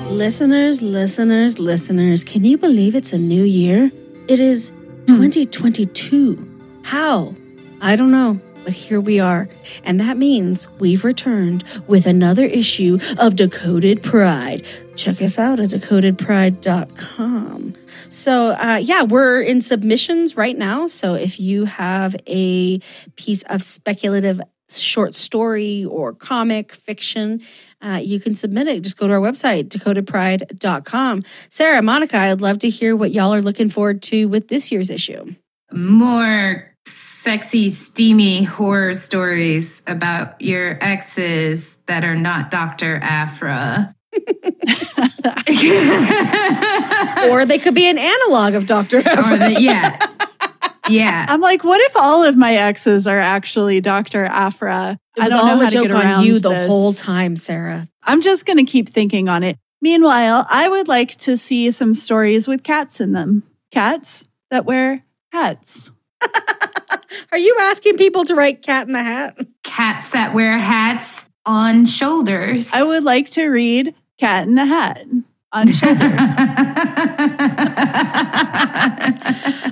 listeners, 0.10 0.82
listeners, 0.82 1.60
listeners, 1.60 2.24
can 2.26 2.44
you 2.44 2.58
believe 2.58 2.94
it's 2.94 3.14
a 3.14 3.18
new 3.18 3.44
year? 3.44 3.90
It 4.28 4.40
is 4.40 4.70
hmm. 5.08 5.16
2022. 5.16 6.46
How? 6.84 7.34
I 7.82 7.96
don't 7.96 8.12
know 8.12 8.40
but 8.64 8.74
here 8.74 9.02
we 9.02 9.20
are. 9.20 9.50
And 9.84 10.00
that 10.00 10.18
means 10.18 10.68
we've 10.80 11.04
returned 11.04 11.64
with 11.88 12.06
another 12.06 12.46
issue 12.46 13.00
of 13.18 13.36
Decoded 13.36 14.04
Pride. 14.04 14.64
Check 14.96 15.22
us 15.22 15.40
out 15.40 15.60
at 15.60 15.70
decodedpride.com. 15.70 17.74
So, 18.10 18.52
uh, 18.52 18.80
yeah, 18.82 19.04
we're 19.04 19.42
in 19.42 19.62
submissions 19.62 20.36
right 20.36 20.58
now. 20.58 20.88
So, 20.88 21.14
if 21.14 21.40
you 21.40 21.66
have 21.66 22.16
a 22.28 22.80
piece 23.16 23.44
of 23.44 23.62
speculative 23.62 24.42
short 24.70 25.16
story 25.16 25.86
or 25.86 26.14
comic 26.14 26.72
fiction, 26.72 27.42
uh, 27.82 28.00
you 28.04 28.20
can 28.20 28.36
submit 28.36 28.68
it. 28.68 28.82
Just 28.82 28.98
go 28.98 29.08
to 29.08 29.14
our 29.14 29.20
website, 29.20 29.70
decodedpride.com. 29.70 31.24
Sarah, 31.50 31.82
Monica, 31.82 32.18
I'd 32.18 32.42
love 32.42 32.60
to 32.60 32.70
hear 32.70 32.96
what 32.96 33.12
y'all 33.12 33.34
are 33.34 33.42
looking 33.42 33.70
forward 33.70 34.02
to 34.04 34.26
with 34.26 34.48
this 34.48 34.72
year's 34.72 34.90
issue. 34.90 35.36
More 35.72 36.69
sexy, 37.30 37.70
steamy 37.70 38.42
horror 38.42 38.92
stories 38.92 39.84
about 39.86 40.42
your 40.42 40.84
exes 40.84 41.78
that 41.86 42.04
are 42.04 42.16
not 42.16 42.50
Dr. 42.50 42.98
Aphra. 43.04 43.94
or 47.30 47.46
they 47.46 47.60
could 47.60 47.76
be 47.76 47.88
an 47.88 48.00
analog 48.00 48.56
of 48.56 48.66
Dr. 48.66 49.08
Aphra. 49.08 49.38
The, 49.38 49.62
yeah. 49.62 50.08
Yeah. 50.90 51.28
I'm 51.30 51.40
like, 51.40 51.64
what 51.64 51.80
if 51.82 51.96
all 51.96 52.24
of 52.24 52.36
my 52.36 52.56
exes 52.56 53.06
are 53.06 53.20
actually 53.20 53.80
Dr. 53.80 54.26
Aphra? 54.26 54.98
It 55.16 55.24
was 55.24 55.32
I 55.32 55.38
don't 55.38 55.46
know 55.46 55.52
all 55.52 55.60
how 55.60 55.68
a 55.68 55.70
to 55.70 55.72
joke 55.72 55.88
get 55.90 55.96
on 55.96 56.26
you 56.26 56.40
the 56.40 56.50
this. 56.50 56.68
whole 56.68 56.94
time, 56.94 57.36
Sarah. 57.36 57.88
I'm 58.02 58.22
just 58.22 58.48
going 58.48 58.58
to 58.58 58.64
keep 58.64 58.90
thinking 58.90 59.30
on 59.30 59.44
it. 59.44 59.56
Meanwhile, 59.84 60.48
I 60.50 60.68
would 60.68 60.88
like 60.88 61.16
to 61.18 61.38
see 61.38 61.70
some 61.70 61.94
stories 61.94 62.48
with 62.48 62.64
cats 62.64 63.00
in 63.00 63.14
them. 63.14 63.44
Cats 63.70 64.24
that 64.50 64.66
wear 64.66 65.04
hats. 65.32 65.92
Are 67.32 67.38
you 67.38 67.58
asking 67.62 67.98
people 67.98 68.26
to 68.26 68.36
write 68.36 68.62
cat 68.62 68.88
in 68.88 68.94
the 68.94 69.04
hat? 69.04 69.38
Cats 69.64 70.12
that 70.12 70.34
wear 70.34 70.58
hats 70.58 71.26
on 71.46 71.86
shoulders. 71.86 72.72
I 72.74 72.84
would 72.84 73.04
like 73.04 73.30
to 73.32 73.48
read 73.48 73.94
Cat 74.18 74.48
in 74.48 74.56
the 74.56 74.66
Hat 74.66 75.06
on 75.52 75.68
shoulders. 75.68 76.10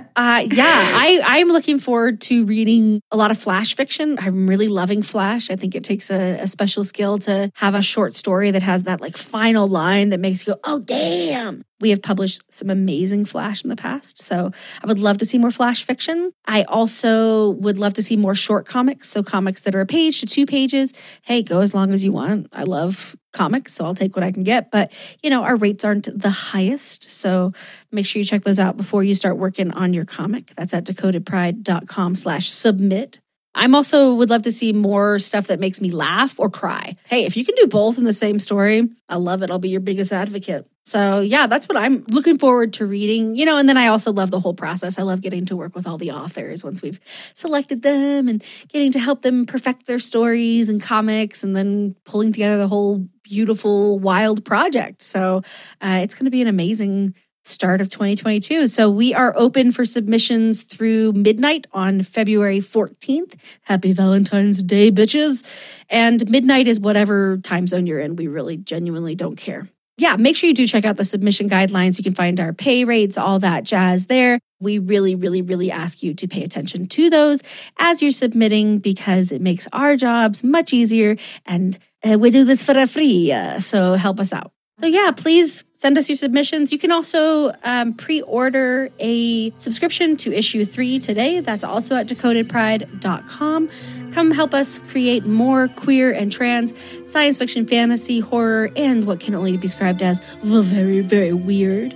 Uh, 0.17 0.39
yeah, 0.51 0.65
I, 0.65 1.21
I'm 1.23 1.49
looking 1.49 1.77
forward 1.77 2.21
to 2.21 2.43
reading 2.45 3.01
a 3.11 3.17
lot 3.17 3.29
of 3.29 3.37
flash 3.37 3.75
fiction. 3.75 4.17
I'm 4.19 4.47
really 4.47 4.67
loving 4.67 5.03
flash. 5.03 5.51
I 5.51 5.55
think 5.55 5.75
it 5.75 5.83
takes 5.83 6.09
a, 6.09 6.39
a 6.39 6.47
special 6.47 6.83
skill 6.83 7.19
to 7.19 7.51
have 7.53 7.75
a 7.75 7.83
short 7.83 8.15
story 8.15 8.49
that 8.49 8.63
has 8.63 8.83
that 8.83 8.99
like 8.99 9.15
final 9.15 9.67
line 9.67 10.09
that 10.09 10.19
makes 10.19 10.47
you 10.47 10.53
go, 10.53 10.59
oh, 10.63 10.79
damn. 10.79 11.61
We 11.79 11.91
have 11.91 12.01
published 12.01 12.41
some 12.51 12.69
amazing 12.69 13.25
flash 13.25 13.63
in 13.63 13.69
the 13.69 13.75
past. 13.75 14.19
So 14.21 14.51
I 14.83 14.87
would 14.87 14.99
love 14.99 15.19
to 15.19 15.25
see 15.25 15.37
more 15.37 15.51
flash 15.51 15.83
fiction. 15.83 16.31
I 16.45 16.63
also 16.63 17.51
would 17.51 17.77
love 17.77 17.93
to 17.95 18.03
see 18.03 18.15
more 18.15 18.35
short 18.35 18.65
comics. 18.65 19.09
So 19.09 19.21
comics 19.21 19.61
that 19.61 19.75
are 19.75 19.81
a 19.81 19.85
page 19.85 20.19
to 20.21 20.25
two 20.25 20.45
pages. 20.45 20.93
Hey, 21.21 21.43
go 21.43 21.61
as 21.61 21.73
long 21.73 21.91
as 21.91 22.03
you 22.03 22.11
want. 22.11 22.47
I 22.51 22.63
love 22.63 23.15
comics, 23.33 23.73
so 23.73 23.85
I'll 23.85 23.93
take 23.93 24.15
what 24.15 24.23
I 24.23 24.31
can 24.31 24.43
get. 24.43 24.71
But, 24.71 24.91
you 25.21 25.29
know, 25.29 25.43
our 25.43 25.55
rates 25.55 25.85
aren't 25.85 26.09
the 26.19 26.29
highest. 26.29 27.03
So 27.03 27.51
make 27.91 28.05
sure 28.05 28.19
you 28.19 28.25
check 28.25 28.41
those 28.41 28.59
out 28.59 28.77
before 28.77 29.03
you 29.03 29.13
start 29.13 29.37
working 29.37 29.71
on 29.71 29.93
your 29.93 30.05
comic. 30.05 30.53
That's 30.57 30.73
at 30.73 30.85
decodedpride.com 30.85 32.15
slash 32.15 32.49
submit. 32.49 33.19
I'm 33.53 33.73
also 33.73 34.13
would 34.13 34.29
love 34.29 34.43
to 34.43 34.51
see 34.51 34.71
more 34.71 35.17
stuff 35.17 35.47
that 35.47 35.59
makes 35.59 35.81
me 35.81 35.89
laugh 35.89 36.39
or 36.39 36.49
cry. 36.49 36.95
Hey, 37.07 37.25
if 37.25 37.35
you 37.35 37.43
can 37.43 37.55
do 37.55 37.65
both 37.67 37.97
in 37.97 38.03
the 38.03 38.13
same 38.13 38.39
story, 38.39 38.87
I 39.09 39.15
love 39.15 39.41
it. 39.41 39.49
I'll 39.49 39.57
be 39.57 39.69
your 39.69 39.81
biggest 39.81 40.11
advocate. 40.11 40.67
So 40.87 41.19
yeah, 41.19 41.47
that's 41.47 41.67
what 41.67 41.77
I'm 41.77 42.05
looking 42.09 42.37
forward 42.37 42.71
to 42.73 42.85
reading. 42.85 43.35
You 43.35 43.43
know, 43.43 43.57
and 43.57 43.67
then 43.67 43.75
I 43.75 43.87
also 43.87 44.13
love 44.13 44.31
the 44.31 44.39
whole 44.39 44.53
process. 44.53 44.97
I 44.97 45.01
love 45.01 45.19
getting 45.19 45.45
to 45.47 45.55
work 45.57 45.75
with 45.75 45.85
all 45.85 45.97
the 45.97 46.11
authors 46.11 46.63
once 46.63 46.81
we've 46.81 47.01
selected 47.33 47.81
them 47.81 48.29
and 48.29 48.41
getting 48.69 48.93
to 48.93 48.99
help 48.99 49.21
them 49.21 49.45
perfect 49.45 49.85
their 49.85 49.99
stories 49.99 50.69
and 50.69 50.81
comics 50.81 51.43
and 51.43 51.53
then 51.57 51.97
pulling 52.05 52.31
together 52.31 52.57
the 52.57 52.69
whole 52.69 53.05
beautiful, 53.21 53.99
wild 53.99 54.45
project. 54.45 55.01
So 55.01 55.41
uh, 55.81 55.99
it's 56.03 56.15
going 56.15 56.23
to 56.23 56.31
be 56.31 56.41
an 56.41 56.47
amazing 56.47 57.13
start 57.43 57.81
of 57.81 57.89
2022. 57.89 58.67
So 58.67 58.89
we 58.89 59.13
are 59.13 59.33
open 59.35 59.73
for 59.73 59.83
submissions 59.83 60.63
through 60.63 61.11
midnight 61.11 61.67
on 61.73 62.01
February 62.01 62.59
14th. 62.59 63.35
Happy 63.63 63.91
Valentine's 63.91 64.63
Day, 64.63 64.89
bitches. 64.89 65.45
And 65.89 66.29
midnight 66.29 66.69
is 66.69 66.79
whatever 66.79 67.39
time 67.39 67.67
zone 67.67 67.87
you're 67.87 67.99
in. 67.99 68.15
We 68.15 68.27
really 68.27 68.55
genuinely 68.55 69.15
don't 69.15 69.35
care. 69.35 69.67
Yeah, 69.99 70.15
make 70.15 70.35
sure 70.35 70.47
you 70.47 70.53
do 70.53 70.67
check 70.67 70.85
out 70.85 70.97
the 70.97 71.03
submission 71.03 71.49
guidelines. 71.49 71.97
You 71.97 72.03
can 72.03 72.13
find 72.13 72.39
our 72.39 72.53
pay 72.53 72.83
rates, 72.83 73.17
all 73.17 73.39
that 73.39 73.63
jazz 73.63 74.05
there. 74.05 74.39
We 74.59 74.77
really, 74.77 75.15
really, 75.15 75.41
really 75.41 75.71
ask 75.71 76.03
you 76.03 76.13
to 76.15 76.27
pay 76.27 76.43
attention 76.43 76.87
to 76.87 77.09
those 77.09 77.41
as 77.77 78.01
you're 78.01 78.11
submitting 78.11 78.77
because 78.77 79.31
it 79.31 79.41
makes 79.41 79.67
our 79.73 79.95
jobs 79.95 80.43
much 80.43 80.71
easier 80.71 81.17
and 81.45 81.77
uh, 82.07 82.17
we 82.19 82.29
do 82.29 82.43
this 82.45 82.63
for 82.63 82.85
free. 82.85 83.31
Uh, 83.31 83.59
so 83.59 83.95
help 83.95 84.19
us 84.19 84.31
out. 84.31 84.51
So, 84.79 84.85
yeah, 84.85 85.09
please 85.09 85.65
send 85.77 85.97
us 85.97 86.07
your 86.07 86.15
submissions. 86.15 86.71
You 86.71 86.77
can 86.77 86.91
also 86.91 87.51
um, 87.63 87.95
pre 87.95 88.21
order 88.21 88.89
a 88.99 89.51
subscription 89.57 90.15
to 90.17 90.31
issue 90.31 90.65
three 90.65 90.99
today. 90.99 91.39
That's 91.39 91.63
also 91.63 91.95
at 91.95 92.07
decodedpride.com. 92.07 93.71
Come 94.17 94.31
help 94.31 94.55
us 94.55 94.79
create 94.79 95.27
more 95.27 95.67
queer 95.67 96.11
and 96.11 96.31
trans 96.31 96.73
science 97.03 97.37
fiction, 97.37 97.67
fantasy, 97.67 98.19
horror, 98.19 98.71
and 98.75 99.05
what 99.05 99.19
can 99.19 99.35
only 99.35 99.51
be 99.51 99.59
described 99.59 100.01
as 100.01 100.21
the 100.41 100.63
very, 100.63 101.01
very 101.01 101.33
weird. 101.33 101.93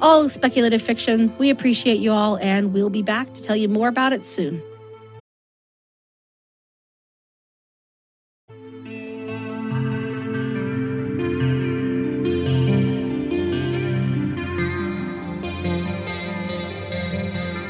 All 0.00 0.28
speculative 0.28 0.80
fiction. 0.80 1.36
We 1.36 1.50
appreciate 1.50 1.98
you 1.98 2.12
all, 2.12 2.36
and 2.36 2.72
we'll 2.72 2.90
be 2.90 3.02
back 3.02 3.34
to 3.34 3.42
tell 3.42 3.56
you 3.56 3.68
more 3.68 3.88
about 3.88 4.12
it 4.12 4.24
soon. 4.24 4.62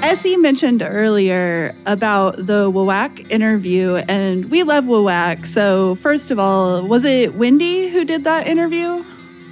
Essie 0.04 0.36
mentioned 0.36 0.82
earlier 0.82 1.74
about 1.86 2.36
the 2.36 2.70
WAWAC 2.70 3.30
interview, 3.30 3.94
and 4.06 4.50
we 4.50 4.62
love 4.62 4.84
WAWAC. 4.84 5.46
So, 5.46 5.94
first 5.94 6.30
of 6.30 6.38
all, 6.38 6.86
was 6.86 7.06
it 7.06 7.36
Wendy 7.36 7.88
who 7.88 8.04
did 8.04 8.22
that 8.24 8.46
interview? 8.46 9.02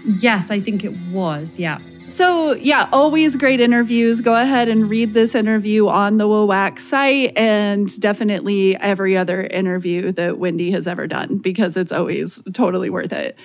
Yes, 0.05 0.51
I 0.51 0.61
think 0.61 0.85
it 0.85 0.95
was. 1.11 1.59
Yeah. 1.59 1.79
So, 2.11 2.53
yeah, 2.53 2.87
always 2.93 3.35
great 3.35 3.63
interviews. 3.63 4.21
Go 4.21 4.35
ahead 4.35 4.69
and 4.69 4.91
read 4.91 5.15
this 5.15 5.35
interview 5.35 5.89
on 5.89 6.19
the 6.19 6.29
WAWAC 6.29 6.79
site 6.81 7.35
and 7.35 7.99
definitely 7.99 8.77
every 8.77 9.17
other 9.17 9.45
interview 9.45 10.13
that 10.13 10.37
Wendy 10.37 10.71
has 10.73 10.87
ever 10.87 11.07
done 11.07 11.39
because 11.39 11.79
it's 11.79 11.93
always 11.93 12.43
totally 12.53 12.91
worth 12.91 13.15
it. 13.15 13.39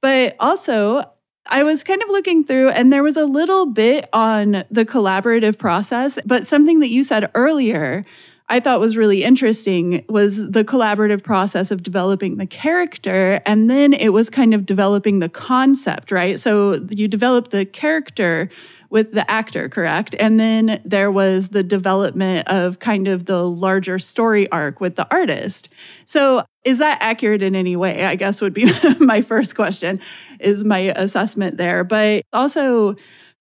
But 0.00 0.36
also, 0.38 1.10
I 1.46 1.62
was 1.64 1.82
kind 1.82 2.02
of 2.02 2.08
looking 2.08 2.44
through 2.44 2.70
and 2.70 2.92
there 2.92 3.02
was 3.02 3.16
a 3.16 3.26
little 3.26 3.66
bit 3.66 4.08
on 4.12 4.64
the 4.70 4.84
collaborative 4.84 5.58
process, 5.58 6.18
but 6.24 6.46
something 6.46 6.80
that 6.80 6.90
you 6.90 7.04
said 7.04 7.30
earlier 7.34 8.04
I 8.52 8.60
thought 8.60 8.80
was 8.80 8.98
really 8.98 9.24
interesting 9.24 10.04
was 10.10 10.36
the 10.36 10.62
collaborative 10.62 11.22
process 11.22 11.70
of 11.70 11.82
developing 11.82 12.36
the 12.36 12.44
character. 12.44 13.40
And 13.46 13.70
then 13.70 13.94
it 13.94 14.10
was 14.10 14.28
kind 14.28 14.52
of 14.52 14.66
developing 14.66 15.20
the 15.20 15.30
concept, 15.30 16.12
right? 16.12 16.38
So 16.38 16.86
you 16.90 17.08
develop 17.08 17.48
the 17.48 17.64
character 17.64 18.50
with 18.92 19.12
the 19.12 19.28
actor, 19.28 19.70
correct? 19.70 20.14
And 20.20 20.38
then 20.38 20.82
there 20.84 21.10
was 21.10 21.48
the 21.48 21.62
development 21.62 22.46
of 22.48 22.78
kind 22.78 23.08
of 23.08 23.24
the 23.24 23.48
larger 23.48 23.98
story 23.98 24.48
arc 24.52 24.82
with 24.82 24.96
the 24.96 25.10
artist. 25.10 25.70
So 26.04 26.44
is 26.62 26.78
that 26.78 26.98
accurate 27.00 27.42
in 27.42 27.56
any 27.56 27.74
way? 27.74 28.04
I 28.04 28.16
guess 28.16 28.42
would 28.42 28.52
be 28.52 28.70
my 29.00 29.22
first 29.22 29.54
question, 29.54 29.98
is 30.40 30.62
my 30.62 30.92
assessment 30.94 31.56
there. 31.56 31.84
But 31.84 32.22
also, 32.34 32.94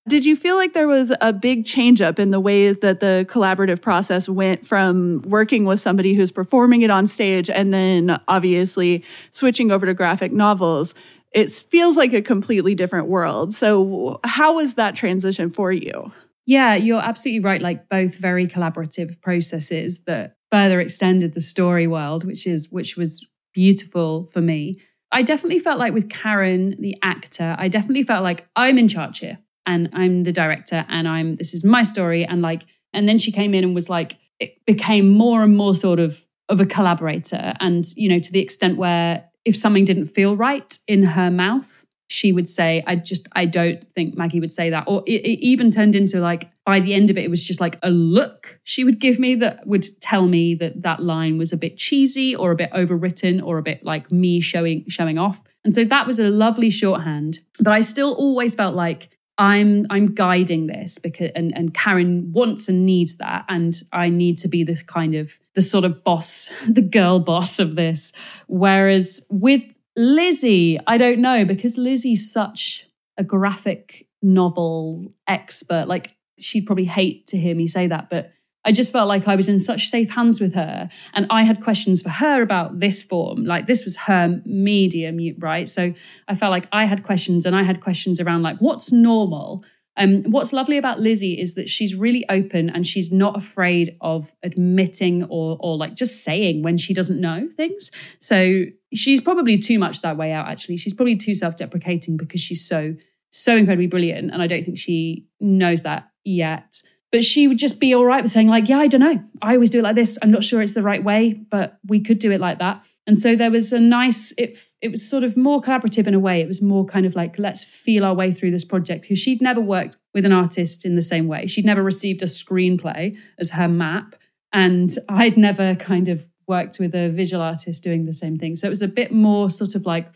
did 0.07 0.23
you 0.23 0.37
feel 0.37 0.55
like 0.55 0.71
there 0.73 0.87
was 0.87 1.13
a 1.19 1.33
big 1.33 1.65
change 1.65 2.01
up 2.01 2.17
in 2.17 2.31
the 2.31 2.39
way 2.39 2.71
that 2.71 3.01
the 3.01 3.27
collaborative 3.29 3.81
process 3.81 4.29
went 4.29 4.65
from 4.65 5.21
working 5.23 5.65
with 5.65 5.81
somebody 5.81 6.13
who's 6.13 6.31
performing 6.31 6.81
it 6.81 6.89
on 6.89 7.07
stage 7.07 7.49
and 7.49 7.73
then 7.73 8.17
obviously 8.29 9.03
switching 9.31 9.69
over 9.69 9.85
to 9.85 9.93
graphic 9.93 10.31
novels? 10.31 10.95
It 11.33 11.49
feels 11.49 11.95
like 11.95 12.13
a 12.13 12.21
completely 12.21 12.75
different 12.75 13.07
world. 13.07 13.53
So, 13.53 14.19
how 14.23 14.55
was 14.55 14.73
that 14.75 14.95
transition 14.95 15.49
for 15.49 15.71
you? 15.71 16.11
Yeah, 16.45 16.75
you're 16.75 17.01
absolutely 17.01 17.43
right. 17.43 17.61
Like 17.61 17.87
both 17.87 18.17
very 18.17 18.47
collaborative 18.47 19.21
processes 19.21 20.01
that 20.01 20.35
further 20.51 20.81
extended 20.81 21.33
the 21.33 21.39
story 21.39 21.87
world, 21.87 22.25
which 22.25 22.45
is 22.45 22.71
which 22.71 22.97
was 22.97 23.25
beautiful 23.53 24.29
for 24.33 24.41
me. 24.41 24.81
I 25.11 25.23
definitely 25.23 25.59
felt 25.59 25.79
like 25.79 25.93
with 25.93 26.09
Karen, 26.09 26.75
the 26.79 26.97
actor, 27.03 27.55
I 27.57 27.67
definitely 27.67 28.03
felt 28.03 28.23
like 28.23 28.47
I'm 28.55 28.77
in 28.77 28.87
charge 28.87 29.19
here 29.19 29.37
and 29.65 29.89
I'm 29.93 30.23
the 30.23 30.31
director 30.31 30.85
and 30.89 31.07
I'm 31.07 31.35
this 31.35 31.53
is 31.53 31.63
my 31.63 31.83
story 31.83 32.25
and 32.25 32.41
like 32.41 32.63
and 32.93 33.07
then 33.07 33.17
she 33.17 33.31
came 33.31 33.53
in 33.53 33.63
and 33.63 33.75
was 33.75 33.89
like 33.89 34.17
it 34.39 34.65
became 34.65 35.09
more 35.09 35.43
and 35.43 35.55
more 35.55 35.75
sort 35.75 35.99
of 35.99 36.25
of 36.49 36.59
a 36.59 36.65
collaborator 36.65 37.53
and 37.59 37.85
you 37.95 38.09
know 38.09 38.19
to 38.19 38.31
the 38.31 38.41
extent 38.41 38.77
where 38.77 39.23
if 39.45 39.55
something 39.55 39.85
didn't 39.85 40.05
feel 40.05 40.35
right 40.35 40.77
in 40.87 41.03
her 41.03 41.31
mouth 41.31 41.85
she 42.07 42.33
would 42.33 42.49
say 42.49 42.83
i 42.87 42.95
just 42.95 43.27
i 43.33 43.45
don't 43.45 43.89
think 43.91 44.17
maggie 44.17 44.39
would 44.39 44.53
say 44.53 44.69
that. 44.69 44.83
Or 44.85 45.01
it, 45.07 45.21
it 45.21 45.39
even 45.39 45.71
turned 45.71 45.95
into 45.95 46.19
like 46.19 46.51
by 46.65 46.79
the 46.79 46.93
end 46.93 47.09
of 47.09 47.17
it 47.17 47.23
it 47.23 47.29
was 47.29 47.43
just 47.43 47.61
like 47.61 47.79
a 47.83 47.89
look 47.89 48.59
she 48.63 48.83
would 48.83 48.99
give 48.99 49.17
me 49.17 49.35
that 49.35 49.65
would 49.65 49.87
tell 50.01 50.27
me 50.27 50.53
that 50.55 50.81
that 50.81 51.01
line 51.01 51.37
was 51.37 51.53
a 51.53 51.57
bit 51.57 51.77
cheesy 51.77 52.35
or 52.35 52.51
a 52.51 52.55
bit 52.55 52.71
overwritten 52.71 53.41
or 53.43 53.57
a 53.57 53.63
bit 53.63 53.83
like 53.83 54.11
me 54.11 54.39
showing 54.41 54.83
showing 54.89 55.17
off. 55.17 55.41
And 55.63 55.73
so 55.75 55.85
that 55.85 56.07
was 56.07 56.19
a 56.19 56.29
lovely 56.29 56.69
shorthand 56.69 57.39
but 57.59 57.71
i 57.71 57.81
still 57.81 58.13
always 58.15 58.55
felt 58.55 58.75
like 58.75 59.09
I'm 59.41 59.87
I'm 59.89 60.13
guiding 60.13 60.67
this 60.67 60.99
because 60.99 61.31
and 61.35 61.51
and 61.57 61.73
Karen 61.73 62.31
wants 62.31 62.69
and 62.69 62.85
needs 62.85 63.17
that. 63.17 63.43
And 63.49 63.75
I 63.91 64.09
need 64.09 64.37
to 64.39 64.47
be 64.47 64.63
this 64.63 64.83
kind 64.83 65.15
of 65.15 65.39
the 65.55 65.63
sort 65.63 65.83
of 65.83 66.03
boss 66.03 66.51
the 66.69 66.83
girl 66.83 67.19
boss 67.19 67.57
of 67.57 67.75
this. 67.75 68.13
Whereas 68.47 69.25
with 69.31 69.63
Lizzie 69.97 70.79
I 70.85 70.99
don't 70.99 71.19
know 71.19 71.43
because 71.43 71.75
Lizzie's 71.75 72.31
such 72.31 72.87
a 73.17 73.23
graphic 73.23 74.07
novel 74.21 75.11
expert 75.27 75.87
like 75.87 76.15
she'd 76.37 76.67
probably 76.67 76.85
hate 76.85 77.25
to 77.27 77.37
hear 77.37 77.55
me 77.55 77.67
say 77.67 77.87
that 77.87 78.09
but 78.11 78.31
I 78.63 78.71
just 78.71 78.91
felt 78.91 79.07
like 79.07 79.27
I 79.27 79.35
was 79.35 79.49
in 79.49 79.59
such 79.59 79.89
safe 79.89 80.11
hands 80.11 80.39
with 80.39 80.53
her. 80.55 80.89
And 81.13 81.25
I 81.29 81.43
had 81.43 81.63
questions 81.63 82.01
for 82.01 82.09
her 82.09 82.41
about 82.41 82.79
this 82.79 83.01
form. 83.01 83.45
Like 83.45 83.67
this 83.67 83.83
was 83.83 83.95
her 83.97 84.41
medium, 84.45 85.17
right? 85.39 85.67
So 85.67 85.93
I 86.27 86.35
felt 86.35 86.51
like 86.51 86.67
I 86.71 86.85
had 86.85 87.03
questions 87.03 87.45
and 87.45 87.55
I 87.55 87.63
had 87.63 87.81
questions 87.81 88.19
around 88.19 88.43
like 88.43 88.57
what's 88.59 88.91
normal 88.91 89.63
Um, 89.97 90.23
what's 90.31 90.53
lovely 90.53 90.77
about 90.77 91.01
Lizzie 91.01 91.37
is 91.39 91.55
that 91.55 91.67
she's 91.67 91.95
really 91.95 92.23
open 92.29 92.69
and 92.69 92.87
she's 92.87 93.11
not 93.11 93.35
afraid 93.35 93.97
of 93.99 94.33
admitting 94.41 95.25
or 95.25 95.57
or 95.59 95.75
like 95.75 95.95
just 95.95 96.23
saying 96.23 96.63
when 96.63 96.77
she 96.77 96.93
doesn't 96.93 97.19
know 97.19 97.49
things. 97.57 97.91
So 98.19 98.63
she's 98.93 99.21
probably 99.21 99.57
too 99.59 99.79
much 99.79 100.01
that 100.01 100.15
way 100.15 100.31
out. 100.31 100.47
Actually, 100.47 100.77
she's 100.77 100.93
probably 100.93 101.17
too 101.17 101.35
self-deprecating 101.35 102.17
because 102.17 102.41
she's 102.41 102.65
so 102.65 102.95
so 103.31 103.55
incredibly 103.57 103.87
brilliant, 103.87 104.31
and 104.31 104.41
I 104.41 104.47
don't 104.47 104.63
think 104.63 104.77
she 104.77 105.27
knows 105.39 105.81
that 105.83 106.09
yet. 106.23 106.81
But 107.11 107.25
she 107.25 107.47
would 107.47 107.57
just 107.57 107.79
be 107.79 107.93
all 107.93 108.05
right 108.05 108.23
with 108.23 108.31
saying 108.31 108.47
like, 108.47 108.69
"Yeah, 108.69 108.79
I 108.79 108.87
don't 108.87 109.01
know. 109.01 109.23
I 109.41 109.55
always 109.55 109.69
do 109.69 109.79
it 109.79 109.83
like 109.83 109.95
this. 109.95 110.17
I'm 110.21 110.31
not 110.31 110.43
sure 110.43 110.61
it's 110.61 110.73
the 110.73 110.81
right 110.81 111.03
way, 111.03 111.33
but 111.33 111.77
we 111.85 111.99
could 111.99 112.19
do 112.19 112.31
it 112.31 112.39
like 112.39 112.59
that." 112.59 112.83
And 113.07 113.17
so 113.17 113.35
there 113.35 113.51
was 113.51 113.73
a 113.73 113.79
nice 113.79 114.31
it 114.37 114.57
it 114.81 114.89
was 114.89 115.07
sort 115.07 115.23
of 115.23 115.35
more 115.35 115.61
collaborative 115.61 116.07
in 116.07 116.13
a 116.13 116.19
way. 116.19 116.41
It 116.41 116.47
was 116.47 116.61
more 116.61 116.85
kind 116.85 117.05
of 117.05 117.15
like 117.15 117.37
let's 117.37 117.63
feel 117.63 118.05
our 118.05 118.13
way 118.13 118.31
through 118.31 118.51
this 118.51 118.65
project 118.65 119.03
because 119.03 119.19
she'd 119.19 119.41
never 119.41 119.61
worked 119.61 119.97
with 120.13 120.25
an 120.25 120.31
artist 120.31 120.85
in 120.85 120.95
the 120.95 121.01
same 121.01 121.27
way. 121.27 121.47
She'd 121.47 121.65
never 121.65 121.83
received 121.83 122.21
a 122.21 122.25
screenplay 122.25 123.15
as 123.37 123.51
her 123.51 123.67
map, 123.67 124.15
and 124.53 124.89
I'd 125.09 125.37
never 125.37 125.75
kind 125.75 126.07
of 126.07 126.27
worked 126.47 126.79
with 126.79 126.93
a 126.95 127.09
visual 127.09 127.41
artist 127.41 127.83
doing 127.83 128.05
the 128.05 128.13
same 128.13 128.37
thing. 128.37 128.55
So 128.55 128.67
it 128.67 128.69
was 128.69 128.81
a 128.81 128.87
bit 128.87 129.11
more 129.11 129.49
sort 129.49 129.75
of 129.75 129.85
like, 129.85 130.07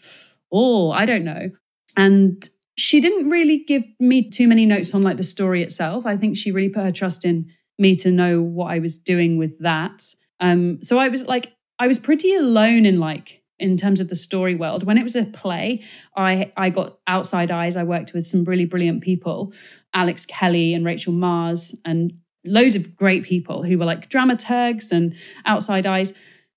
oh, 0.52 0.91
I 0.91 1.06
don't 1.06 1.24
know. 1.24 1.50
And 1.98 2.48
she 2.78 2.99
didn't 2.99 3.30
really 3.30 3.59
give 3.59 3.86
me 3.99 4.30
too 4.30 4.47
many 4.47 4.65
notes 4.65 4.93
on 4.93 5.03
like 5.03 5.17
the 5.17 5.23
story 5.23 5.63
itself. 5.63 6.05
I 6.05 6.17
think 6.17 6.38
she 6.38 6.51
really 6.51 6.69
put 6.69 6.84
her 6.84 6.91
trust 6.91 7.26
in 7.26 7.51
me 7.78 7.95
to 7.97 8.11
know 8.11 8.41
what 8.41 8.71
I 8.71 8.80
was 8.80 8.97
doing 8.97 9.38
with 9.38 9.59
that. 9.59 10.03
Um, 10.39 10.84
so 10.84 10.97
I 10.97 11.07
was 11.07 11.26
like, 11.26 11.53
I 11.80 11.88
was 11.88 11.99
pretty 11.99 12.34
alone 12.34 12.86
in 12.86 12.99
like 12.99 13.41
in 13.57 13.78
terms 13.78 14.01
of 14.01 14.09
the 14.09 14.15
story 14.15 14.55
world. 14.55 14.84
When 14.84 14.97
it 14.97 15.03
was 15.03 15.15
a 15.15 15.26
play, 15.26 15.84
I 16.15 16.51
I 16.57 16.69
got 16.69 16.99
outside 17.07 17.51
eyes. 17.51 17.76
I 17.76 17.84
worked 17.84 18.13
with 18.13 18.28
some 18.28 18.43
really 18.43 18.65
brilliant 18.65 19.01
people, 19.01 19.53
Alex 19.93 20.26
Kelly 20.26 20.73
and 20.73 20.86
Rachel 20.86 21.13
Mars, 21.13 21.76
and 21.86 22.13
loads 22.45 22.76
of 22.76 22.95
great 22.95 23.23
people 23.23 23.63
who 23.63 23.78
were 23.78 23.86
like 23.86 24.09
dramaturgs 24.09 24.91
and 24.91 25.15
outside 25.45 25.86
eyes. 25.86 26.13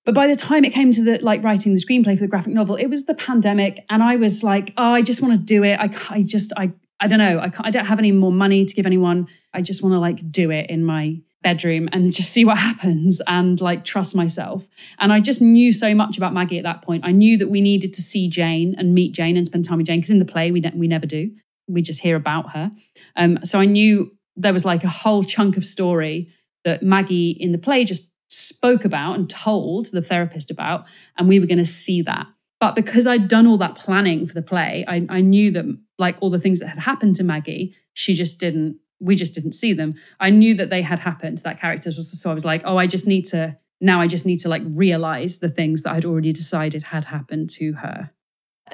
But 0.09 0.15
by 0.15 0.27
the 0.27 0.37
time 0.37 0.65
it 0.65 0.73
came 0.73 0.91
to 0.93 1.03
the 1.03 1.19
like 1.23 1.45
writing 1.45 1.75
the 1.75 1.79
screenplay 1.79 2.15
for 2.15 2.23
the 2.23 2.29
graphic 2.29 2.55
novel, 2.55 2.77
it 2.77 2.87
was 2.87 3.05
the 3.05 3.13
pandemic, 3.13 3.85
and 3.91 4.03
I 4.03 4.17
was 4.17 4.43
like, 4.43 4.73
oh, 4.79 4.93
I 4.93 5.03
just 5.03 5.21
want 5.21 5.35
to 5.35 5.39
do 5.39 5.65
it. 5.65 5.79
I 5.79 5.91
I 6.09 6.23
just 6.23 6.51
I 6.57 6.73
I 6.99 7.09
don't 7.09 7.19
know. 7.19 7.39
I 7.39 7.53
I 7.61 7.71
don't 7.71 7.85
have 7.85 7.99
any 7.99 8.11
more 8.11 8.33
money 8.33 8.65
to 8.65 8.75
give 8.75 8.87
anyone. 8.87 9.27
I 9.53 9.61
just 9.61 9.83
want 9.83 9.93
to 9.93 9.99
like 9.99 10.33
do 10.33 10.51
it 10.51 10.71
in 10.71 10.83
my 10.83 11.21
bedroom 11.43 11.91
and 11.93 12.11
just 12.19 12.31
see 12.31 12.47
what 12.47 12.57
happens 12.57 13.21
and 13.27 13.61
like 13.61 13.85
trust 13.85 14.17
myself. 14.17 14.67
And 14.99 15.13
I 15.13 15.21
just 15.21 15.43
knew 15.43 15.75
so 15.75 15.95
much 15.95 16.17
about 16.17 16.33
Maggie 16.33 16.57
at 16.57 16.65
that 16.65 16.81
point. 16.81 17.05
I 17.05 17.13
knew 17.13 17.37
that 17.37 17.51
we 17.51 17.61
needed 17.61 17.93
to 17.93 18.01
see 18.01 18.31
Jane 18.31 18.75
and 18.79 18.95
meet 18.95 19.13
Jane 19.13 19.37
and 19.37 19.45
spend 19.45 19.67
time 19.67 19.77
with 19.77 19.89
Jane 19.89 19.99
because 19.99 20.09
in 20.09 20.21
the 20.21 20.25
play 20.25 20.51
we 20.51 20.63
we 20.75 20.89
never 20.89 21.05
do. 21.05 21.31
We 21.67 21.83
just 21.83 22.01
hear 22.01 22.17
about 22.17 22.53
her. 22.53 22.71
Um, 23.15 23.41
so 23.45 23.61
I 23.61 23.67
knew 23.67 24.11
there 24.37 24.55
was 24.55 24.65
like 24.65 24.85
a 24.85 24.89
whole 24.89 25.23
chunk 25.23 25.59
of 25.59 25.67
story 25.67 26.33
that 26.65 26.83
Maggie 26.83 27.37
in 27.39 27.53
the 27.53 27.59
play 27.59 27.85
just 27.85 28.08
spoke 28.29 28.85
about 28.85 29.17
and 29.17 29.29
told 29.29 29.87
the 29.87 30.03
therapist 30.03 30.51
about, 30.51 30.85
and 31.17 31.29
we 31.29 31.41
were 31.41 31.47
going 31.47 31.59
to 31.59 31.67
see 31.67 32.03
that. 32.03 32.27
But 32.61 32.75
because 32.75 33.07
I'd 33.07 33.29
done 33.29 33.47
all 33.47 33.59
that 33.59 33.75
planning 33.75 34.27
for 34.27 34.35
the 34.35 34.43
play, 34.43 34.85
I, 34.89 35.07
I 35.09 35.21
knew 35.21 35.51
that 35.53 35.65
like 35.99 36.17
all 36.21 36.31
the 36.31 36.41
things 36.41 36.61
that 36.61 36.69
had 36.69 36.79
happened 36.79 37.17
to 37.17 37.25
Maggie, 37.25 37.75
she 37.95 38.15
just 38.15 38.39
didn't 38.39 38.79
we 39.01 39.15
just 39.15 39.35
didn't 39.35 39.53
see 39.53 39.73
them. 39.73 39.95
I 40.19 40.31
knew 40.31 40.55
that 40.57 40.71
they 40.71 40.83
had 40.83 40.99
happened. 40.99 41.39
to 41.39 41.45
That 41.45 41.61
character 41.61 41.93
so 41.93 42.31
I 42.31 42.35
was 42.35 42.45
like, 42.45 42.63
oh, 42.65 42.77
I 42.77 42.89
just 42.89 43.07
need 43.07 43.27
to 43.27 43.57
now. 43.81 44.01
I 44.01 44.09
just 44.09 44.27
need 44.27 44.41
to 44.41 44.49
like 44.49 44.63
realize 44.67 45.39
the 45.39 45.49
things 45.49 45.85
that 45.85 45.93
I'd 45.93 46.05
already 46.05 46.33
decided 46.33 46.83
had 46.85 47.05
happened 47.05 47.51
to 47.51 47.75
her. 47.75 48.11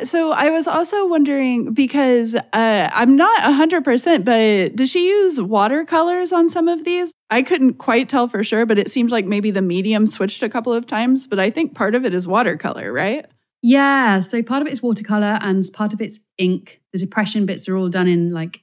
So 0.03 0.33
I 0.33 0.51
was 0.51 0.67
also 0.67 1.07
wondering 1.07 1.73
because 1.73 2.35
uh, 2.35 2.91
I'm 2.93 3.17
not 3.17 3.43
100%, 3.43 4.25
but 4.25 4.77
does 4.77 4.91
she 4.91 5.09
use 5.09 5.41
watercolors 5.41 6.33
on 6.33 6.49
some 6.49 6.69
of 6.69 6.85
these? 6.85 7.13
I 7.31 7.43
couldn't 7.43 7.75
quite 7.75 8.09
tell 8.09 8.27
for 8.29 8.43
sure, 8.43 8.67
but 8.67 8.79
it 8.79 8.91
seems 8.91 9.13
like 9.13 9.25
maybe 9.25 9.51
the 9.51 9.63
medium 9.63 10.07
switched 10.07 10.43
a 10.43 10.49
couple 10.49 10.73
of 10.73 10.87
times, 10.87 11.27
but 11.27 11.39
I 11.39 11.51
think 11.51 11.75
part 11.75 11.95
of 11.95 12.05
it 12.05 12.15
is 12.15 12.27
watercolor, 12.27 12.93
right? 12.93 13.27
Yeah. 13.63 14.21
So 14.21 14.43
part 14.43 14.63
of 14.63 14.69
it 14.69 14.73
is 14.73 14.83
watercolor 14.83 15.39
and 15.41 15.65
part 15.73 15.93
of 15.93 16.01
it's 16.01 16.19
ink. 16.37 16.81
The 16.93 16.99
depression 16.99 17.47
bits 17.47 17.69
are 17.69 17.77
all 17.77 17.89
done 17.89 18.09
in 18.09 18.33
like 18.33 18.61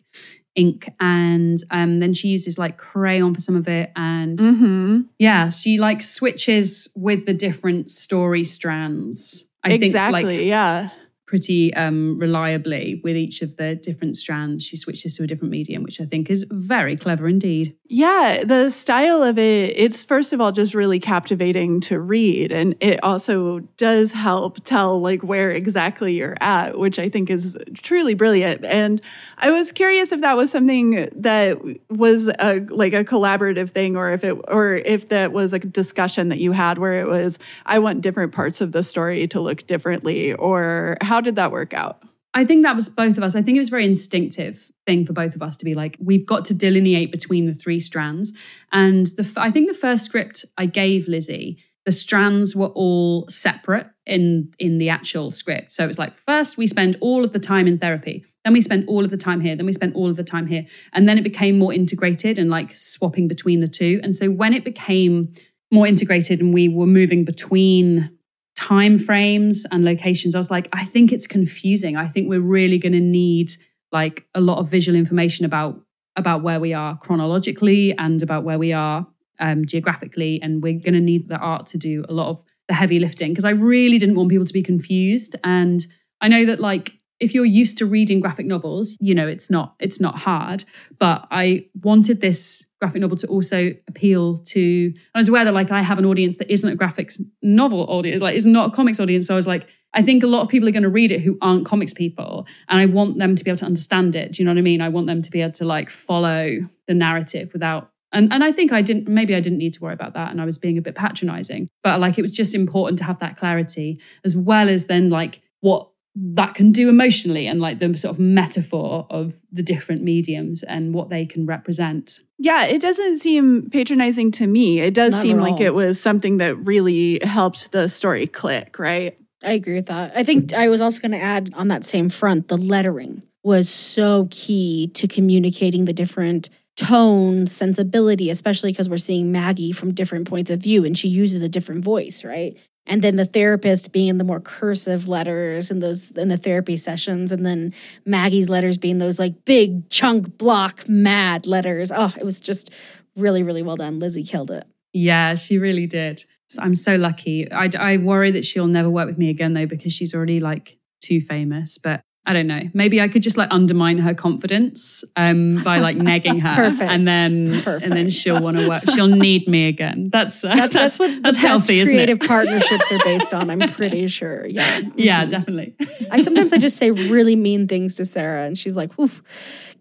ink 0.55 0.89
and 0.99 1.59
um, 1.71 1.99
then 1.99 2.13
she 2.13 2.27
uses 2.27 2.57
like 2.57 2.77
crayon 2.77 3.34
for 3.34 3.41
some 3.41 3.55
of 3.55 3.67
it 3.67 3.91
and 3.95 4.38
mm-hmm. 4.38 5.01
yeah 5.17 5.49
she 5.49 5.79
like 5.79 6.03
switches 6.03 6.89
with 6.95 7.25
the 7.25 7.34
different 7.34 7.89
story 7.89 8.43
strands 8.43 9.47
i 9.63 9.71
exactly, 9.71 10.23
think 10.23 10.39
like 10.39 10.45
yeah 10.45 10.89
pretty 11.32 11.73
um, 11.75 12.17
reliably 12.17 12.99
with 13.05 13.15
each 13.15 13.41
of 13.41 13.55
the 13.55 13.73
different 13.73 14.17
strands. 14.17 14.65
She 14.65 14.75
switches 14.75 15.15
to 15.15 15.23
a 15.23 15.27
different 15.27 15.49
medium, 15.49 15.82
which 15.82 16.01
I 16.01 16.03
think 16.03 16.29
is 16.29 16.45
very 16.51 16.97
clever 16.97 17.25
indeed. 17.25 17.73
Yeah, 17.86 18.43
the 18.43 18.69
style 18.69 19.23
of 19.23 19.39
it, 19.39 19.73
it's 19.77 20.03
first 20.03 20.34
of 20.34 20.41
all 20.41 20.51
just 20.51 20.73
really 20.73 20.99
captivating 20.99 21.79
to 21.82 22.01
read. 22.01 22.51
And 22.51 22.75
it 22.82 23.01
also 23.01 23.59
does 23.77 24.11
help 24.11 24.61
tell 24.65 24.99
like 24.99 25.23
where 25.23 25.51
exactly 25.51 26.15
you're 26.15 26.36
at, 26.41 26.77
which 26.77 26.99
I 26.99 27.07
think 27.07 27.29
is 27.29 27.57
truly 27.75 28.13
brilliant. 28.13 28.65
And 28.65 29.01
I 29.38 29.51
was 29.51 29.71
curious 29.71 30.11
if 30.11 30.19
that 30.19 30.36
was 30.36 30.51
something 30.51 31.07
that 31.15 31.61
was 31.89 32.27
a, 32.27 32.59
like 32.69 32.91
a 32.91 33.05
collaborative 33.05 33.71
thing 33.71 33.95
or 33.95 34.11
if 34.11 34.25
it 34.25 34.34
or 34.49 34.75
if 34.75 35.07
that 35.09 35.32
was 35.32 35.53
a 35.53 35.59
discussion 35.59 36.27
that 36.27 36.39
you 36.39 36.51
had 36.51 36.77
where 36.77 36.99
it 36.99 37.07
was, 37.07 37.39
I 37.65 37.79
want 37.79 38.01
different 38.01 38.34
parts 38.34 38.59
of 38.59 38.73
the 38.73 38.84
story 38.84 39.27
to 39.27 39.39
look 39.39 39.65
differently, 39.65 40.34
or 40.34 40.97
how 40.99 41.20
how 41.22 41.24
did 41.24 41.36
that 41.36 41.51
work 41.51 41.72
out? 41.76 42.01
I 42.34 42.45
think 42.45 42.63
that 42.63 42.76
was 42.76 42.89
both 42.89 43.15
of 43.15 43.24
us. 43.24 43.36
I 43.36 43.43
think 43.43 43.55
it 43.55 43.59
was 43.59 43.69
very 43.69 43.86
instinctive 43.86 44.72
thing 44.88 45.05
for 45.05 45.13
both 45.13 45.36
of 45.36 45.43
us 45.43 45.55
to 45.57 45.65
be 45.65 45.76
like, 45.76 45.95
we've 45.99 46.26
got 46.26 46.45
to 46.45 46.55
delineate 46.55 47.11
between 47.11 47.45
the 47.45 47.53
three 47.53 47.80
strands. 47.80 48.34
And 48.72 49.05
the, 49.05 49.32
I 49.38 49.51
think 49.51 49.67
the 49.67 49.78
first 49.78 50.03
script 50.03 50.45
I 50.57 50.65
gave 50.65 51.07
Lizzie, 51.07 51.63
the 51.86 51.91
strands 51.91 52.55
were 52.55 52.69
all 52.69 53.28
separate 53.28 53.86
in 54.07 54.51
in 54.57 54.80
the 54.80 54.89
actual 54.89 55.30
script. 55.30 55.72
So 55.72 55.84
it 55.84 55.88
was 55.88 55.99
like 55.99 56.15
first 56.15 56.57
we 56.57 56.65
spend 56.65 56.97
all 57.01 57.24
of 57.24 57.34
the 57.34 57.39
time 57.39 57.67
in 57.67 57.78
therapy, 57.78 58.26
then 58.43 58.53
we 58.53 58.61
spend 58.61 58.89
all 58.89 59.03
of 59.05 59.11
the 59.11 59.17
time 59.17 59.41
here, 59.41 59.55
then 59.55 59.67
we 59.67 59.74
spend 59.74 59.93
all 59.93 60.09
of 60.09 60.15
the 60.15 60.24
time 60.24 60.47
here, 60.47 60.65
and 60.93 61.07
then 61.07 61.19
it 61.19 61.24
became 61.24 61.59
more 61.59 61.74
integrated 61.74 62.39
and 62.39 62.49
like 62.49 62.76
swapping 62.76 63.28
between 63.28 63.59
the 63.59 63.67
two. 63.67 63.99
And 64.01 64.15
so 64.15 64.32
when 64.32 64.53
it 64.55 64.63
became 64.63 65.34
more 65.72 65.86
integrated 65.86 66.39
and 66.39 66.51
we 66.51 66.67
were 66.67 66.88
moving 66.88 67.26
between 67.26 68.09
time 68.56 68.99
frames 68.99 69.66
and 69.72 69.86
locations, 69.86 70.36
I 70.36 70.38
was 70.38 70.52
like, 70.52 70.68
I 70.74 70.86
think 70.86 71.12
it's 71.12 71.28
confusing. 71.28 71.95
I 71.97 72.08
think 72.08 72.30
we're 72.30 72.41
really 72.41 72.78
going 72.78 72.93
to 72.93 72.99
need 72.99 73.52
like 73.91 74.26
a 74.36 74.41
lot 74.41 74.60
of 74.60 74.70
visual 74.70 74.97
information 74.97 75.45
about 75.45 75.80
about 76.18 76.43
where 76.43 76.60
we 76.60 76.74
are 76.74 76.97
chronologically 76.97 77.97
and 77.97 78.22
about 78.22 78.43
where 78.43 78.60
we 78.60 78.74
are 78.74 79.08
um, 79.39 79.66
geographically, 79.66 80.41
and 80.41 80.62
we're 80.62 80.80
going 80.80 80.93
to 80.93 80.99
need 80.99 81.28
the 81.30 81.38
art 81.38 81.66
to 81.68 81.78
do 81.78 82.04
a 82.10 82.14
lot 82.14 82.30
of 82.30 82.43
the 82.68 82.74
heavy 82.74 82.99
lifting 82.99 83.32
because 83.32 83.45
I 83.45 83.52
really 83.52 83.97
didn't 83.97 84.16
want 84.16 84.30
people 84.30 84.45
to 84.45 84.54
be 84.54 84.64
confused. 84.64 85.36
And 85.43 85.86
I 86.20 86.28
know 86.28 86.45
that 86.45 86.60
like 86.60 86.93
if 87.22 87.36
you're 87.36 87.45
used 87.45 87.78
to 87.78 87.86
reading 87.86 88.19
graphic 88.19 88.47
novels, 88.47 88.97
you 88.99 89.15
know 89.15 89.28
it's 89.28 89.49
not 89.49 89.76
it's 89.80 90.01
not 90.01 90.17
hard. 90.19 90.65
But 90.99 91.28
I 91.32 91.67
wanted 91.82 92.19
this 92.19 92.65
graphic 92.80 92.99
novel 92.99 93.15
to 93.17 93.28
also 93.28 93.69
appeal 93.88 94.39
to. 94.39 94.91
I 95.15 95.19
was 95.19 95.30
aware 95.30 95.45
that 95.45 95.53
like 95.53 95.72
I 95.72 95.82
have 95.82 95.99
an 95.99 96.05
audience 96.05 96.38
that 96.38 96.51
isn't 96.51 96.67
a 96.67 96.76
graphic 96.76 97.13
novel 97.41 97.86
audience, 97.88 98.22
like 98.22 98.36
is 98.36 98.47
not 98.47 98.69
a 98.69 98.76
comics 98.76 98.99
audience. 98.99 99.28
So 99.28 99.36
I 99.36 99.38
was 99.38 99.47
like, 99.47 99.67
I 99.93 100.01
think 100.01 100.24
a 100.24 100.28
lot 100.28 100.41
of 100.41 100.49
people 100.49 100.67
are 100.67 100.72
going 100.72 100.84
to 100.84 100.89
read 100.89 101.11
it 101.11 101.22
who 101.22 101.38
aren't 101.41 101.65
comics 101.65 101.93
people, 101.93 102.47
and 102.67 102.80
I 102.80 102.88
want 102.88 103.19
them 103.19 103.36
to 103.36 103.43
be 103.43 103.51
able 103.51 103.59
to 103.59 103.65
understand 103.65 104.15
it. 104.15 104.34
Do 104.34 104.41
you 104.41 104.45
know 104.45 104.51
what 104.51 104.57
I 104.59 104.63
mean? 104.63 104.82
I 104.82 104.89
want 104.89 105.05
them 105.07 105.22
to 105.22 105.32
be 105.32 105.41
able 105.41 105.53
to 105.53 105.65
like 105.65 105.89
follow 105.89 106.57
the 106.88 106.93
narrative 106.93 107.53
without. 107.53 107.91
And, 108.13 108.34
and 108.34 108.43
I 108.43 108.51
think 108.51 108.74
I 108.74 108.82
didn't, 108.82 109.07
maybe 109.07 109.36
I 109.36 109.39
didn't 109.39 109.59
need 109.59 109.72
to 109.74 109.80
worry 109.80 109.93
about 109.93 110.15
that. 110.15 110.32
And 110.32 110.41
I 110.41 110.45
was 110.45 110.57
being 110.57 110.78
a 110.78 110.82
bit 110.82 110.95
patronizing, 110.95 111.69
but 111.82 112.01
like 112.01 112.17
it 112.17 112.22
was 112.22 112.34
just 112.34 112.53
important 112.53 112.97
to 112.97 113.05
have 113.05 113.19
that 113.19 113.38
clarity 113.38 114.01
as 114.26 114.36
well 114.36 114.67
as 114.67 114.88
then 114.88 115.09
like 115.09 115.41
what 115.61 115.91
that 116.16 116.55
can 116.55 116.72
do 116.72 116.89
emotionally 116.89 117.47
and 117.47 117.62
like 117.62 117.80
the 117.80 117.97
sort 117.97 118.14
of 118.14 118.20
metaphor 118.20 119.07
of 119.09 119.39
the 119.51 119.64
different 119.64 120.03
mediums 120.03 120.62
and 120.64 120.93
what 120.93 121.09
they 121.09 121.26
can 121.26 121.45
represent. 121.45 122.20
Yeah, 122.38 122.66
it 122.66 122.82
doesn't 122.82 123.20
seem 123.20 123.70
patronizing 123.70 124.32
to 124.34 124.47
me. 124.47 124.80
It 124.80 124.93
does 124.93 125.14
Not 125.14 125.22
seem 125.22 125.38
like 125.38 125.62
it 125.62 125.74
was 125.74 126.01
something 126.01 126.38
that 126.38 126.55
really 126.57 127.20
helped 127.24 127.72
the 127.72 127.88
story 127.88 128.28
click, 128.28 128.78
right? 128.78 129.18
I 129.43 129.53
agree 129.53 129.76
with 129.76 129.88
that. 129.88 130.12
I 130.16 130.24
think 130.24 130.53
I 130.53 130.68
was 130.68 130.82
also 130.82 130.99
going 130.99 131.14
to 131.14 131.22
add 131.22 131.51
on 131.53 131.70
that 131.70 131.86
same 131.86 132.09
front 132.09 132.47
the 132.47 132.57
lettering 132.57 133.24
was 133.43 133.70
so 133.70 134.28
key 134.30 134.91
to 134.93 135.07
communicating 135.07 135.86
the 135.86 135.93
different 135.93 136.49
tone, 136.78 137.47
sensibility, 137.47 138.30
especially 138.30 138.72
because 138.72 138.89
we're 138.89 138.97
seeing 138.97 139.32
Maggie 139.32 139.72
from 139.72 139.93
different 139.93 140.28
points 140.28 140.49
of 140.51 140.59
view 140.59 140.86
and 140.86 140.97
she 140.97 141.07
uses 141.07 141.41
a 141.41 141.49
different 141.49 141.84
voice, 141.84 142.24
right? 142.24 142.57
And 142.92 143.02
then 143.02 143.16
the 143.16 143.26
therapist 143.26 143.94
being 143.94 144.18
the 144.18 144.24
more 144.26 144.42
cursive 144.42 145.08
letters 145.08 145.72
in 145.72 145.80
those 145.80 146.12
in 146.12 146.28
the 146.28 146.36
therapy 146.36 146.76
sessions 146.76 147.32
and 147.32 147.46
then 147.46 147.74
maggie's 148.06 148.50
letters 148.50 148.78
being 148.78 148.98
those 148.98 149.18
like 149.18 149.46
big 149.46 149.89
chunk 149.89 150.38
block 150.38 150.88
mad 150.89 151.48
letters. 151.48 151.92
Oh 151.96 152.14
it 152.20 152.26
was 152.26 152.42
just 152.42 152.70
really 153.16 153.44
really 153.44 153.64
well 153.64 153.78
done. 153.78 154.00
Lizzie 154.00 154.26
killed 154.26 154.52
it. 154.52 154.68
Yeah 154.92 155.36
she 155.36 155.58
really 155.58 155.88
did. 155.88 156.24
I'm 156.60 156.76
so 156.76 156.98
lucky. 156.98 157.50
I, 157.50 157.70
I 157.80 157.96
worry 157.96 158.32
that 158.32 158.44
she'll 158.44 158.68
never 158.68 158.89
work 158.89 159.08
with 159.08 159.18
me 159.18 159.30
again 159.30 159.54
though 159.54 159.68
because 159.68 159.94
she's 159.94 160.14
already 160.14 160.42
like 160.42 160.78
too 161.02 161.22
famous. 161.22 161.78
But 161.78 162.02
I 162.24 162.34
don't 162.34 162.45
know. 162.45 162.61
Maybe 162.76 163.01
I 163.01 163.07
could 163.07 163.24
just 163.24 163.36
like 163.36 163.47
undermine 163.51 163.97
her 163.97 164.13
confidence 164.13 165.03
um, 165.15 165.63
by 165.63 165.80
like 165.80 165.97
negging 165.97 166.39
her, 166.45 166.55
Perfect. 166.55 166.91
and 166.91 167.07
then 167.07 167.47
and 167.65 167.91
then 167.91 168.09
she'll 168.11 168.41
want 168.43 168.57
to 168.57 168.69
work. 168.69 168.84
She'll 168.91 169.07
need 169.07 169.47
me 169.47 169.67
again. 169.67 170.09
That's 170.11 170.43
uh, 170.43 170.49
That- 170.55 170.72
that's 170.72 170.97
that's 170.97 170.99
what 170.99 171.24
that's 171.24 171.38
the 171.41 171.47
healthy, 171.47 171.80
best 171.80 171.89
isn't 171.89 171.95
creative 171.95 172.22
it? 172.22 172.28
partnerships 172.28 172.91
are 172.91 172.99
based 173.03 173.34
on. 173.34 173.49
I'm 173.49 173.59
pretty 173.69 174.05
sure. 174.07 174.45
Yeah. 174.45 174.82
Yeah, 174.95 175.26
Mhm. 175.26 175.30
definitely. 175.32 175.76
I 176.11 176.22
sometimes 176.22 176.53
I 176.53 176.57
just 176.59 176.78
say 176.78 176.91
really 176.91 177.36
mean 177.36 177.67
things 177.67 177.95
to 177.95 178.05
Sarah, 178.05 178.45
and 178.45 178.55
she's 178.55 178.76
like, 178.76 178.97
"Oof, 178.99 179.24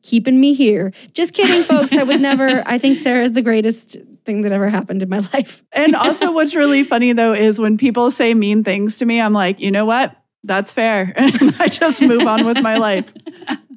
keeping 0.02 0.40
me 0.40 0.54
here." 0.54 0.92
Just 1.12 1.34
kidding, 1.34 1.62
folks. 1.62 1.92
I 1.92 2.04
would 2.04 2.22
never. 2.22 2.62
I 2.66 2.78
think 2.78 2.96
Sarah 2.96 3.22
is 3.22 3.32
the 3.32 3.42
greatest 3.42 3.96
thing 4.24 4.40
that 4.42 4.52
ever 4.52 4.68
happened 4.70 5.02
in 5.02 5.08
my 5.10 5.18
life. 5.34 5.62
And 5.72 5.94
also, 5.94 6.32
what's 6.32 6.54
really 6.54 6.84
funny 6.84 7.12
though 7.12 7.34
is 7.34 7.58
when 7.60 7.76
people 7.76 8.10
say 8.10 8.32
mean 8.32 8.64
things 8.64 8.96
to 8.98 9.04
me, 9.04 9.20
I'm 9.20 9.34
like, 9.34 9.60
you 9.60 9.70
know 9.70 9.84
what? 9.84 10.16
That's 10.42 10.72
fair. 10.72 11.12
And 11.16 11.54
I 11.60 11.68
just 11.68 12.00
move 12.02 12.26
on 12.26 12.44
with 12.44 12.60
my 12.62 12.76
life. 12.76 13.12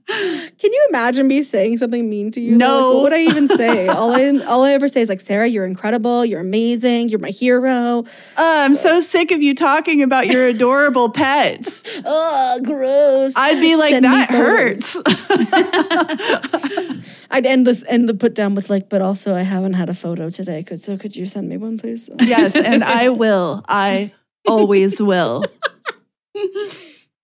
Can 0.05 0.51
you 0.61 0.85
imagine 0.89 1.27
me 1.27 1.41
saying 1.41 1.77
something 1.77 2.09
mean 2.09 2.29
to 2.31 2.41
you? 2.41 2.57
No. 2.57 2.87
Like, 2.87 2.93
what 2.93 3.03
would 3.03 3.13
I 3.13 3.21
even 3.21 3.47
say? 3.47 3.87
all 3.89 4.11
I 4.11 4.29
all 4.45 4.63
I 4.65 4.73
ever 4.73 4.89
say 4.89 5.01
is 5.01 5.07
like, 5.07 5.21
"Sarah, 5.21 5.47
you're 5.47 5.65
incredible. 5.65 6.25
You're 6.25 6.41
amazing. 6.41 7.07
You're 7.07 7.19
my 7.19 7.29
hero." 7.29 7.99
Uh, 7.99 8.03
I'm 8.37 8.75
so 8.75 8.99
sick 8.99 9.31
of 9.31 9.41
you 9.41 9.55
talking 9.55 10.03
about 10.03 10.27
your 10.27 10.45
adorable 10.47 11.09
pets. 11.09 11.83
Oh, 12.05 12.59
gross. 12.63 13.33
I'd 13.35 13.61
be 13.61 13.75
like, 13.77 13.91
Send 13.91 14.05
that 14.05 14.29
hurts. 14.29 14.97
I'd 17.31 17.45
end 17.45 17.65
this 17.65 17.83
end 17.87 18.09
the 18.09 18.13
put 18.13 18.35
down 18.35 18.55
with 18.55 18.69
like, 18.69 18.89
but 18.89 19.01
also 19.01 19.35
I 19.35 19.41
haven't 19.43 19.73
had 19.73 19.89
a 19.89 19.93
photo 19.93 20.29
today. 20.29 20.63
Could 20.63 20.81
so 20.81 20.97
could 20.97 21.15
you 21.15 21.25
send 21.25 21.47
me 21.47 21.57
one, 21.57 21.77
please? 21.77 22.09
yes, 22.19 22.55
and 22.55 22.83
I 22.83 23.09
will. 23.09 23.63
I 23.67 24.11
always 24.45 25.01
will. 25.01 25.45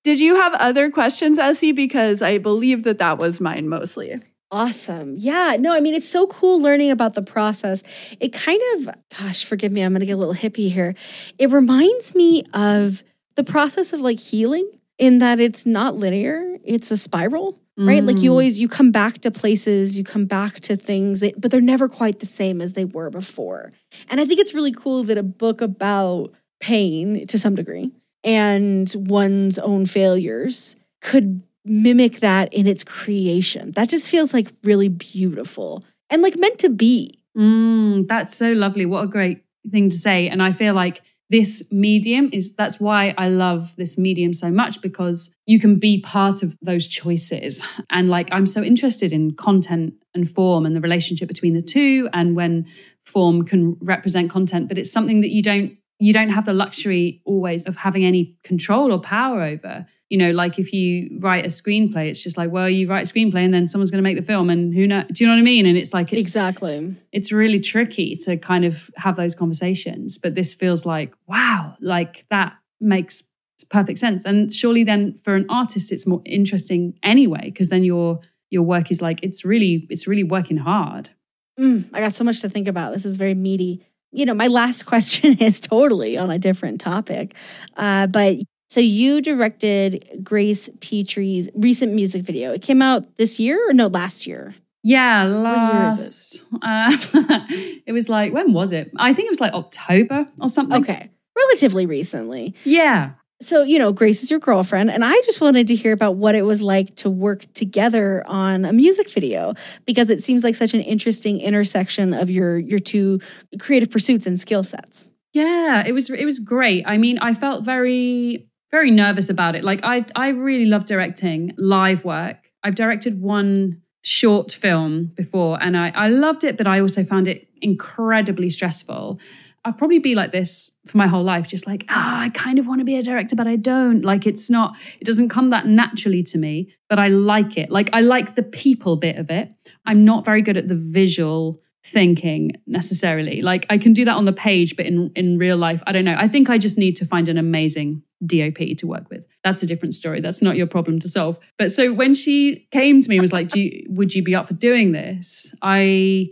Did 0.03 0.19
you 0.19 0.35
have 0.35 0.53
other 0.55 0.89
questions, 0.89 1.37
Essie? 1.37 1.71
Because 1.71 2.21
I 2.21 2.37
believe 2.37 2.83
that 2.83 2.99
that 2.99 3.17
was 3.17 3.41
mine 3.41 3.67
mostly. 3.67 4.19
Awesome. 4.51 5.13
Yeah. 5.17 5.57
No, 5.59 5.73
I 5.73 5.79
mean, 5.81 5.93
it's 5.93 6.09
so 6.09 6.25
cool 6.25 6.59
learning 6.61 6.89
about 6.89 7.13
the 7.13 7.21
process. 7.21 7.83
It 8.19 8.33
kind 8.33 8.61
of, 8.75 8.89
gosh, 9.19 9.45
forgive 9.45 9.71
me, 9.71 9.81
I'm 9.81 9.91
going 9.91 9.99
to 9.99 10.07
get 10.07 10.13
a 10.13 10.17
little 10.17 10.33
hippie 10.33 10.71
here. 10.71 10.95
It 11.37 11.51
reminds 11.51 12.15
me 12.15 12.43
of 12.53 13.03
the 13.35 13.43
process 13.43 13.93
of 13.93 13.99
like 14.01 14.19
healing 14.19 14.67
in 14.97 15.19
that 15.19 15.39
it's 15.39 15.65
not 15.65 15.95
linear, 15.97 16.57
it's 16.63 16.91
a 16.91 16.97
spiral, 16.97 17.57
right? 17.77 18.03
Like 18.03 18.17
you 18.17 18.29
Mm. 18.31 18.33
always, 18.33 18.59
you 18.59 18.67
come 18.67 18.91
back 18.91 19.19
to 19.19 19.31
places, 19.31 19.97
you 19.97 20.03
come 20.03 20.25
back 20.25 20.59
to 20.61 20.75
things, 20.75 21.21
that, 21.21 21.39
but 21.39 21.51
they're 21.51 21.61
never 21.61 21.87
quite 21.87 22.19
the 22.19 22.25
same 22.25 22.59
as 22.59 22.73
they 22.73 22.83
were 22.85 23.09
before. 23.09 23.71
And 24.09 24.19
I 24.19 24.25
think 24.25 24.39
it's 24.41 24.53
really 24.53 24.73
cool 24.73 25.03
that 25.03 25.17
a 25.17 25.23
book 25.23 25.61
about 25.61 26.33
pain 26.59 27.25
to 27.27 27.37
some 27.39 27.55
degree 27.55 27.93
and 28.23 28.93
one's 28.95 29.57
own 29.59 29.85
failures 29.85 30.75
could 31.01 31.41
mimic 31.65 32.19
that 32.19 32.53
in 32.53 32.67
its 32.67 32.83
creation. 32.83 33.71
That 33.71 33.89
just 33.89 34.09
feels 34.09 34.33
like 34.33 34.51
really 34.63 34.89
beautiful 34.89 35.83
and 36.09 36.21
like 36.21 36.35
meant 36.35 36.59
to 36.59 36.69
be. 36.69 37.19
Mm, 37.37 38.07
that's 38.07 38.35
so 38.35 38.51
lovely. 38.53 38.85
What 38.85 39.03
a 39.03 39.07
great 39.07 39.43
thing 39.69 39.89
to 39.89 39.97
say. 39.97 40.27
And 40.27 40.41
I 40.41 40.51
feel 40.51 40.73
like 40.73 41.01
this 41.29 41.71
medium 41.71 42.29
is 42.33 42.55
that's 42.55 42.79
why 42.79 43.13
I 43.15 43.29
love 43.29 43.75
this 43.75 43.99
medium 43.99 44.33
so 44.33 44.49
much 44.49 44.81
because 44.81 45.29
you 45.45 45.59
can 45.59 45.77
be 45.77 46.01
part 46.01 46.41
of 46.41 46.57
those 46.61 46.87
choices. 46.87 47.61
And 47.91 48.09
like 48.09 48.29
I'm 48.31 48.47
so 48.47 48.63
interested 48.63 49.13
in 49.13 49.35
content 49.35 49.93
and 50.15 50.29
form 50.29 50.65
and 50.65 50.75
the 50.75 50.81
relationship 50.81 51.27
between 51.27 51.53
the 51.53 51.61
two 51.61 52.09
and 52.13 52.35
when 52.35 52.65
form 53.05 53.43
can 53.43 53.77
represent 53.81 54.29
content, 54.29 54.67
but 54.67 54.77
it's 54.77 54.91
something 54.91 55.21
that 55.21 55.29
you 55.29 55.43
don't 55.43 55.77
you 55.99 56.13
don't 56.13 56.29
have 56.29 56.45
the 56.45 56.53
luxury 56.53 57.21
always 57.25 57.67
of 57.67 57.75
having 57.75 58.05
any 58.05 58.37
control 58.43 58.91
or 58.91 58.99
power 58.99 59.43
over. 59.43 59.85
You 60.09 60.17
know, 60.17 60.31
like 60.31 60.57
if 60.57 60.73
you 60.73 61.19
write 61.19 61.45
a 61.45 61.49
screenplay, 61.49 62.07
it's 62.07 62.23
just 62.23 62.35
like, 62.35 62.49
well, 62.49 62.67
you 62.67 62.87
write 62.87 63.07
a 63.07 63.13
screenplay 63.13 63.45
and 63.45 63.53
then 63.53 63.67
someone's 63.67 63.91
going 63.91 64.03
to 64.03 64.09
make 64.09 64.17
the 64.17 64.23
film, 64.23 64.49
and 64.49 64.73
who 64.73 64.87
knows? 64.87 65.05
Do 65.11 65.23
you 65.23 65.27
know 65.27 65.35
what 65.35 65.39
I 65.39 65.43
mean? 65.43 65.67
And 65.67 65.77
it's 65.77 65.93
like 65.93 66.11
it's 66.11 66.21
exactly. 66.21 66.95
it's 67.11 67.31
really 67.31 67.59
tricky 67.59 68.15
to 68.23 68.37
kind 68.37 68.65
of 68.65 68.89
have 68.95 69.17
those 69.17 69.35
conversations. 69.35 70.17
But 70.17 70.33
this 70.33 70.55
feels 70.55 70.85
like, 70.85 71.13
wow, 71.27 71.75
like 71.79 72.25
that 72.31 72.53
makes 72.79 73.21
perfect 73.69 73.99
sense. 73.99 74.25
And 74.25 74.51
surely 74.51 74.83
then 74.83 75.13
for 75.13 75.35
an 75.35 75.45
artist, 75.49 75.91
it's 75.91 76.07
more 76.07 76.21
interesting 76.25 76.97
anyway, 77.03 77.41
because 77.43 77.69
then 77.69 77.83
your 77.83 78.21
your 78.49 78.63
work 78.63 78.89
is 78.89 79.01
like 79.01 79.19
it's 79.21 79.45
really 79.45 79.85
it's 79.91 80.07
really 80.07 80.23
working 80.23 80.57
hard. 80.57 81.11
Mm, 81.59 81.89
I 81.93 81.99
got 81.99 82.15
so 82.15 82.23
much 82.23 82.39
to 82.39 82.49
think 82.49 82.67
about. 82.67 82.93
This 82.93 83.05
is 83.05 83.17
very 83.17 83.33
meaty. 83.33 83.85
You 84.11 84.25
know, 84.25 84.33
my 84.33 84.47
last 84.47 84.83
question 84.85 85.37
is 85.39 85.59
totally 85.59 86.17
on 86.17 86.29
a 86.29 86.39
different 86.39 86.81
topic. 86.81 87.35
Uh, 87.77 88.07
but 88.07 88.37
so 88.69 88.79
you 88.79 89.21
directed 89.21 90.19
Grace 90.23 90.69
Petrie's 90.79 91.49
recent 91.55 91.93
music 91.93 92.23
video. 92.23 92.53
It 92.53 92.61
came 92.61 92.81
out 92.81 93.17
this 93.17 93.39
year 93.39 93.69
or 93.69 93.73
no, 93.73 93.87
last 93.87 94.27
year? 94.27 94.55
Yeah, 94.83 95.25
year 95.27 95.35
is 95.35 95.43
last 95.43 96.43
uh, 96.61 96.97
it 97.85 97.91
was 97.91 98.07
like 98.07 98.31
when 98.31 98.53
was 98.53 98.71
it? 98.71 98.91
I 98.95 99.13
think 99.13 99.27
it 99.27 99.31
was 99.31 99.41
like 99.41 99.53
October 99.53 100.27
or 100.41 100.49
something. 100.49 100.81
Okay. 100.81 101.09
Relatively 101.35 101.85
recently. 101.85 102.55
Yeah. 102.63 103.11
So, 103.41 103.63
you 103.63 103.79
know, 103.79 103.93
Grace 103.93 104.21
is 104.21 104.29
your 104.29 104.39
girlfriend, 104.39 104.91
and 104.91 105.03
I 105.03 105.13
just 105.21 105.39
wanted 105.39 105.67
to 105.67 105.75
hear 105.75 105.93
about 105.93 106.17
what 106.17 106.35
it 106.35 106.41
was 106.41 106.61
like 106.61 106.93
to 106.95 107.09
work 107.09 107.45
together 107.53 108.21
on 108.27 108.65
a 108.65 108.73
music 108.73 109.09
video 109.09 109.53
because 109.85 110.09
it 110.09 110.21
seems 110.21 110.43
like 110.43 110.55
such 110.55 110.73
an 110.73 110.81
interesting 110.81 111.39
intersection 111.39 112.13
of 112.13 112.29
your 112.29 112.57
your 112.57 112.79
two 112.79 113.21
creative 113.57 113.89
pursuits 113.89 114.27
and 114.27 114.37
skill 114.39 114.63
sets. 114.63 115.09
Yeah, 115.31 115.87
it 115.87 115.93
was 115.93 116.09
it 116.09 116.25
was 116.25 116.39
great. 116.39 116.83
I 116.85 116.97
mean, 116.97 117.17
I 117.19 117.33
felt 117.33 117.63
very 117.63 118.45
very 118.71 118.91
nervous 118.91 119.29
about 119.29 119.55
it. 119.55 119.63
Like 119.63 119.79
I 119.83 120.05
I 120.17 120.29
really 120.29 120.65
love 120.65 120.85
directing 120.85 121.53
live 121.57 122.03
work. 122.03 122.49
I've 122.63 122.75
directed 122.75 123.21
one 123.21 123.81
short 124.01 124.51
film 124.51 125.11
before 125.15 125.57
and 125.61 125.77
I 125.77 125.93
I 125.95 126.09
loved 126.09 126.43
it, 126.43 126.57
but 126.57 126.67
I 126.67 126.81
also 126.81 127.05
found 127.05 127.29
it 127.29 127.47
incredibly 127.61 128.49
stressful. 128.49 129.17
I'll 129.65 129.73
probably 129.73 129.99
be 129.99 130.15
like 130.15 130.31
this 130.31 130.71
for 130.87 130.97
my 130.97 131.07
whole 131.07 131.23
life, 131.23 131.47
just 131.47 131.67
like, 131.67 131.85
ah, 131.89 132.21
I 132.21 132.29
kind 132.29 132.59
of 132.59 132.67
want 132.67 132.79
to 132.79 132.85
be 132.85 132.95
a 132.95 133.03
director, 133.03 133.35
but 133.35 133.47
I 133.47 133.55
don't. 133.55 134.03
Like, 134.03 134.25
it's 134.25 134.49
not, 134.49 134.75
it 134.99 135.05
doesn't 135.05 135.29
come 135.29 135.49
that 135.49 135.65
naturally 135.65 136.23
to 136.23 136.37
me, 136.37 136.73
but 136.87 136.99
I 136.99 137.09
like 137.09 137.57
it. 137.57 137.69
Like, 137.69 137.89
I 137.93 138.01
like 138.01 138.35
the 138.35 138.43
people 138.43 138.95
bit 138.95 139.17
of 139.17 139.29
it. 139.29 139.51
I'm 139.85 140.05
not 140.05 140.25
very 140.25 140.41
good 140.41 140.57
at 140.57 140.67
the 140.67 140.75
visual 140.75 141.61
thinking 141.83 142.53
necessarily. 142.67 143.41
Like, 143.41 143.65
I 143.69 143.77
can 143.77 143.93
do 143.93 144.05
that 144.05 144.15
on 144.15 144.25
the 144.25 144.33
page, 144.33 144.75
but 144.75 144.85
in, 144.85 145.11
in 145.15 145.37
real 145.37 145.57
life, 145.57 145.83
I 145.87 145.91
don't 145.91 146.05
know. 146.05 146.15
I 146.17 146.27
think 146.27 146.49
I 146.49 146.57
just 146.57 146.77
need 146.77 146.95
to 146.97 147.05
find 147.05 147.27
an 147.27 147.37
amazing 147.37 148.03
DOP 148.25 148.57
to 148.77 148.87
work 148.87 149.09
with. 149.09 149.25
That's 149.43 149.63
a 149.63 149.65
different 149.65 149.95
story. 149.95 150.19
That's 150.19 150.41
not 150.41 150.57
your 150.57 150.67
problem 150.67 150.99
to 150.99 151.07
solve. 151.07 151.39
But 151.57 151.71
so 151.71 151.93
when 151.93 152.15
she 152.15 152.67
came 152.71 153.01
to 153.01 153.09
me 153.09 153.15
and 153.15 153.21
was 153.21 153.33
like, 153.33 153.55
you, 153.55 153.85
would 153.89 154.13
you 154.13 154.23
be 154.23 154.35
up 154.35 154.47
for 154.47 154.53
doing 154.53 154.91
this? 154.91 155.53
I, 155.61 156.29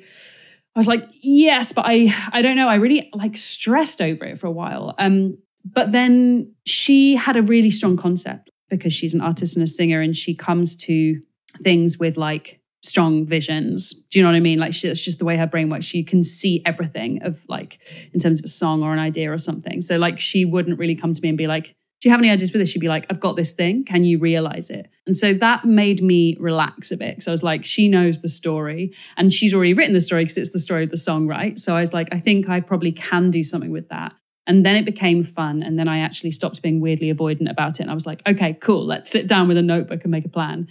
I 0.78 0.80
was 0.80 0.88
like, 0.88 1.10
yes, 1.24 1.74
but 1.74 1.86
I 1.88 2.14
I 2.32 2.44
don't 2.44 2.56
know. 2.56 2.68
I 2.68 2.76
really 2.76 3.10
like 3.16 3.36
stressed 3.36 4.00
over 4.00 4.26
it 4.26 4.38
for 4.38 4.46
a 4.46 4.52
while. 4.52 4.94
Um, 5.00 5.40
but 5.66 5.92
then 5.92 6.54
she 6.68 7.16
had 7.16 7.36
a 7.36 7.42
really 7.42 7.72
strong 7.72 7.98
concept 7.98 8.52
because 8.70 8.94
she's 8.94 9.16
an 9.16 9.22
artist 9.22 9.56
and 9.56 9.64
a 9.64 9.68
singer, 9.68 10.02
and 10.02 10.16
she 10.16 10.36
comes 10.36 10.76
to 10.76 11.20
things 11.64 11.98
with 11.98 12.16
like 12.16 12.62
strong 12.84 13.26
visions. 13.26 13.92
Do 14.12 14.20
you 14.20 14.24
know 14.24 14.30
what 14.30 14.36
I 14.36 14.40
mean? 14.40 14.60
Like 14.60 14.76
she, 14.76 14.88
it's 14.88 15.04
just 15.04 15.18
the 15.18 15.26
way 15.26 15.36
her 15.36 15.48
brain 15.48 15.72
works. 15.72 15.86
She 15.86 16.04
can 16.04 16.24
see 16.24 16.62
everything 16.64 17.24
of 17.24 17.44
like 17.50 17.80
in 18.14 18.20
terms 18.20 18.38
of 18.38 18.46
a 18.46 18.50
song 18.50 18.84
or 18.84 18.94
an 18.94 19.00
idea 19.00 19.34
or 19.34 19.40
something. 19.40 19.82
So 19.82 19.98
like 19.98 20.20
she 20.20 20.46
wouldn't 20.46 20.78
really 20.78 20.96
come 20.96 21.12
to 21.12 21.22
me 21.24 21.30
and 21.30 21.38
be 21.40 21.48
like, 21.48 21.76
do 22.00 22.08
you 22.08 22.12
have 22.12 22.20
any 22.20 22.30
ideas 22.30 22.52
for 22.52 22.60
this? 22.60 22.70
She'd 22.70 22.80
be 22.80 22.88
like, 22.88 23.08
I've 23.10 23.20
got 23.20 23.36
this 23.36 23.54
thing. 23.54 23.84
Can 23.84 24.04
you 24.04 24.20
realize 24.20 24.70
it? 24.70 24.88
And 25.08 25.16
so 25.16 25.34
that 25.34 25.66
made 25.66 26.04
me 26.04 26.38
relax 26.40 26.92
a 26.92 26.98
bit. 26.98 27.24
So 27.24 27.32
I 27.32 27.34
was 27.34 27.42
like, 27.42 27.66
she 27.66 27.88
knows 27.88 28.22
the 28.22 28.30
story 28.30 28.94
and 29.16 29.34
she's 29.34 29.54
already 29.54 29.74
written 29.74 29.94
the 29.94 30.02
story 30.02 30.24
because 30.24 30.38
it's 30.38 30.52
the 30.52 30.60
story 30.60 30.84
of 30.84 30.92
the 30.92 30.98
song, 30.98 31.28
right? 31.28 31.58
So 31.58 31.76
I 31.76 31.82
was 31.82 31.94
like, 31.94 32.10
I 32.12 32.20
think 32.20 32.50
I 32.50 32.60
probably 32.60 32.92
can 32.92 33.32
do 33.32 33.42
something 33.42 33.72
with 33.72 33.90
that. 33.90 34.14
And 34.46 34.66
then 34.66 34.76
it 34.76 34.86
became 34.86 35.24
fun. 35.24 35.64
And 35.64 35.78
then 35.78 35.88
I 35.88 36.00
actually 36.00 36.32
stopped 36.32 36.62
being 36.62 36.80
weirdly 36.80 37.12
avoidant 37.12 37.50
about 37.50 37.80
it. 37.80 37.84
And 37.84 37.92
I 37.92 37.96
was 37.96 38.06
like, 38.06 38.22
okay, 38.28 38.54
cool. 38.54 38.86
Let's 38.86 39.10
sit 39.10 39.28
down 39.28 39.48
with 39.48 39.58
a 39.58 39.62
notebook 39.62 40.04
and 40.04 40.12
make 40.12 40.26
a 40.26 40.30
plan. 40.30 40.68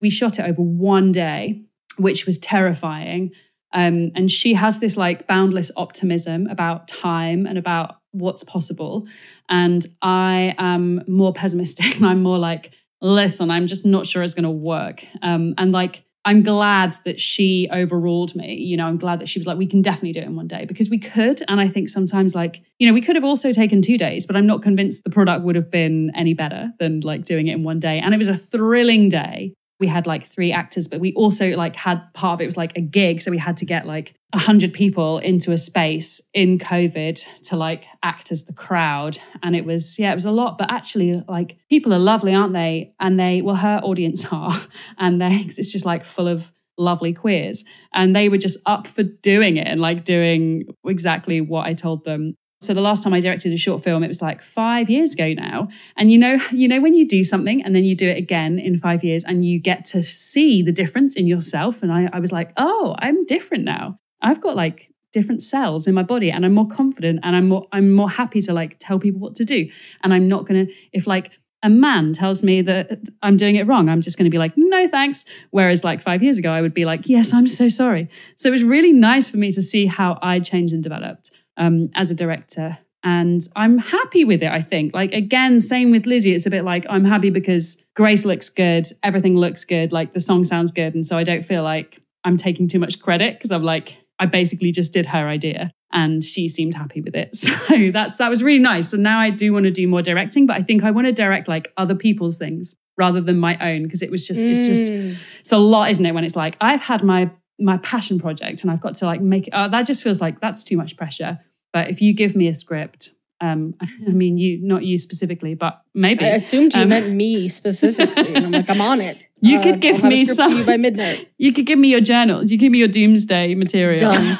We 0.00 0.10
shot 0.10 0.38
it 0.38 0.48
over 0.48 0.62
one 0.62 1.12
day, 1.12 1.62
which 1.96 2.26
was 2.26 2.38
terrifying. 2.38 3.32
Um, 3.72 4.10
and 4.14 4.30
she 4.30 4.54
has 4.54 4.80
this 4.80 4.96
like 4.96 5.26
boundless 5.26 5.70
optimism 5.76 6.46
about 6.48 6.88
time 6.88 7.46
and 7.46 7.56
about 7.56 7.96
what's 8.12 8.44
possible. 8.44 9.06
And 9.48 9.86
I 10.02 10.54
am 10.58 11.02
more 11.06 11.32
pessimistic. 11.32 12.02
I'm 12.02 12.22
more 12.22 12.38
like, 12.38 12.72
listen, 13.00 13.50
I'm 13.50 13.66
just 13.66 13.84
not 13.84 14.06
sure 14.06 14.22
it's 14.22 14.34
going 14.34 14.44
to 14.44 14.50
work. 14.50 15.04
Um, 15.22 15.54
and 15.58 15.72
like, 15.72 16.04
I'm 16.24 16.42
glad 16.42 16.94
that 17.06 17.18
she 17.18 17.66
overruled 17.72 18.36
me. 18.36 18.54
You 18.54 18.76
know, 18.76 18.86
I'm 18.86 18.98
glad 18.98 19.20
that 19.20 19.28
she 19.28 19.38
was 19.38 19.46
like, 19.46 19.56
we 19.56 19.66
can 19.66 19.80
definitely 19.80 20.12
do 20.12 20.20
it 20.20 20.26
in 20.26 20.36
one 20.36 20.48
day 20.48 20.66
because 20.66 20.90
we 20.90 20.98
could. 20.98 21.42
And 21.48 21.60
I 21.60 21.68
think 21.68 21.88
sometimes, 21.88 22.34
like, 22.34 22.60
you 22.78 22.86
know, 22.86 22.92
we 22.92 23.00
could 23.00 23.16
have 23.16 23.24
also 23.24 23.52
taken 23.52 23.80
two 23.80 23.96
days, 23.96 24.26
but 24.26 24.36
I'm 24.36 24.46
not 24.46 24.60
convinced 24.60 25.02
the 25.02 25.10
product 25.10 25.44
would 25.44 25.56
have 25.56 25.70
been 25.70 26.12
any 26.14 26.34
better 26.34 26.72
than 26.78 27.00
like 27.00 27.24
doing 27.24 27.46
it 27.46 27.54
in 27.54 27.64
one 27.64 27.80
day. 27.80 28.00
And 28.00 28.12
it 28.12 28.18
was 28.18 28.28
a 28.28 28.36
thrilling 28.36 29.08
day. 29.08 29.54
We 29.80 29.86
had 29.86 30.06
like 30.06 30.26
three 30.26 30.52
actors, 30.52 30.86
but 30.86 31.00
we 31.00 31.14
also 31.14 31.56
like 31.56 31.74
had 31.74 32.02
part 32.12 32.34
of 32.34 32.42
it 32.42 32.46
was 32.46 32.56
like 32.56 32.76
a 32.76 32.80
gig. 32.80 33.22
So 33.22 33.30
we 33.30 33.38
had 33.38 33.56
to 33.56 33.64
get 33.64 33.86
like 33.86 34.14
a 34.32 34.38
hundred 34.38 34.72
people 34.74 35.18
into 35.18 35.50
a 35.52 35.58
space 35.58 36.20
in 36.34 36.58
COVID 36.58 37.24
to 37.44 37.56
like 37.56 37.84
act 38.02 38.30
as 38.30 38.44
the 38.44 38.52
crowd. 38.52 39.18
And 39.42 39.56
it 39.56 39.64
was, 39.64 39.98
yeah, 39.98 40.12
it 40.12 40.14
was 40.14 40.26
a 40.26 40.30
lot, 40.30 40.58
but 40.58 40.70
actually 40.70 41.24
like 41.26 41.56
people 41.70 41.94
are 41.94 41.98
lovely, 41.98 42.34
aren't 42.34 42.52
they? 42.52 42.94
And 43.00 43.18
they, 43.18 43.40
well, 43.42 43.56
her 43.56 43.80
audience 43.82 44.26
are, 44.30 44.60
and 44.98 45.20
they, 45.20 45.46
it's 45.46 45.72
just 45.72 45.86
like 45.86 46.04
full 46.04 46.28
of 46.28 46.52
lovely 46.76 47.12
queers. 47.14 47.64
And 47.94 48.14
they 48.14 48.28
were 48.28 48.38
just 48.38 48.58
up 48.66 48.86
for 48.86 49.02
doing 49.02 49.56
it 49.56 49.66
and 49.66 49.80
like 49.80 50.04
doing 50.04 50.64
exactly 50.84 51.40
what 51.40 51.66
I 51.66 51.74
told 51.74 52.04
them 52.04 52.36
so 52.62 52.74
the 52.74 52.82
last 52.82 53.02
time 53.02 53.14
I 53.14 53.20
directed 53.20 53.54
a 53.54 53.56
short 53.56 53.82
film, 53.82 54.04
it 54.04 54.08
was 54.08 54.20
like 54.20 54.42
five 54.42 54.90
years 54.90 55.14
ago 55.14 55.32
now. 55.32 55.68
And 55.96 56.12
you 56.12 56.18
know, 56.18 56.38
you 56.52 56.68
know 56.68 56.80
when 56.80 56.94
you 56.94 57.08
do 57.08 57.24
something 57.24 57.62
and 57.62 57.74
then 57.74 57.84
you 57.84 57.96
do 57.96 58.08
it 58.08 58.18
again 58.18 58.58
in 58.58 58.76
five 58.76 59.02
years, 59.02 59.24
and 59.24 59.44
you 59.44 59.58
get 59.58 59.84
to 59.86 60.02
see 60.02 60.62
the 60.62 60.72
difference 60.72 61.16
in 61.16 61.26
yourself. 61.26 61.82
And 61.82 61.90
I, 61.90 62.08
I 62.12 62.20
was 62.20 62.32
like, 62.32 62.52
oh, 62.58 62.94
I'm 62.98 63.24
different 63.24 63.64
now. 63.64 63.98
I've 64.20 64.42
got 64.42 64.56
like 64.56 64.92
different 65.12 65.42
cells 65.42 65.86
in 65.86 65.94
my 65.94 66.02
body, 66.02 66.30
and 66.30 66.44
I'm 66.44 66.52
more 66.52 66.68
confident, 66.68 67.20
and 67.22 67.34
I'm 67.34 67.48
more 67.48 67.66
I'm 67.72 67.92
more 67.92 68.10
happy 68.10 68.42
to 68.42 68.52
like 68.52 68.76
tell 68.78 68.98
people 68.98 69.20
what 69.20 69.36
to 69.36 69.44
do. 69.44 69.70
And 70.02 70.12
I'm 70.12 70.28
not 70.28 70.46
gonna 70.46 70.66
if 70.92 71.06
like 71.06 71.30
a 71.62 71.70
man 71.70 72.12
tells 72.12 72.42
me 72.42 72.62
that 72.62 73.00
I'm 73.22 73.36
doing 73.36 73.56
it 73.56 73.66
wrong, 73.66 73.88
I'm 73.88 74.00
just 74.00 74.16
going 74.16 74.24
to 74.24 74.30
be 74.30 74.38
like, 74.38 74.54
no, 74.56 74.88
thanks. 74.88 75.26
Whereas, 75.50 75.84
like 75.84 76.00
five 76.00 76.22
years 76.22 76.38
ago, 76.38 76.50
I 76.50 76.62
would 76.62 76.72
be 76.72 76.86
like, 76.86 77.06
yes, 77.06 77.34
I'm 77.34 77.46
so 77.46 77.68
sorry. 77.68 78.08
So 78.38 78.48
it 78.48 78.52
was 78.52 78.64
really 78.64 78.94
nice 78.94 79.28
for 79.28 79.36
me 79.36 79.52
to 79.52 79.60
see 79.60 79.84
how 79.84 80.18
I 80.22 80.40
changed 80.40 80.72
and 80.72 80.82
developed 80.82 81.30
um, 81.56 81.90
as 81.94 82.10
a 82.10 82.14
director. 82.14 82.78
And 83.02 83.40
I'm 83.56 83.78
happy 83.78 84.24
with 84.24 84.42
it, 84.42 84.52
I 84.52 84.60
think. 84.60 84.94
Like, 84.94 85.12
again, 85.12 85.60
same 85.60 85.90
with 85.90 86.06
Lizzie. 86.06 86.34
It's 86.34 86.44
a 86.44 86.50
bit 86.50 86.64
like 86.64 86.84
I'm 86.88 87.04
happy 87.04 87.30
because 87.30 87.82
Grace 87.96 88.26
looks 88.26 88.50
good, 88.50 88.86
everything 89.02 89.36
looks 89.36 89.64
good, 89.64 89.90
like 89.90 90.12
the 90.12 90.20
song 90.20 90.44
sounds 90.44 90.70
good. 90.70 90.94
And 90.94 91.06
so 91.06 91.16
I 91.16 91.24
don't 91.24 91.42
feel 91.42 91.62
like 91.62 92.02
I'm 92.24 92.36
taking 92.36 92.68
too 92.68 92.78
much 92.78 93.00
credit 93.00 93.38
because 93.38 93.50
I'm 93.50 93.62
like, 93.62 93.96
I 94.18 94.26
basically 94.26 94.70
just 94.70 94.92
did 94.92 95.06
her 95.06 95.28
idea 95.28 95.72
and 95.92 96.22
she 96.22 96.48
seemed 96.48 96.74
happy 96.74 97.00
with 97.00 97.14
it. 97.14 97.30
So 97.70 97.90
that's 97.90 98.18
that 98.18 98.28
was 98.28 98.42
really 98.42 98.62
nice. 98.62 98.90
So 98.90 98.96
now 98.96 99.18
I 99.18 99.30
do 99.30 99.52
want 99.52 99.64
to 99.64 99.70
do 99.70 99.86
more 99.88 100.02
directing, 100.02 100.46
but 100.46 100.56
I 100.56 100.62
think 100.62 100.84
I 100.84 100.90
want 100.90 101.06
to 101.06 101.12
direct 101.12 101.48
like 101.48 101.72
other 101.76 101.94
people's 101.94 102.36
things 102.36 102.74
rather 102.98 103.20
than 103.20 103.38
my 103.38 103.56
own 103.58 103.84
because 103.84 104.02
it 104.02 104.10
was 104.10 104.26
just 104.26 104.40
mm. 104.40 104.50
it's 104.50 104.66
just 104.66 105.20
it's 105.40 105.52
a 105.52 105.58
lot, 105.58 105.90
isn't 105.90 106.04
it? 106.04 106.12
When 106.12 106.24
it's 106.24 106.36
like 106.36 106.56
I've 106.60 106.82
had 106.82 107.02
my 107.02 107.30
my 107.60 107.76
passion 107.78 108.18
project 108.18 108.62
and 108.62 108.70
I've 108.70 108.80
got 108.80 108.94
to 108.96 109.06
like 109.06 109.20
make 109.20 109.48
it. 109.48 109.54
Uh, 109.54 109.68
that 109.68 109.86
just 109.86 110.02
feels 110.02 110.20
like 110.20 110.40
that's 110.40 110.64
too 110.64 110.76
much 110.76 110.96
pressure. 110.96 111.38
But 111.72 111.90
if 111.90 112.00
you 112.00 112.14
give 112.14 112.34
me 112.34 112.48
a 112.48 112.54
script, 112.54 113.10
um, 113.40 113.74
I 113.80 114.10
mean, 114.10 114.38
you, 114.38 114.58
not 114.62 114.84
you 114.84 114.98
specifically, 114.98 115.54
but 115.54 115.82
maybe. 115.94 116.24
I 116.24 116.28
assumed 116.30 116.74
you 116.74 116.82
um, 116.82 116.88
meant 116.88 117.10
me 117.10 117.48
specifically. 117.48 118.34
and 118.34 118.46
I'm 118.46 118.52
like, 118.52 118.70
I'm 118.70 118.80
on 118.80 119.00
it. 119.00 119.26
You 119.42 119.58
uh, 119.58 119.62
could 119.62 119.80
give 119.80 120.04
me 120.04 120.26
some. 120.26 120.34
Script 120.34 120.50
to 120.50 120.58
you 120.58 120.64
by 120.64 120.76
midnight. 120.76 121.30
You 121.38 121.54
could 121.54 121.64
give 121.64 121.78
me 121.78 121.88
your 121.88 122.02
journal. 122.02 122.44
You 122.44 122.58
give 122.58 122.70
me 122.70 122.76
your 122.76 122.88
doomsday 122.88 123.54
material. 123.54 124.00
Done. 124.00 124.36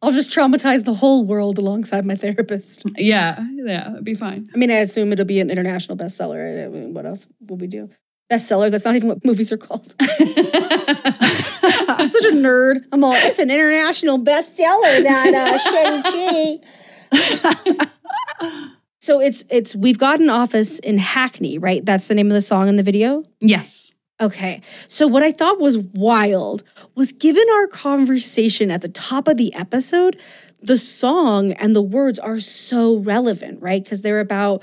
I'll 0.00 0.12
just 0.12 0.30
traumatize 0.30 0.84
the 0.84 0.94
whole 0.94 1.24
world 1.24 1.58
alongside 1.58 2.06
my 2.06 2.14
therapist. 2.14 2.84
Yeah, 2.96 3.44
yeah, 3.56 3.90
it'd 3.90 4.04
be 4.04 4.14
fine. 4.14 4.48
I 4.54 4.56
mean, 4.56 4.70
I 4.70 4.74
assume 4.74 5.12
it'll 5.12 5.24
be 5.24 5.40
an 5.40 5.50
international 5.50 5.96
bestseller. 5.96 6.64
I 6.64 6.68
mean, 6.68 6.94
what 6.94 7.06
else 7.06 7.26
will 7.40 7.56
we 7.56 7.66
do? 7.66 7.90
Bestseller. 8.30 8.70
That's 8.70 8.84
not 8.84 8.96
even 8.96 9.08
what 9.08 9.24
movies 9.24 9.52
are 9.52 9.56
called. 9.56 9.94
I'm 10.00 10.10
such 12.10 12.24
a 12.24 12.32
nerd. 12.32 12.84
I'm 12.92 13.04
all, 13.04 13.14
it's 13.14 13.38
an 13.38 13.50
international 13.50 14.18
bestseller, 14.18 15.04
that 15.04 15.34
uh, 15.34 15.58
Shang-Chi. 17.12 17.86
so 19.00 19.20
it's, 19.20 19.44
it's, 19.48 19.76
we've 19.76 19.98
got 19.98 20.20
an 20.20 20.28
office 20.28 20.78
in 20.80 20.98
Hackney, 20.98 21.58
right? 21.58 21.84
That's 21.84 22.08
the 22.08 22.14
name 22.14 22.26
of 22.26 22.32
the 22.32 22.42
song 22.42 22.68
in 22.68 22.76
the 22.76 22.82
video? 22.82 23.22
Yes. 23.40 23.92
Okay. 24.20 24.62
So 24.88 25.06
what 25.06 25.22
I 25.22 25.30
thought 25.30 25.60
was 25.60 25.78
wild 25.78 26.62
was 26.94 27.12
given 27.12 27.44
our 27.54 27.66
conversation 27.66 28.70
at 28.70 28.80
the 28.80 28.88
top 28.88 29.28
of 29.28 29.36
the 29.36 29.54
episode, 29.54 30.18
the 30.62 30.78
song 30.78 31.52
and 31.52 31.76
the 31.76 31.82
words 31.82 32.18
are 32.18 32.40
so 32.40 32.96
relevant, 32.96 33.60
right? 33.60 33.82
Because 33.82 34.02
they're 34.02 34.20
about 34.20 34.62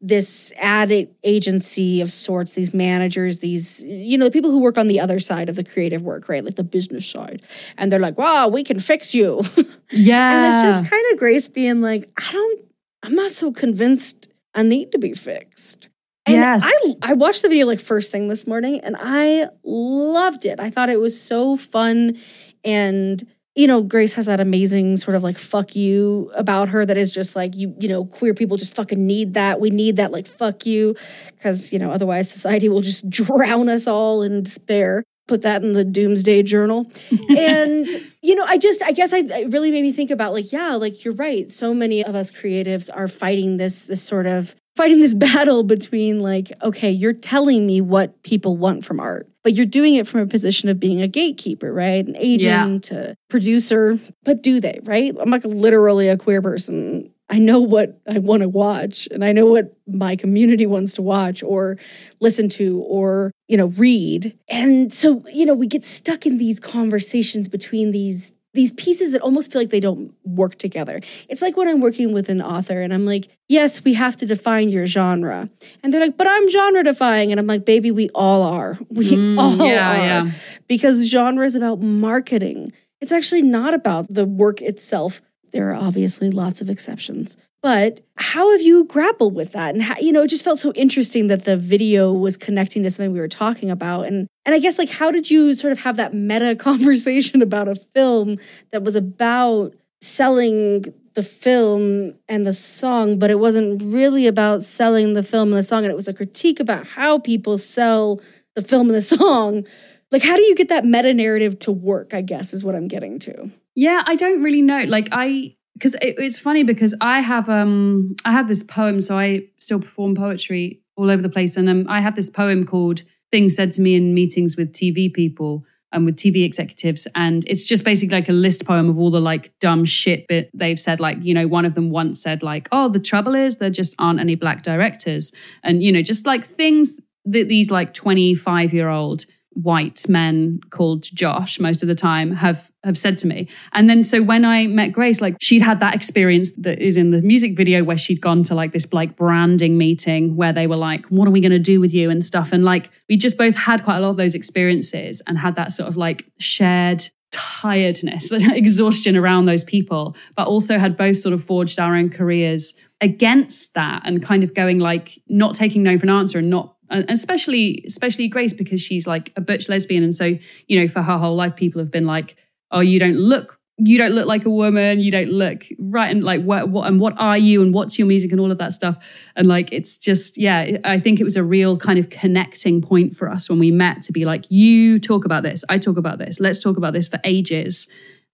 this 0.00 0.52
ad 0.56 1.08
agency 1.24 2.00
of 2.00 2.10
sorts, 2.10 2.54
these 2.54 2.72
managers, 2.72 3.40
these, 3.40 3.84
you 3.84 4.16
know, 4.16 4.24
the 4.24 4.30
people 4.30 4.50
who 4.50 4.58
work 4.58 4.78
on 4.78 4.88
the 4.88 4.98
other 4.98 5.20
side 5.20 5.48
of 5.48 5.56
the 5.56 5.64
creative 5.64 6.02
work, 6.02 6.28
right? 6.28 6.44
Like 6.44 6.54
the 6.54 6.64
business 6.64 7.06
side. 7.06 7.42
And 7.76 7.92
they're 7.92 8.00
like, 8.00 8.16
wow, 8.16 8.48
we 8.48 8.64
can 8.64 8.80
fix 8.80 9.14
you. 9.14 9.42
Yeah. 9.90 10.32
and 10.32 10.46
it's 10.46 10.62
just 10.62 10.90
kind 10.90 11.04
of 11.12 11.18
Grace 11.18 11.48
being 11.48 11.82
like, 11.82 12.10
I 12.16 12.32
don't, 12.32 12.64
I'm 13.02 13.14
not 13.14 13.32
so 13.32 13.52
convinced 13.52 14.28
I 14.54 14.62
need 14.62 14.92
to 14.92 14.98
be 14.98 15.12
fixed. 15.12 15.88
And 16.26 16.36
yes. 16.36 16.62
I, 16.64 16.94
I 17.02 17.12
watched 17.14 17.42
the 17.42 17.48
video 17.48 17.66
like 17.66 17.80
first 17.80 18.10
thing 18.10 18.28
this 18.28 18.46
morning 18.46 18.80
and 18.80 18.96
I 18.98 19.48
loved 19.64 20.46
it. 20.46 20.60
I 20.60 20.70
thought 20.70 20.88
it 20.88 21.00
was 21.00 21.20
so 21.20 21.56
fun 21.56 22.18
and 22.64 23.26
you 23.60 23.66
know, 23.66 23.82
Grace 23.82 24.14
has 24.14 24.24
that 24.24 24.40
amazing 24.40 24.96
sort 24.96 25.14
of 25.14 25.22
like 25.22 25.36
fuck 25.36 25.76
you 25.76 26.30
about 26.34 26.70
her 26.70 26.86
that 26.86 26.96
is 26.96 27.10
just 27.10 27.36
like 27.36 27.54
you, 27.54 27.74
you 27.78 27.90
know, 27.90 28.06
queer 28.06 28.32
people 28.32 28.56
just 28.56 28.74
fucking 28.74 29.06
need 29.06 29.34
that. 29.34 29.60
We 29.60 29.68
need 29.68 29.96
that 29.96 30.12
like 30.12 30.26
fuck 30.26 30.64
you 30.64 30.96
because, 31.36 31.70
you 31.70 31.78
know, 31.78 31.90
otherwise 31.90 32.30
society 32.30 32.70
will 32.70 32.80
just 32.80 33.10
drown 33.10 33.68
us 33.68 33.86
all 33.86 34.22
in 34.22 34.44
despair. 34.44 35.04
Put 35.28 35.42
that 35.42 35.62
in 35.62 35.74
the 35.74 35.84
doomsday 35.84 36.42
journal. 36.42 36.90
and, 37.36 37.86
you 38.22 38.34
know, 38.34 38.44
I 38.44 38.56
just, 38.56 38.82
I 38.82 38.92
guess 38.92 39.12
I, 39.12 39.18
it 39.18 39.52
really 39.52 39.70
made 39.70 39.82
me 39.82 39.92
think 39.92 40.10
about 40.10 40.32
like, 40.32 40.52
yeah, 40.52 40.74
like 40.76 41.04
you're 41.04 41.12
right. 41.12 41.50
So 41.50 41.74
many 41.74 42.02
of 42.02 42.14
us 42.14 42.30
creatives 42.30 42.88
are 42.90 43.08
fighting 43.08 43.58
this, 43.58 43.84
this 43.84 44.02
sort 44.02 44.26
of 44.26 44.56
fighting 44.74 45.00
this 45.00 45.12
battle 45.28 45.64
between 45.64 46.20
like, 46.20 46.50
okay, 46.62 46.90
you're 46.90 47.12
telling 47.12 47.66
me 47.66 47.82
what 47.82 48.22
people 48.22 48.56
want 48.56 48.86
from 48.86 49.00
art, 49.00 49.28
but 49.42 49.54
you're 49.54 49.66
doing 49.66 49.94
it 49.94 50.06
from 50.06 50.20
a 50.20 50.26
position 50.26 50.68
of 50.68 50.78
being 50.78 51.00
a 51.00 51.08
gatekeeper, 51.08 51.72
right? 51.72 52.06
An 52.06 52.16
agent, 52.16 52.90
yeah. 52.90 52.98
a 52.98 53.14
producer. 53.28 53.98
But 54.24 54.42
do 54.42 54.60
they, 54.60 54.80
right? 54.84 55.14
I'm 55.18 55.30
like 55.30 55.44
literally 55.44 56.08
a 56.08 56.16
queer 56.16 56.42
person. 56.42 57.12
I 57.30 57.38
know 57.38 57.60
what 57.60 58.00
I 58.08 58.18
want 58.18 58.42
to 58.42 58.48
watch 58.48 59.06
and 59.12 59.24
I 59.24 59.30
know 59.32 59.46
what 59.46 59.76
my 59.86 60.16
community 60.16 60.66
wants 60.66 60.94
to 60.94 61.02
watch 61.02 61.44
or 61.44 61.78
listen 62.20 62.48
to 62.50 62.80
or, 62.80 63.30
you 63.46 63.56
know, 63.56 63.68
read. 63.68 64.36
And 64.48 64.92
so, 64.92 65.22
you 65.32 65.46
know, 65.46 65.54
we 65.54 65.68
get 65.68 65.84
stuck 65.84 66.26
in 66.26 66.38
these 66.38 66.58
conversations 66.58 67.48
between 67.48 67.92
these 67.92 68.32
these 68.52 68.72
pieces 68.72 69.12
that 69.12 69.20
almost 69.22 69.52
feel 69.52 69.62
like 69.62 69.70
they 69.70 69.80
don't 69.80 70.12
work 70.24 70.56
together. 70.56 71.00
It's 71.28 71.42
like 71.42 71.56
when 71.56 71.68
I'm 71.68 71.80
working 71.80 72.12
with 72.12 72.28
an 72.28 72.42
author 72.42 72.80
and 72.80 72.92
I'm 72.92 73.06
like, 73.06 73.28
yes, 73.48 73.84
we 73.84 73.94
have 73.94 74.16
to 74.16 74.26
define 74.26 74.70
your 74.70 74.86
genre. 74.86 75.48
And 75.82 75.92
they're 75.92 76.00
like, 76.00 76.16
but 76.16 76.26
I'm 76.26 76.50
genre 76.50 76.82
defying. 76.82 77.30
And 77.30 77.38
I'm 77.38 77.46
like, 77.46 77.64
baby, 77.64 77.90
we 77.90 78.08
all 78.14 78.42
are. 78.42 78.78
We 78.90 79.12
mm, 79.12 79.38
all 79.38 79.66
yeah, 79.66 79.90
are. 79.90 79.96
Yeah. 79.96 80.30
Because 80.66 81.08
genre 81.08 81.46
is 81.46 81.54
about 81.54 81.80
marketing. 81.80 82.72
It's 83.00 83.12
actually 83.12 83.42
not 83.42 83.72
about 83.72 84.12
the 84.12 84.26
work 84.26 84.60
itself. 84.60 85.22
There 85.52 85.70
are 85.70 85.74
obviously 85.74 86.30
lots 86.30 86.60
of 86.60 86.68
exceptions. 86.68 87.36
But 87.62 88.00
how 88.16 88.52
have 88.52 88.62
you 88.62 88.84
grappled 88.84 89.34
with 89.34 89.52
that? 89.52 89.74
And 89.74 89.82
how, 89.82 89.96
you 90.00 90.12
know, 90.12 90.22
it 90.22 90.28
just 90.28 90.44
felt 90.44 90.58
so 90.58 90.72
interesting 90.72 91.26
that 91.26 91.44
the 91.44 91.56
video 91.56 92.12
was 92.12 92.36
connecting 92.36 92.82
to 92.84 92.90
something 92.90 93.12
we 93.12 93.20
were 93.20 93.28
talking 93.28 93.70
about. 93.70 94.06
And 94.06 94.26
and 94.46 94.54
I 94.54 94.58
guess 94.58 94.78
like 94.78 94.88
how 94.88 95.10
did 95.10 95.30
you 95.30 95.54
sort 95.54 95.72
of 95.72 95.80
have 95.80 95.96
that 95.96 96.14
meta 96.14 96.54
conversation 96.58 97.42
about 97.42 97.68
a 97.68 97.74
film 97.74 98.38
that 98.72 98.82
was 98.82 98.96
about 98.96 99.74
selling 100.00 100.84
the 101.14 101.22
film 101.22 102.14
and 102.28 102.46
the 102.46 102.52
song, 102.52 103.18
but 103.18 103.30
it 103.30 103.38
wasn't 103.38 103.82
really 103.82 104.26
about 104.26 104.62
selling 104.62 105.12
the 105.12 105.22
film 105.22 105.48
and 105.48 105.58
the 105.58 105.62
song, 105.62 105.84
and 105.84 105.90
it 105.90 105.96
was 105.96 106.08
a 106.08 106.14
critique 106.14 106.60
about 106.60 106.86
how 106.86 107.18
people 107.18 107.58
sell 107.58 108.20
the 108.54 108.62
film 108.62 108.88
and 108.88 108.96
the 108.96 109.02
song. 109.16 109.66
Like, 110.10 110.22
how 110.22 110.36
do 110.36 110.42
you 110.42 110.54
get 110.54 110.68
that 110.68 110.84
meta 110.84 111.12
narrative 111.14 111.58
to 111.60 111.72
work? 111.72 112.14
I 112.14 112.20
guess 112.20 112.52
is 112.52 112.64
what 112.64 112.74
I'm 112.74 112.88
getting 112.88 113.18
to. 113.20 113.50
Yeah, 113.74 114.02
I 114.06 114.16
don't 114.16 114.42
really 114.42 114.62
know. 114.62 114.82
Like, 114.86 115.08
I 115.12 115.56
because 115.80 115.94
it, 115.94 116.16
it's 116.18 116.38
funny 116.38 116.62
because 116.62 116.94
I 117.00 117.20
have 117.20 117.48
um 117.48 118.14
I 118.24 118.32
have 118.32 118.48
this 118.48 118.62
poem, 118.62 119.00
so 119.00 119.18
I 119.18 119.46
still 119.58 119.80
perform 119.80 120.14
poetry 120.14 120.82
all 120.96 121.10
over 121.10 121.22
the 121.22 121.30
place, 121.30 121.56
and 121.56 121.68
um, 121.68 121.86
I 121.88 122.00
have 122.00 122.14
this 122.14 122.28
poem 122.30 122.66
called 122.66 123.02
"Things 123.30 123.56
Said 123.56 123.72
to 123.72 123.80
Me 123.80 123.94
in 123.94 124.14
Meetings 124.14 124.56
with 124.56 124.72
TV 124.72 125.12
People." 125.12 125.64
and 125.92 126.04
with 126.04 126.14
TV 126.14 126.44
executives. 126.44 127.08
And 127.16 127.44
it's 127.48 127.64
just 127.64 127.84
basically 127.84 128.16
like 128.16 128.28
a 128.28 128.32
list 128.32 128.64
poem 128.64 128.88
of 128.88 128.96
all 128.96 129.10
the 129.10 129.20
like 129.20 129.52
dumb 129.58 129.84
shit 129.84 130.24
that 130.28 130.48
they've 130.54 130.78
said. 130.78 131.00
Like, 131.00 131.18
you 131.20 131.34
know, 131.34 131.48
one 131.48 131.64
of 131.64 131.74
them 131.74 131.90
once 131.90 132.22
said, 132.22 132.44
like, 132.44 132.68
oh, 132.70 132.88
the 132.88 133.00
trouble 133.00 133.34
is 133.34 133.58
there 133.58 133.70
just 133.70 133.96
aren't 133.98 134.20
any 134.20 134.36
black 134.36 134.62
directors. 134.62 135.32
And, 135.64 135.82
you 135.82 135.90
know, 135.90 136.00
just 136.00 136.26
like 136.26 136.44
things 136.44 137.00
that 137.24 137.48
these 137.48 137.72
like 137.72 137.92
25 137.92 138.72
year 138.72 138.88
old 138.88 139.24
white 139.62 140.08
men 140.08 140.60
called 140.70 141.02
Josh 141.02 141.60
most 141.60 141.82
of 141.82 141.88
the 141.88 141.94
time 141.94 142.32
have 142.32 142.70
have 142.82 142.96
said 142.96 143.18
to 143.18 143.26
me. 143.26 143.48
And 143.72 143.90
then 143.90 144.02
so 144.02 144.22
when 144.22 144.44
I 144.44 144.66
met 144.66 144.92
Grace, 144.92 145.20
like 145.20 145.36
she'd 145.40 145.60
had 145.60 145.80
that 145.80 145.94
experience 145.94 146.52
that 146.52 146.78
is 146.78 146.96
in 146.96 147.10
the 147.10 147.20
music 147.20 147.56
video 147.56 147.84
where 147.84 147.98
she'd 147.98 148.22
gone 148.22 148.42
to 148.44 148.54
like 148.54 148.72
this 148.72 148.90
like 148.92 149.16
branding 149.16 149.76
meeting 149.76 150.34
where 150.34 150.52
they 150.52 150.66
were 150.66 150.76
like, 150.76 151.04
what 151.06 151.28
are 151.28 151.30
we 151.30 151.40
going 151.40 151.52
to 151.52 151.58
do 151.58 151.78
with 151.78 151.92
you 151.92 152.08
and 152.08 152.24
stuff. 152.24 152.52
And 152.52 152.64
like 152.64 152.90
we 153.08 153.18
just 153.18 153.36
both 153.36 153.54
had 153.54 153.84
quite 153.84 153.98
a 153.98 154.00
lot 154.00 154.10
of 154.10 154.16
those 154.16 154.34
experiences 154.34 155.20
and 155.26 155.38
had 155.38 155.56
that 155.56 155.72
sort 155.72 155.88
of 155.88 155.96
like 155.96 156.24
shared 156.38 157.06
tiredness, 157.30 158.32
exhaustion 158.32 159.16
around 159.16 159.46
those 159.46 159.64
people, 159.64 160.16
but 160.34 160.46
also 160.46 160.78
had 160.78 160.96
both 160.96 161.16
sort 161.16 161.32
of 161.32 161.44
forged 161.44 161.78
our 161.78 161.94
own 161.94 162.08
careers 162.10 162.74
against 163.00 163.74
that 163.74 164.02
and 164.04 164.22
kind 164.22 164.42
of 164.42 164.54
going 164.54 164.78
like 164.78 165.18
not 165.28 165.54
taking 165.54 165.82
no 165.82 165.98
for 165.98 166.04
an 166.04 166.10
answer 166.10 166.38
and 166.38 166.50
not 166.50 166.76
and 166.90 167.08
especially 167.08 167.82
especially 167.86 168.28
Grace 168.28 168.52
because 168.52 168.80
she's 168.80 169.06
like 169.06 169.32
a 169.36 169.40
butch 169.40 169.68
lesbian, 169.68 170.02
and 170.02 170.14
so 170.14 170.36
you 170.66 170.80
know 170.80 170.88
for 170.88 171.02
her 171.02 171.18
whole 171.18 171.36
life 171.36 171.56
people 171.56 171.80
have 171.80 171.90
been 171.90 172.06
like, 172.06 172.36
oh, 172.70 172.80
you 172.80 172.98
don't 172.98 173.16
look 173.16 173.60
you 173.82 173.98
don't 173.98 174.12
look 174.12 174.26
like 174.26 174.44
a 174.44 174.50
woman. 174.50 175.00
You 175.00 175.10
don't 175.10 175.30
look 175.30 175.64
right. 175.78 176.10
And 176.10 176.22
like 176.22 176.42
what, 176.42 176.68
what 176.68 176.86
and 176.86 177.00
what 177.00 177.14
are 177.18 177.38
you? 177.38 177.62
And 177.62 177.72
what's 177.72 177.98
your 177.98 178.06
music? 178.06 178.30
And 178.30 178.40
all 178.40 178.50
of 178.50 178.58
that 178.58 178.74
stuff. 178.74 179.02
And 179.36 179.48
like 179.48 179.72
it's 179.72 179.96
just 179.96 180.36
yeah 180.38 180.78
i 180.84 180.98
think 180.98 181.20
it 181.20 181.24
was 181.24 181.36
a 181.36 181.42
real 181.42 181.76
kind 181.76 181.98
of 181.98 182.10
connecting 182.10 182.82
point 182.82 183.16
for 183.16 183.28
us 183.28 183.48
when 183.48 183.58
we 183.58 183.70
met 183.70 184.02
to 184.02 184.12
be 184.12 184.24
like 184.24 184.44
you 184.50 184.98
talk 184.98 185.24
about 185.24 185.42
this. 185.42 185.64
I 185.68 185.78
talk 185.78 185.96
about 185.96 186.18
this. 186.18 186.40
Let's 186.40 186.58
talk 186.58 186.76
about 186.76 186.92
this 186.92 187.08
for 187.08 187.18
ages 187.24 187.88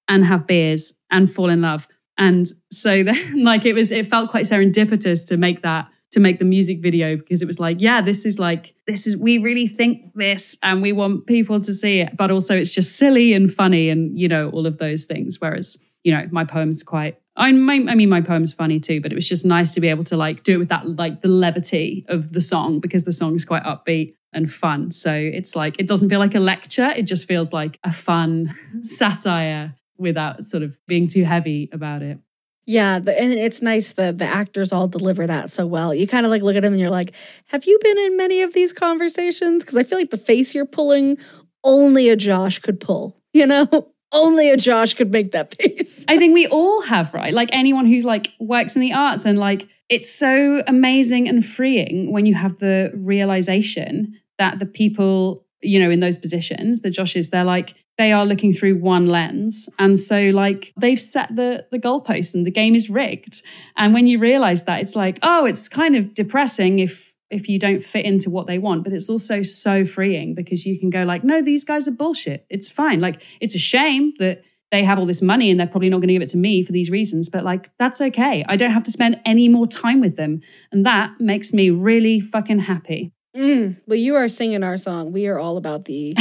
and 0.09 0.25
have 0.25 0.47
beers 0.47 0.99
and 1.11 1.33
fall 1.33 1.51
in 1.51 1.63
love. 1.63 1.89
And 2.19 2.47
so 2.73 3.03
then 3.03 3.45
like 3.45 3.65
it 3.65 3.75
was 3.75 3.91
it 3.91 4.07
felt 4.07 4.31
quite 4.31 4.45
serendipitous 4.45 5.27
to 5.29 5.37
make 5.37 5.63
that 5.63 5.91
to 6.13 6.21
make 6.21 6.39
the 6.39 6.45
music 6.45 6.81
video 6.81 7.17
because 7.17 7.43
it 7.43 7.47
was 7.47 7.59
like, 7.59 7.81
yeah, 7.81 8.01
this 8.01 8.25
is 8.25 8.39
like, 8.39 8.75
this 8.87 9.07
is, 9.07 9.17
we 9.17 9.39
really 9.39 9.67
think 9.67 10.13
this 10.15 10.57
and 10.63 10.81
we 10.81 10.93
want 10.93 11.27
people 11.27 11.61
to 11.61 11.73
see 11.73 12.01
it. 12.01 12.17
But 12.17 12.31
also 12.31 12.57
it's 12.57 12.75
just 12.75 12.97
silly 12.97 13.33
and 13.33 13.53
funny 13.53 13.89
and, 13.89 14.19
you 14.19 14.29
know, 14.29 14.51
all 14.51 14.67
of 14.67 14.79
those 14.79 15.05
things. 15.05 15.41
Whereas, 15.41 15.77
you 16.05 16.13
know, 16.13 16.27
my 16.31 16.45
poem's 16.45 16.83
quite, 16.83 17.19
I, 17.35 17.51
my, 17.53 17.85
I 17.89 17.95
mean, 17.95 18.09
my 18.09 18.21
poem's 18.21 18.53
funny 18.53 18.81
too, 18.81 19.01
but 19.01 19.13
it 19.13 19.15
was 19.15 19.29
just 19.29 19.45
nice 19.45 19.73
to 19.73 19.81
be 19.81 19.89
able 19.89 20.05
to 20.05 20.17
like 20.17 20.43
do 20.43 20.55
it 20.55 20.59
with 20.59 20.69
that, 20.69 20.89
like 20.97 21.23
the 21.23 21.29
levity 21.29 22.07
of 22.09 22.33
the 22.33 22.41
song 22.41 22.81
because 22.81 23.05
the 23.05 23.13
song 23.13 23.35
is 23.35 23.45
quite 23.45 23.65
upbeat 23.65 24.15
and 24.33 24.51
fun. 24.51 24.93
So 24.93 25.13
it's 25.13 25.57
like, 25.57 25.79
it 25.79 25.89
doesn't 25.89 26.09
feel 26.09 26.21
like 26.21 26.35
a 26.35 26.41
lecture. 26.41 26.93
It 26.97 27.03
just 27.03 27.27
feels 27.27 27.53
like 27.53 27.79
a 27.83 27.93
fun 27.93 28.55
satire 28.83 29.75
without 29.99 30.45
sort 30.45 30.63
of 30.63 30.79
being 30.87 31.09
too 31.09 31.25
heavy 31.25 31.69
about 31.73 32.03
it. 32.03 32.21
Yeah, 32.67 32.99
the, 32.99 33.19
and 33.19 33.33
it's 33.33 33.63
nice 33.63 33.93
that 33.93 34.19
the 34.19 34.25
actors 34.25 34.73
all 34.73 34.89
deliver 34.89 35.27
that 35.27 35.51
so 35.51 35.67
well. 35.67 35.95
You 35.95 36.07
kind 36.09 36.27
of 36.27 36.31
like 36.31 36.43
look 36.43 36.57
at 36.57 36.63
them 36.63 36.73
and 36.73 36.81
you're 36.81 36.91
like, 36.91 37.13
"Have 37.47 37.65
you 37.65 37.79
been 37.81 37.97
in 37.97 38.17
many 38.17 38.43
of 38.43 38.55
these 38.55 38.73
conversations?" 38.73 39.63
Because 39.63 39.77
I 39.77 39.85
feel 39.85 39.99
like 39.99 40.11
the 40.11 40.17
face 40.17 40.53
you're 40.53 40.67
pulling, 40.67 41.17
only 41.63 42.09
a 42.09 42.17
Josh 42.17 42.59
could 42.59 42.81
pull. 42.81 43.17
You 43.33 43.47
know, 43.47 43.69
only 44.13 44.51
a 44.51 44.57
Josh 44.57 44.95
could 44.95 45.13
make 45.13 45.31
that 45.31 45.55
face. 45.55 46.05
I 46.09 46.19
think 46.19 46.35
we 46.35 46.49
all 46.49 46.83
have, 46.83 47.15
right? 47.15 47.33
Like 47.33 47.51
anyone 47.53 47.87
who's 47.87 48.05
like 48.05 48.33
works 48.41 48.75
in 48.75 48.81
the 48.81 48.93
arts 48.93 49.25
and 49.25 49.39
like 49.39 49.69
it's 49.89 50.13
so 50.13 50.63
amazing 50.67 51.29
and 51.29 51.47
freeing 51.47 52.13
when 52.13 52.27
you 52.27 52.35
have 52.35 52.59
the 52.59 52.91
realization 52.95 54.19
that 54.39 54.59
the 54.59 54.67
people, 54.67 55.47
you 55.63 55.79
know, 55.79 55.91
in 55.91 56.01
those 56.01 56.19
positions, 56.19 56.81
the 56.81 56.91
Joshes, 56.91 57.31
they're 57.31 57.45
like 57.45 57.75
they 57.99 58.13
are 58.13 58.27
looking 58.27 58.53
through 58.53 58.77
one 58.77 59.09
lens. 59.09 59.69
And 59.79 59.99
so 59.99 60.31
like 60.35 60.73
they've 60.77 61.01
set 61.01 61.35
the 61.35 61.67
the 61.71 61.79
goalpost 61.79 62.35
and 62.35 62.47
the 62.47 62.51
game 62.51 62.75
is 62.75 62.91
rigged. 62.91 63.43
And 63.77 63.95
when 63.95 64.07
you 64.07 64.19
realize 64.19 64.65
that, 64.65 64.81
it's 64.81 64.97
like, 64.97 65.19
oh, 65.23 65.47
it's 65.47 65.69
kind 65.69 65.97
of 65.97 66.15
depressing 66.15 66.79
if 66.79 67.15
if 67.29 67.49
you 67.49 67.59
don't 67.59 67.83
fit 67.83 68.05
into 68.05 68.31
what 68.31 68.47
they 68.47 68.59
want, 68.59 68.85
but 68.85 68.93
it's 68.93 69.09
also 69.09 69.43
so 69.43 69.85
freeing 69.85 70.35
because 70.35 70.65
you 70.65 70.79
can 70.79 70.91
go 70.91 71.03
like, 71.03 71.25
no, 71.25 71.43
these 71.43 71.65
guys 71.65 71.89
are 71.89 71.93
bullshit. 71.93 72.47
It's 72.49 72.69
fine. 72.69 73.01
Like 73.01 73.23
it's 73.41 73.57
a 73.57 73.59
shame 73.59 74.13
that 74.19 74.43
they 74.71 74.85
have 74.85 74.99
all 74.99 75.07
this 75.07 75.23
money 75.23 75.51
and 75.51 75.59
they're 75.59 75.67
probably 75.67 75.89
not 75.89 75.99
going 75.99 76.09
to 76.09 76.15
give 76.15 76.23
it 76.23 76.29
to 76.31 76.37
me 76.37 76.63
for 76.63 76.73
these 76.73 76.91
reasons, 76.91 77.29
but 77.29 77.45
like 77.45 77.71
that's 77.79 78.01
okay. 78.01 78.45
I 78.49 78.57
don't 78.57 78.73
have 78.73 78.83
to 78.85 78.91
spend 78.91 79.21
any 79.25 79.49
more 79.49 79.67
time 79.67 80.01
with 80.01 80.17
them. 80.17 80.41
And 80.71 80.85
that 80.87 81.21
makes 81.21 81.53
me 81.53 81.71
really 81.71 82.21
fucking 82.21 82.61
happy. 82.61 83.13
Mm, 83.37 83.77
well, 83.87 83.99
you 83.99 84.15
are 84.15 84.29
singing 84.29 84.63
our 84.63 84.79
song. 84.79 85.13
We 85.13 85.27
are 85.27 85.39
all 85.39 85.59
about 85.59 85.85
the, 85.85 86.17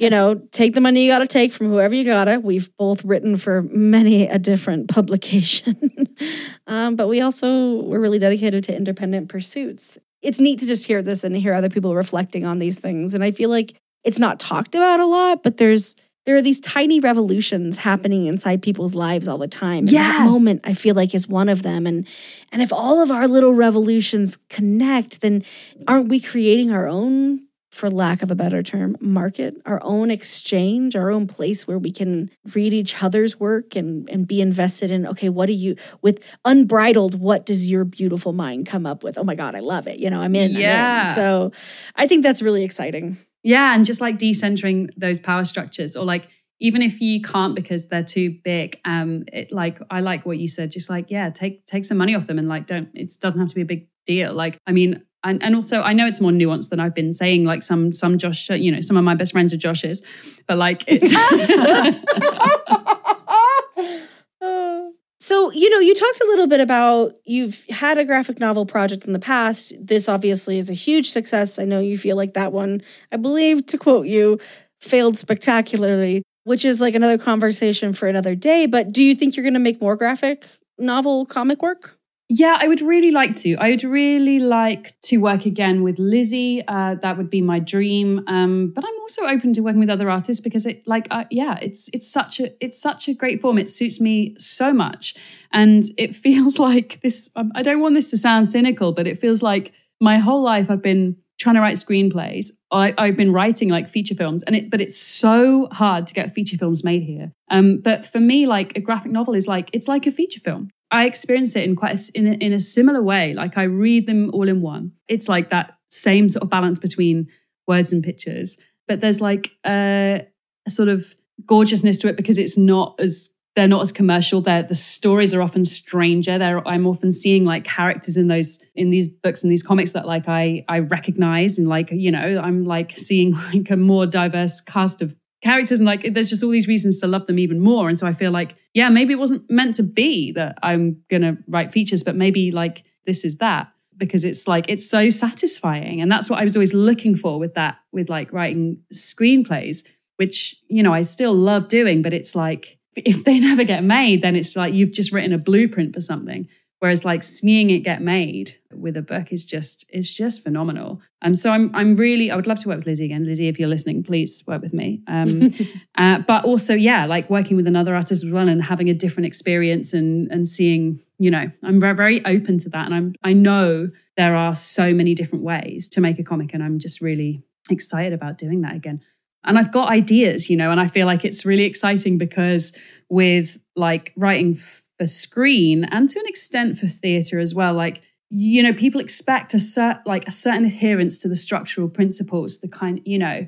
you 0.00 0.10
know, 0.10 0.34
take 0.50 0.74
the 0.74 0.80
money 0.80 1.04
you 1.04 1.12
got 1.12 1.20
to 1.20 1.26
take 1.28 1.52
from 1.52 1.68
whoever 1.68 1.94
you 1.94 2.04
got 2.04 2.24
to. 2.24 2.38
We've 2.38 2.68
both 2.76 3.04
written 3.04 3.36
for 3.36 3.62
many 3.62 4.26
a 4.26 4.40
different 4.40 4.88
publication, 4.88 6.08
um, 6.66 6.96
but 6.96 7.06
we 7.06 7.20
also 7.20 7.82
we're 7.82 8.00
really 8.00 8.18
dedicated 8.18 8.64
to 8.64 8.76
independent 8.76 9.28
pursuits. 9.28 9.98
It's 10.20 10.40
neat 10.40 10.58
to 10.60 10.66
just 10.66 10.84
hear 10.84 11.00
this 11.00 11.22
and 11.22 11.36
hear 11.36 11.54
other 11.54 11.68
people 11.68 11.94
reflecting 11.94 12.44
on 12.44 12.58
these 12.58 12.78
things, 12.78 13.14
and 13.14 13.22
I 13.22 13.30
feel 13.30 13.48
like 13.48 13.78
it's 14.02 14.18
not 14.18 14.40
talked 14.40 14.74
about 14.74 14.98
a 14.98 15.06
lot, 15.06 15.44
but 15.44 15.58
there's 15.58 15.94
there 16.24 16.36
are 16.36 16.42
these 16.42 16.60
tiny 16.60 17.00
revolutions 17.00 17.78
happening 17.78 18.26
inside 18.26 18.62
people's 18.62 18.94
lives 18.94 19.26
all 19.26 19.38
the 19.38 19.48
time. 19.48 19.78
And 19.78 19.92
yes. 19.92 20.18
that 20.18 20.24
moment 20.24 20.60
I 20.64 20.72
feel 20.72 20.94
like 20.94 21.14
is 21.14 21.26
one 21.26 21.48
of 21.48 21.62
them. 21.62 21.86
And 21.86 22.06
and 22.52 22.62
if 22.62 22.72
all 22.72 23.02
of 23.02 23.10
our 23.10 23.26
little 23.26 23.54
revolutions 23.54 24.38
connect, 24.48 25.20
then 25.20 25.42
aren't 25.88 26.08
we 26.08 26.20
creating 26.20 26.70
our 26.70 26.88
own, 26.88 27.46
for 27.72 27.90
lack 27.90 28.22
of 28.22 28.30
a 28.30 28.34
better 28.34 28.62
term, 28.62 28.96
market, 29.00 29.56
our 29.64 29.80
own 29.82 30.10
exchange, 30.10 30.94
our 30.94 31.10
own 31.10 31.26
place 31.26 31.66
where 31.66 31.78
we 31.78 31.90
can 31.90 32.30
read 32.54 32.72
each 32.72 33.02
other's 33.02 33.40
work 33.40 33.74
and 33.74 34.08
and 34.10 34.28
be 34.28 34.42
invested 34.42 34.90
in, 34.90 35.06
okay, 35.06 35.30
what 35.30 35.46
do 35.46 35.54
you 35.54 35.74
with 36.02 36.22
unbridled, 36.44 37.18
what 37.18 37.46
does 37.46 37.70
your 37.70 37.84
beautiful 37.84 38.32
mind 38.32 38.66
come 38.66 38.84
up 38.84 39.02
with? 39.02 39.16
Oh 39.16 39.24
my 39.24 39.34
God, 39.34 39.54
I 39.54 39.60
love 39.60 39.88
it. 39.88 39.98
You 39.98 40.10
know, 40.10 40.20
I'm 40.20 40.36
in. 40.36 40.52
Yeah. 40.52 41.00
I'm 41.00 41.08
in. 41.08 41.14
So 41.14 41.52
I 41.96 42.06
think 42.06 42.22
that's 42.22 42.42
really 42.42 42.62
exciting. 42.62 43.16
Yeah, 43.42 43.74
and 43.74 43.84
just 43.84 44.00
like 44.00 44.18
decentering 44.18 44.90
those 44.96 45.18
power 45.18 45.44
structures, 45.44 45.96
or 45.96 46.04
like 46.04 46.28
even 46.60 46.80
if 46.80 47.00
you 47.00 47.20
can't 47.20 47.56
because 47.56 47.88
they're 47.88 48.04
too 48.04 48.38
big, 48.44 48.78
um, 48.84 49.24
it 49.32 49.50
like 49.50 49.80
I 49.90 50.00
like 50.00 50.24
what 50.24 50.38
you 50.38 50.48
said, 50.48 50.70
just 50.70 50.88
like 50.88 51.10
yeah, 51.10 51.30
take 51.30 51.66
take 51.66 51.84
some 51.84 51.98
money 51.98 52.14
off 52.14 52.26
them 52.26 52.38
and 52.38 52.48
like 52.48 52.66
don't 52.66 52.88
it 52.94 53.12
doesn't 53.20 53.40
have 53.40 53.48
to 53.48 53.54
be 53.54 53.62
a 53.62 53.66
big 53.66 53.88
deal. 54.06 54.32
Like 54.32 54.58
I 54.66 54.72
mean, 54.72 55.02
and, 55.24 55.42
and 55.42 55.56
also 55.56 55.82
I 55.82 55.92
know 55.92 56.06
it's 56.06 56.20
more 56.20 56.30
nuanced 56.30 56.70
than 56.70 56.78
I've 56.78 56.94
been 56.94 57.14
saying. 57.14 57.44
Like 57.44 57.64
some 57.64 57.92
some 57.92 58.16
Josh, 58.16 58.48
you 58.50 58.70
know, 58.70 58.80
some 58.80 58.96
of 58.96 59.04
my 59.04 59.16
best 59.16 59.32
friends 59.32 59.52
are 59.52 59.58
Joshes, 59.58 60.02
but 60.46 60.56
like 60.56 60.84
it's. 60.86 61.12
So, 65.22 65.52
you 65.52 65.70
know, 65.70 65.78
you 65.78 65.94
talked 65.94 66.20
a 66.20 66.26
little 66.26 66.48
bit 66.48 66.58
about 66.58 67.16
you've 67.24 67.64
had 67.70 67.96
a 67.96 68.04
graphic 68.04 68.40
novel 68.40 68.66
project 68.66 69.04
in 69.04 69.12
the 69.12 69.20
past. 69.20 69.72
This 69.78 70.08
obviously 70.08 70.58
is 70.58 70.68
a 70.68 70.74
huge 70.74 71.10
success. 71.10 71.60
I 71.60 71.64
know 71.64 71.78
you 71.78 71.96
feel 71.96 72.16
like 72.16 72.34
that 72.34 72.52
one, 72.52 72.82
I 73.12 73.18
believe, 73.18 73.64
to 73.66 73.78
quote 73.78 74.08
you, 74.08 74.40
failed 74.80 75.16
spectacularly, 75.16 76.24
which 76.42 76.64
is 76.64 76.80
like 76.80 76.96
another 76.96 77.18
conversation 77.18 77.92
for 77.92 78.08
another 78.08 78.34
day. 78.34 78.66
But 78.66 78.90
do 78.90 79.04
you 79.04 79.14
think 79.14 79.36
you're 79.36 79.44
going 79.44 79.54
to 79.54 79.60
make 79.60 79.80
more 79.80 79.94
graphic 79.94 80.48
novel 80.76 81.24
comic 81.24 81.62
work? 81.62 81.96
Yeah, 82.34 82.56
I 82.58 82.66
would 82.66 82.80
really 82.80 83.10
like 83.10 83.34
to. 83.40 83.56
I 83.56 83.68
would 83.68 83.84
really 83.84 84.38
like 84.38 84.98
to 85.02 85.18
work 85.18 85.44
again 85.44 85.82
with 85.82 85.98
Lizzie. 85.98 86.66
Uh, 86.66 86.94
that 86.94 87.18
would 87.18 87.28
be 87.28 87.42
my 87.42 87.58
dream. 87.58 88.24
Um, 88.26 88.72
but 88.74 88.82
I'm 88.86 89.00
also 89.02 89.26
open 89.26 89.52
to 89.52 89.60
working 89.60 89.80
with 89.80 89.90
other 89.90 90.08
artists 90.08 90.40
because 90.40 90.64
it, 90.64 90.82
like, 90.86 91.06
uh, 91.10 91.26
yeah, 91.30 91.58
it's 91.60 91.90
it's 91.92 92.10
such 92.10 92.40
a 92.40 92.50
it's 92.64 92.80
such 92.80 93.06
a 93.06 93.12
great 93.12 93.42
form. 93.42 93.58
It 93.58 93.68
suits 93.68 94.00
me 94.00 94.34
so 94.38 94.72
much, 94.72 95.14
and 95.52 95.84
it 95.98 96.16
feels 96.24 96.58
like 96.58 97.02
this. 97.02 97.28
Um, 97.36 97.52
I 97.54 97.60
don't 97.60 97.80
want 97.80 97.96
this 97.96 98.08
to 98.12 98.16
sound 98.16 98.48
cynical, 98.48 98.94
but 98.94 99.06
it 99.06 99.18
feels 99.18 99.42
like 99.42 99.74
my 100.00 100.16
whole 100.16 100.40
life 100.40 100.70
I've 100.70 100.80
been 100.80 101.16
trying 101.38 101.56
to 101.56 101.60
write 101.60 101.76
screenplays. 101.76 102.46
I, 102.70 102.94
have 102.96 103.16
been 103.16 103.32
writing 103.32 103.68
like 103.68 103.90
feature 103.90 104.14
films, 104.14 104.42
and 104.44 104.56
it 104.56 104.70
but 104.70 104.80
it's 104.80 104.98
so 104.98 105.68
hard 105.70 106.06
to 106.06 106.14
get 106.14 106.32
feature 106.32 106.56
films 106.56 106.82
made 106.82 107.02
here. 107.02 107.30
Um, 107.50 107.82
but 107.84 108.06
for 108.06 108.20
me, 108.20 108.46
like 108.46 108.74
a 108.74 108.80
graphic 108.80 109.12
novel 109.12 109.34
is 109.34 109.46
like 109.46 109.68
it's 109.74 109.86
like 109.86 110.06
a 110.06 110.10
feature 110.10 110.40
film. 110.40 110.70
I 110.92 111.06
experience 111.06 111.56
it 111.56 111.64
in 111.64 111.74
quite 111.74 111.98
a, 111.98 112.12
in, 112.14 112.26
a, 112.26 112.32
in 112.32 112.52
a 112.52 112.60
similar 112.60 113.02
way. 113.02 113.32
Like 113.32 113.56
I 113.56 113.64
read 113.64 114.06
them 114.06 114.30
all 114.34 114.46
in 114.48 114.60
one. 114.60 114.92
It's 115.08 115.28
like 115.28 115.50
that 115.50 115.78
same 115.88 116.28
sort 116.28 116.42
of 116.42 116.50
balance 116.50 116.78
between 116.78 117.28
words 117.66 117.92
and 117.92 118.04
pictures, 118.04 118.58
but 118.86 119.00
there's 119.00 119.20
like 119.20 119.50
a, 119.66 120.26
a 120.66 120.70
sort 120.70 120.88
of 120.88 121.16
gorgeousness 121.46 121.98
to 121.98 122.08
it 122.08 122.16
because 122.16 122.38
it's 122.38 122.58
not 122.58 122.94
as 123.00 123.30
they're 123.54 123.68
not 123.68 123.82
as 123.82 123.92
commercial. 123.92 124.40
They're, 124.40 124.62
the 124.62 124.74
stories 124.74 125.34
are 125.34 125.42
often 125.42 125.66
stranger. 125.66 126.38
They're, 126.38 126.66
I'm 126.66 126.86
often 126.86 127.12
seeing 127.12 127.44
like 127.44 127.64
characters 127.64 128.16
in 128.16 128.28
those 128.28 128.58
in 128.74 128.90
these 128.90 129.08
books 129.08 129.42
and 129.42 129.52
these 129.52 129.62
comics 129.62 129.92
that 129.92 130.06
like 130.06 130.28
I 130.28 130.64
I 130.68 130.80
recognize 130.80 131.58
and 131.58 131.68
like 131.68 131.90
you 131.90 132.10
know 132.10 132.40
I'm 132.42 132.64
like 132.64 132.92
seeing 132.92 133.32
like 133.54 133.70
a 133.70 133.76
more 133.76 134.06
diverse 134.06 134.60
cast 134.60 135.02
of 135.02 135.14
characters 135.42 135.80
and 135.80 135.86
like 135.86 136.14
there's 136.14 136.30
just 136.30 136.42
all 136.42 136.50
these 136.50 136.68
reasons 136.68 137.00
to 137.00 137.06
love 137.06 137.26
them 137.26 137.38
even 137.38 137.60
more. 137.60 137.88
And 137.88 137.98
so 137.98 138.06
i 138.06 138.12
feel 138.12 138.30
like 138.30 138.56
yeah 138.74 138.88
maybe 138.88 139.12
it 139.12 139.18
wasn't 139.18 139.50
meant 139.50 139.74
to 139.74 139.82
be 139.82 140.32
that 140.32 140.58
i'm 140.62 141.02
gonna 141.10 141.36
write 141.46 141.72
features 141.72 142.02
but 142.02 142.16
maybe 142.16 142.50
like 142.50 142.84
this 143.06 143.24
is 143.24 143.38
that 143.38 143.68
because 143.96 144.24
it's 144.24 144.48
like 144.48 144.64
it's 144.68 144.88
so 144.88 145.10
satisfying. 145.10 146.00
And 146.00 146.10
that's 146.10 146.30
what 146.30 146.38
i 146.38 146.44
was 146.44 146.56
always 146.56 146.74
looking 146.74 147.14
for 147.14 147.38
with 147.38 147.54
that 147.54 147.78
with 147.92 148.08
like 148.08 148.32
writing 148.32 148.78
screenplays 148.94 149.84
which 150.16 150.56
you 150.68 150.82
know 150.82 150.92
i 150.92 151.02
still 151.02 151.34
love 151.34 151.68
doing 151.68 152.02
but 152.02 152.12
it's 152.12 152.34
like 152.34 152.78
if 152.96 153.24
they 153.24 153.38
never 153.48 153.64
get 153.64 153.82
made 153.82 154.22
then 154.22 154.36
it's 154.36 154.56
like 154.56 154.74
you've 154.74 154.92
just 154.92 155.12
written 155.12 155.32
a 155.32 155.38
blueprint 155.38 155.94
for 155.94 156.00
something 156.00 156.48
Whereas 156.82 157.04
like 157.04 157.22
seeing 157.22 157.70
it 157.70 157.84
get 157.84 158.02
made 158.02 158.58
with 158.72 158.96
a 158.96 159.02
book 159.02 159.32
is 159.32 159.44
just 159.44 159.88
is 159.90 160.12
just 160.12 160.42
phenomenal. 160.42 161.00
Um, 161.22 161.36
so 161.36 161.52
I'm 161.52 161.70
I'm 161.76 161.94
really 161.94 162.32
I 162.32 162.34
would 162.34 162.48
love 162.48 162.58
to 162.58 162.68
work 162.68 162.78
with 162.78 162.88
Lizzie 162.88 163.04
again. 163.04 163.24
Lizzie, 163.24 163.46
if 163.46 163.60
you're 163.60 163.68
listening, 163.68 164.02
please 164.02 164.42
work 164.48 164.62
with 164.62 164.74
me. 164.74 165.00
Um, 165.06 165.54
uh, 165.94 166.22
but 166.26 166.44
also 166.44 166.74
yeah, 166.74 167.06
like 167.06 167.30
working 167.30 167.56
with 167.56 167.68
another 167.68 167.94
artist 167.94 168.24
as 168.24 168.32
well 168.32 168.48
and 168.48 168.60
having 168.60 168.90
a 168.90 168.94
different 168.94 169.28
experience 169.28 169.92
and 169.92 170.28
and 170.32 170.48
seeing 170.48 171.00
you 171.20 171.30
know 171.30 171.52
I'm 171.62 171.78
very 171.78 171.94
very 171.94 172.24
open 172.24 172.58
to 172.58 172.68
that 172.70 172.86
and 172.86 172.94
I'm 172.96 173.14
I 173.22 173.32
know 173.32 173.88
there 174.16 174.34
are 174.34 174.56
so 174.56 174.92
many 174.92 175.14
different 175.14 175.44
ways 175.44 175.88
to 175.90 176.00
make 176.00 176.18
a 176.18 176.24
comic 176.24 176.52
and 176.52 176.64
I'm 176.64 176.80
just 176.80 177.00
really 177.00 177.44
excited 177.70 178.12
about 178.12 178.38
doing 178.38 178.62
that 178.62 178.74
again. 178.74 179.02
And 179.44 179.56
I've 179.56 179.70
got 179.70 179.88
ideas, 179.88 180.50
you 180.50 180.56
know, 180.56 180.72
and 180.72 180.80
I 180.80 180.88
feel 180.88 181.06
like 181.06 181.24
it's 181.24 181.46
really 181.46 181.64
exciting 181.64 182.18
because 182.18 182.72
with 183.08 183.60
like 183.76 184.12
writing 184.16 184.56
for 185.02 185.08
screen 185.08 185.82
and 185.84 186.08
to 186.08 186.20
an 186.20 186.26
extent 186.26 186.78
for 186.78 186.86
theatre 186.86 187.40
as 187.40 187.54
well. 187.54 187.74
Like 187.74 188.02
you 188.34 188.62
know, 188.62 188.72
people 188.72 189.00
expect 189.00 189.52
a 189.52 189.58
cert, 189.58 190.00
like 190.06 190.26
a 190.26 190.30
certain 190.30 190.64
adherence 190.64 191.18
to 191.18 191.28
the 191.28 191.36
structural 191.36 191.88
principles, 191.88 192.60
the 192.60 192.68
kind, 192.68 193.02
you 193.04 193.18
know, 193.18 193.46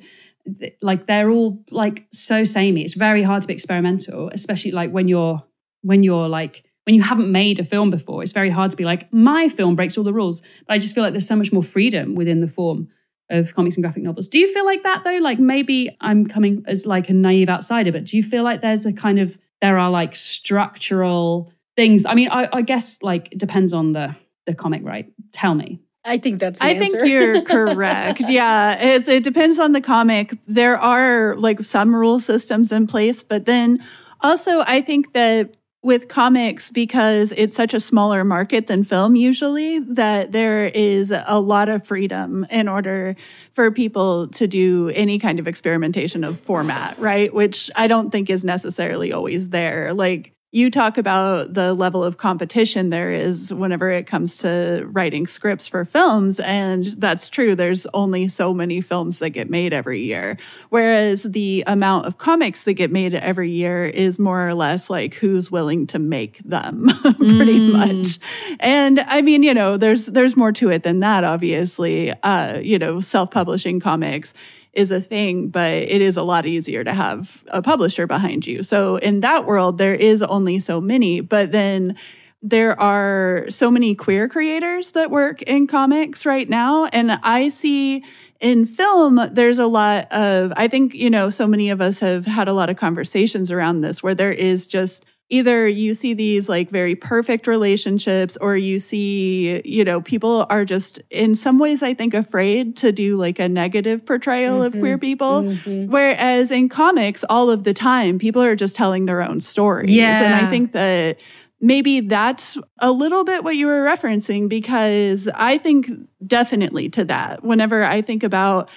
like 0.83 1.07
they're 1.07 1.31
all 1.31 1.65
like 1.71 2.07
so 2.13 2.45
samey. 2.45 2.85
It's 2.85 2.95
very 2.95 3.23
hard 3.23 3.41
to 3.43 3.49
be 3.49 3.55
experimental, 3.55 4.29
especially 4.31 4.73
like 4.73 4.91
when 4.91 5.09
you're 5.09 5.43
when 5.83 6.03
you're 6.03 6.29
like 6.29 6.65
when 6.85 6.95
you 6.95 7.03
haven't 7.03 7.33
made 7.33 7.61
a 7.61 7.65
film 7.65 7.91
before. 7.91 8.23
It's 8.23 8.33
very 8.33 8.51
hard 8.51 8.73
to 8.73 8.77
be 8.77 8.85
like 8.85 9.11
my 9.13 9.49
film 9.49 9.75
breaks 9.75 9.97
all 9.97 10.05
the 10.05 10.13
rules. 10.13 10.43
But 10.67 10.75
I 10.75 10.79
just 10.79 10.95
feel 10.95 11.05
like 11.05 11.13
there's 11.13 11.27
so 11.27 11.37
much 11.37 11.53
more 11.53 11.63
freedom 11.63 12.15
within 12.15 12.41
the 12.41 12.49
form 12.49 12.89
of 13.31 13.55
comics 13.55 13.77
and 13.77 13.83
graphic 13.83 14.03
novels. 14.03 14.29
Do 14.29 14.39
you 14.39 14.53
feel 14.53 14.67
like 14.67 14.83
that 14.83 15.03
though? 15.05 15.19
Like 15.19 15.39
maybe 15.39 15.97
I'm 16.01 16.27
coming 16.27 16.63
as 16.67 16.85
like 16.85 17.09
a 17.09 17.15
naive 17.15 17.49
outsider, 17.49 17.93
but 17.93 18.05
do 18.05 18.19
you 18.19 18.23
feel 18.23 18.43
like 18.43 18.61
there's 18.61 18.85
a 18.85 18.93
kind 18.93 19.19
of 19.19 19.39
there 19.65 19.79
are 19.79 19.91
like 19.91 20.15
structural 20.15 21.51
things? 21.75 22.05
I 22.05 22.15
mean, 22.15 22.29
I, 22.31 22.49
I 22.53 22.63
guess 22.63 23.03
like 23.03 23.33
it 23.33 23.39
depends 23.39 23.73
on 23.73 23.93
the 23.93 24.15
the 24.45 24.55
comic, 24.55 24.83
right? 24.85 25.11
Tell 25.33 25.55
me. 25.55 25.81
I 26.05 26.19
think 26.19 26.39
that's. 26.39 26.61
I 26.61 26.73
answer. 26.73 26.99
think 26.99 27.09
you're 27.11 27.41
correct. 27.57 28.21
yeah, 28.29 28.79
it's, 28.79 29.09
it 29.09 29.25
depends 29.25 29.59
on 29.59 29.73
the 29.73 29.81
comic. 29.81 30.37
There 30.47 30.77
are 30.77 31.35
like 31.37 31.65
some 31.65 31.97
rule 31.97 32.21
systems 32.21 32.73
in 32.73 32.87
place, 32.87 33.23
but 33.23 33.47
then 33.47 33.83
also 34.21 34.61
I 34.67 34.83
think 34.83 35.15
that 35.15 35.57
with 35.85 36.09
comics, 36.09 36.71
because 36.71 37.33
it's 37.37 37.55
such 37.55 37.75
a 37.75 37.81
smaller 37.81 38.25
market 38.25 38.67
than 38.67 38.83
film 38.83 39.15
usually, 39.15 39.79
that 39.79 40.33
there 40.33 40.67
is 40.67 41.13
a 41.27 41.39
lot 41.39 41.69
of 41.69 41.87
freedom 41.87 42.47
in 42.51 42.69
order 42.69 43.15
for 43.53 43.71
people 43.71 44.29
to 44.29 44.47
do 44.47 44.89
any 44.91 45.19
kind 45.19 45.39
of 45.39 45.47
experimentation 45.47 46.25
of 46.25 46.41
format, 46.41 46.99
right? 46.99 47.33
Which 47.33 47.71
I 47.77 47.87
don't 47.87 48.11
think 48.11 48.31
is 48.31 48.45
necessarily 48.45 49.13
always 49.13 49.51
there. 49.51 49.95
Like 49.95 50.34
you 50.55 50.71
talk 50.71 50.97
about 50.99 51.53
the 51.53 51.75
level 51.75 52.05
of 52.05 52.17
competition 52.17 52.91
there 52.91 53.13
is 53.13 53.53
whenever 53.53 53.91
it 53.91 54.07
comes 54.07 54.37
to 54.39 54.87
writing 54.93 55.27
scripts 55.27 55.67
for 55.67 55.85
films. 55.85 56.39
And 56.39 56.85
that's 56.87 57.29
true. 57.29 57.57
There's 57.57 57.87
only 57.93 58.29
so 58.29 58.55
many 58.55 58.81
films 58.81 59.19
that 59.19 59.31
get 59.31 59.51
made 59.51 59.73
every 59.73 60.03
year. 60.03 60.39
Whereas 60.69 61.25
the 61.25 61.65
amount 61.67 62.07
of 62.07 62.19
comics 62.19 62.63
that 62.65 62.75
get 62.75 62.93
made 62.93 63.15
every 63.17 63.51
year 63.51 63.85
is 63.85 64.21
more 64.21 64.47
or 64.49 64.55
less 64.55 64.89
like 64.89 65.15
who's 65.15 65.51
willing 65.51 65.89
to 65.89 65.99
make 65.99 66.39
them 66.45 66.87
pretty 67.03 67.59
Mm. 67.59 67.73
much. 67.73 68.19
And 68.61 69.01
I 69.01 69.23
mean, 69.23 69.43
you 69.43 69.55
know, 69.55 69.77
there's, 69.77 70.07
there's 70.07 70.37
more 70.37 70.53
to 70.53 70.71
it 70.71 70.85
than 70.85 71.01
that, 71.01 71.25
obviously. 71.25 72.13
Uh, 72.23 72.59
you 72.59 72.79
know, 72.79 73.01
self-publishing 73.01 73.81
comics 73.81 74.33
is 74.75 74.91
a 74.91 75.01
thing, 75.01 75.49
but 75.49 75.73
it 75.73 76.01
is 76.01 76.17
a 76.17 76.23
lot 76.23 76.47
easier 76.47 76.85
to 76.85 76.93
have 76.93 77.43
a 77.49 77.63
publisher 77.63 78.07
behind 78.07 78.47
you. 78.47 78.63
So 78.63 78.97
in 78.97 79.21
that 79.21 79.47
world, 79.47 79.79
there 79.79 79.95
is 79.95 80.23
only 80.23 80.59
so 80.59 80.81
many, 80.81 81.21
but 81.21 81.53
then 81.53 81.97
there 82.43 82.79
are 82.79 83.47
so 83.49 83.71
many 83.71 83.95
queer 83.95 84.29
creators 84.29 84.91
that 84.91 85.11
work 85.11 85.41
in 85.43 85.67
comics 85.67 86.27
right 86.27 86.49
now. 86.49 86.85
And 86.87 87.13
I 87.23 87.49
see 87.49 88.05
in 88.39 88.67
film, 88.67 89.19
there's 89.33 89.59
a 89.59 89.67
lot 89.67 90.13
of, 90.13 90.53
I 90.55 90.69
think, 90.69 90.93
you 90.93 91.09
know, 91.09 91.31
so 91.31 91.47
many 91.47 91.71
of 91.71 91.81
us 91.81 92.01
have 92.01 92.27
had 92.27 92.47
a 92.47 92.53
lot 92.53 92.69
of 92.69 92.77
conversations 92.77 93.51
around 93.51 93.81
this 93.81 94.03
where 94.03 94.15
there 94.15 94.33
is 94.33 94.67
just 94.67 95.07
either 95.31 95.67
you 95.67 95.95
see 95.95 96.15
these 96.15 96.49
like 96.49 96.71
very 96.71 96.95
perfect 96.95 97.47
relationships 97.47 98.37
or 98.41 98.57
you 98.57 98.79
see 98.79 99.63
you 99.65 99.85
know 99.85 100.01
people 100.01 100.47
are 100.51 100.65
just 100.65 101.01
in 101.11 101.35
some 101.35 101.59
ways 101.59 101.83
i 101.83 101.95
think 101.95 102.13
afraid 102.13 102.77
to 102.77 102.93
do 102.93 103.17
like 103.17 103.39
a 103.39 103.49
negative 103.49 104.05
portrayal 104.05 104.63
of 104.63 104.73
queer 104.73 104.97
mm-hmm. 104.97 105.01
people. 105.01 105.43
Mm-hmm. 105.43 105.91
Whereas 105.91 106.51
in 106.51 106.69
comics 106.69 107.25
all 107.29 107.51
of 107.51 107.65
the 107.65 107.75
time 107.75 108.19
people 108.19 108.43
are 108.43 108.57
just 108.57 108.77
telling 108.77 109.07
their 109.07 109.23
own 109.23 109.41
stories. 109.41 109.91
And 110.23 110.35
i 110.35 110.51
think 110.51 110.73
that 110.73 111.19
maybe 111.61 112.01
that's 112.01 112.59
a 112.81 112.93
little 112.93 113.25
bit 113.25 113.43
what 113.43 113.57
you 113.57 113.67
were 113.67 113.85
referencing 113.85 114.49
because 114.49 115.29
i 115.35 115.57
think 115.59 115.89
definitely 116.27 116.89
to 116.91 117.05
that. 117.05 117.43
Whenever 117.45 117.83
i 117.85 118.03
think 118.03 118.23
about 118.23 118.69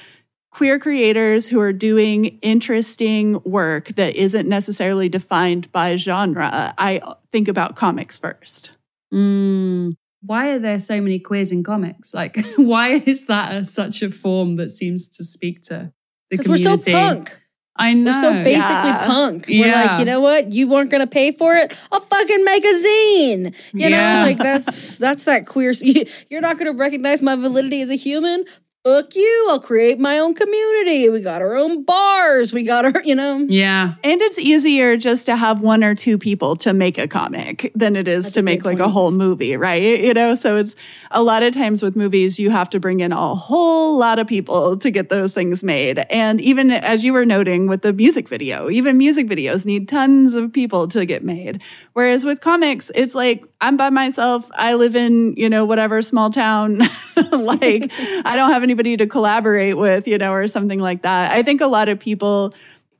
queer 0.57 0.79
creators 0.79 1.47
who 1.47 1.59
are 1.59 1.71
doing 1.71 2.39
interesting 2.41 3.39
work 3.45 3.89
that 3.89 4.15
isn't 4.15 4.49
necessarily 4.49 5.07
defined 5.07 5.71
by 5.71 5.95
genre, 5.95 6.73
I 6.79 6.99
think 7.31 7.47
about 7.47 7.75
comics 7.75 8.17
first. 8.17 8.71
Mm. 9.13 9.93
Why 10.21 10.47
are 10.49 10.57
there 10.57 10.79
so 10.79 10.99
many 10.99 11.19
queers 11.19 11.51
in 11.51 11.63
comics? 11.63 12.11
Like, 12.11 12.43
why 12.55 12.93
is 13.05 13.27
that 13.27 13.55
a, 13.55 13.65
such 13.65 14.01
a 14.01 14.09
form 14.09 14.55
that 14.55 14.71
seems 14.71 15.07
to 15.09 15.23
speak 15.23 15.61
to 15.65 15.91
the 16.31 16.37
because 16.37 16.47
we're 16.47 16.57
so 16.57 16.75
punk. 16.91 17.39
I 17.75 17.93
know. 17.93 18.09
We're 18.09 18.19
so 18.19 18.31
basically 18.33 18.53
Yeah. 18.53 19.05
punk. 19.05 19.45
We're 19.47 19.67
Yeah. 19.67 19.83
like, 19.85 19.99
you 19.99 20.05
know 20.05 20.21
what? 20.21 20.53
You 20.53 20.67
weren't 20.67 20.89
gonna 20.89 21.05
pay 21.05 21.33
for 21.33 21.55
it. 21.55 21.77
I'll 21.91 21.99
fucking 22.01 22.43
make 22.43 22.65
a 22.65 22.67
zine. 22.67 23.53
You 23.73 23.89
Yeah. 23.89 23.89
know, 23.89 24.23
like 24.27 24.39
that's 24.39 24.95
that's 24.95 25.25
that 25.25 25.45
queer. 25.45 25.71
You're 26.31 26.41
not 26.41 26.57
gonna 26.57 26.73
recognize 26.73 27.21
my 27.21 27.35
validity 27.35 27.81
as 27.81 27.91
a 27.91 27.95
human. 27.95 28.45
Fuck 28.87 29.15
you. 29.15 29.47
I'll 29.49 29.59
create 29.59 29.99
my 29.99 30.17
own 30.17 30.33
community. 30.33 31.09
We 31.09 31.19
got 31.19 31.41
our 31.41 31.57
own 31.57 31.83
bars. 31.83 32.53
We 32.53 32.63
got 32.63 32.85
our, 32.85 33.01
you 33.03 33.15
know. 33.15 33.39
Yeah. 33.39 33.95
And 34.01 34.21
it's 34.21 34.39
easier 34.39 34.95
just 34.95 35.25
to 35.25 35.35
have 35.35 35.59
one 35.59 35.83
or 35.83 35.93
two 35.93 36.17
people 36.17 36.55
to 36.57 36.71
make 36.71 36.97
a 36.97 37.05
comic 37.05 37.69
than 37.75 37.97
it 37.97 38.07
is 38.07 38.23
That's 38.23 38.35
to 38.35 38.41
make 38.43 38.61
great 38.61 38.77
like 38.77 38.87
a 38.87 38.89
whole 38.89 39.11
movie, 39.11 39.57
right? 39.57 39.99
You 39.99 40.13
know, 40.13 40.35
so 40.35 40.55
it's 40.55 40.77
a 41.11 41.21
lot 41.21 41.43
of 41.43 41.53
times 41.53 41.83
with 41.83 41.97
movies, 41.97 42.39
you 42.39 42.49
have 42.49 42.69
to 42.69 42.79
bring 42.79 43.01
in 43.01 43.11
a 43.11 43.35
whole 43.35 43.97
lot 43.97 44.19
of 44.19 44.27
people 44.27 44.77
to 44.77 44.89
get 44.89 45.09
those 45.09 45.33
things 45.33 45.63
made. 45.63 45.99
And 46.09 46.39
even 46.39 46.71
as 46.71 47.03
you 47.03 47.11
were 47.11 47.25
noting 47.25 47.67
with 47.67 47.81
the 47.81 47.91
music 47.91 48.29
video, 48.29 48.69
even 48.69 48.97
music 48.97 49.27
videos 49.27 49.65
need 49.65 49.89
tons 49.89 50.33
of 50.33 50.53
people 50.53 50.87
to 50.89 51.05
get 51.05 51.25
made. 51.25 51.61
Whereas 51.91 52.23
with 52.23 52.39
comics, 52.39 52.89
it's 52.95 53.13
like, 53.13 53.43
I'm 53.59 53.75
by 53.77 53.89
myself. 53.89 54.49
I 54.53 54.75
live 54.75 54.95
in, 54.95 55.33
you 55.35 55.49
know, 55.49 55.65
whatever 55.65 56.01
small 56.01 56.29
town. 56.29 56.77
like, 57.31 57.91
I 57.91 58.35
don't 58.35 58.51
have 58.51 58.61
anybody 58.63 58.97
to 58.97 59.07
collaborate 59.07 59.77
with, 59.77 60.07
you 60.07 60.17
know, 60.17 60.31
or 60.31 60.47
something 60.47 60.79
like 60.79 61.01
that. 61.01 61.31
I 61.31 61.41
think 61.43 61.61
a 61.61 61.67
lot 61.67 61.89
of 61.89 61.99
people 61.99 62.53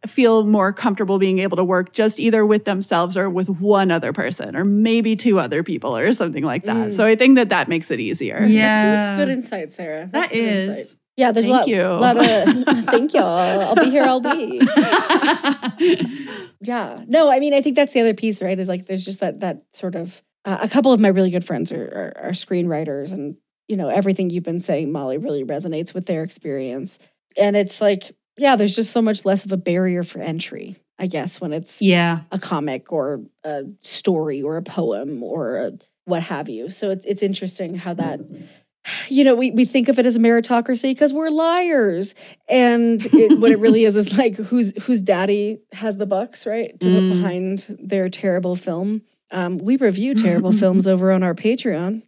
feel 0.05 0.45
more 0.45 0.71
comfortable 0.73 1.19
being 1.19 1.39
able 1.39 1.57
to 1.57 1.63
work 1.63 1.91
just 1.91 2.19
either 2.19 2.45
with 2.45 2.65
themselves 2.65 3.17
or 3.17 3.29
with 3.29 3.49
one 3.49 3.91
other 3.91 4.13
person 4.13 4.55
or 4.55 4.63
maybe 4.63 5.15
two 5.15 5.39
other 5.39 5.63
people 5.63 5.95
or 5.95 6.11
something 6.13 6.43
like 6.43 6.63
that. 6.63 6.75
Mm. 6.89 6.93
So 6.93 7.05
I 7.05 7.15
think 7.15 7.35
that 7.35 7.49
that 7.49 7.67
makes 7.67 7.91
it 7.91 7.99
easier. 7.99 8.43
Yeah. 8.45 8.71
That's, 8.91 9.03
that's 9.03 9.19
good 9.21 9.29
insight, 9.29 9.69
Sarah. 9.69 10.09
That's 10.11 10.29
That 10.29 10.35
good 10.35 10.43
is. 10.43 10.67
insight. 10.67 10.97
Yeah, 11.17 11.31
there's 11.31 11.47
Thank 11.47 11.67
a 11.67 11.69
you. 11.71 11.83
lot, 11.83 12.15
lot 12.15 12.17
of 12.17 12.85
thank 12.85 13.13
you. 13.15 13.21
I'll 13.21 13.75
be 13.75 13.89
here. 13.89 14.03
I'll 14.03 14.19
be. 14.21 14.61
Yeah. 16.61 17.03
No, 17.07 17.31
I 17.31 17.39
mean, 17.39 17.53
I 17.53 17.61
think 17.61 17.75
that's 17.75 17.93
the 17.93 18.01
other 18.01 18.13
piece, 18.13 18.41
right? 18.41 18.59
Is 18.59 18.67
like 18.67 18.87
there's 18.87 19.05
just 19.05 19.19
that 19.19 19.39
that 19.41 19.63
sort 19.73 19.95
of 19.95 20.21
uh, 20.47 20.57
a 20.61 20.69
couple 20.69 20.93
of 20.93 20.99
my 20.99 21.09
really 21.09 21.29
good 21.29 21.45
friends 21.45 21.71
are, 21.71 22.13
are 22.17 22.27
are 22.27 22.31
screenwriters, 22.31 23.11
and 23.13 23.35
you 23.67 23.75
know 23.75 23.89
everything 23.89 24.29
you've 24.29 24.43
been 24.43 24.61
saying, 24.61 24.91
Molly, 24.91 25.17
really 25.17 25.43
resonates 25.43 25.93
with 25.93 26.05
their 26.05 26.23
experience. 26.23 26.97
And 27.37 27.55
it's 27.55 27.81
like, 27.81 28.15
yeah, 28.37 28.55
there's 28.55 28.75
just 28.75 28.91
so 28.91 29.01
much 29.01 29.25
less 29.25 29.45
of 29.45 29.51
a 29.51 29.57
barrier 29.57 30.03
for 30.03 30.19
entry, 30.19 30.77
I 30.97 31.07
guess, 31.07 31.39
when 31.39 31.53
it's 31.53 31.81
yeah. 31.81 32.21
a 32.31 32.39
comic 32.39 32.91
or 32.91 33.21
a 33.43 33.63
story 33.81 34.41
or 34.41 34.57
a 34.57 34.63
poem 34.63 35.21
or 35.21 35.57
a 35.57 35.71
what 36.05 36.23
have 36.23 36.47
you. 36.49 36.69
So 36.69 36.89
it's 36.91 37.05
it's 37.05 37.21
interesting 37.21 37.75
how 37.75 37.93
that 37.95 38.21
you 39.09 39.25
know 39.25 39.35
we, 39.35 39.51
we 39.51 39.65
think 39.65 39.89
of 39.89 39.99
it 39.99 40.05
as 40.05 40.15
a 40.15 40.19
meritocracy 40.19 40.91
because 40.91 41.11
we're 41.11 41.29
liars 41.29 42.15
and 42.47 43.05
it, 43.13 43.37
what 43.37 43.51
it 43.51 43.59
really 43.59 43.83
is 43.83 43.97
is 43.97 44.17
like 44.17 44.35
whose 44.37 44.71
whose 44.83 45.01
daddy 45.01 45.59
has 45.73 45.97
the 45.97 46.05
bucks 46.05 46.45
right 46.47 46.79
to 46.79 46.87
Mm. 46.87 46.93
put 47.11 47.15
behind 47.17 47.77
their 47.81 48.07
terrible 48.07 48.55
film 48.55 49.01
um, 49.31 49.57
we 49.57 49.75
review 49.77 50.15
terrible 50.15 50.51
films 50.63 50.87
over 50.87 51.11
on 51.11 51.21
our 51.23 51.35
patreon 51.35 52.01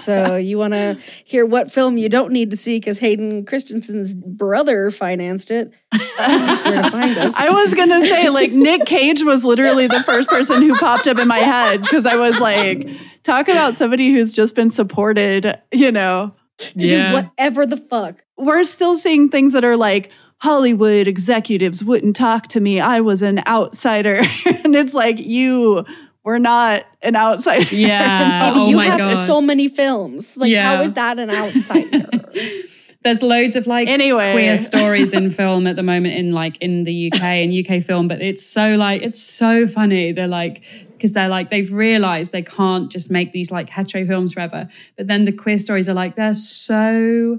so 0.00 0.36
you 0.36 0.58
want 0.58 0.72
to 0.72 0.96
hear 1.24 1.44
what 1.44 1.70
film 1.72 1.98
you 1.98 2.08
don't 2.08 2.32
need 2.32 2.50
to 2.50 2.56
see 2.56 2.78
because 2.78 2.98
hayden 2.98 3.44
christensen's 3.44 4.14
brother 4.14 4.90
financed 4.90 5.50
it 5.50 5.72
that's 6.16 6.64
where 6.64 6.82
to 6.82 6.90
find 6.90 7.18
us 7.18 7.34
I 7.38 7.50
was 7.50 7.74
going 7.74 7.88
to 7.90 8.04
say, 8.06 8.28
like, 8.30 8.52
Nick 8.52 8.86
Cage 8.86 9.22
was 9.22 9.44
literally 9.44 9.86
the 9.86 10.02
first 10.02 10.28
person 10.28 10.62
who 10.62 10.74
popped 10.78 11.06
up 11.06 11.18
in 11.18 11.28
my 11.28 11.38
head 11.38 11.82
because 11.82 12.06
I 12.06 12.16
was 12.16 12.40
like, 12.40 12.88
talk 13.22 13.48
about 13.48 13.74
somebody 13.76 14.12
who's 14.12 14.32
just 14.32 14.54
been 14.54 14.70
supported, 14.70 15.58
you 15.72 15.92
know. 15.92 16.34
to 16.58 16.86
Yeah. 16.88 17.08
do 17.08 17.14
whatever 17.14 17.66
the 17.66 17.76
fuck. 17.76 18.24
We're 18.38 18.64
still 18.64 18.96
seeing 18.96 19.28
things 19.28 19.52
that 19.52 19.64
are 19.64 19.76
like, 19.76 20.10
Hollywood 20.38 21.06
executives 21.06 21.82
wouldn't 21.84 22.16
talk 22.16 22.48
to 22.48 22.60
me. 22.60 22.80
I 22.80 23.00
was 23.00 23.22
an 23.22 23.42
outsider. 23.46 24.16
and 24.46 24.74
it's 24.74 24.94
like, 24.94 25.18
you 25.18 25.84
were 26.26 26.38
not 26.40 26.84
an 27.02 27.14
outsider. 27.16 27.74
Yeah. 27.74 28.50
Baby, 28.50 28.60
oh 28.60 28.68
you 28.68 28.76
my 28.76 28.86
have 28.86 28.98
god. 28.98 29.26
so 29.26 29.40
many 29.40 29.68
films. 29.68 30.36
Like, 30.36 30.50
Yeah. 30.50 30.64
how 30.76 30.82
is 30.82 30.92
that 30.94 31.18
an 31.20 31.30
outsider? 31.30 32.08
There's 33.04 33.22
loads 33.22 33.54
of 33.54 33.68
like 33.68 33.86
Anyway. 33.86 34.32
queer 34.32 34.56
stories 34.56 35.14
in 35.14 35.30
film 35.30 35.68
at 35.68 35.76
the 35.76 35.84
moment 35.84 36.16
in 36.16 36.32
like 36.32 36.56
in 36.60 36.82
the 36.82 37.12
UK 37.12 37.22
and 37.22 37.54
UK 37.54 37.80
film, 37.80 38.08
but 38.08 38.20
it's 38.20 38.44
so 38.44 38.74
like 38.74 39.02
it's 39.02 39.22
so 39.22 39.68
funny. 39.68 40.10
They're 40.10 40.26
like 40.26 40.64
because 40.90 41.12
they're 41.12 41.28
like 41.28 41.48
they've 41.50 41.72
realized 41.72 42.32
they 42.32 42.42
can't 42.42 42.90
just 42.90 43.08
make 43.08 43.30
these 43.30 43.52
like 43.52 43.68
hetero 43.68 44.04
films 44.04 44.32
forever. 44.32 44.68
But 44.96 45.06
then 45.06 45.24
the 45.24 45.30
queer 45.32 45.58
stories 45.58 45.88
are 45.88 45.94
like 45.94 46.16
they're 46.16 46.34
so 46.34 47.38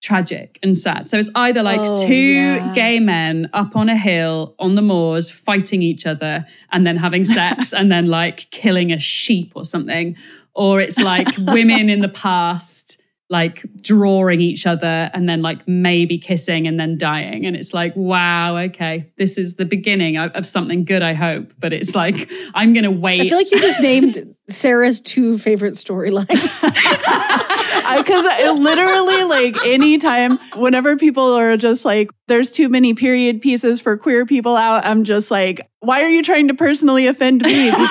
tragic 0.00 0.58
and 0.62 0.76
sad. 0.76 1.08
So 1.08 1.18
it's 1.18 1.30
either 1.34 1.62
like 1.62 1.80
Oh, 1.80 2.06
two 2.06 2.14
yeah. 2.14 2.72
gay 2.74 3.00
men 3.00 3.50
up 3.52 3.74
on 3.76 3.88
a 3.88 3.96
hill 3.96 4.54
on 4.58 4.74
the 4.74 4.82
moors 4.82 5.28
fighting 5.30 5.82
each 5.82 6.06
other 6.06 6.46
and 6.72 6.86
then 6.86 6.96
having 6.96 7.24
sex 7.24 7.72
and 7.78 7.90
then 7.90 8.06
like 8.06 8.48
killing 8.50 8.92
a 8.92 8.98
sheep 8.98 9.52
or 9.56 9.64
something. 9.64 10.16
or 10.54 10.80
it's 10.80 10.98
like 10.98 11.28
women 11.38 11.88
in 11.90 12.00
the 12.00 12.08
past 12.08 13.00
like 13.30 13.62
drawing 13.82 14.40
each 14.40 14.66
other 14.66 15.10
and 15.12 15.28
then 15.28 15.42
like 15.42 15.68
maybe 15.68 16.16
kissing 16.18 16.66
and 16.66 16.80
then 16.80 16.96
dying 16.96 17.44
and 17.44 17.54
it's 17.54 17.74
like 17.74 17.92
wow 17.94 18.56
okay 18.56 19.06
this 19.18 19.36
is 19.36 19.56
the 19.56 19.66
beginning 19.66 20.16
of, 20.16 20.30
of 20.32 20.46
something 20.46 20.82
good 20.82 21.02
i 21.02 21.12
hope 21.12 21.52
but 21.58 21.74
it's 21.74 21.94
like 21.94 22.30
i'm 22.54 22.72
gonna 22.72 22.90
wait 22.90 23.20
I 23.20 23.28
feel 23.28 23.36
like 23.36 23.50
you 23.52 23.60
just 23.60 23.80
named 23.80 24.34
Sarah's 24.48 25.02
two 25.02 25.36
favorite 25.36 25.74
storylines. 25.74 26.26
Because 27.96 28.24
literally, 28.58 29.24
like 29.24 29.56
anytime, 29.64 30.38
whenever 30.56 30.96
people 30.96 31.34
are 31.34 31.56
just 31.56 31.84
like, 31.84 32.10
there's 32.26 32.52
too 32.52 32.68
many 32.68 32.94
period 32.94 33.40
pieces 33.40 33.80
for 33.80 33.96
queer 33.96 34.26
people 34.26 34.56
out, 34.56 34.84
I'm 34.84 35.04
just 35.04 35.30
like, 35.30 35.68
why 35.80 36.02
are 36.02 36.08
you 36.08 36.22
trying 36.22 36.48
to 36.48 36.54
personally 36.54 37.06
offend 37.06 37.42
me? 37.42 37.72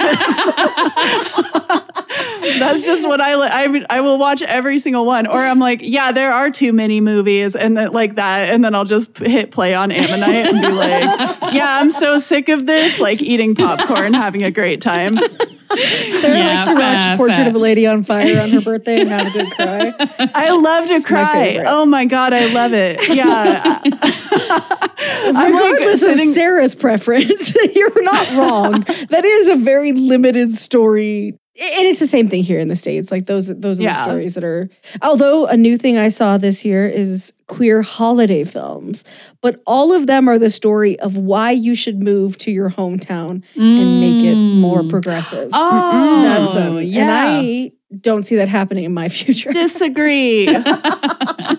Because 2.48 2.60
that's 2.60 2.86
just 2.86 3.08
what 3.08 3.22
I, 3.22 3.36
li- 3.36 3.50
I, 3.90 3.98
I 3.98 4.02
will 4.02 4.18
watch 4.18 4.42
every 4.42 4.80
single 4.80 5.06
one. 5.06 5.28
Or 5.28 5.38
I'm 5.38 5.60
like, 5.60 5.80
yeah, 5.82 6.12
there 6.12 6.32
are 6.32 6.50
too 6.50 6.74
many 6.74 7.02
movies 7.02 7.56
and 7.56 7.76
then 7.76 7.92
like 7.92 8.16
that. 8.16 8.50
And 8.54 8.64
then 8.64 8.76
I'll 8.76 8.86
just 8.86 9.18
hit 9.18 9.52
play 9.52 9.74
on 9.76 9.92
Ammonite 9.92 10.48
and 10.48 10.62
be 10.62 10.70
like, 10.70 11.54
yeah, 11.54 11.80
I'm 11.80 11.92
so 11.92 12.18
sick 12.18 12.50
of 12.50 12.66
this, 12.66 13.00
like 13.00 13.22
eating 13.22 13.56
popcorn, 13.56 14.14
having 14.14 14.44
a 14.44 14.52
great 14.52 14.82
time. 14.82 15.20
Sarah 16.22 16.38
Yeah, 16.38 16.54
likes 16.56 16.68
to 16.70 16.74
watch 16.76 17.04
fair, 17.04 17.18
Portrait 17.18 17.36
fair. 17.38 17.50
of 17.50 17.56
a 17.56 17.60
Lady 17.60 17.86
on 17.88 18.04
Fire 18.04 18.42
on 18.42 18.50
her 18.52 18.62
birthday 18.62 19.02
and 19.02 19.10
have 19.10 19.28
a 19.28 19.32
good 19.32 19.52
cry. 19.52 19.94
I 20.34 20.52
love 20.52 20.88
to 20.88 20.94
It's 20.94 21.04
my 21.10 21.10
cry. 21.24 21.34
favorite. 21.34 21.66
Oh 21.68 21.86
my 21.86 22.06
God, 22.06 22.34
I 22.34 22.46
love 22.54 22.72
it. 22.74 23.14
Yeah. 23.16 23.82
I'm 25.00 25.34
like 25.34 25.54
Regardless 25.54 26.02
of 26.04 26.10
sitting- 26.18 26.34
Sarah's 26.34 26.76
preference, 26.76 27.54
you're 27.76 28.02
not 28.04 28.32
wrong. 28.38 28.72
that 29.10 29.24
is 29.26 29.48
a 29.50 29.56
very 29.56 29.92
limited 29.92 30.56
story. 30.56 31.38
And 31.60 31.88
it's 31.88 32.00
the 32.00 32.06
same 32.08 32.30
thing 32.30 32.44
here 32.44 32.60
in 32.60 32.68
the 32.68 32.76
States. 32.76 33.12
Like 33.12 33.26
those 33.26 33.48
those 33.48 33.80
are 33.80 33.84
Yeah. 33.84 33.98
the 33.98 34.04
stories 34.04 34.34
that 34.36 34.44
are 34.44 34.70
although 35.02 35.48
a 35.48 35.58
new 35.58 35.76
thing 35.78 35.98
I 35.98 36.10
saw 36.10 36.38
this 36.38 36.64
year 36.64 36.88
is 36.88 37.34
queer 37.48 37.82
holiday 37.82 38.44
films. 38.44 39.04
But 39.42 39.62
all 39.66 39.92
of 39.92 40.06
them 40.06 40.28
are 40.30 40.38
the 40.38 40.50
story 40.52 41.00
of 41.00 41.18
why 41.18 41.52
you 41.52 41.74
should 41.74 42.02
move 42.04 42.38
to 42.40 42.52
your 42.52 42.70
hometown 42.70 43.44
and 43.56 44.00
make 44.00 44.24
it 44.24 44.36
mm. 44.36 44.60
more 44.60 44.84
progressive. 44.84 45.50
oh 45.54 46.22
That's 46.22 46.54
them. 46.54 46.80
yeah 46.84 47.02
And 47.02 47.12
I 47.12 47.72
don't 48.02 48.24
see 48.24 48.36
that 48.36 48.50
happening 48.50 48.84
in 48.84 48.94
my 48.94 49.10
future. 49.18 49.52
disagree. 49.52 50.48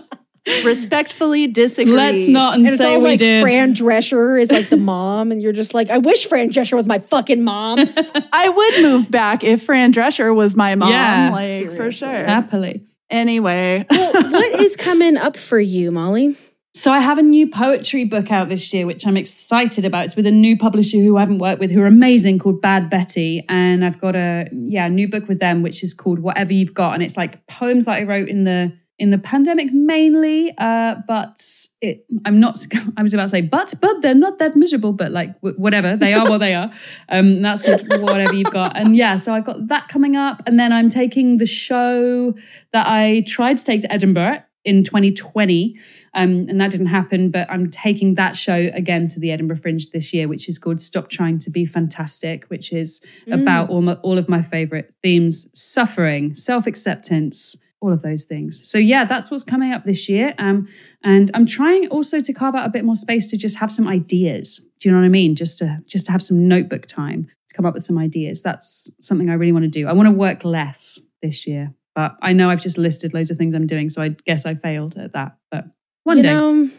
Respectfully 0.64 1.46
disagree. 1.46 1.92
let's 1.92 2.28
not 2.28 2.54
And 2.54 2.64
and 2.64 2.74
it's 2.74 2.82
say 2.82 2.94
all 2.94 3.00
we 3.00 3.10
like 3.10 3.18
did 3.18 3.42
Fran 3.42 3.74
Drescher 3.74 4.40
is 4.40 4.50
like 4.50 4.68
the 4.68 4.76
mom, 4.76 5.32
and 5.32 5.40
you're 5.42 5.52
just 5.52 5.74
like, 5.74 5.90
I 5.90 5.98
wish 5.98 6.26
Fran 6.26 6.50
Drescher 6.50 6.74
was 6.74 6.86
my 6.86 6.98
fucking 6.98 7.42
mom. 7.42 7.78
I 8.32 8.48
would 8.48 8.82
move 8.82 9.10
back 9.10 9.44
if 9.44 9.62
Fran 9.62 9.92
Drescher 9.92 10.34
was 10.34 10.54
my 10.54 10.74
mom. 10.74 10.90
Yeah. 10.90 11.30
like 11.32 11.76
for 11.76 11.90
sure. 11.90 12.08
happily 12.08 12.84
Anyway, 13.10 13.86
what 13.88 14.60
is 14.60 14.76
coming 14.76 15.16
up 15.16 15.36
for 15.36 15.58
you, 15.58 15.90
Molly? 15.90 16.36
So 16.74 16.92
I 16.92 17.00
have 17.00 17.18
a 17.18 17.22
new 17.22 17.48
poetry 17.48 18.04
book 18.04 18.30
out 18.30 18.50
this 18.50 18.72
year, 18.72 18.86
which 18.86 19.06
I'm 19.06 19.16
excited 19.16 19.84
about. 19.84 20.04
It's 20.04 20.14
with 20.14 20.26
a 20.26 20.30
new 20.30 20.56
publisher 20.58 20.98
who 20.98 21.16
I 21.16 21.20
haven't 21.20 21.38
worked 21.38 21.58
with, 21.58 21.72
who 21.72 21.80
are 21.80 21.86
amazing, 21.86 22.38
called 22.38 22.60
Bad 22.60 22.90
Betty, 22.90 23.44
and 23.48 23.84
I've 23.84 23.98
got 23.98 24.14
a 24.14 24.48
yeah 24.52 24.88
new 24.88 25.08
book 25.08 25.26
with 25.26 25.40
them, 25.40 25.62
which 25.62 25.82
is 25.82 25.94
called 25.94 26.18
Whatever 26.18 26.52
You've 26.52 26.74
Got, 26.74 26.94
and 26.94 27.02
it's 27.02 27.16
like 27.16 27.46
poems 27.46 27.86
that 27.86 28.02
I 28.02 28.04
wrote 28.04 28.28
in 28.28 28.44
the 28.44 28.72
in 28.98 29.10
the 29.10 29.18
pandemic 29.18 29.72
mainly, 29.72 30.52
uh, 30.58 30.96
but 31.06 31.40
it 31.80 32.04
I'm 32.24 32.40
not 32.40 32.64
I 32.96 33.02
was 33.02 33.14
about 33.14 33.24
to 33.24 33.28
say 33.28 33.42
but 33.42 33.74
but 33.80 34.02
they're 34.02 34.14
not 34.14 34.38
that 34.38 34.56
miserable, 34.56 34.92
but 34.92 35.12
like 35.12 35.34
w- 35.40 35.56
whatever 35.56 35.96
they 35.96 36.14
are, 36.14 36.28
what 36.28 36.38
they 36.38 36.54
are. 36.54 36.72
Um, 37.10 37.40
that's 37.40 37.62
called 37.62 37.82
Whatever 38.02 38.34
You've 38.34 38.50
Got, 38.50 38.76
and 38.76 38.94
yeah, 38.94 39.16
so 39.16 39.32
I've 39.32 39.44
got 39.44 39.68
that 39.68 39.88
coming 39.88 40.14
up, 40.16 40.42
and 40.46 40.58
then 40.58 40.72
I'm 40.72 40.90
taking 40.90 41.38
the 41.38 41.46
show 41.46 42.34
that 42.72 42.86
I 42.86 43.24
tried 43.26 43.58
to 43.58 43.64
take 43.64 43.80
to 43.82 43.92
Edinburgh 43.92 44.42
in 44.64 44.84
2020 44.84 45.78
um, 46.14 46.46
and 46.48 46.60
that 46.60 46.70
didn't 46.70 46.88
happen 46.88 47.30
but 47.30 47.48
i'm 47.48 47.70
taking 47.70 48.16
that 48.16 48.36
show 48.36 48.68
again 48.74 49.06
to 49.08 49.20
the 49.20 49.30
edinburgh 49.30 49.56
fringe 49.56 49.90
this 49.90 50.12
year 50.12 50.28
which 50.28 50.48
is 50.48 50.58
called 50.58 50.80
stop 50.80 51.08
trying 51.08 51.38
to 51.38 51.48
be 51.48 51.64
fantastic 51.64 52.44
which 52.46 52.72
is 52.72 53.02
about 53.30 53.70
all, 53.70 53.80
my, 53.80 53.94
all 54.02 54.18
of 54.18 54.28
my 54.28 54.42
favorite 54.42 54.92
themes 55.00 55.48
suffering 55.54 56.34
self-acceptance 56.34 57.56
all 57.80 57.92
of 57.92 58.02
those 58.02 58.24
things. 58.24 58.68
So 58.68 58.78
yeah 58.78 59.04
that's 59.04 59.30
what's 59.30 59.44
coming 59.44 59.72
up 59.72 59.84
this 59.84 60.08
year. 60.08 60.34
Um, 60.38 60.68
and 61.04 61.30
i'm 61.34 61.46
trying 61.46 61.88
also 61.88 62.20
to 62.20 62.32
carve 62.32 62.54
out 62.54 62.66
a 62.66 62.70
bit 62.70 62.84
more 62.84 62.96
space 62.96 63.28
to 63.28 63.36
just 63.36 63.56
have 63.58 63.72
some 63.72 63.88
ideas. 63.88 64.58
Do 64.80 64.88
you 64.88 64.94
know 64.94 65.00
what 65.00 65.06
i 65.06 65.10
mean? 65.10 65.34
Just 65.34 65.58
to 65.58 65.78
just 65.86 66.06
to 66.06 66.12
have 66.12 66.22
some 66.22 66.48
notebook 66.48 66.86
time 66.86 67.28
to 67.48 67.54
come 67.54 67.66
up 67.66 67.74
with 67.74 67.84
some 67.84 67.98
ideas. 67.98 68.42
That's 68.42 68.90
something 69.00 69.30
i 69.30 69.34
really 69.34 69.52
want 69.52 69.64
to 69.64 69.70
do. 69.70 69.86
I 69.86 69.92
want 69.92 70.08
to 70.08 70.14
work 70.14 70.44
less 70.44 70.98
this 71.22 71.46
year 71.46 71.74
but 71.98 72.16
I 72.22 72.32
know 72.32 72.48
I've 72.48 72.62
just 72.62 72.78
listed 72.78 73.12
loads 73.12 73.32
of 73.32 73.38
things 73.38 73.56
I'm 73.56 73.66
doing, 73.66 73.90
so 73.90 74.00
I 74.00 74.10
guess 74.10 74.46
I 74.46 74.54
failed 74.54 74.96
at 74.96 75.14
that. 75.14 75.36
But 75.50 75.64
one 76.04 76.18
you 76.18 76.22
day, 76.22 76.32
know, 76.32 76.70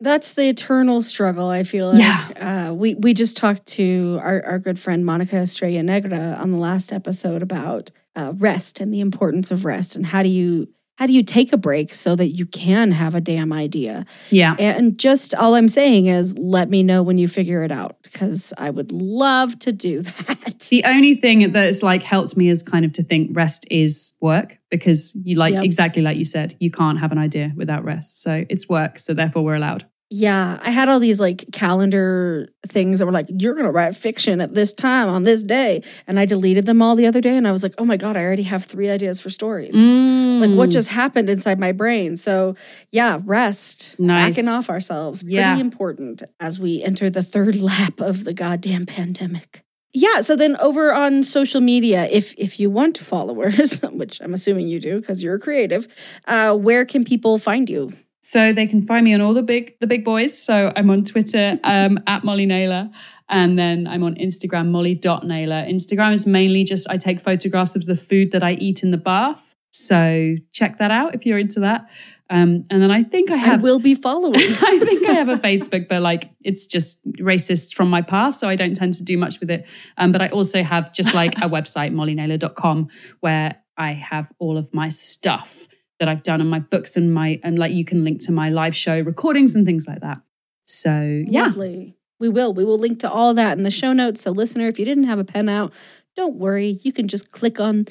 that's 0.00 0.32
the 0.32 0.48
eternal 0.48 1.02
struggle. 1.02 1.48
I 1.48 1.64
feel 1.64 1.88
like 1.88 1.98
Yeah. 1.98 2.68
uh, 2.70 2.74
we 2.74 2.94
we 2.94 3.14
just 3.14 3.36
talked 3.36 3.66
to 3.66 4.18
our, 4.22 4.42
our 4.44 4.58
good 4.58 4.78
friend 4.78 5.04
Monica 5.04 5.36
Estrella 5.36 5.82
Negra 5.82 6.38
on 6.40 6.50
the 6.50 6.58
last 6.58 6.92
episode 6.92 7.42
about 7.42 7.90
uh, 8.16 8.32
rest 8.36 8.80
and 8.80 8.92
the 8.92 9.00
importance 9.00 9.50
of 9.50 9.64
rest 9.64 9.96
and 9.96 10.06
how 10.06 10.22
do 10.22 10.28
you 10.28 10.68
how 10.98 11.06
do 11.06 11.12
you 11.12 11.22
take 11.22 11.52
a 11.52 11.56
break 11.56 11.94
so 11.94 12.16
that 12.16 12.30
you 12.30 12.44
can 12.44 12.90
have 12.90 13.14
a 13.14 13.20
damn 13.20 13.52
idea. 13.52 14.04
yeah, 14.30 14.56
And 14.58 14.98
just 14.98 15.32
all 15.36 15.54
I'm 15.54 15.68
saying 15.68 16.06
is, 16.06 16.36
let 16.36 16.68
me 16.68 16.82
know 16.82 17.04
when 17.04 17.18
you 17.18 17.28
figure 17.28 17.62
it 17.62 17.70
out 17.70 17.96
because 18.02 18.52
I 18.58 18.70
would 18.70 18.90
love 18.90 19.56
to 19.60 19.72
do 19.72 20.02
that. 20.26 20.66
the 20.70 20.82
only 20.84 21.14
thing 21.14 21.52
that's 21.52 21.84
like 21.84 22.02
helped 22.02 22.36
me 22.36 22.48
is 22.48 22.64
kind 22.64 22.84
of 22.84 22.92
to 22.94 23.04
think 23.04 23.30
rest 23.36 23.64
is 23.70 24.14
work 24.20 24.58
because 24.70 25.14
you 25.14 25.36
like 25.36 25.54
Yep. 25.54 25.64
exactly 25.64 26.02
like 26.02 26.16
you 26.18 26.24
said, 26.24 26.56
you 26.58 26.70
can't 26.72 26.98
have 26.98 27.12
an 27.12 27.18
idea 27.18 27.52
without 27.54 27.84
rest. 27.84 28.20
So 28.22 28.44
it's 28.50 28.68
work, 28.68 28.98
so 28.98 29.14
therefore 29.14 29.44
we're 29.44 29.54
allowed. 29.54 29.86
Yeah, 30.10 30.58
I 30.62 30.70
had 30.70 30.88
all 30.88 31.00
these 31.00 31.20
like 31.20 31.44
calendar 31.52 32.48
things 32.66 32.98
that 32.98 33.06
were 33.06 33.12
like, 33.12 33.26
you're 33.28 33.52
going 33.54 33.66
to 33.66 33.70
write 33.70 33.94
fiction 33.94 34.40
at 34.40 34.54
this 34.54 34.72
time 34.72 35.08
on 35.08 35.24
this 35.24 35.42
day. 35.42 35.82
And 36.06 36.18
I 36.18 36.24
deleted 36.24 36.64
them 36.64 36.80
all 36.80 36.96
the 36.96 37.06
other 37.06 37.20
day. 37.20 37.36
And 37.36 37.46
I 37.46 37.52
was 37.52 37.62
like, 37.62 37.74
oh 37.76 37.84
my 37.84 37.98
God, 37.98 38.16
I 38.16 38.24
already 38.24 38.44
have 38.44 38.64
three 38.64 38.88
ideas 38.88 39.20
for 39.20 39.28
stories. 39.28 39.76
Like, 39.76 40.50
what 40.56 40.70
Mm. 40.70 40.72
just 40.72 40.88
happened 40.88 41.28
inside 41.28 41.58
my 41.58 41.72
brain? 41.72 42.16
So, 42.16 42.54
yeah, 42.90 43.20
rest, 43.26 43.96
Nice. 43.98 44.36
backing 44.36 44.48
off 44.48 44.70
ourselves, 44.70 45.22
pretty 45.22 45.36
Yeah. 45.36 45.58
important 45.58 46.22
as 46.40 46.58
we 46.58 46.82
enter 46.82 47.10
the 47.10 47.22
third 47.22 47.56
lap 47.60 48.00
of 48.00 48.24
the 48.24 48.32
goddamn 48.32 48.86
pandemic. 48.86 49.62
Yeah, 49.92 50.20
so 50.20 50.36
then 50.36 50.56
over 50.58 50.92
on 50.92 51.22
social 51.22 51.60
media, 51.60 52.06
if 52.10 52.34
if 52.38 52.60
you 52.60 52.70
want 52.70 52.96
followers, 52.98 53.80
which 53.92 54.20
I'm 54.22 54.32
assuming 54.32 54.68
you 54.68 54.80
do 54.80 55.00
because 55.00 55.22
you're 55.22 55.38
creative, 55.38 55.88
uh, 56.26 56.54
where 56.56 56.84
can 56.84 57.04
people 57.04 57.36
find 57.38 57.68
you? 57.68 57.92
So 58.20 58.52
they 58.52 58.66
can 58.66 58.86
find 58.86 59.04
me 59.04 59.14
on 59.14 59.20
all 59.20 59.34
the 59.34 59.42
big 59.42 59.78
the 59.80 59.86
big 59.86 60.04
boys. 60.04 60.40
So 60.40 60.72
I'm 60.74 60.90
on 60.90 61.04
Twitter 61.04 61.58
um, 61.64 61.98
at 62.06 62.24
Molly 62.24 62.46
Naylor. 62.46 62.90
And 63.28 63.58
then 63.58 63.86
I'm 63.86 64.02
on 64.02 64.14
Instagram, 64.14 64.70
molly.naylor. 64.70 65.66
Instagram 65.66 66.14
is 66.14 66.26
mainly 66.26 66.64
just 66.64 66.88
I 66.88 66.96
take 66.96 67.20
photographs 67.20 67.76
of 67.76 67.84
the 67.86 67.94
food 67.94 68.32
that 68.32 68.42
I 68.42 68.52
eat 68.52 68.82
in 68.82 68.90
the 68.90 68.96
bath. 68.96 69.54
So 69.70 70.36
check 70.52 70.78
that 70.78 70.90
out 70.90 71.14
if 71.14 71.26
you're 71.26 71.38
into 71.38 71.60
that. 71.60 71.86
Um, 72.30 72.66
and 72.70 72.82
then 72.82 72.90
I 72.90 73.04
think 73.04 73.30
I 73.30 73.34
I 73.34 73.38
have 73.38 73.62
will 73.62 73.78
be 73.78 73.94
following. 73.94 74.36
I 74.40 74.78
think 74.78 75.06
I 75.08 75.12
have 75.12 75.28
a 75.28 75.34
Facebook, 75.34 75.88
but 75.88 76.02
like 76.02 76.30
it's 76.42 76.66
just 76.66 77.06
racist 77.12 77.74
from 77.74 77.88
my 77.88 78.02
past, 78.02 78.40
so 78.40 78.48
I 78.48 78.56
don't 78.56 78.74
tend 78.74 78.94
to 78.94 79.02
do 79.02 79.16
much 79.16 79.40
with 79.40 79.50
it. 79.50 79.66
Um, 79.96 80.12
but 80.12 80.20
I 80.20 80.28
also 80.28 80.62
have 80.62 80.92
just 80.92 81.14
like 81.14 81.36
a 81.36 81.48
website, 81.48 81.92
mollynaylor.com, 81.92 82.88
where 83.20 83.56
I 83.78 83.92
have 83.92 84.30
all 84.38 84.58
of 84.58 84.74
my 84.74 84.90
stuff 84.90 85.68
that 85.98 86.08
I've 86.08 86.22
done 86.22 86.40
and 86.40 86.50
my 86.50 86.60
books 86.60 86.96
and 86.96 87.12
my 87.12 87.40
and 87.42 87.58
like 87.58 87.72
you 87.72 87.84
can 87.84 88.04
link 88.04 88.20
to 88.26 88.32
my 88.32 88.50
live 88.50 88.74
show 88.74 89.00
recordings 89.00 89.54
and 89.54 89.66
things 89.66 89.86
like 89.86 90.00
that. 90.00 90.20
So 90.64 91.24
yeah. 91.26 91.46
Lovely. 91.46 91.96
We 92.20 92.28
will. 92.28 92.52
We 92.52 92.64
will 92.64 92.78
link 92.78 92.98
to 93.00 93.10
all 93.10 93.32
that 93.34 93.56
in 93.56 93.64
the 93.64 93.70
show 93.70 93.92
notes. 93.92 94.22
So, 94.22 94.32
listener, 94.32 94.66
if 94.66 94.78
you 94.78 94.84
didn't 94.84 95.04
have 95.04 95.18
a 95.20 95.24
pen 95.24 95.48
out, 95.48 95.72
don't 96.16 96.36
worry. 96.36 96.80
You 96.82 96.92
can 96.92 97.06
just 97.06 97.30
click 97.30 97.60
on 97.60 97.86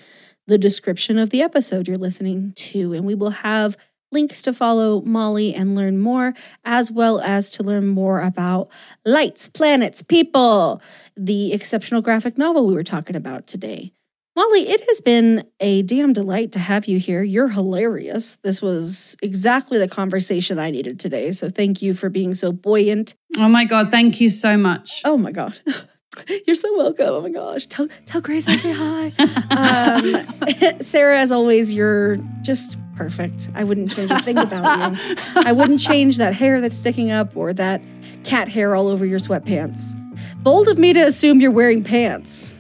the 0.48 0.58
description 0.58 1.18
of 1.18 1.30
the 1.30 1.42
episode 1.42 1.88
you're 1.88 1.98
listening 1.98 2.54
to, 2.56 2.94
and 2.94 3.06
we 3.06 3.16
will 3.16 3.30
have 3.30 3.78
links 4.12 4.42
to 4.42 4.54
follow 4.54 5.02
Molly 5.02 5.54
and 5.54 5.76
learn 5.76 6.00
more, 6.00 6.34
as 6.64 6.92
well 6.92 7.20
as 7.22 7.50
to 7.52 7.64
learn 7.64 7.88
more 7.88 8.22
about 8.22 8.70
Lights, 9.06 9.50
Planets, 9.50 10.02
People, 10.02 10.82
the 11.16 11.54
exceptional 11.54 12.02
graphic 12.02 12.38
novel 12.38 12.68
we 12.68 12.74
were 12.74 12.84
talking 12.84 13.16
about 13.16 13.48
today. 13.48 13.94
Molly, 14.38 14.70
it 14.70 14.82
has 14.88 15.02
been 15.02 15.44
a 15.60 15.82
damn 15.82 16.14
delight 16.14 16.52
to 16.52 16.60
have 16.60 16.86
you 16.86 17.00
here. 17.00 17.24
You're 17.24 17.48
hilarious. 17.48 18.38
This 18.44 18.62
was 18.62 19.18
exactly 19.24 19.80
the 19.80 19.88
conversation 19.88 20.60
I 20.60 20.70
needed 20.70 21.00
today. 21.00 21.32
So 21.32 21.50
thank 21.50 21.82
you 21.82 21.96
for 21.96 22.08
being 22.10 22.36
so 22.36 22.52
buoyant 22.52 23.16
Oh 23.40 23.50
my 23.50 23.66
god, 23.66 23.92
thank 23.92 24.22
you 24.22 24.30
so 24.30 24.56
much. 24.56 25.02
Oh 25.06 25.18
my 25.18 25.32
god. 25.32 25.58
You're 26.48 26.56
so 26.56 26.76
welcome. 26.78 27.08
Oh 27.10 27.22
my 27.22 27.30
gosh. 27.30 27.68
Tell 27.68 27.88
tell 28.06 28.22
Grace 28.22 28.48
I 28.48 28.56
say 28.56 28.74
hi. 28.74 29.14
um, 29.52 30.80
Sarah, 30.82 31.20
as 31.20 31.32
always, 31.32 31.74
you're 31.74 32.18
just 32.42 32.78
perfect. 32.96 33.50
I 33.54 33.64
wouldn't 33.64 33.92
change 33.96 34.10
a 34.10 34.20
thing 34.22 34.38
about 34.40 34.96
you. 34.96 35.16
I 35.36 35.52
wouldn't 35.52 35.80
change 35.80 36.18
that 36.18 36.34
hair 36.34 36.60
that's 36.60 36.74
sticking 36.76 37.12
up 37.12 37.38
or 37.38 37.54
that 37.54 37.82
cat 38.24 38.48
hair 38.48 38.76
all 38.76 38.88
over 38.88 39.06
your 39.06 39.20
sweatpants. 39.20 39.94
Bold 40.42 40.68
of 40.70 40.80
me 40.80 40.94
to 40.94 41.02
assume 41.02 41.40
you're 41.40 41.52
wearing 41.52 41.84
pants. 41.84 42.56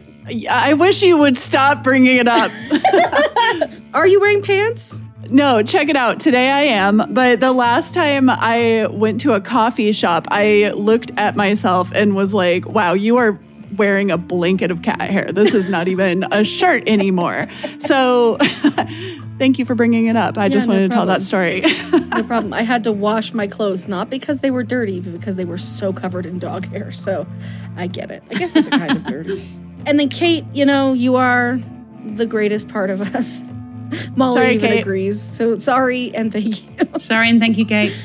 I 0.49 0.74
wish 0.74 1.02
you 1.02 1.18
would 1.18 1.38
stop 1.38 1.84
bringing 1.84 2.18
it 2.18 2.28
up. 2.28 2.52
Are 3.94 4.08
you 4.08 4.20
wearing 4.20 4.41
pants? 4.41 5.04
No, 5.30 5.62
check 5.64 5.90
it 5.90 5.95
out. 5.95 6.20
Today 6.20 6.49
I 6.52 6.62
am, 6.62 7.04
but 7.10 7.40
the 7.40 7.52
last 7.52 7.94
time 7.94 8.30
I 8.30 8.88
went 8.90 9.22
to 9.22 9.34
a 9.34 9.41
coffee 9.41 9.91
shop, 9.91 10.28
I 10.30 10.72
looked 10.76 11.12
at 11.18 11.36
myself 11.36 11.91
and 11.94 12.16
was 12.16 12.34
like, 12.34 12.66
wow, 12.66 12.94
you 12.94 13.18
are 13.18 13.40
wearing 13.76 14.10
a 14.12 14.18
blanket 14.18 14.72
of 14.72 14.82
cat 14.82 15.02
hair. 15.02 15.26
This 15.32 15.54
is 15.54 15.68
not 15.70 15.88
even 15.90 16.24
a 16.32 16.44
shirt 16.45 16.84
anymore. 16.88 17.48
So 17.80 18.38
thank 19.38 19.60
you 19.60 19.66
for 19.66 19.76
bringing 19.76 20.06
it 20.06 20.16
up. 20.16 20.38
I 20.38 20.45
Yeah, 20.45 20.49
just 20.49 20.68
no 20.68 20.74
wanted 20.76 20.91
to 20.91 20.95
tell 20.95 21.06
that 21.08 21.24
story. 21.24 21.62
No 21.91 22.24
problem. 22.28 22.54
I 22.54 22.62
had 22.62 22.86
to 22.86 22.94
wash 22.94 23.34
my 23.34 23.48
clothes, 23.48 23.88
not 23.88 24.10
because 24.10 24.40
they 24.40 24.52
were 24.52 24.64
dirty, 24.64 25.02
but 25.02 25.12
because 25.12 25.36
they 25.36 25.45
were 25.45 25.58
so 25.58 25.91
covered 25.91 26.26
in 26.26 26.40
dog 26.40 26.68
hair. 26.68 26.91
So 26.94 27.28
I 27.76 27.88
get 27.88 28.10
it. 28.12 28.24
I 28.32 28.36
guess 28.36 28.54
that's 28.54 28.68
a 28.68 28.72
kind 28.72 28.95
of 28.95 29.04
dirty. 29.06 29.44
And 29.88 29.97
then 29.97 30.09
Kate, 30.09 30.43
you 30.53 30.65
know, 30.65 30.91
you 30.91 31.15
are 31.15 31.61
the 32.05 32.26
greatest 32.26 32.68
part 32.68 32.89
of 32.89 33.15
us. 33.15 33.41
Molly 34.18 34.41
Sorry, 34.41 34.55
even 34.55 34.69
Kate. 34.69 34.80
agrees. 34.81 35.22
So 35.22 35.57
sorry 35.59 36.14
and 36.14 36.30
thank 36.30 36.61
you. 36.61 36.69
Sorry 36.97 37.30
and 37.30 37.39
thank 37.39 37.57
you, 37.57 37.65
Kate. 37.65 37.95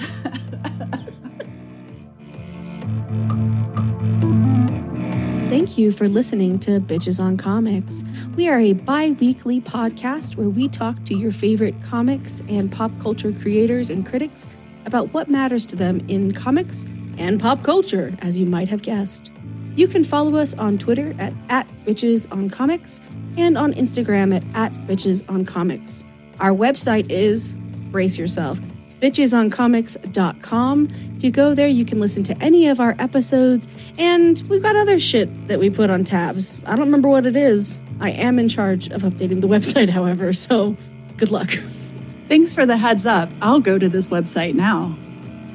Thank 5.48 5.76
you 5.76 5.90
for 5.90 6.08
listening 6.08 6.60
to 6.60 6.78
Bitches 6.78 7.18
on 7.18 7.36
Comics. 7.36 8.04
We 8.36 8.48
are 8.48 8.60
a 8.60 8.74
bi 8.74 9.10
weekly 9.18 9.60
podcast 9.60 10.36
where 10.36 10.48
we 10.48 10.68
talk 10.68 11.04
to 11.06 11.16
your 11.16 11.32
favorite 11.32 11.74
comics 11.82 12.42
and 12.48 12.70
pop 12.70 12.92
culture 13.00 13.32
creators 13.32 13.90
and 13.90 14.06
critics 14.06 14.46
about 14.86 15.12
what 15.12 15.28
matters 15.28 15.66
to 15.66 15.76
them 15.76 16.00
in 16.06 16.32
comics 16.32 16.86
and 17.18 17.40
pop 17.40 17.64
culture, 17.64 18.14
as 18.20 18.38
you 18.38 18.46
might 18.46 18.68
have 18.68 18.82
guessed. 18.82 19.31
You 19.74 19.88
can 19.88 20.04
follow 20.04 20.36
us 20.36 20.54
on 20.54 20.78
Twitter 20.78 21.14
at, 21.18 21.32
at 21.48 21.66
Bitches 21.86 22.30
on 22.30 22.50
Comics 22.50 23.00
and 23.36 23.56
on 23.56 23.72
Instagram 23.74 24.34
at, 24.34 24.44
at 24.54 24.72
Bitches 24.86 25.28
on 25.30 25.44
Comics. 25.44 26.04
Our 26.40 26.50
website 26.50 27.10
is, 27.10 27.54
brace 27.90 28.18
yourself, 28.18 28.60
bitchesoncomics.com. 29.00 30.88
If 31.16 31.24
you 31.24 31.30
go 31.30 31.54
there, 31.54 31.68
you 31.68 31.84
can 31.84 32.00
listen 32.00 32.22
to 32.24 32.36
any 32.38 32.68
of 32.68 32.80
our 32.80 32.94
episodes, 32.98 33.66
and 33.98 34.42
we've 34.48 34.62
got 34.62 34.76
other 34.76 35.00
shit 35.00 35.48
that 35.48 35.58
we 35.58 35.70
put 35.70 35.90
on 35.90 36.04
tabs. 36.04 36.60
I 36.66 36.76
don't 36.76 36.86
remember 36.86 37.08
what 37.08 37.26
it 37.26 37.36
is. 37.36 37.78
I 38.00 38.10
am 38.10 38.38
in 38.38 38.48
charge 38.48 38.88
of 38.88 39.02
updating 39.02 39.40
the 39.40 39.48
website, 39.56 39.88
however, 39.88 40.32
so 40.32 40.76
good 41.16 41.30
luck. 41.30 41.50
Thanks 42.28 42.54
for 42.54 42.64
the 42.64 42.76
heads 42.76 43.04
up. 43.04 43.30
I'll 43.40 43.60
go 43.60 43.78
to 43.78 43.88
this 43.88 44.08
website 44.08 44.54
now. 44.54 44.96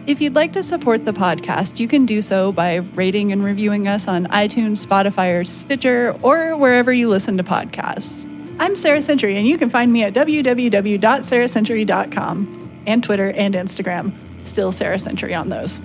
If 0.07 0.19
you'd 0.21 0.35
like 0.35 0.53
to 0.53 0.63
support 0.63 1.03
the 1.03 1.11
podcast, 1.11 1.81
you 1.81 1.89
can 1.89 2.05
do 2.05 2.21
so 2.21 2.53
by 2.53 2.75
rating 2.75 3.33
and 3.33 3.43
reviewing 3.43 3.89
us 3.89 4.07
on 4.07 4.27
iTunes, 4.27 4.85
Spotify, 4.85 5.37
or 5.37 5.43
Stitcher, 5.43 6.17
or 6.21 6.55
wherever 6.55 6.93
you 6.93 7.09
listen 7.09 7.35
to 7.35 7.43
podcasts. 7.43 8.25
I'm 8.57 8.77
Sarah 8.77 9.01
Century, 9.01 9.37
and 9.37 9.45
you 9.45 9.57
can 9.57 9.69
find 9.69 9.91
me 9.91 10.03
at 10.03 10.13
www.sarahcentury.com 10.13 12.83
and 12.87 13.03
Twitter 13.03 13.31
and 13.31 13.53
Instagram. 13.53 14.47
Still 14.47 14.71
Sarah 14.71 14.97
Century 14.97 15.35
on 15.35 15.49
those. 15.49 15.81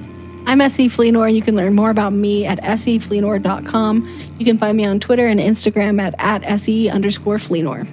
I'm 0.47 0.61
SE 0.61 0.89
Fleenor. 0.89 1.35
You 1.35 1.43
can 1.43 1.57
learn 1.57 1.75
more 1.75 1.91
about 1.91 2.13
me 2.13 2.47
at 2.47 2.63
sefleenor.com. 2.63 4.37
You 4.39 4.45
can 4.45 4.57
find 4.57 4.77
me 4.77 4.85
on 4.85 5.01
Twitter 5.01 5.27
and 5.27 5.41
Instagram 5.41 6.01
at, 6.01 6.15
at 6.21 6.61
se 6.61 6.91
underscore 6.91 7.39
Fleenor. 7.39 7.89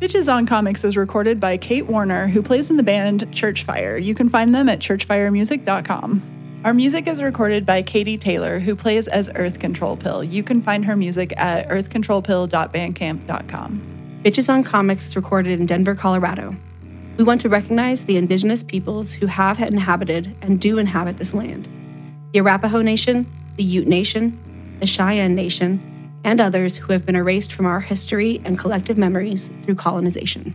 Bitches 0.00 0.30
on 0.30 0.44
Comics 0.44 0.82
is 0.82 0.96
recorded 0.96 1.38
by 1.38 1.56
Kate 1.56 1.86
Warner, 1.86 2.26
who 2.26 2.42
plays 2.42 2.68
in 2.68 2.76
the 2.76 2.82
band 2.82 3.30
Churchfire. 3.30 4.02
You 4.02 4.12
can 4.14 4.28
find 4.28 4.52
them 4.52 4.68
at 4.68 4.80
churchfiremusic.com. 4.80 6.60
Our 6.64 6.74
music 6.74 7.06
is 7.06 7.22
recorded 7.22 7.64
by 7.64 7.82
Katie 7.82 8.18
Taylor, 8.18 8.58
who 8.58 8.74
plays 8.74 9.06
as 9.06 9.30
Earth 9.36 9.60
Control 9.60 9.96
Pill. 9.96 10.24
You 10.24 10.42
can 10.42 10.60
find 10.62 10.84
her 10.84 10.96
music 10.96 11.32
at 11.36 11.68
earthcontrolpill.bandcamp.com. 11.68 14.20
Bitches 14.24 14.48
on 14.48 14.64
Comics 14.64 15.06
is 15.06 15.14
recorded 15.14 15.60
in 15.60 15.66
Denver, 15.66 15.94
Colorado. 15.94 16.56
We 17.16 17.22
want 17.22 17.40
to 17.42 17.48
recognize 17.48 18.04
the 18.04 18.16
indigenous 18.16 18.64
peoples 18.64 19.12
who 19.12 19.26
have 19.26 19.60
inhabited 19.60 20.34
and 20.42 20.60
do 20.60 20.78
inhabit 20.78 21.18
this 21.18 21.34
land 21.34 21.68
the 22.32 22.40
Arapaho 22.40 22.82
Nation, 22.82 23.32
the 23.56 23.62
Ute 23.62 23.86
Nation, 23.86 24.76
the 24.80 24.86
Cheyenne 24.86 25.36
Nation, 25.36 25.93
and 26.24 26.40
others 26.40 26.76
who 26.76 26.92
have 26.92 27.06
been 27.06 27.14
erased 27.14 27.52
from 27.52 27.66
our 27.66 27.80
history 27.80 28.40
and 28.44 28.58
collective 28.58 28.98
memories 28.98 29.50
through 29.62 29.76
colonization. 29.76 30.54